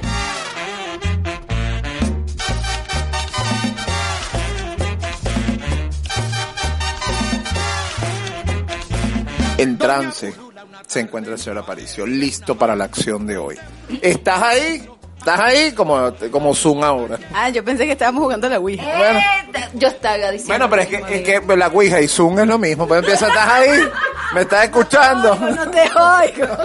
En 9.59 9.77
trance 9.77 10.33
se 10.87 11.01
encuentra 11.01 11.35
el 11.35 11.39
señor 11.39 11.59
Aparicio, 11.59 12.07
listo 12.07 12.57
para 12.57 12.75
la 12.77 12.85
acción 12.85 13.27
de 13.27 13.37
hoy. 13.37 13.57
¿Estás 14.01 14.43
ahí? 14.43 14.89
¿Estás 15.21 15.39
ahí? 15.41 15.73
Como, 15.73 16.13
como 16.31 16.55
Zoom 16.55 16.83
ahora. 16.83 17.19
Ah, 17.35 17.51
yo 17.51 17.63
pensé 17.63 17.85
que 17.85 17.93
estábamos 17.93 18.23
jugando 18.23 18.47
a 18.47 18.51
la 18.51 18.59
Wii. 18.59 18.77
Bueno. 18.79 19.21
Yo 19.75 19.89
estaba 19.89 20.17
diciendo. 20.31 20.67
Bueno, 20.67 20.71
pero 20.71 20.83
es 20.83 20.89
que, 20.89 21.17
es 21.17 21.41
que 21.47 21.57
la 21.57 21.69
Ouija 21.69 22.01
y 22.01 22.09
Zoom 22.09 22.39
es 22.39 22.47
lo 22.47 22.59
mismo. 22.59 22.89
Pues 22.89 23.01
empieza, 23.01 23.29
¿estás 23.29 23.49
ahí? 23.49 23.69
¿Me 24.35 24.41
estás 24.43 24.65
escuchando? 24.65 25.35
No 25.37 25.71
te 25.71 25.83
oigo. 25.83 26.57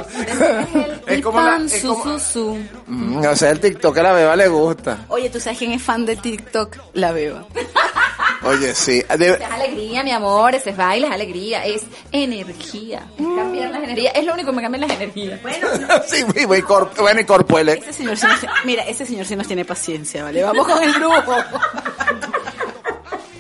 Es 1.08 1.22
como 1.22 1.40
la, 1.40 1.58
es 1.58 1.82
su, 1.82 1.96
como- 1.96 2.18
su, 2.18 2.20
su. 2.20 2.58
Mm, 2.88 3.26
o 3.28 3.36
sea, 3.36 3.52
el 3.52 3.60
TikTok 3.60 3.96
a 4.00 4.04
la 4.04 4.14
beba 4.14 4.36
le 4.36 4.48
gusta. 4.48 5.06
Oye, 5.10 5.30
¿tú 5.30 5.40
sabes 5.40 5.60
quién 5.60 5.72
es 5.74 5.82
fan 5.84 6.04
de 6.04 6.16
TikTok? 6.16 6.78
La 6.94 7.12
Beba. 7.12 7.46
Oye, 8.44 8.74
sí. 8.74 9.04
De- 9.18 9.30
Es 9.34 9.42
alegría, 9.52 10.04
mi 10.04 10.12
amor, 10.12 10.56
ese 10.56 10.72
es 10.72 10.78
baile, 10.78 11.06
es 11.08 11.14
alegría, 11.14 11.64
es 11.66 11.84
energía. 12.12 13.04
Es 13.20 13.26
cambiar 13.36 13.70
las 13.72 13.84
energías, 13.84 14.14
es 14.16 14.26
lo 14.26 14.34
único 14.34 14.50
que 14.50 14.56
me 14.56 14.62
cambia 14.64 14.82
las 14.82 14.92
energías. 14.92 15.42
Bueno, 15.44 15.68
sí, 16.08 16.26
y- 16.36 16.56
y 16.56 16.62
Cor- 16.64 16.92
bueno, 17.00 17.22
y 17.22 17.26
Corpuele. 17.26 17.74
Ese 17.74 17.94
señor 17.94 18.18
sí 18.18 18.26
nos, 18.28 18.45
mira, 18.66 18.84
ese 18.84 19.06
señor 19.06 19.26
sí 19.26 19.36
nos 19.36 19.48
tiene 19.48 19.66
paciencia, 19.66 20.24
¿vale? 20.24 20.44
Vamos 20.44 20.68
con 20.68 20.82
el 20.84 20.94
brujo. 20.94 21.36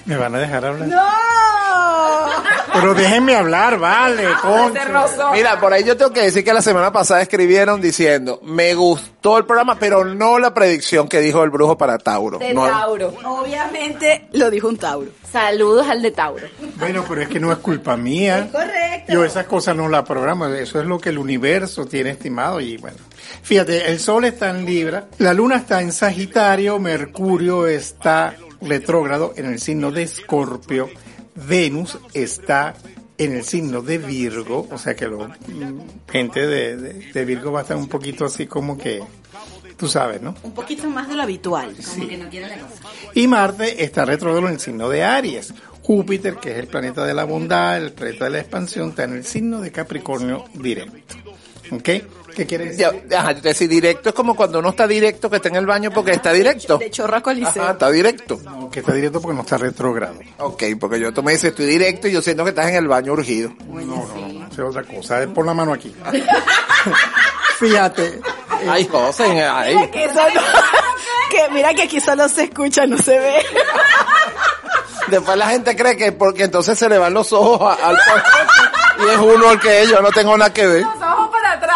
¿Me 0.05 0.17
van 0.17 0.35
a 0.35 0.39
dejar 0.39 0.65
hablar? 0.65 0.87
¡No! 0.87 1.01
Pero 2.73 2.93
déjenme 2.93 3.35
hablar, 3.35 3.79
vale, 3.79 4.27
concha. 4.41 4.85
Mira, 5.33 5.59
por 5.59 5.71
ahí 5.73 5.83
yo 5.85 5.95
tengo 5.95 6.11
que 6.11 6.21
decir 6.23 6.43
que 6.43 6.53
la 6.53 6.61
semana 6.61 6.91
pasada 6.91 7.21
escribieron 7.21 7.79
diciendo, 7.81 8.39
me 8.43 8.75
gustó 8.75 9.37
el 9.37 9.45
programa, 9.45 9.79
pero 9.79 10.03
no 10.03 10.37
la 10.39 10.53
predicción 10.53 11.07
que 11.07 11.21
dijo 11.21 11.41
el 11.43 11.49
brujo 11.49 11.77
para 11.77 11.97
Tauro. 11.97 12.37
de 12.37 12.53
No- 12.53 12.67
Tauro. 12.67 13.13
Obviamente 13.23 14.27
lo 14.33 14.51
dijo 14.51 14.67
un 14.67 14.77
Tauro. 14.77 15.09
Saludos 15.31 15.87
al 15.87 16.01
de 16.01 16.11
Tauro. 16.11 16.47
Bueno, 16.77 17.03
pero 17.07 17.21
es 17.21 17.29
que 17.29 17.39
no 17.39 17.51
es 17.51 17.57
culpa 17.59 17.95
mía. 17.95 18.49
Correcto. 18.51 19.13
Yo 19.13 19.23
esas 19.23 19.45
cosas 19.45 19.75
no 19.75 19.87
las 19.87 20.03
programo, 20.03 20.45
eso 20.47 20.79
es 20.79 20.85
lo 20.85 20.99
que 20.99 21.09
el 21.09 21.17
universo 21.17 21.85
tiene 21.85 22.11
estimado 22.11 22.59
y 22.59 22.75
bueno. 22.77 22.97
Fíjate, 23.45 23.91
el 23.91 23.99
Sol 23.99 24.25
está 24.25 24.49
en 24.49 24.65
Libra, 24.65 25.07
la 25.19 25.31
Luna 25.31 25.57
está 25.57 25.79
en 25.79 25.91
Sagitario, 25.91 26.79
Mercurio 26.79 27.67
está 27.67 28.35
retrógrado 28.59 29.33
en 29.37 29.45
el 29.45 29.59
signo 29.59 29.91
de 29.91 30.01
Escorpio, 30.01 30.89
Venus 31.35 31.99
está 32.15 32.73
en 33.19 33.33
el 33.33 33.43
signo 33.43 33.83
de 33.83 33.99
Virgo, 33.99 34.67
o 34.71 34.79
sea 34.79 34.95
que 34.95 35.05
lo, 35.05 35.27
mm, 35.27 36.09
gente 36.11 36.47
de, 36.47 36.75
de, 36.75 37.11
de 37.13 37.25
Virgo 37.25 37.51
va 37.51 37.59
a 37.59 37.61
estar 37.61 37.77
un 37.77 37.87
poquito 37.87 38.25
así 38.25 38.47
como 38.47 38.79
que, 38.79 39.03
tú 39.77 39.87
sabes, 39.87 40.23
¿no? 40.23 40.33
Un 40.41 40.53
poquito 40.53 40.89
más 40.89 41.07
de 41.07 41.13
lo 41.13 41.21
habitual. 41.21 41.75
Como 41.75 42.07
que 42.07 42.17
no 42.17 42.27
quiere 42.29 42.47
la 42.47 42.57
cosa. 42.57 42.81
Y 43.13 43.27
Marte 43.27 43.83
está 43.83 44.05
retrógrado 44.05 44.47
en 44.47 44.55
el 44.55 44.59
signo 44.59 44.89
de 44.89 45.03
Aries. 45.03 45.53
Júpiter, 45.83 46.37
que 46.37 46.53
es 46.53 46.57
el 46.57 46.67
planeta 46.67 47.05
de 47.05 47.13
la 47.13 47.25
bondad, 47.25 47.77
el 47.77 47.93
planeta 47.93 48.25
de 48.25 48.31
la 48.31 48.39
expansión, 48.39 48.89
está 48.89 49.03
en 49.03 49.13
el 49.13 49.23
signo 49.23 49.61
de 49.61 49.71
Capricornio 49.71 50.45
directo. 50.55 51.15
¿Ok? 51.71 51.89
¿Qué 52.35 52.45
quiere 52.45 52.65
decir? 52.65 52.91
Ya, 53.09 53.17
ajá, 53.19 53.31
yo 53.31 53.41
te 53.41 53.47
decía 53.49 53.67
directo 53.67 54.09
es 54.09 54.15
como 54.15 54.35
cuando 54.35 54.59
uno 54.59 54.69
está 54.69 54.85
directo 54.87 55.29
que 55.29 55.37
está 55.37 55.47
en 55.49 55.55
el 55.55 55.65
baño 55.65 55.91
porque 55.91 56.11
está 56.11 56.33
directo. 56.33 56.77
De 56.77 56.91
chorro 56.91 57.15
a 57.17 57.21
coliseo. 57.21 57.63
Ajá, 57.63 57.71
está 57.71 57.89
directo. 57.89 58.39
No, 58.43 58.69
que 58.69 58.81
está 58.81 58.93
directo 58.93 59.21
porque 59.21 59.35
no 59.35 59.41
está 59.43 59.57
retrógrado. 59.57 60.15
Ok, 60.39 60.63
porque 60.79 60.99
yo 60.99 61.13
tú 61.13 61.23
me 61.23 61.31
dices 61.31 61.51
estoy 61.51 61.65
directo 61.65 62.07
y 62.07 62.11
yo 62.11 62.21
siento 62.21 62.43
que 62.43 62.49
estás 62.49 62.67
en 62.67 62.75
el 62.75 62.87
baño 62.87 63.13
urgido. 63.13 63.51
No, 63.67 63.79
no, 63.81 64.05
no, 64.27 64.47
es 64.51 64.59
otra 64.59 64.83
cosa. 64.83 65.25
Pon 65.33 65.45
la 65.45 65.53
mano 65.53 65.73
aquí. 65.73 65.95
Fíjate. 67.59 68.19
Ay, 68.69 68.85
José, 68.91 69.43
ay. 69.43 69.75
Mira 69.75 69.91
que, 69.91 70.07
solo- 70.09 70.41
que 71.31 71.49
mira 71.53 71.73
que 71.73 71.83
aquí 71.83 72.01
solo 72.01 72.27
se 72.27 72.43
escucha, 72.43 72.85
no 72.85 72.97
se 72.97 73.17
ve. 73.17 73.35
Después 75.07 75.37
la 75.37 75.47
gente 75.49 75.75
cree 75.75 75.95
que 75.95 76.11
porque 76.11 76.43
entonces 76.45 76.77
se 76.77 76.89
le 76.89 76.97
van 76.97 77.13
los 77.13 77.31
ojos 77.31 77.77
al 77.81 77.95
y 78.97 79.09
es 79.09 79.17
uno 79.17 79.51
el 79.51 79.59
que 79.59 79.85
yo 79.87 80.01
no 80.01 80.09
tengo 80.09 80.35
nada 80.37 80.51
que 80.53 80.65
ver. 80.65 80.81
Los 80.81 80.95
ojos 80.95 81.29
para 81.29 81.51
atrás. 81.51 81.75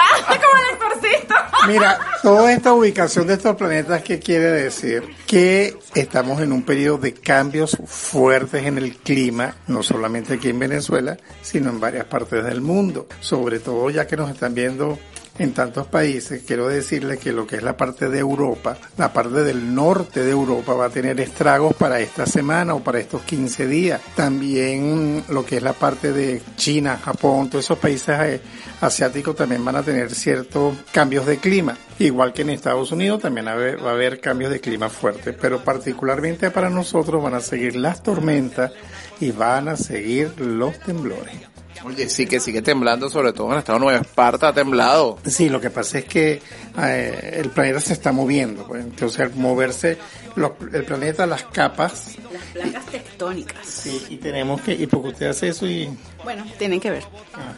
Mira, 1.68 2.00
toda 2.24 2.52
esta 2.54 2.74
ubicación 2.74 3.28
de 3.28 3.34
estos 3.34 3.56
planetas, 3.56 4.02
¿qué 4.02 4.20
quiere 4.20 4.46
decir? 4.46 5.04
Que 5.28 5.78
estamos 5.94 6.42
en 6.42 6.52
un 6.52 6.64
periodo 6.64 7.00
de 7.00 7.14
cambios 7.14 7.78
fuertes 7.86 8.66
en 8.66 8.78
el 8.78 8.96
clima, 8.98 9.56
no 9.68 9.84
solamente 9.84 10.36
aquí 10.36 10.50
en 10.50 10.60
Venezuela, 10.60 11.18
sino 11.42 11.70
en 11.70 11.80
varias 11.80 12.06
partes 12.06 12.44
del 12.44 12.62
mundo. 12.62 13.08
Sobre 13.20 13.60
todo 13.60 13.90
ya 13.90 14.08
que 14.08 14.18
nos 14.18 14.30
están 14.32 14.56
viendo 14.56 14.98
en 15.40 15.54
tantos 15.54 15.88
países, 15.88 16.44
quiero 16.46 16.68
decirles 16.68 17.18
que 17.18 17.32
lo 17.32 17.48
que 17.48 17.56
es 17.56 17.64
la 17.64 17.78
parte 17.78 18.10
de 18.10 18.20
Europa, 18.20 18.78
la 18.98 19.12
parte 19.12 19.42
del 19.44 19.74
norte 19.74 20.22
de 20.22 20.32
Europa 20.32 20.74
va 20.74 20.86
a 20.86 20.90
tener 20.90 21.20
estragos 21.22 21.74
para 21.76 22.02
esta 22.02 22.26
semana 22.26 22.76
o 22.76 22.84
para 22.84 23.00
estos 23.00 23.22
15 23.22 23.66
días. 23.68 24.02
También 24.16 25.24
lo 25.30 25.46
que 25.46 25.58
es 25.58 25.64
la 25.64 25.72
parte 25.72 26.12
de 26.12 26.42
China, 26.58 27.00
Japón, 27.02 27.50
todos 27.50 27.64
esos 27.64 27.80
países 27.80 28.20
eh, 28.20 28.42
asiáticos 28.82 29.36
también 29.36 29.64
van 29.64 29.78
a 29.78 29.84
tener 29.84 30.14
ciertos 30.14 30.76
cambios 30.92 31.26
de 31.26 31.38
clima. 31.38 31.78
Igual 32.00 32.34
que 32.34 32.42
en 32.42 32.50
Estados 32.50 32.92
Unidos 32.92 33.22
también 33.22 33.48
va 33.48 33.52
a 33.52 33.56
haber, 33.56 33.84
va 33.84 33.92
a 33.92 33.94
haber 33.94 34.20
cambios 34.20 34.52
de 34.52 34.60
clima 34.60 34.90
fuertes, 34.90 35.36
pero 35.40 35.64
particularmente 35.64 36.52
para 36.52 36.70
nosotros 36.70 37.24
van 37.24 37.36
a 37.36 37.40
seguir 37.40 37.78
las 37.78 38.04
tormentas 38.04 38.74
y 39.22 39.32
van 39.32 39.70
a 39.70 39.78
seguir 39.78 40.40
los 40.40 40.78
temblores. 40.80 41.59
Oye, 41.86 42.10
sí 42.10 42.26
que 42.26 42.40
sigue 42.40 42.62
temblando, 42.62 43.10
sobre 43.10 43.34
todo 43.34 43.48
en 43.48 43.54
el 43.54 43.60
estado 43.60 43.80
de 43.80 43.86
Nueva 43.86 44.02
Esparta 44.02 44.50
ha 44.50 44.54
temblado. 44.54 45.18
Sí, 45.26 45.50
lo 45.50 45.62
que 45.62 45.70
pasa 45.70 46.00
es 46.00 46.06
que 46.06 46.42
eh, 46.86 47.36
el 47.40 47.50
planeta 47.50 47.80
se 47.80 47.94
está 47.94 48.12
moviendo. 48.12 48.66
pues, 48.68 48.84
entonces, 48.84 49.20
al 49.22 49.34
moverse 49.36 49.98
los- 50.36 50.52
el 50.74 50.84
planeta, 50.86 51.26
las 51.26 51.44
capas, 51.44 52.16
Las 52.32 52.44
placas 52.54 52.86
tectónicas. 52.86 53.66
sí, 53.66 54.06
y 54.10 54.18
tenemos 54.18 54.62
que, 54.62 54.74
y 54.74 54.86
porque 54.88 55.10
usted 55.10 55.28
hace 55.28 55.50
eso 55.50 55.66
y... 55.68 55.90
Bueno, 56.24 56.46
tienen 56.58 56.80
que 56.80 56.92
ver. 56.92 57.04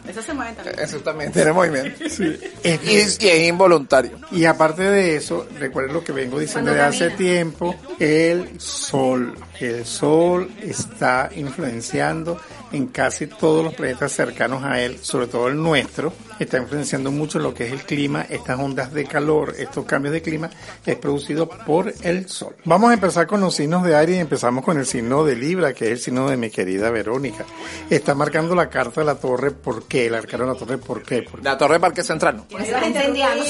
Eso 0.08 0.22
se 0.22 0.32
mueve 0.34 0.52
también. 0.54 0.78
Eso 0.78 0.98
también 1.00 1.32
tiene 1.32 1.52
movimiento. 1.52 2.04
Sí. 2.08 2.38
Y, 2.64 2.68
y 2.68 2.96
es 2.98 3.18
involuntario. 3.48 4.18
Y 4.30 4.44
aparte 4.44 4.82
de 4.82 5.16
eso, 5.16 5.46
recuerden 5.58 5.92
lo 5.94 6.04
que 6.04 6.12
vengo 6.12 6.38
diciendo 6.38 6.72
de 6.72 6.80
hace 6.80 7.10
tiempo, 7.10 7.74
el 7.98 8.60
sol. 8.60 9.34
El 9.60 9.84
sol 9.84 10.50
está 10.60 11.30
influenciando 11.34 12.40
en 12.72 12.86
casi 12.88 13.26
todos 13.26 13.64
los 13.64 13.74
planetas 13.74 14.12
cercanos 14.12 14.62
a 14.64 14.80
él, 14.80 14.98
sobre 15.02 15.26
todo 15.26 15.48
el 15.48 15.56
nuestro, 15.56 16.12
está 16.42 16.58
influenciando 16.58 17.10
mucho 17.10 17.38
lo 17.38 17.54
que 17.54 17.66
es 17.66 17.72
el 17.72 17.82
clima, 17.82 18.26
estas 18.28 18.58
ondas 18.58 18.92
de 18.92 19.04
calor, 19.04 19.54
estos 19.58 19.84
cambios 19.84 20.12
de 20.12 20.22
clima, 20.22 20.50
es 20.84 20.96
producido 20.96 21.48
por 21.48 21.92
el 22.02 22.28
sol. 22.28 22.56
Vamos 22.64 22.90
a 22.90 22.94
empezar 22.94 23.26
con 23.26 23.40
los 23.40 23.54
signos 23.54 23.82
de 23.84 23.96
aire 23.96 24.16
y 24.16 24.18
empezamos 24.18 24.64
con 24.64 24.78
el 24.78 24.86
signo 24.86 25.24
de 25.24 25.36
Libra, 25.36 25.72
que 25.72 25.86
es 25.86 25.92
el 25.92 25.98
signo 25.98 26.28
de 26.28 26.36
mi 26.36 26.50
querida 26.50 26.90
Verónica. 26.90 27.44
Está 27.90 28.14
marcando 28.14 28.54
la 28.54 28.68
carta 28.68 29.00
de 29.00 29.06
la 29.06 29.14
torre, 29.16 29.50
¿por 29.50 29.84
qué? 29.84 30.06
El 30.06 30.14
arcano 30.14 30.46
de 30.46 30.52
la 30.52 30.58
torre, 30.58 30.78
¿por 30.78 31.02
qué? 31.02 31.22
Porque 31.22 31.44
La 31.44 31.58
Torre 31.58 31.80
Parque 31.80 32.02
Central, 32.02 32.36
¿no? 32.36 32.46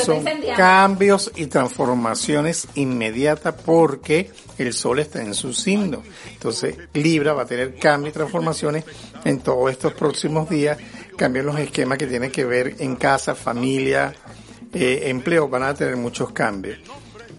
Son 0.04 0.24
cambios 0.56 1.30
y 1.36 1.46
transformaciones 1.46 2.68
inmediatas 2.74 3.54
porque 3.64 4.30
el 4.58 4.72
sol 4.72 4.98
está 4.98 5.22
en 5.22 5.34
su 5.34 5.52
signo. 5.52 6.02
Entonces, 6.32 6.76
Libra 6.92 7.32
va 7.32 7.42
a 7.42 7.46
tener 7.46 7.74
cambios 7.76 8.14
y 8.14 8.18
transformaciones 8.18 8.84
en 9.24 9.40
todos 9.40 9.70
estos 9.70 9.92
próximos 9.94 10.48
días, 10.48 10.78
cambios 11.16 11.44
en 11.44 11.52
los 11.52 11.60
esquemas 11.60 11.98
que 11.98 12.06
tienen 12.06 12.30
que 12.30 12.44
ver 12.44 12.76
en 12.78 12.96
casa, 12.96 13.34
familia, 13.34 14.14
eh, 14.72 15.02
empleo, 15.06 15.48
van 15.48 15.64
a 15.64 15.74
tener 15.74 15.96
muchos 15.96 16.32
cambios. 16.32 16.78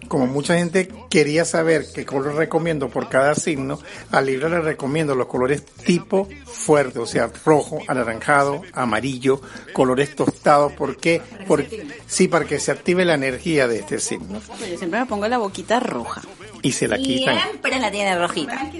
Como 0.08 0.26
mucha 0.26 0.56
gente 0.56 0.88
quería 1.10 1.44
saber 1.44 1.86
qué 1.94 2.04
color 2.04 2.34
recomiendo 2.34 2.88
por 2.88 3.08
cada 3.08 3.34
signo, 3.34 3.78
a 4.10 4.20
Libra 4.20 4.48
le 4.48 4.60
recomiendo 4.60 5.14
los 5.14 5.26
colores 5.26 5.64
tipo 5.64 6.28
fuerte, 6.46 6.98
o 6.98 7.06
sea, 7.06 7.30
rojo, 7.44 7.80
anaranjado, 7.88 8.62
amarillo, 8.72 9.40
colores 9.72 10.14
tostados. 10.14 10.72
¿Por 10.72 10.96
qué? 10.96 11.20
Porque, 11.46 11.86
sí, 12.06 12.28
para 12.28 12.44
que 12.44 12.58
se 12.60 12.70
active 12.72 13.04
la 13.04 13.14
energía 13.14 13.66
de 13.68 13.78
este 13.80 13.98
signo. 13.98 14.40
Yo 14.60 14.78
siempre 14.78 15.00
me 15.00 15.06
pongo 15.06 15.26
la 15.28 15.38
boquita 15.38 15.80
roja. 15.80 16.22
Y 16.62 16.72
se 16.72 16.88
la 16.88 16.96
quitan. 16.96 17.38
Siempre 17.38 17.78
la 17.78 17.90
tiene 17.90 18.18
rojita. 18.18 18.70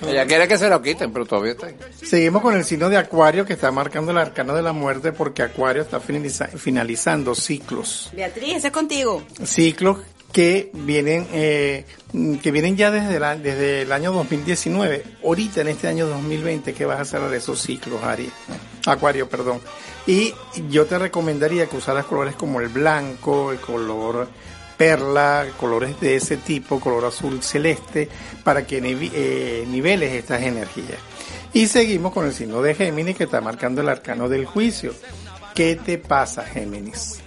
Ella 0.00 0.26
quiere 0.26 0.48
que 0.48 0.56
se 0.56 0.68
lo 0.70 0.80
quiten, 0.80 1.12
pero 1.12 1.26
todavía 1.26 1.52
está 1.52 1.66
ahí. 1.66 1.76
Seguimos 2.02 2.40
con 2.40 2.56
el 2.56 2.64
signo 2.64 2.88
de 2.88 2.96
Acuario 2.96 3.44
que 3.44 3.52
está 3.52 3.70
marcando 3.70 4.12
el 4.12 4.18
arcano 4.18 4.54
de 4.54 4.62
la 4.62 4.72
muerte 4.72 5.12
porque 5.12 5.42
Acuario 5.42 5.82
está 5.82 6.00
finaliza- 6.00 6.48
finalizando 6.48 7.34
ciclos. 7.34 8.10
Beatriz, 8.14 8.56
ese 8.56 8.68
es 8.68 8.72
contigo. 8.72 9.22
ciclos 9.44 9.98
que 10.32 10.70
vienen 10.72 11.26
eh, 11.32 11.84
que 12.42 12.50
vienen 12.50 12.76
ya 12.76 12.90
desde, 12.90 13.20
la- 13.20 13.36
desde 13.36 13.82
el 13.82 13.92
año 13.92 14.12
2019 14.12 15.04
ahorita 15.24 15.60
en 15.60 15.68
este 15.68 15.88
año 15.88 16.06
2020 16.06 16.72
que 16.74 16.84
vas 16.86 17.00
a 17.00 17.04
cerrar 17.04 17.32
esos 17.34 17.60
ciclos 17.60 18.02
Aries 18.02 18.32
Acuario 18.86 19.28
perdón. 19.28 19.60
Y 20.06 20.34
yo 20.70 20.86
te 20.86 20.98
recomendaría 20.98 21.66
que 21.66 21.76
usaras 21.76 22.06
colores 22.06 22.34
como 22.34 22.60
el 22.60 22.68
blanco 22.68 23.52
el 23.52 23.60
color 23.60 24.26
perla 24.76 25.46
colores 25.60 26.00
de 26.00 26.16
ese 26.16 26.38
tipo 26.38 26.80
color 26.80 27.04
azul 27.04 27.40
celeste 27.42 28.08
para 28.42 28.66
que 28.66 28.78
eh, 29.14 29.64
niveles 29.68 30.12
estas 30.12 30.42
energías. 30.42 30.98
Y 31.52 31.66
seguimos 31.68 32.12
con 32.12 32.26
el 32.26 32.32
signo 32.32 32.60
de 32.62 32.74
Géminis 32.74 33.16
que 33.16 33.24
está 33.24 33.40
marcando 33.40 33.80
el 33.82 33.88
arcano 33.88 34.28
del 34.28 34.44
juicio. 34.46 34.92
¿qué 35.54 35.76
te 35.76 35.98
pasa 35.98 36.42
Géminis? 36.44 37.21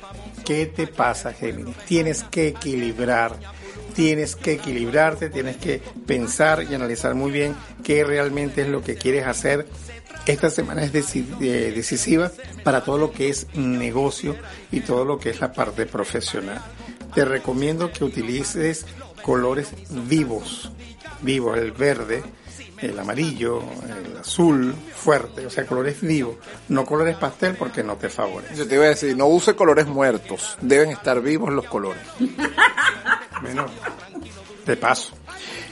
¿Qué 0.46 0.68
te 0.68 0.86
pasa, 0.86 1.34
Géminis? 1.34 1.76
Tienes 1.88 2.24
que 2.24 2.50
equilibrar, 2.50 3.36
tienes 3.96 4.36
que 4.36 4.54
equilibrarte, 4.54 5.32
tienes 5.32 5.58
que 5.58 5.82
pensar 6.06 6.64
y 6.70 6.76
analizar 6.76 7.16
muy 7.16 7.32
bien 7.32 7.56
qué 7.84 8.04
realmente 8.04 8.62
es 8.62 8.68
lo 8.68 8.84
que 8.84 8.96
quieres 8.96 9.26
hacer. 9.26 9.66
Esta 10.28 10.52
semana 10.52 10.84
es 10.84 10.94
eh, 10.94 11.72
decisiva 11.76 12.32
para 12.64 12.84
todo 12.84 13.00
lo 13.00 13.12
que 13.12 13.30
es 13.30 13.48
negocio 13.56 14.36
y 14.72 14.82
todo 14.82 15.04
lo 15.04 15.18
que 15.18 15.32
es 15.32 15.42
la 15.42 15.52
parte 15.52 15.88
profesional. 15.88 16.62
Te 17.16 17.26
recomiendo 17.26 17.92
que 17.92 18.04
utilices 18.04 18.86
colores 19.24 19.70
vivos, 19.90 20.72
vivos, 21.22 21.58
el 21.58 21.72
verde, 21.72 22.22
el 22.80 23.00
amarillo, 23.00 23.62
el 23.88 24.18
azul, 24.18 24.76
fuerte, 24.96 25.46
o 25.46 25.50
sea, 25.50 25.66
colores 25.66 26.02
vivos, 26.02 26.36
no 26.70 26.86
colores 26.86 27.18
pastel 27.18 27.56
porque 27.56 27.84
no 27.84 27.96
te 27.96 28.10
favorecen. 28.10 28.56
Yo 28.56 28.68
te 28.68 28.76
iba 28.76 28.86
a 28.86 28.90
decir, 28.90 29.16
no 29.16 29.28
use 29.28 29.56
colores 29.56 29.88
muertos. 29.88 30.58
Deben 30.62 30.90
estar 30.90 31.22
vivos 31.22 31.52
los 31.52 31.66
colores. 31.66 32.02
Bueno, 33.42 33.66
de 34.66 34.78
paso. 34.78 35.14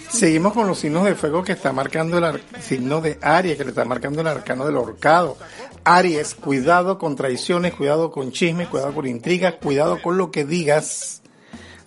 Seguimos 0.10 0.54
con 0.54 0.68
los 0.68 0.78
signos 0.78 1.06
de 1.06 1.16
fuego 1.16 1.44
que 1.44 1.54
está 1.54 1.74
marcando 1.74 2.20
el 2.20 2.44
signo 2.62 3.02
de 3.02 3.18
Aries, 3.20 3.58
que 3.58 3.64
le 3.64 3.72
está 3.72 3.84
marcando 3.84 4.22
el 4.22 4.28
arcano 4.28 4.64
del 4.66 4.78
horcado. 4.78 5.38
Aries, 5.84 6.36
cuidado 6.36 7.00
con 7.00 7.16
traiciones, 7.16 7.74
cuidado 7.74 8.12
con 8.12 8.32
chismes, 8.32 8.68
cuidado 8.68 8.94
con 8.94 9.08
intrigas, 9.08 9.56
cuidado 9.56 10.00
con 10.04 10.18
lo 10.20 10.30
que 10.30 10.46
digas. 10.46 11.23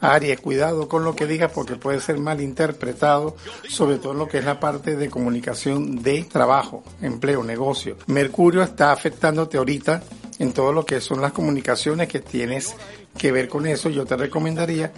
Aries, 0.00 0.40
cuidado 0.40 0.88
con 0.88 1.04
lo 1.04 1.16
que 1.16 1.26
digas 1.26 1.50
porque 1.52 1.76
puede 1.76 2.00
ser 2.00 2.18
mal 2.18 2.40
interpretado, 2.40 3.36
sobre 3.68 3.98
todo 3.98 4.12
en 4.12 4.18
lo 4.18 4.28
que 4.28 4.38
es 4.38 4.44
la 4.44 4.60
parte 4.60 4.96
de 4.96 5.08
comunicación 5.08 6.02
de 6.02 6.24
trabajo, 6.24 6.84
empleo, 7.00 7.42
negocio. 7.42 7.96
Mercurio 8.06 8.62
está 8.62 8.92
afectándote 8.92 9.56
ahorita 9.58 10.02
en 10.38 10.52
todo 10.52 10.72
lo 10.72 10.84
que 10.84 11.00
son 11.00 11.20
las 11.20 11.32
comunicaciones 11.32 12.08
que 12.08 12.20
tienes 12.20 12.74
que 13.16 13.32
ver 13.32 13.48
con 13.48 13.66
eso. 13.66 13.88
Yo 13.88 14.04
te 14.04 14.16
recomendaría 14.16 14.92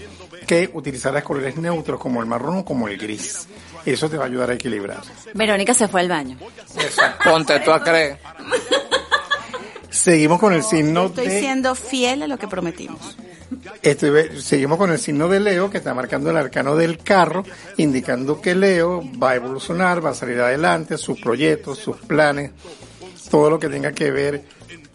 que 0.46 0.70
utilizaras 0.72 1.22
colores 1.22 1.56
neutros 1.56 2.00
como 2.00 2.20
el 2.20 2.26
marrón 2.26 2.58
o 2.58 2.64
como 2.64 2.88
el 2.88 2.98
gris. 2.98 3.46
Eso 3.84 4.10
te 4.10 4.16
va 4.16 4.24
a 4.24 4.26
ayudar 4.26 4.50
a 4.50 4.54
equilibrar. 4.54 5.02
Verónica 5.34 5.74
se 5.74 5.88
fue 5.88 6.00
al 6.00 6.08
baño. 6.08 6.38
Eso, 6.76 7.02
ponte 7.24 7.60
tú 7.60 7.70
a 7.70 7.82
creer. 7.82 8.18
Seguimos 9.90 10.38
con 10.38 10.52
el 10.52 10.62
signo 10.62 11.06
Estoy 11.06 11.28
de 11.28 11.40
siendo 11.40 11.74
fiel 11.74 12.22
a 12.22 12.26
lo 12.26 12.38
que 12.38 12.48
prometimos. 12.48 13.16
Seguimos 14.38 14.78
con 14.78 14.90
el 14.90 14.98
signo 14.98 15.28
de 15.28 15.40
Leo 15.40 15.70
que 15.70 15.78
está 15.78 15.94
marcando 15.94 16.30
el 16.30 16.36
arcano 16.36 16.76
del 16.76 16.98
carro, 16.98 17.44
indicando 17.76 18.40
que 18.40 18.54
Leo 18.54 19.02
va 19.22 19.30
a 19.30 19.36
evolucionar, 19.36 20.04
va 20.04 20.10
a 20.10 20.14
salir 20.14 20.40
adelante, 20.40 20.96
sus 20.98 21.20
proyectos, 21.20 21.78
sus 21.78 21.96
planes 21.96 22.52
todo 23.28 23.50
lo 23.50 23.58
que 23.58 23.68
tenga 23.68 23.92
que 23.92 24.10
ver 24.10 24.44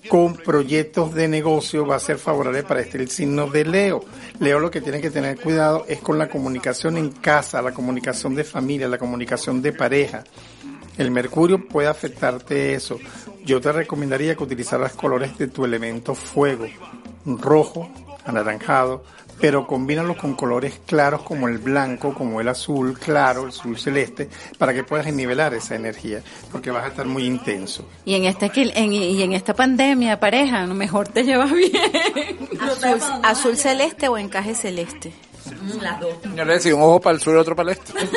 con 0.10 0.36
proyectos 0.36 1.14
de 1.14 1.28
negocio 1.28 1.86
va 1.86 1.96
a 1.96 2.00
ser 2.00 2.18
favorable 2.18 2.64
para 2.64 2.82
este 2.82 2.98
el 2.98 3.10
signo 3.10 3.48
de 3.48 3.64
Leo. 3.64 4.04
Leo 4.40 4.60
lo 4.60 4.70
que 4.70 4.82
tiene 4.82 5.00
que 5.00 5.10
tener 5.10 5.40
cuidado 5.40 5.86
es 5.88 6.00
con 6.00 6.18
la 6.18 6.30
comunicación 6.30 6.98
en 6.98 7.10
casa, 7.12 7.62
la 7.62 7.74
comunicación 7.74 8.36
de 8.36 8.44
familia, 8.44 8.88
la 8.88 8.98
comunicación 8.98 9.62
de 9.62 9.72
pareja. 9.72 10.24
El 10.98 11.10
mercurio 11.12 11.68
puede 11.68 11.88
afectarte 11.88 12.74
eso. 12.74 13.00
Yo 13.46 13.62
te 13.62 13.72
recomendaría 13.72 14.36
que 14.36 14.44
utilizaras 14.44 14.94
colores 14.94 15.38
de 15.38 15.48
tu 15.48 15.64
elemento 15.66 16.14
fuego, 16.16 16.68
rojo, 17.26 17.90
anaranjado, 18.26 19.04
pero 19.42 19.66
combínalos 19.66 20.18
con 20.18 20.36
colores 20.36 20.80
claros 20.86 21.24
como 21.24 21.48
el 21.48 21.58
blanco, 21.58 22.14
como 22.14 22.40
el 22.40 22.48
azul 22.48 22.98
claro, 23.00 23.44
el 23.44 23.50
azul 23.50 23.78
celeste, 23.80 24.30
para 24.58 24.74
que 24.74 24.84
puedas 24.84 25.12
nivelar 25.12 25.54
esa 25.56 25.76
energía, 25.76 26.22
porque 26.52 26.70
vas 26.72 26.86
a 26.86 26.88
estar 26.90 27.06
muy 27.06 27.26
intenso. 27.26 27.88
Y 28.06 28.14
en 28.16 28.26
este 28.26 28.50
que- 28.52 28.72
en, 28.76 28.94
y 28.94 29.22
en 29.24 29.34
esta 29.34 29.54
pandemia, 29.56 30.20
pareja, 30.20 30.62
a 30.62 30.66
lo 30.68 30.76
mejor 30.76 31.08
te 31.08 31.24
llevas 31.24 31.52
bien. 31.52 31.72
Azul, 32.62 33.00
azul 33.24 33.58
celeste 33.58 34.08
o 34.08 34.18
encaje 34.18 34.54
celeste. 34.56 35.14
Las 35.82 36.00
dos. 36.00 36.14
Yo 36.36 36.46
le 36.46 36.54
decía 36.54 36.76
un 36.76 36.84
ojo 36.84 37.02
para 37.02 37.16
el 37.16 37.22
sur 37.22 37.34
y 37.36 37.38
otro 37.38 37.56
para 37.56 37.72
el 37.72 37.78
este. 37.78 37.94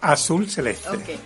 azul 0.00 0.48
celeste. 0.48 1.18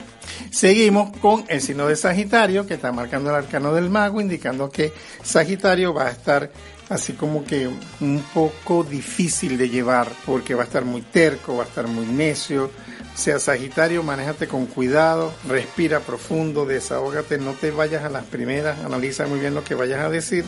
Seguimos 0.51 1.17
con 1.19 1.45
el 1.49 1.61
signo 1.61 1.87
de 1.87 1.95
Sagitario, 1.95 2.67
que 2.67 2.75
está 2.75 2.91
marcando 2.91 3.31
el 3.31 3.37
arcano 3.37 3.73
del 3.73 3.89
mago, 3.89 4.21
indicando 4.21 4.69
que 4.69 4.93
Sagitario 5.23 5.95
va 5.95 6.09
a 6.09 6.11
estar 6.11 6.51
así 6.89 7.13
como 7.13 7.45
que 7.45 7.69
un 8.01 8.25
poco 8.35 8.83
difícil 8.83 9.57
de 9.57 9.69
llevar, 9.69 10.09
porque 10.27 10.55
va 10.55 10.63
a 10.63 10.67
estar 10.67 10.85
muy 10.85 11.03
terco, 11.03 11.57
va 11.57 11.65
a 11.65 11.67
estar 11.67 11.87
muy 11.87 12.05
necio. 12.05 12.65
O 12.65 13.17
sea, 13.17 13.39
Sagitario, 13.39 14.03
manéjate 14.03 14.49
con 14.49 14.67
cuidado, 14.67 15.33
respira 15.49 16.01
profundo, 16.01 16.67
desahógate, 16.67 17.39
no 17.39 17.53
te 17.53 17.71
vayas 17.71 18.03
a 18.03 18.11
las 18.11 18.25
primeras, 18.25 18.81
analiza 18.85 19.27
muy 19.27 19.39
bien 19.39 19.55
lo 19.55 19.63
que 19.63 19.77
vayas 19.77 20.01
a 20.01 20.11
decir, 20.11 20.45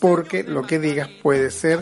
porque 0.00 0.44
lo 0.44 0.62
que 0.62 0.78
digas 0.78 1.10
puede 1.22 1.50
ser 1.50 1.80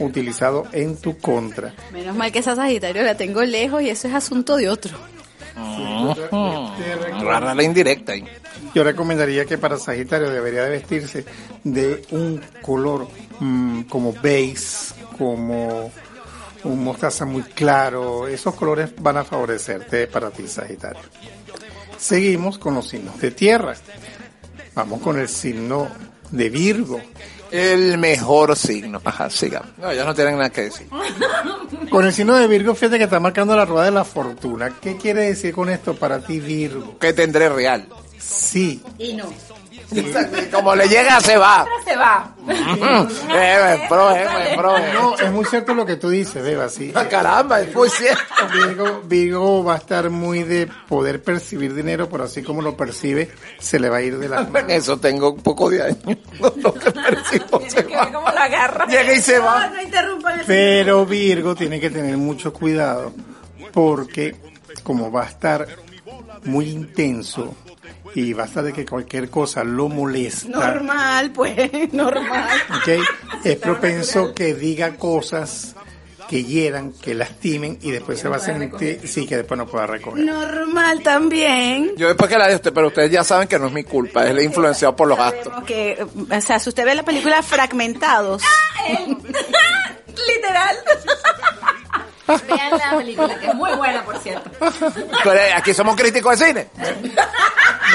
utilizado 0.00 0.66
en 0.72 0.96
tu 0.96 1.18
contra. 1.18 1.72
Menos 1.92 2.16
mal 2.16 2.32
que 2.32 2.40
esa 2.40 2.56
Sagitario 2.56 3.04
la 3.04 3.16
tengo 3.16 3.42
lejos 3.42 3.82
y 3.82 3.90
eso 3.90 4.08
es 4.08 4.14
asunto 4.14 4.56
de 4.56 4.68
otro. 4.68 4.98
Rara 5.54 7.54
la 7.54 7.62
indirecta. 7.62 8.14
Yo 8.74 8.84
recomendaría 8.84 9.44
que 9.44 9.58
para 9.58 9.78
Sagitario 9.78 10.30
debería 10.30 10.64
de 10.64 10.70
vestirse 10.70 11.24
de 11.64 12.04
un 12.10 12.40
color 12.62 13.08
mm, 13.40 13.82
como 13.82 14.12
beige, 14.12 14.94
como 15.18 15.90
un 16.64 16.84
mostaza 16.84 17.24
muy 17.24 17.42
claro. 17.42 18.28
Esos 18.28 18.54
colores 18.54 18.90
van 18.98 19.18
a 19.18 19.24
favorecerte 19.24 20.06
para 20.06 20.30
ti, 20.30 20.46
Sagitario. 20.46 21.02
Seguimos 21.98 22.58
con 22.58 22.74
los 22.74 22.88
signos 22.88 23.20
de 23.20 23.30
tierra. 23.30 23.74
Vamos 24.74 25.00
con 25.00 25.18
el 25.18 25.28
signo 25.28 25.88
de 26.30 26.48
Virgo. 26.48 27.00
El 27.52 27.98
mejor 27.98 28.56
signo. 28.56 29.00
Ajá, 29.04 29.28
sigamos. 29.28 29.68
No, 29.76 29.90
ellos 29.90 30.06
no 30.06 30.14
tienen 30.14 30.36
nada 30.36 30.50
que 30.50 30.62
decir. 30.62 30.88
Con 31.90 32.06
el 32.06 32.12
signo 32.12 32.34
de 32.36 32.46
Virgo, 32.46 32.74
fíjate 32.74 32.96
que 32.96 33.04
está 33.04 33.20
marcando 33.20 33.54
la 33.54 33.66
rueda 33.66 33.84
de 33.84 33.90
la 33.90 34.04
fortuna. 34.04 34.74
¿Qué 34.80 34.96
quiere 34.96 35.22
decir 35.26 35.54
con 35.54 35.68
esto 35.68 35.94
para 35.94 36.20
ti, 36.20 36.40
Virgo? 36.40 36.98
Que 36.98 37.12
tendré 37.12 37.50
real. 37.50 37.86
Sí. 38.18 38.82
Y 38.98 39.12
no. 39.12 39.26
Como 40.52 40.74
le 40.74 40.88
llega, 40.88 41.20
se 41.20 41.36
va. 41.36 41.66
Se 41.84 41.96
va. 41.96 42.28
Eh, 43.34 43.86
pro, 43.88 44.14
eh, 44.14 44.26
pro, 44.56 44.76
eh. 44.76 44.90
No, 44.92 45.16
es 45.16 45.30
muy 45.30 45.44
cierto 45.44 45.74
lo 45.74 45.86
que 45.86 45.96
tú 45.96 46.10
dices, 46.10 46.42
Beba, 46.42 46.68
sí. 46.68 46.92
Ah, 46.94 47.06
Caramba, 47.08 47.60
es 47.60 47.74
muy 47.74 47.88
cierto. 47.88 48.22
Virgo, 48.52 49.02
Virgo 49.04 49.64
va 49.64 49.74
a 49.74 49.76
estar 49.78 50.10
muy 50.10 50.42
de 50.42 50.68
poder 50.88 51.22
percibir 51.22 51.74
dinero, 51.74 52.08
pero 52.08 52.24
así 52.24 52.42
como 52.42 52.60
lo 52.60 52.76
percibe, 52.76 53.30
se 53.58 53.78
le 53.78 53.88
va 53.88 53.98
a 53.98 54.02
ir 54.02 54.18
de 54.18 54.28
la 54.28 54.48
En 54.54 54.70
eso 54.70 54.98
tengo 54.98 55.32
un 55.32 55.42
poco 55.42 55.70
de 55.70 55.82
años. 55.82 56.18
Lo 56.40 56.74
que 56.74 56.90
percibo 56.90 57.62
se 57.68 57.82
va. 57.84 58.10
¿Cómo 58.12 58.30
lo 58.30 58.38
agarra? 58.38 58.86
Llega 58.86 59.14
y 59.14 59.20
se 59.20 59.38
va. 59.38 59.68
No 59.68 59.80
interrumpan 59.80 60.40
el 60.40 60.46
Pero 60.46 61.06
Virgo 61.06 61.54
tiene 61.54 61.80
que 61.80 61.90
tener 61.90 62.16
mucho 62.16 62.52
cuidado 62.52 63.12
porque 63.72 64.36
como 64.82 65.10
va 65.10 65.22
a 65.22 65.28
estar 65.28 65.66
muy 66.44 66.68
intenso 66.68 67.54
y 68.14 68.32
basta 68.32 68.62
de 68.62 68.72
que 68.72 68.84
cualquier 68.84 69.30
cosa 69.30 69.64
lo 69.64 69.88
molesta, 69.88 70.48
Normal, 70.48 71.30
pues, 71.32 71.70
normal. 71.92 72.48
¿ok? 72.78 72.88
es 73.44 73.56
propenso 73.56 74.34
que 74.34 74.54
diga 74.54 74.96
cosas 74.96 75.74
que 76.28 76.44
hieran, 76.44 76.92
que 76.92 77.14
lastimen 77.14 77.78
y 77.82 77.90
después 77.90 78.18
se 78.18 78.28
va 78.28 78.36
a 78.36 78.38
sentir, 78.38 79.06
sí, 79.06 79.26
que 79.26 79.36
después 79.36 79.58
no 79.58 79.66
pueda 79.66 79.86
recoger. 79.86 80.24
Normal 80.24 81.02
también. 81.02 81.92
Yo 81.96 82.08
después 82.08 82.30
que 82.30 82.38
la 82.38 82.48
de 82.48 82.54
usted, 82.54 82.72
pero 82.72 82.86
ustedes 82.86 83.10
ya 83.10 83.22
saben 83.22 83.46
que 83.48 83.58
no 83.58 83.66
es 83.66 83.72
mi 83.72 83.84
culpa, 83.84 84.26
es 84.26 84.42
influenciado 84.42 84.96
por 84.96 85.08
los 85.08 85.18
astros. 85.18 85.62
Que, 85.64 86.02
o 86.02 86.40
sea, 86.40 86.58
si 86.58 86.70
usted 86.70 86.86
ve 86.86 86.94
la 86.94 87.02
película 87.02 87.42
Fragmentados, 87.42 88.42
Literal. 90.26 90.76
Vean 92.26 92.70
la 92.78 92.96
película, 92.98 93.38
que 93.38 93.46
es 93.46 93.54
muy 93.54 93.72
buena, 93.72 94.02
por 94.04 94.16
cierto. 94.18 94.50
Pero, 94.58 95.34
eh, 95.34 95.52
aquí 95.56 95.74
somos 95.74 95.96
críticos 95.96 96.38
de 96.38 96.46
cine. 96.46 96.66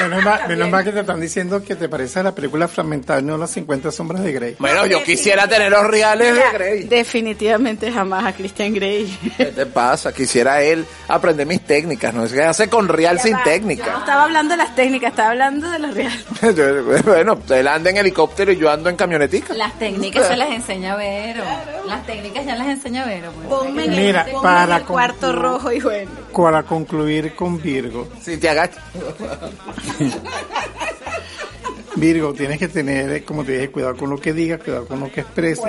Menos 0.02 0.22
mal, 0.24 0.42
menos 0.48 0.68
mal 0.70 0.84
que 0.84 0.92
te 0.92 1.00
están 1.00 1.20
diciendo 1.20 1.62
que 1.64 1.74
te 1.74 1.88
parece 1.88 2.20
a 2.20 2.22
la 2.22 2.32
película 2.34 2.68
fragmentada 2.68 3.18
y 3.20 3.24
no 3.24 3.36
las 3.36 3.50
50 3.50 3.90
sombras 3.90 4.22
de 4.22 4.32
Grey. 4.32 4.56
Bueno, 4.58 4.86
yo 4.86 5.02
quisiera 5.02 5.48
tener 5.48 5.72
los 5.72 5.84
reales 5.86 6.34
de 6.34 6.42
Grey. 6.52 6.84
definitivamente 6.84 7.90
jamás 7.90 8.24
a 8.26 8.32
Christian 8.32 8.74
Grey. 8.74 9.18
¿Qué 9.36 9.46
te 9.46 9.66
pasa? 9.66 10.12
Quisiera 10.12 10.62
él 10.62 10.86
aprender 11.08 11.46
mis 11.46 11.62
técnicas, 11.62 12.14
no 12.14 12.24
es 12.24 12.32
que 12.32 12.42
hace 12.44 12.68
con 12.68 12.86
real 12.86 13.18
sin 13.18 13.32
No 13.32 13.42
técnica. 13.42 13.96
estaba 13.98 14.24
hablando 14.24 14.52
de 14.52 14.58
las 14.58 14.74
técnicas, 14.76 15.10
estaba 15.10 15.30
haando 15.32 15.68
de 15.68 15.78
los 15.80 15.94
reales. 15.94 16.24
bueno, 17.04 17.38
él 17.50 17.66
anda 17.66 17.90
en 17.90 17.96
helicóptero 17.96 18.52
y 18.52 18.56
yo 18.56 18.70
ando 18.70 18.90
en 18.90 18.96
camionetica. 18.96 19.52
Las 19.54 19.76
técnicas 19.80 20.28
se 20.28 20.36
las 20.36 20.50
enseña 20.50 20.94
Vero. 20.96 21.42
Las 21.86 22.06
técnicas 22.06 22.44
ya 22.46 22.54
las 22.54 22.68
enseña 22.68 23.04
Vero. 23.04 23.32
pues. 23.32 23.48
Ponme 23.48 23.84
en 23.86 23.96
Mira, 24.26 24.40
para 24.42 24.76
en 24.76 24.80
el 24.82 24.86
cuarto 24.86 25.26
concluir- 25.28 25.42
rojo 25.42 25.72
y 25.72 25.80
bueno. 25.80 26.10
Para 26.34 26.62
concluir 26.62 27.34
con 27.34 27.60
Virgo, 27.60 28.08
Si 28.22 28.36
te 28.36 28.48
agachas. 28.48 28.82
Virgo, 31.96 32.32
tienes 32.32 32.58
que 32.58 32.68
tener, 32.68 33.10
eh, 33.10 33.24
como 33.24 33.44
te 33.44 33.52
dije, 33.52 33.70
cuidado 33.70 33.96
con 33.96 34.08
lo 34.10 34.18
que 34.20 34.32
digas, 34.32 34.60
cuidado 34.62 34.86
con 34.86 35.00
lo 35.00 35.10
que 35.10 35.20
expresas. 35.22 35.64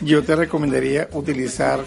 Yo 0.00 0.22
te 0.22 0.36
recomendaría 0.36 1.08
utilizar 1.12 1.80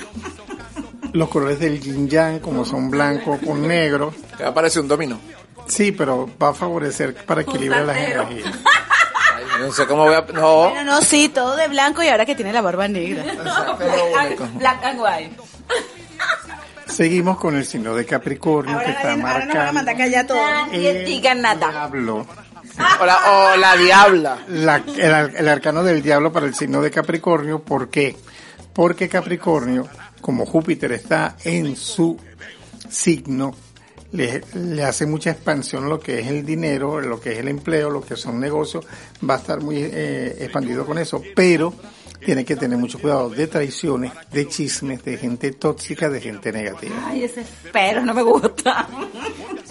los 1.14 1.30
colores 1.30 1.60
del 1.60 1.80
yin 1.80 2.08
yang, 2.10 2.40
como 2.40 2.66
son 2.66 2.90
blanco 2.90 3.38
con 3.46 3.68
negro. 3.68 4.14
Te 4.36 4.44
va 4.44 4.50
a 4.50 4.54
parecer 4.54 4.82
un 4.82 4.88
dominó. 4.88 5.20
Sí, 5.68 5.92
pero 5.92 6.28
va 6.42 6.50
a 6.50 6.54
favorecer 6.54 7.14
para 7.26 7.42
equilibrar 7.42 7.84
las 7.86 7.98
energías. 7.98 8.52
Ay, 9.36 9.44
no 9.60 9.72
sé 9.72 9.86
cómo 9.86 10.06
voy 10.06 10.16
a... 10.16 10.22
No. 10.22 10.70
Bueno, 10.70 10.84
no, 10.84 11.02
sí, 11.02 11.30
todo 11.30 11.56
de 11.56 11.68
blanco 11.68 12.02
y 12.02 12.08
ahora 12.08 12.26
que 12.26 12.34
tiene 12.36 12.54
la 12.54 12.62
barba 12.62 12.88
negra. 12.88 13.24
Black 14.56 14.84
and 14.84 15.00
white. 15.00 15.36
Seguimos 16.88 17.38
con 17.38 17.56
el 17.56 17.66
signo 17.66 17.94
de 17.96 18.06
Capricornio 18.06 18.80
que 18.80 18.92
está 18.92 19.12
ahora 19.12 19.16
nos 19.16 19.24
van 19.24 19.32
a 19.42 19.46
marcando 19.46 19.74
mandar 19.74 19.96
a 19.96 19.98
callar 19.98 20.28
todo. 20.28 20.38
Nadie 20.38 21.04
diga 21.06 21.36
nada. 21.36 21.70
diablo. 21.70 22.26
O 23.02 23.06
la, 23.06 23.18
o 23.54 23.58
la 23.58 23.76
diabla. 23.76 24.38
La- 24.48 24.84
el, 24.98 25.14
ar- 25.14 25.34
el 25.36 25.48
arcano 25.48 25.84
del 25.84 26.02
diablo 26.02 26.32
para 26.32 26.46
el 26.46 26.56
signo 26.56 26.82
de 26.82 26.90
Capricornio. 26.92 27.60
¿Por 27.60 27.90
qué? 27.90 28.16
Porque 28.74 29.10
Capricornio, 29.10 29.88
como 30.22 30.46
Júpiter 30.46 30.92
está 30.94 31.36
en 31.44 31.76
su 31.76 32.18
signo, 32.90 33.54
le, 34.12 34.42
le 34.54 34.84
hace 34.84 35.06
mucha 35.06 35.32
expansión 35.32 35.86
a 35.86 35.88
lo 35.88 36.00
que 36.00 36.20
es 36.20 36.28
el 36.28 36.46
dinero, 36.46 37.02
lo 37.02 37.20
que 37.20 37.34
es 37.34 37.40
el 37.40 37.48
empleo, 37.50 37.90
lo 37.90 38.02
que 38.02 38.16
son 38.16 38.40
negocios, 38.40 38.86
va 39.28 39.36
a 39.36 39.38
estar 39.38 39.60
muy 39.62 39.78
eh, 39.80 40.36
expandido 40.40 40.86
con 40.86 40.98
eso, 40.98 41.22
pero 41.36 41.74
tiene 42.28 42.44
que 42.44 42.58
tener 42.58 42.78
mucho 42.78 43.00
cuidado 43.00 43.30
de 43.30 43.48
traiciones, 43.48 44.12
de 44.34 44.50
chismes, 44.50 45.02
de 45.02 45.16
gente 45.16 45.54
tóxica, 45.54 46.10
de 46.10 46.20
gente 46.20 46.52
negativa. 46.52 46.94
Ay, 47.06 47.24
ese 47.24 47.46
pero 47.72 48.04
no 48.04 48.14
me 48.14 48.22
gusta. 48.22 48.86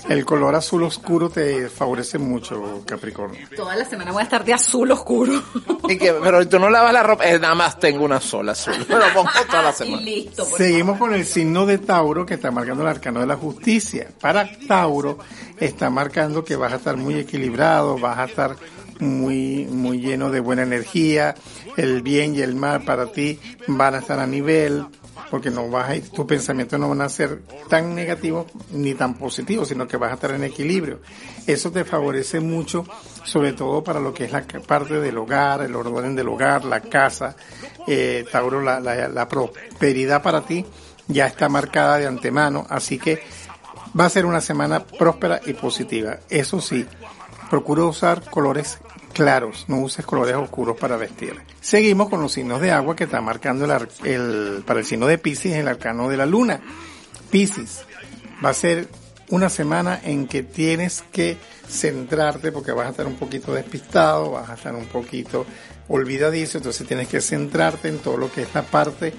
El 0.08 0.24
color 0.24 0.54
azul 0.54 0.82
oscuro 0.84 1.28
te 1.28 1.68
favorece 1.68 2.16
mucho, 2.16 2.82
Capricornio. 2.86 3.46
Toda 3.54 3.76
la 3.76 3.84
semana 3.84 4.10
voy 4.10 4.22
a 4.22 4.24
estar 4.24 4.42
de 4.42 4.54
azul 4.54 4.90
oscuro. 4.90 5.42
Y 5.86 5.98
que, 5.98 6.14
pero 6.14 6.48
tú 6.48 6.58
no 6.58 6.70
lavas 6.70 6.94
la 6.94 7.02
ropa. 7.02 7.28
Eh, 7.28 7.38
nada 7.38 7.54
más 7.54 7.78
tengo 7.78 8.06
una 8.06 8.22
sola 8.22 8.52
azul. 8.52 8.72
Me 8.88 8.94
lo 8.96 9.12
pongo 9.12 9.28
toda 9.50 9.62
la 9.62 9.70
Y 9.72 9.74
semana. 9.74 10.02
listo. 10.02 10.48
por 10.48 10.56
Seguimos 10.58 10.98
con 10.98 11.12
el 11.12 11.26
signo 11.26 11.66
de 11.66 11.76
Tauro 11.76 12.24
que 12.24 12.34
está 12.34 12.50
marcando 12.50 12.84
el 12.84 12.88
arcano 12.88 13.20
de 13.20 13.26
la 13.26 13.36
justicia. 13.36 14.08
Para 14.18 14.48
Tauro 14.66 15.18
está 15.60 15.90
marcando 15.90 16.42
que 16.42 16.56
vas 16.56 16.72
a 16.72 16.76
estar 16.76 16.96
muy 16.96 17.16
equilibrado, 17.16 17.98
vas 17.98 18.16
a 18.18 18.24
estar 18.24 18.56
muy, 19.01 19.66
muy 19.66 20.01
lleno 20.01 20.31
de 20.31 20.40
buena 20.40 20.62
energía, 20.62 21.35
el 21.77 22.02
bien 22.02 22.35
y 22.35 22.43
el 22.43 22.55
mal 22.55 22.82
para 22.85 23.12
ti 23.12 23.39
van 23.66 23.94
a 23.94 23.98
estar 23.98 24.18
a 24.18 24.27
nivel, 24.27 24.86
porque 25.31 25.51
no 25.51 25.68
vas 25.68 25.90
a, 25.90 26.01
tus 26.01 26.24
pensamientos 26.27 26.78
no 26.78 26.89
van 26.89 27.01
a 27.01 27.09
ser 27.09 27.43
tan 27.68 27.94
negativos 27.94 28.47
ni 28.70 28.94
tan 28.94 29.14
positivos, 29.14 29.68
sino 29.68 29.86
que 29.86 29.97
vas 29.97 30.10
a 30.10 30.14
estar 30.14 30.31
en 30.32 30.44
equilibrio. 30.44 31.01
Eso 31.47 31.70
te 31.70 31.85
favorece 31.85 32.40
mucho, 32.40 32.85
sobre 33.24 33.52
todo 33.52 33.82
para 33.82 34.01
lo 34.01 34.12
que 34.12 34.24
es 34.24 34.32
la 34.32 34.44
parte 34.44 35.01
del 35.01 35.18
hogar, 35.18 35.62
el 35.62 35.74
orden 35.74 36.14
del 36.14 36.28
hogar, 36.28 36.64
la 36.64 36.81
casa. 36.81 37.36
Eh, 37.86 38.24
Tauro, 38.31 38.60
la, 38.60 38.81
la, 38.81 39.28
prosperidad 39.28 40.23
para 40.23 40.43
ti 40.43 40.64
ya 41.09 41.27
está 41.27 41.48
marcada 41.48 41.98
de 41.98 42.06
antemano, 42.06 42.66
así 42.68 42.98
que 42.98 43.23
va 43.98 44.06
a 44.06 44.10
ser 44.10 44.27
una 44.27 44.40
semana 44.40 44.85
próspera 44.85 45.40
y 45.47 45.55
positiva. 45.55 46.18
Eso 46.28 46.60
sí, 46.60 46.86
procura 47.48 47.85
usar 47.85 48.28
colores 48.28 48.78
claros, 49.16 49.64
no 49.68 49.78
uses 49.80 50.05
colores 50.05 50.34
oscuros 50.36 50.76
para 50.76 50.98
vestir. 50.98 51.34
Seguimos 51.62 52.10
con 52.10 52.20
los 52.20 52.32
signos 52.32 52.60
de 52.60 52.70
agua 52.70 52.94
que 52.94 53.05
está 53.05 53.22
marcando 53.22 53.64
el, 53.64 53.70
ar- 53.70 53.88
el- 54.05 54.62
para 54.66 54.80
el 54.80 54.84
signo 54.86 55.06
de 55.06 55.16
Pisces 55.16 55.55
el 55.56 55.66
arcano 55.68 56.10
de 56.10 56.18
la 56.18 56.26
luna. 56.26 56.60
Pisces 57.30 57.80
va 58.44 58.51
a 58.51 58.55
ser 58.55 58.88
una 59.30 59.48
semana 59.48 59.98
en 60.05 60.26
que 60.28 60.43
tienes 60.43 61.02
que 61.10 61.38
centrarte 61.66 62.52
porque 62.52 62.72
vas 62.72 62.88
a 62.88 62.90
estar 62.90 63.06
un 63.06 63.16
poquito 63.16 63.55
despistado, 63.55 64.32
vas 64.32 64.51
a 64.51 64.55
estar 64.55 64.74
un 64.74 64.84
poquito 64.86 65.47
olvidadizo, 65.88 66.59
entonces 66.59 66.86
tienes 66.86 67.09
que 67.09 67.20
centrarte 67.22 67.88
en 67.88 67.98
todo 68.01 68.18
lo 68.18 68.30
que 68.30 68.43
es 68.43 68.55
la 68.55 68.62
parte 68.62 69.14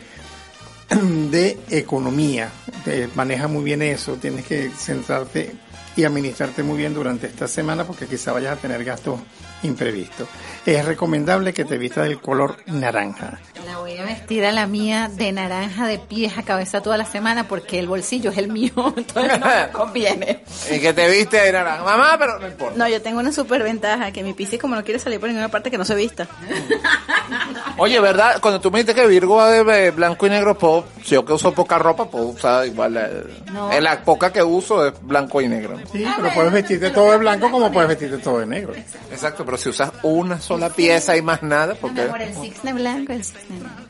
de 1.31 1.57
economía. 1.69 2.49
Te 2.85 3.09
maneja 3.15 3.47
muy 3.47 3.63
bien 3.63 3.81
eso, 3.81 4.13
tienes 4.15 4.45
que 4.45 4.69
centrarte 4.77 5.53
y 5.97 6.05
administrarte 6.05 6.63
muy 6.63 6.77
bien 6.77 6.93
durante 6.93 7.27
esta 7.27 7.47
semana 7.47 7.83
porque 7.83 8.05
quizá 8.07 8.31
vayas 8.31 8.57
a 8.57 8.61
tener 8.61 8.83
gastos 8.85 9.19
imprevistos. 9.63 10.27
Es 10.65 10.85
recomendable 10.85 11.53
que 11.53 11.65
te 11.65 11.77
vistas 11.77 12.05
del 12.07 12.21
color 12.21 12.57
naranja. 12.67 13.39
La 13.65 13.79
voy 13.79 13.97
a 13.97 14.03
vestir 14.05 14.45
a 14.45 14.51
la 14.51 14.67
mía 14.67 15.09
de 15.13 15.31
naranja 15.31 15.87
de 15.87 15.97
pies 15.99 16.37
a 16.37 16.43
cabeza 16.43 16.81
toda 16.81 16.97
la 16.97 17.05
semana 17.05 17.47
porque 17.47 17.79
el 17.79 17.87
bolsillo 17.87 18.29
es 18.31 18.37
el 18.37 18.49
mío, 18.49 18.71
entonces 18.95 19.39
no 19.39 19.45
me 19.47 19.69
conviene. 19.73 20.43
Y 20.71 20.79
que 20.79 20.93
te 20.93 21.09
viste 21.09 21.37
de 21.37 21.51
naranja. 21.51 21.83
Mamá, 21.83 22.15
pero 22.19 22.39
no 22.39 22.47
importa. 22.47 22.77
No, 22.77 22.87
yo 22.87 23.01
tengo 23.01 23.19
una 23.19 23.31
super 23.33 23.63
ventaja, 23.63 24.11
que 24.11 24.23
mi 24.23 24.33
Piscis 24.33 24.59
como 24.61 24.75
no 24.75 24.83
quiere 24.83 24.99
salir 24.99 25.19
por 25.19 25.27
ninguna 25.29 25.49
parte 25.49 25.71
que 25.71 25.77
no 25.77 25.83
se 25.85 25.95
vista. 25.95 26.27
Oye, 27.77 27.99
¿verdad? 27.99 28.39
Cuando 28.41 28.59
tú 28.61 28.71
me 28.71 28.79
dijiste 28.79 28.99
que 29.01 29.07
Virgo 29.07 29.35
va 29.37 29.51
de 29.51 29.87
eh, 29.87 29.91
blanco 29.91 30.25
y 30.27 30.29
negro, 30.29 30.57
puedo, 30.57 30.85
si 31.03 31.11
yo 31.15 31.25
que 31.25 31.33
uso 31.33 31.53
poca 31.53 31.77
ropa, 31.77 32.09
puedo 32.09 32.25
usar 32.27 32.65
igual. 32.65 32.97
eh, 32.97 33.23
No. 33.51 33.69
La 33.79 34.03
poca 34.03 34.31
que 34.33 34.41
uso 34.43 34.85
es 34.87 34.93
blanco 35.01 35.41
y 35.41 35.47
negro. 35.47 35.77
Sí, 35.91 36.05
pero 36.17 36.33
puedes 36.33 36.51
vestirte 36.51 36.89
todo 36.89 37.11
de 37.11 37.17
blanco 37.17 37.49
como 37.49 37.71
puedes 37.71 37.89
vestirte 37.89 38.17
todo 38.17 38.39
de 38.39 38.45
negro. 38.45 38.73
Exacto, 39.11 39.45
pero 39.45 39.57
si 39.57 39.69
usas 39.69 39.91
una 40.03 40.39
sola 40.39 40.69
pieza 40.69 41.15
y 41.15 41.21
más 41.21 41.41
nada, 41.43 41.75
porque... 41.75 42.03
Por 42.03 42.21
el 42.21 42.33
cisne 42.33 42.73
blanco, 42.73 43.13
el 43.13 43.23
cisne 43.23 43.59
blanco. 43.59 43.83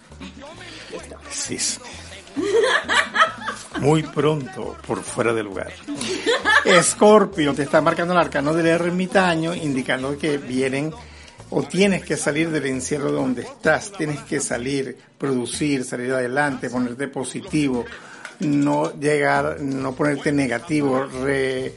Cisne. 1.32 1.86
Muy 3.80 4.04
pronto, 4.04 4.76
por 4.86 5.04
fuera 5.04 5.34
de 5.34 5.44
lugar. 5.44 5.72
Escorpio, 6.66 7.54
te 7.54 7.64
está 7.64 7.82
marcando 7.82 8.14
el 8.14 8.20
arcano 8.20 8.54
del 8.54 8.68
ermitaño, 8.68 9.54
indicando 9.54 10.18
que 10.18 10.38
vienen 10.38 10.92
o 11.50 11.64
tienes 11.64 12.04
que 12.04 12.18
salir 12.18 12.50
del 12.50 12.66
encierro 12.66 13.12
donde 13.12 13.44
estás, 13.44 13.92
tienes 13.92 14.20
que 14.22 14.40
salir, 14.40 14.98
producir, 15.18 15.84
salir 15.84 16.12
adelante, 16.12 16.70
ponerte 16.70 17.08
positivo, 17.08 17.86
no 18.40 18.94
llegar, 19.00 19.62
no 19.62 19.94
ponerte 19.94 20.32
negativo, 20.32 21.06
re- 21.06 21.74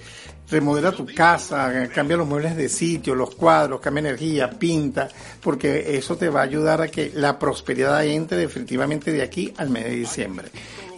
remodela 0.51 0.93
tu 0.93 1.07
casa, 1.07 1.89
cambia 1.95 2.17
los 2.17 2.27
muebles 2.27 2.57
de 2.57 2.69
sitio, 2.69 3.15
los 3.15 3.35
cuadros, 3.35 3.81
cambia 3.81 4.01
energía, 4.01 4.51
pinta, 4.51 5.09
porque 5.41 5.97
eso 5.97 6.17
te 6.17 6.29
va 6.29 6.41
a 6.41 6.45
ayudar 6.45 6.81
a 6.83 6.89
que 6.89 7.13
la 7.15 7.39
prosperidad 7.39 8.05
entre 8.05 8.39
definitivamente 8.39 9.13
de 9.13 9.23
aquí 9.23 9.55
al 9.57 9.71
mes 9.71 9.85
de 9.85 9.91
diciembre. 9.91 10.49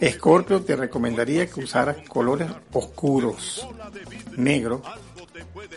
Escorpio 0.01 0.61
te 0.63 0.75
recomendaría 0.75 1.47
que 1.47 1.59
usaras 1.61 1.97
colores 2.09 2.49
oscuros, 2.73 3.65
negro, 4.35 4.81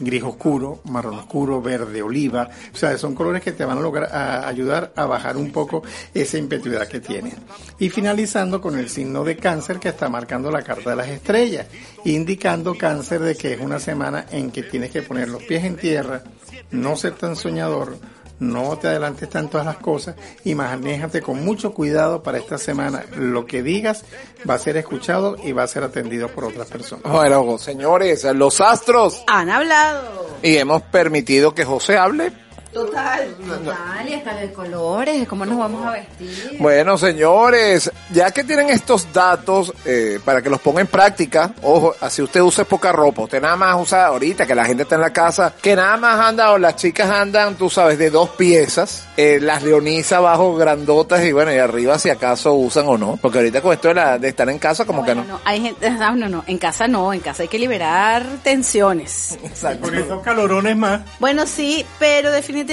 gris 0.01 0.23
oscuro, 0.23 0.81
marrón 0.85 1.19
oscuro, 1.19 1.61
verde, 1.61 2.03
oliva. 2.03 2.49
O 2.73 2.77
sea, 2.77 2.97
son 2.99 3.15
colores 3.15 3.43
que 3.43 3.53
te 3.53 3.65
van 3.65 3.79
a 3.79 3.81
lograr 3.81 4.15
ayudar 4.47 4.93
a 4.97 5.07
bajar 5.07 5.37
un 5.37 5.51
poco 5.51 5.83
esa 6.13 6.39
impetuidad 6.39 6.89
que 6.89 7.01
tienes. 7.01 7.35
Y 7.79 7.89
finalizando 7.91 8.61
con 8.61 8.79
el 8.79 8.89
signo 8.89 9.25
de 9.25 9.37
cáncer 9.37 9.79
que 9.79 9.89
está 9.89 10.09
marcando 10.09 10.51
la 10.51 10.63
carta 10.63 10.91
de 10.91 10.97
las 10.97 11.09
estrellas, 11.09 11.67
indicando 12.05 12.77
cáncer 12.77 13.21
de 13.21 13.35
que 13.35 13.55
es 13.55 13.61
una 13.61 13.79
semana 13.79 14.27
en 14.31 14.51
que 14.51 14.63
tienes 14.63 14.91
que 14.91 15.03
poner 15.03 15.29
los 15.29 15.43
pies 15.43 15.65
en 15.65 15.77
tierra, 15.77 16.23
no 16.71 16.97
ser 16.97 17.15
tan 17.15 17.37
soñador, 17.37 17.99
no 18.39 18.77
te 18.79 18.89
adelantes 18.89 19.29
tanto 19.29 19.59
a 19.59 19.65
las 19.65 19.77
cosas 19.79 20.15
y 20.45 20.55
manéjate 20.55 21.23
con 21.23 21.45
mucho 21.45 21.73
cuidado 21.73 22.23
para 22.23 22.39
esta 22.39 22.59
semana. 22.59 23.05
Lo 23.17 23.47
que 23.47 23.63
digas 23.63 24.05
va 24.49 24.55
a 24.55 24.59
ser 24.59 24.77
escuchado 24.77 25.37
y 25.43 25.53
va 25.53 25.63
a 25.63 25.69
ser 25.69 25.83
atendido 25.83 26.29
por 26.29 26.45
otras 26.45 26.69
personas. 26.69 27.11
Bueno, 27.11 27.59
señores, 27.59 28.25
los 28.35 28.61
astros. 28.61 29.25
Han 29.27 29.51
hablado. 29.51 30.27
Y 30.43 30.57
hemos 30.57 30.83
permitido 30.83 31.55
que 31.55 31.65
José 31.65 31.97
hable. 31.97 32.46
Total, 32.77 33.35
total, 33.37 34.07
y 34.07 34.13
hasta 34.13 34.35
de 34.35 34.53
colores, 34.53 35.27
¿cómo 35.27 35.47
nos 35.47 35.57
vamos 35.57 35.83
a 35.87 35.93
vestir? 35.93 36.59
Bueno, 36.61 36.99
señores, 36.99 37.91
ya 38.11 38.31
que 38.33 38.45
tienen 38.45 38.69
estos 38.69 39.11
datos 39.15 39.73
eh, 39.87 40.21
para 40.23 40.43
que 40.43 40.51
los 40.51 40.61
pongan 40.61 40.83
en 40.83 40.87
práctica, 40.89 41.55
ojo, 41.63 41.95
así 42.03 42.21
usted 42.21 42.43
use 42.43 42.67
poca 42.67 42.93
ropa, 42.93 43.23
usted 43.23 43.41
nada 43.41 43.57
más 43.57 43.81
usa 43.81 44.09
ahorita 44.09 44.45
que 44.45 44.55
la 44.55 44.67
gente 44.67 44.83
está 44.83 44.97
en 44.97 45.01
la 45.01 45.11
casa, 45.11 45.55
que 45.63 45.75
nada 45.75 45.97
más 45.97 46.21
anda 46.21 46.53
o 46.53 46.59
las 46.59 46.77
chicas 46.77 47.09
andan, 47.09 47.55
tú 47.55 47.71
sabes, 47.71 47.97
de 47.97 48.11
dos 48.11 48.29
piezas, 48.37 49.07
eh, 49.17 49.39
las 49.41 49.63
leonisas 49.63 50.19
abajo 50.19 50.55
grandotas 50.55 51.25
y 51.25 51.33
bueno, 51.33 51.55
y 51.55 51.57
arriba 51.57 51.99
si 51.99 52.11
acaso 52.11 52.53
usan 52.53 52.87
o 52.89 52.99
no, 52.99 53.19
porque 53.23 53.39
ahorita 53.39 53.63
con 53.63 53.73
esto 53.73 53.89
de, 53.89 53.95
la, 53.95 54.19
de 54.19 54.29
estar 54.29 54.51
en 54.51 54.59
casa 54.59 54.85
como 54.85 55.03
que 55.03 55.15
no. 55.15 55.25
No, 55.25 55.41
hay 55.47 55.63
gente, 55.63 55.91
no, 55.93 56.15
no, 56.17 56.29
no, 56.29 56.45
en 56.47 56.59
casa 56.59 56.87
no, 56.89 57.11
en 57.15 57.21
casa 57.21 57.43
hay 57.45 57.49
que 57.49 57.59
liberar 57.59 58.27
tensiones. 58.43 59.39
Con 59.81 59.95
estos 59.95 60.23
calorones 60.23 60.77
más. 60.77 61.01
Bueno, 61.19 61.47
sí, 61.47 61.87
pero 61.99 62.31
definitivamente 62.31 62.66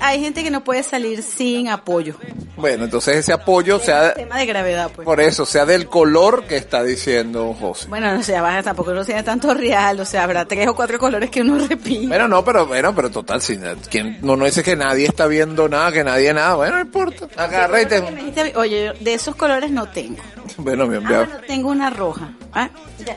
hay 0.00 0.20
gente 0.20 0.42
que 0.42 0.50
no 0.50 0.64
puede 0.64 0.82
salir 0.82 1.22
sin 1.22 1.68
apoyo. 1.68 2.14
Bueno, 2.56 2.84
entonces 2.84 3.16
ese 3.16 3.32
apoyo 3.32 3.78
sea, 3.78 4.14
Tema 4.14 4.38
de 4.38 4.46
gravedad, 4.46 4.90
pues. 4.94 5.04
por 5.04 5.20
eso, 5.20 5.46
sea 5.46 5.64
del 5.64 5.86
color 5.86 6.44
que 6.44 6.56
está 6.56 6.82
diciendo 6.82 7.54
José. 7.58 7.86
Bueno, 7.88 8.12
no 8.12 8.22
sé, 8.22 8.40
baja, 8.40 8.62
tampoco 8.62 8.92
no 8.92 9.04
sea 9.04 9.22
tanto 9.22 9.54
real, 9.54 10.00
o 10.00 10.04
sea, 10.04 10.24
habrá 10.24 10.44
tres 10.44 10.66
o 10.66 10.74
cuatro 10.74 10.98
colores 10.98 11.30
que 11.30 11.42
uno 11.42 11.56
repite. 11.68 12.08
Bueno, 12.08 12.26
no, 12.26 12.44
pero 12.44 12.66
bueno, 12.66 12.92
pero 12.94 13.10
total, 13.10 13.40
si 13.40 13.58
quien 13.90 14.18
no, 14.22 14.36
no 14.36 14.44
dice 14.44 14.62
que 14.64 14.74
nadie 14.74 15.06
está 15.06 15.26
viendo 15.26 15.68
nada, 15.68 15.92
que 15.92 16.02
nadie 16.02 16.34
nada, 16.34 16.56
bueno, 16.56 16.74
no 16.76 16.80
importa. 16.82 17.28
Agarra 17.36 17.80
y 17.82 17.86
te... 17.86 18.00
Me 18.02 18.52
Oye, 18.56 18.92
de 19.00 19.14
esos 19.14 19.36
colores 19.36 19.70
no 19.70 19.86
tengo. 19.88 20.18
Bueno, 20.56 20.86
mi 20.86 20.94
Ah, 20.96 20.98
enviado. 20.98 21.26
bueno, 21.26 21.40
tengo 21.46 21.70
una 21.70 21.90
roja. 21.90 22.32
Ah, 22.52 22.68
ya. 23.04 23.16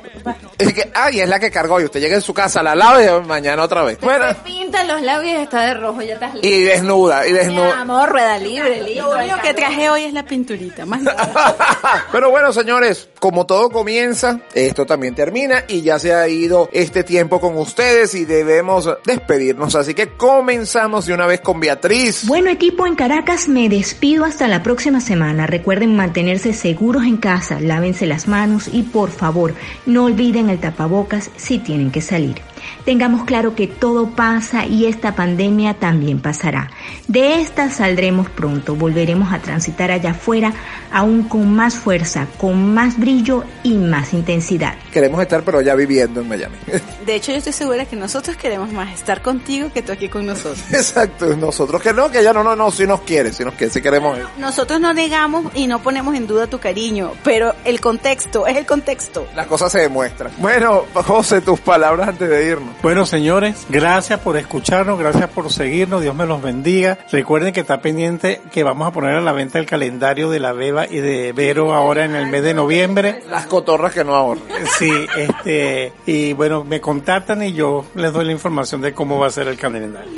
Es 0.57 0.73
que, 0.73 0.91
ay, 0.93 1.21
es 1.21 1.29
la 1.29 1.39
que 1.39 1.49
cargó 1.49 1.79
y 1.81 1.85
usted 1.85 1.99
llega 1.99 2.15
en 2.15 2.21
su 2.21 2.33
casa, 2.33 2.61
la 2.61 2.75
lava 2.75 3.01
y 3.03 3.07
mañana 3.25 3.63
otra 3.63 3.83
vez. 3.83 3.97
Bueno, 4.01 4.27
Se 4.27 4.35
pintan 4.35 4.87
los 4.87 5.01
labios 5.01 5.39
y 5.39 5.41
está 5.41 5.61
de 5.61 5.73
rojo, 5.73 6.01
ya 6.11 6.15
estás 6.15 6.33
listo. 6.33 6.47
y 6.47 6.61
desnuda, 6.63 7.27
y 7.27 7.31
Mi 7.31 7.37
desnuda. 7.39 7.81
amor, 7.81 8.09
rueda 8.09 8.37
libre, 8.37 8.81
listo. 8.83 9.03
Lo 9.13 9.17
único 9.19 9.37
que 9.41 9.53
traje 9.53 9.89
hoy 9.89 10.03
es 10.03 10.13
la 10.13 10.23
pinturita, 10.23 10.85
más 10.85 11.01
nada. 11.01 12.07
Pero 12.11 12.29
bueno, 12.31 12.51
señores, 12.53 13.09
como 13.19 13.45
todo 13.45 13.69
comienza, 13.69 14.39
esto 14.53 14.85
también 14.85 15.15
termina 15.15 15.63
y 15.67 15.81
ya 15.81 15.99
se 15.99 16.13
ha 16.13 16.27
ido 16.27 16.69
este 16.73 17.03
tiempo 17.03 17.39
con 17.39 17.57
ustedes 17.57 18.13
y 18.15 18.25
debemos 18.25 18.89
despedirnos. 19.05 19.75
Así 19.75 19.93
que 19.93 20.09
comenzamos 20.09 21.05
de 21.05 21.13
una 21.13 21.25
vez 21.27 21.41
con 21.41 21.59
Beatriz. 21.59 22.25
Bueno 22.27 22.49
equipo 22.49 22.85
en 22.87 22.95
Caracas, 22.95 23.47
me 23.47 23.69
despido 23.69 24.25
hasta 24.25 24.47
la 24.47 24.63
próxima 24.63 24.99
semana. 25.01 25.47
Recuerden 25.47 25.95
mantenerse 25.95 26.53
seguros 26.53 27.03
en 27.03 27.17
casa, 27.17 27.59
lávense 27.59 28.05
las 28.05 28.27
manos 28.27 28.69
y 28.71 28.83
por 28.83 29.11
favor 29.11 29.53
no 29.85 30.05
olviden 30.05 30.49
el 30.49 30.59
tapabocas 30.59 31.29
si 31.37 31.59
tienen 31.59 31.91
que 31.91 32.01
salir. 32.01 32.41
Tengamos 32.85 33.25
claro 33.25 33.55
que 33.55 33.67
todo 33.67 34.09
pasa 34.09 34.65
y 34.65 34.85
esta 34.85 35.15
pandemia 35.15 35.75
también 35.75 36.19
pasará. 36.19 36.69
De 37.07 37.41
esta 37.41 37.69
saldremos 37.69 38.29
pronto, 38.29 38.75
volveremos 38.75 39.33
a 39.33 39.39
transitar 39.39 39.91
allá 39.91 40.11
afuera 40.11 40.53
aún 40.91 41.23
con 41.23 41.53
más 41.53 41.75
fuerza, 41.75 42.27
con 42.37 42.73
más 42.73 42.99
brillo 42.99 43.43
y 43.63 43.75
más 43.75 44.13
intensidad. 44.13 44.75
Queremos 44.91 45.21
estar 45.21 45.43
pero 45.43 45.61
ya 45.61 45.75
viviendo 45.75 46.21
en 46.21 46.27
Miami. 46.27 46.55
De 47.05 47.15
hecho, 47.15 47.31
yo 47.31 47.37
estoy 47.37 47.53
segura 47.53 47.85
que 47.85 47.95
nosotros 47.95 48.35
queremos 48.37 48.71
más 48.71 48.93
estar 48.93 49.21
contigo 49.21 49.71
que 49.73 49.81
tú 49.81 49.91
aquí 49.91 50.09
con 50.09 50.25
nosotros. 50.25 50.61
Exacto, 50.71 51.35
nosotros 51.35 51.81
que 51.81 51.93
no, 51.93 52.09
que 52.11 52.19
ella 52.19 52.33
no, 52.33 52.43
no, 52.43 52.55
no, 52.55 52.71
si 52.71 52.85
nos 52.85 53.01
quiere, 53.01 53.33
si 53.33 53.43
nos 53.43 53.53
quiere, 53.55 53.73
si 53.73 53.81
queremos. 53.81 54.17
Nosotros 54.37 54.79
no 54.79 54.93
negamos 54.93 55.45
y 55.55 55.67
no 55.67 55.81
ponemos 55.81 56.15
en 56.15 56.27
duda 56.27 56.47
tu 56.47 56.59
cariño, 56.59 57.13
pero 57.23 57.53
el 57.65 57.81
contexto 57.81 58.47
es 58.47 58.57
el 58.57 58.65
contexto. 58.65 59.27
La 59.35 59.45
cosa 59.45 59.69
se 59.69 59.79
demuestra. 59.79 60.31
Bueno, 60.37 60.85
José, 60.93 61.41
tus 61.41 61.59
palabras 61.59 62.09
antes 62.09 62.29
de 62.29 62.39
irnos. 62.51 62.75
Bueno, 62.81 63.05
señores, 63.05 63.65
gracias 63.69 64.19
por 64.19 64.37
escucharnos, 64.37 64.97
gracias 64.99 65.29
por 65.29 65.51
seguirnos, 65.51 66.01
Dios 66.01 66.15
me 66.15 66.25
los 66.25 66.41
bendiga. 66.41 66.97
Recuerden 67.11 67.53
que 67.53 67.59
está 67.61 67.81
pendiente 67.81 68.41
que 68.51 68.63
vamos 68.63 68.87
a 68.87 68.91
poner 68.91 69.15
a 69.15 69.21
la 69.21 69.31
venta 69.31 69.59
el 69.59 69.65
calendario 69.65 70.29
de 70.29 70.39
la 70.39 70.53
Beba 70.53 70.85
y 70.87 70.97
de 70.97 71.33
Vero 71.33 71.73
ahora 71.73 72.05
en 72.05 72.15
el 72.15 72.27
mes 72.27 72.43
de 72.43 72.53
noviembre. 72.53 73.23
Las 73.29 73.45
cotorras 73.47 73.93
que 73.93 74.03
no 74.03 74.15
ahorran. 74.15 74.43
Sí, 74.77 74.91
este, 75.17 75.93
y 76.05 76.33
bueno, 76.33 76.63
me 76.63 76.79
contactan 76.81 77.43
y 77.43 77.53
yo 77.53 77.85
les 77.95 78.11
doy 78.13 78.25
la 78.25 78.31
información 78.31 78.81
de 78.81 78.93
cómo 78.93 79.19
va 79.19 79.27
a 79.27 79.31
ser 79.31 79.47
el 79.47 79.57
calendario. 79.57 80.11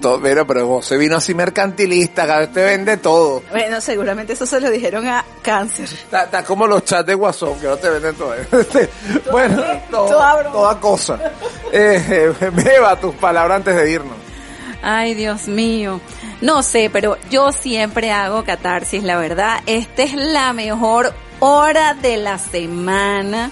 Todo- 0.00 0.18
Mira, 0.18 0.44
pero 0.46 0.66
José 0.66 0.96
vino 0.96 1.16
así 1.16 1.34
mercantilista, 1.34 2.24
acá 2.24 2.50
te 2.50 2.64
vende 2.64 2.96
todo. 2.96 3.42
Bueno, 3.50 3.80
seguramente 3.80 4.32
eso 4.34 4.46
se 4.46 4.60
lo 4.60 4.70
dijeron 4.70 5.06
a 5.06 5.24
cáncer. 5.42 5.84
Está, 5.86 6.24
está 6.24 6.44
como 6.44 6.66
los 6.66 6.84
chats 6.84 7.06
de 7.06 7.14
WhatsApp, 7.14 7.60
que 7.60 7.66
no 7.66 7.76
te 7.76 7.90
venden 7.90 8.14
todo. 8.14 8.34
bueno, 9.32 9.62
todo- 9.90 10.08
toda 10.08 10.34
broma. 10.36 10.52
toda 10.52 10.80
cosa. 10.80 11.18
Eh, 11.72 12.32
Beba, 12.52 12.98
tus 12.98 13.14
palabras 13.14 13.58
antes 13.58 13.76
de 13.76 13.90
irnos. 13.90 14.16
Ay, 14.82 15.14
Dios 15.14 15.46
mío. 15.46 16.00
No 16.40 16.62
sé, 16.62 16.90
pero 16.92 17.16
yo 17.30 17.52
siempre 17.52 18.10
hago 18.10 18.44
catarsis, 18.44 19.02
la 19.04 19.16
verdad. 19.16 19.60
Esta 19.66 20.02
es 20.02 20.14
la 20.14 20.52
mejor 20.52 21.14
hora 21.38 21.94
de 21.94 22.16
la 22.16 22.38
semana. 22.38 23.50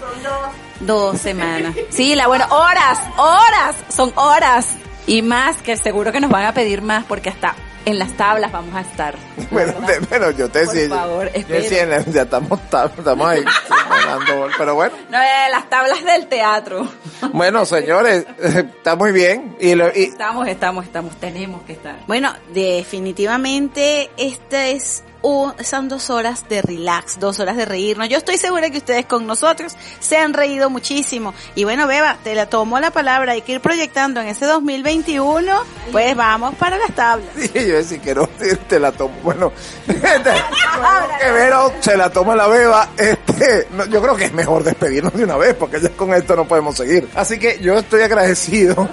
Dos 0.80 1.20
semanas. 1.20 1.76
Sí, 1.90 2.14
la 2.14 2.26
buena. 2.26 2.46
Horas, 2.46 2.98
horas. 3.16 3.76
Son 3.88 4.12
horas. 4.16 4.74
Y 5.06 5.22
más 5.22 5.56
que 5.62 5.76
seguro 5.76 6.10
que 6.10 6.20
nos 6.20 6.30
van 6.30 6.46
a 6.46 6.54
pedir 6.54 6.82
más 6.82 7.04
porque 7.04 7.28
hasta 7.28 7.54
en 7.90 7.98
las 7.98 8.12
tablas 8.16 8.50
vamos 8.52 8.74
a 8.74 8.80
estar. 8.82 9.14
Bueno, 9.50 9.74
bueno, 10.08 10.30
yo 10.30 10.48
te 10.48 10.64
Por 10.64 10.74
decía, 10.74 10.96
favor, 10.96 11.30
yo 11.32 11.38
espera. 11.40 11.60
decía, 11.60 12.04
ya 12.12 12.22
estamos, 12.22 12.60
estamos 12.60 13.26
ahí, 13.28 13.44
ganando, 13.88 14.48
pero 14.56 14.74
bueno. 14.74 14.94
No, 15.10 15.18
eh, 15.20 15.50
las 15.50 15.68
tablas 15.68 16.04
del 16.04 16.26
teatro. 16.28 16.88
Bueno, 17.32 17.64
señores, 17.64 18.26
está 18.42 18.96
muy 18.96 19.12
bien. 19.12 19.56
Y, 19.60 19.74
lo- 19.74 19.88
y 19.94 20.04
Estamos, 20.04 20.46
estamos, 20.48 20.84
estamos, 20.84 21.16
tenemos 21.16 21.62
que 21.62 21.72
estar. 21.74 21.96
Bueno, 22.06 22.32
definitivamente 22.52 24.10
esta 24.16 24.68
es 24.68 25.02
un- 25.22 25.52
son 25.64 25.88
dos 25.88 26.10
horas 26.10 26.48
de 26.48 26.62
relax, 26.62 27.18
dos 27.20 27.38
horas 27.40 27.56
de 27.56 27.64
reírnos. 27.64 28.08
Yo 28.08 28.18
estoy 28.18 28.38
segura 28.38 28.70
que 28.70 28.78
ustedes 28.78 29.06
con 29.06 29.26
nosotros 29.26 29.74
se 29.98 30.16
han 30.16 30.32
reído 30.32 30.70
muchísimo. 30.70 31.34
Y 31.54 31.64
bueno, 31.64 31.86
Beba, 31.86 32.16
te 32.24 32.34
la 32.34 32.46
tomo 32.46 32.78
la 32.80 32.90
palabra, 32.90 33.32
hay 33.32 33.42
que 33.42 33.52
ir 33.52 33.60
proyectando 33.60 34.20
en 34.20 34.28
ese 34.28 34.46
2021, 34.46 35.52
pues 35.92 36.16
vamos 36.16 36.54
para 36.54 36.78
las 36.78 36.92
tablas. 36.94 37.28
Sí, 37.36 37.50
yo 37.54 37.76
decía 37.76 37.98
que 38.00 38.14
no, 38.14 38.28
te 38.68 38.78
la 38.80 38.92
tomo. 38.92 39.14
Bueno, 39.22 39.52
este, 39.86 40.30
que 41.20 41.30
Vero 41.32 41.72
se 41.80 41.96
la 41.96 42.10
toma 42.10 42.34
la 42.36 42.46
beba. 42.46 42.88
Este, 42.96 43.66
no, 43.72 43.84
yo 43.86 44.00
creo 44.02 44.16
que 44.16 44.24
es 44.26 44.32
mejor 44.32 44.64
despedirnos 44.64 45.12
de 45.14 45.24
una 45.24 45.36
vez 45.36 45.54
porque 45.54 45.80
ya 45.80 45.90
con 45.90 46.14
esto 46.14 46.36
no 46.36 46.46
podemos 46.46 46.76
seguir. 46.76 47.08
Así 47.14 47.38
que 47.38 47.58
yo 47.60 47.78
estoy 47.78 48.02
agradecido 48.02 48.88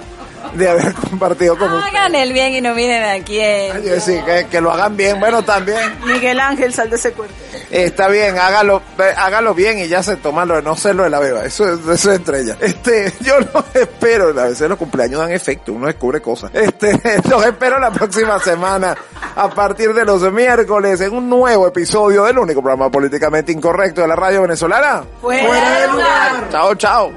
de 0.54 0.68
haber 0.68 0.94
compartido 0.94 1.56
con 1.58 1.72
ustedes. 1.72 1.94
Hagan 1.94 2.14
el 2.14 2.32
bien 2.32 2.54
y 2.54 2.60
no 2.60 2.74
miren 2.74 3.02
a 3.04 3.24
quién. 3.24 3.82
Yo 3.82 3.92
decía 3.92 4.24
que, 4.24 4.46
que 4.46 4.60
lo 4.60 4.70
hagan 4.72 4.96
bien. 4.96 5.18
Bueno, 5.20 5.42
también 5.42 5.78
Miguel 6.06 6.40
Ángel, 6.40 6.72
sal 6.72 6.90
de 6.90 6.96
ese 6.96 7.12
cuerpo. 7.12 7.34
está 7.70 8.08
bien, 8.08 8.38
hágalo, 8.38 8.82
ve- 8.96 9.12
hágalo 9.16 9.54
bien 9.54 9.78
y 9.78 9.88
ya 9.88 10.02
se 10.02 10.16
toma 10.16 10.44
lo 10.44 10.56
de 10.56 10.62
no 10.62 10.76
ser 10.76 10.94
lo 10.94 11.04
de 11.04 11.10
la 11.10 11.18
beba. 11.20 11.44
Eso, 11.44 11.68
es- 11.72 11.80
eso 11.80 12.10
es 12.12 12.16
entre 12.18 12.40
ellas. 12.40 12.56
Este, 12.60 13.12
yo 13.20 13.38
los 13.40 13.64
espero. 13.74 14.28
A 14.40 14.44
veces 14.48 14.68
los 14.68 14.78
cumpleaños 14.78 15.20
dan 15.20 15.32
efecto, 15.32 15.72
uno 15.72 15.86
descubre 15.86 16.20
cosas. 16.20 16.50
Este, 16.54 16.98
los 17.30 17.44
espero 17.44 17.78
la 17.78 17.90
próxima 17.90 18.38
semana 18.40 18.96
a 19.36 19.48
partir 19.50 19.92
de 19.94 20.04
los 20.04 20.22
miércoles 20.32 21.00
en 21.00 21.14
un 21.14 21.28
nuevo 21.28 21.66
episodio 21.68 22.24
del 22.24 22.38
único 22.38 22.60
programa 22.62 22.90
políticamente 22.90 23.52
incorrecto 23.52 24.00
de 24.00 24.08
la 24.08 24.16
radio 24.16 24.42
venezolana. 24.42 25.04
Fuera 25.20 25.80
de 25.80 25.86
lugar. 25.88 26.48
Chao, 26.50 26.74
chao. 26.74 27.12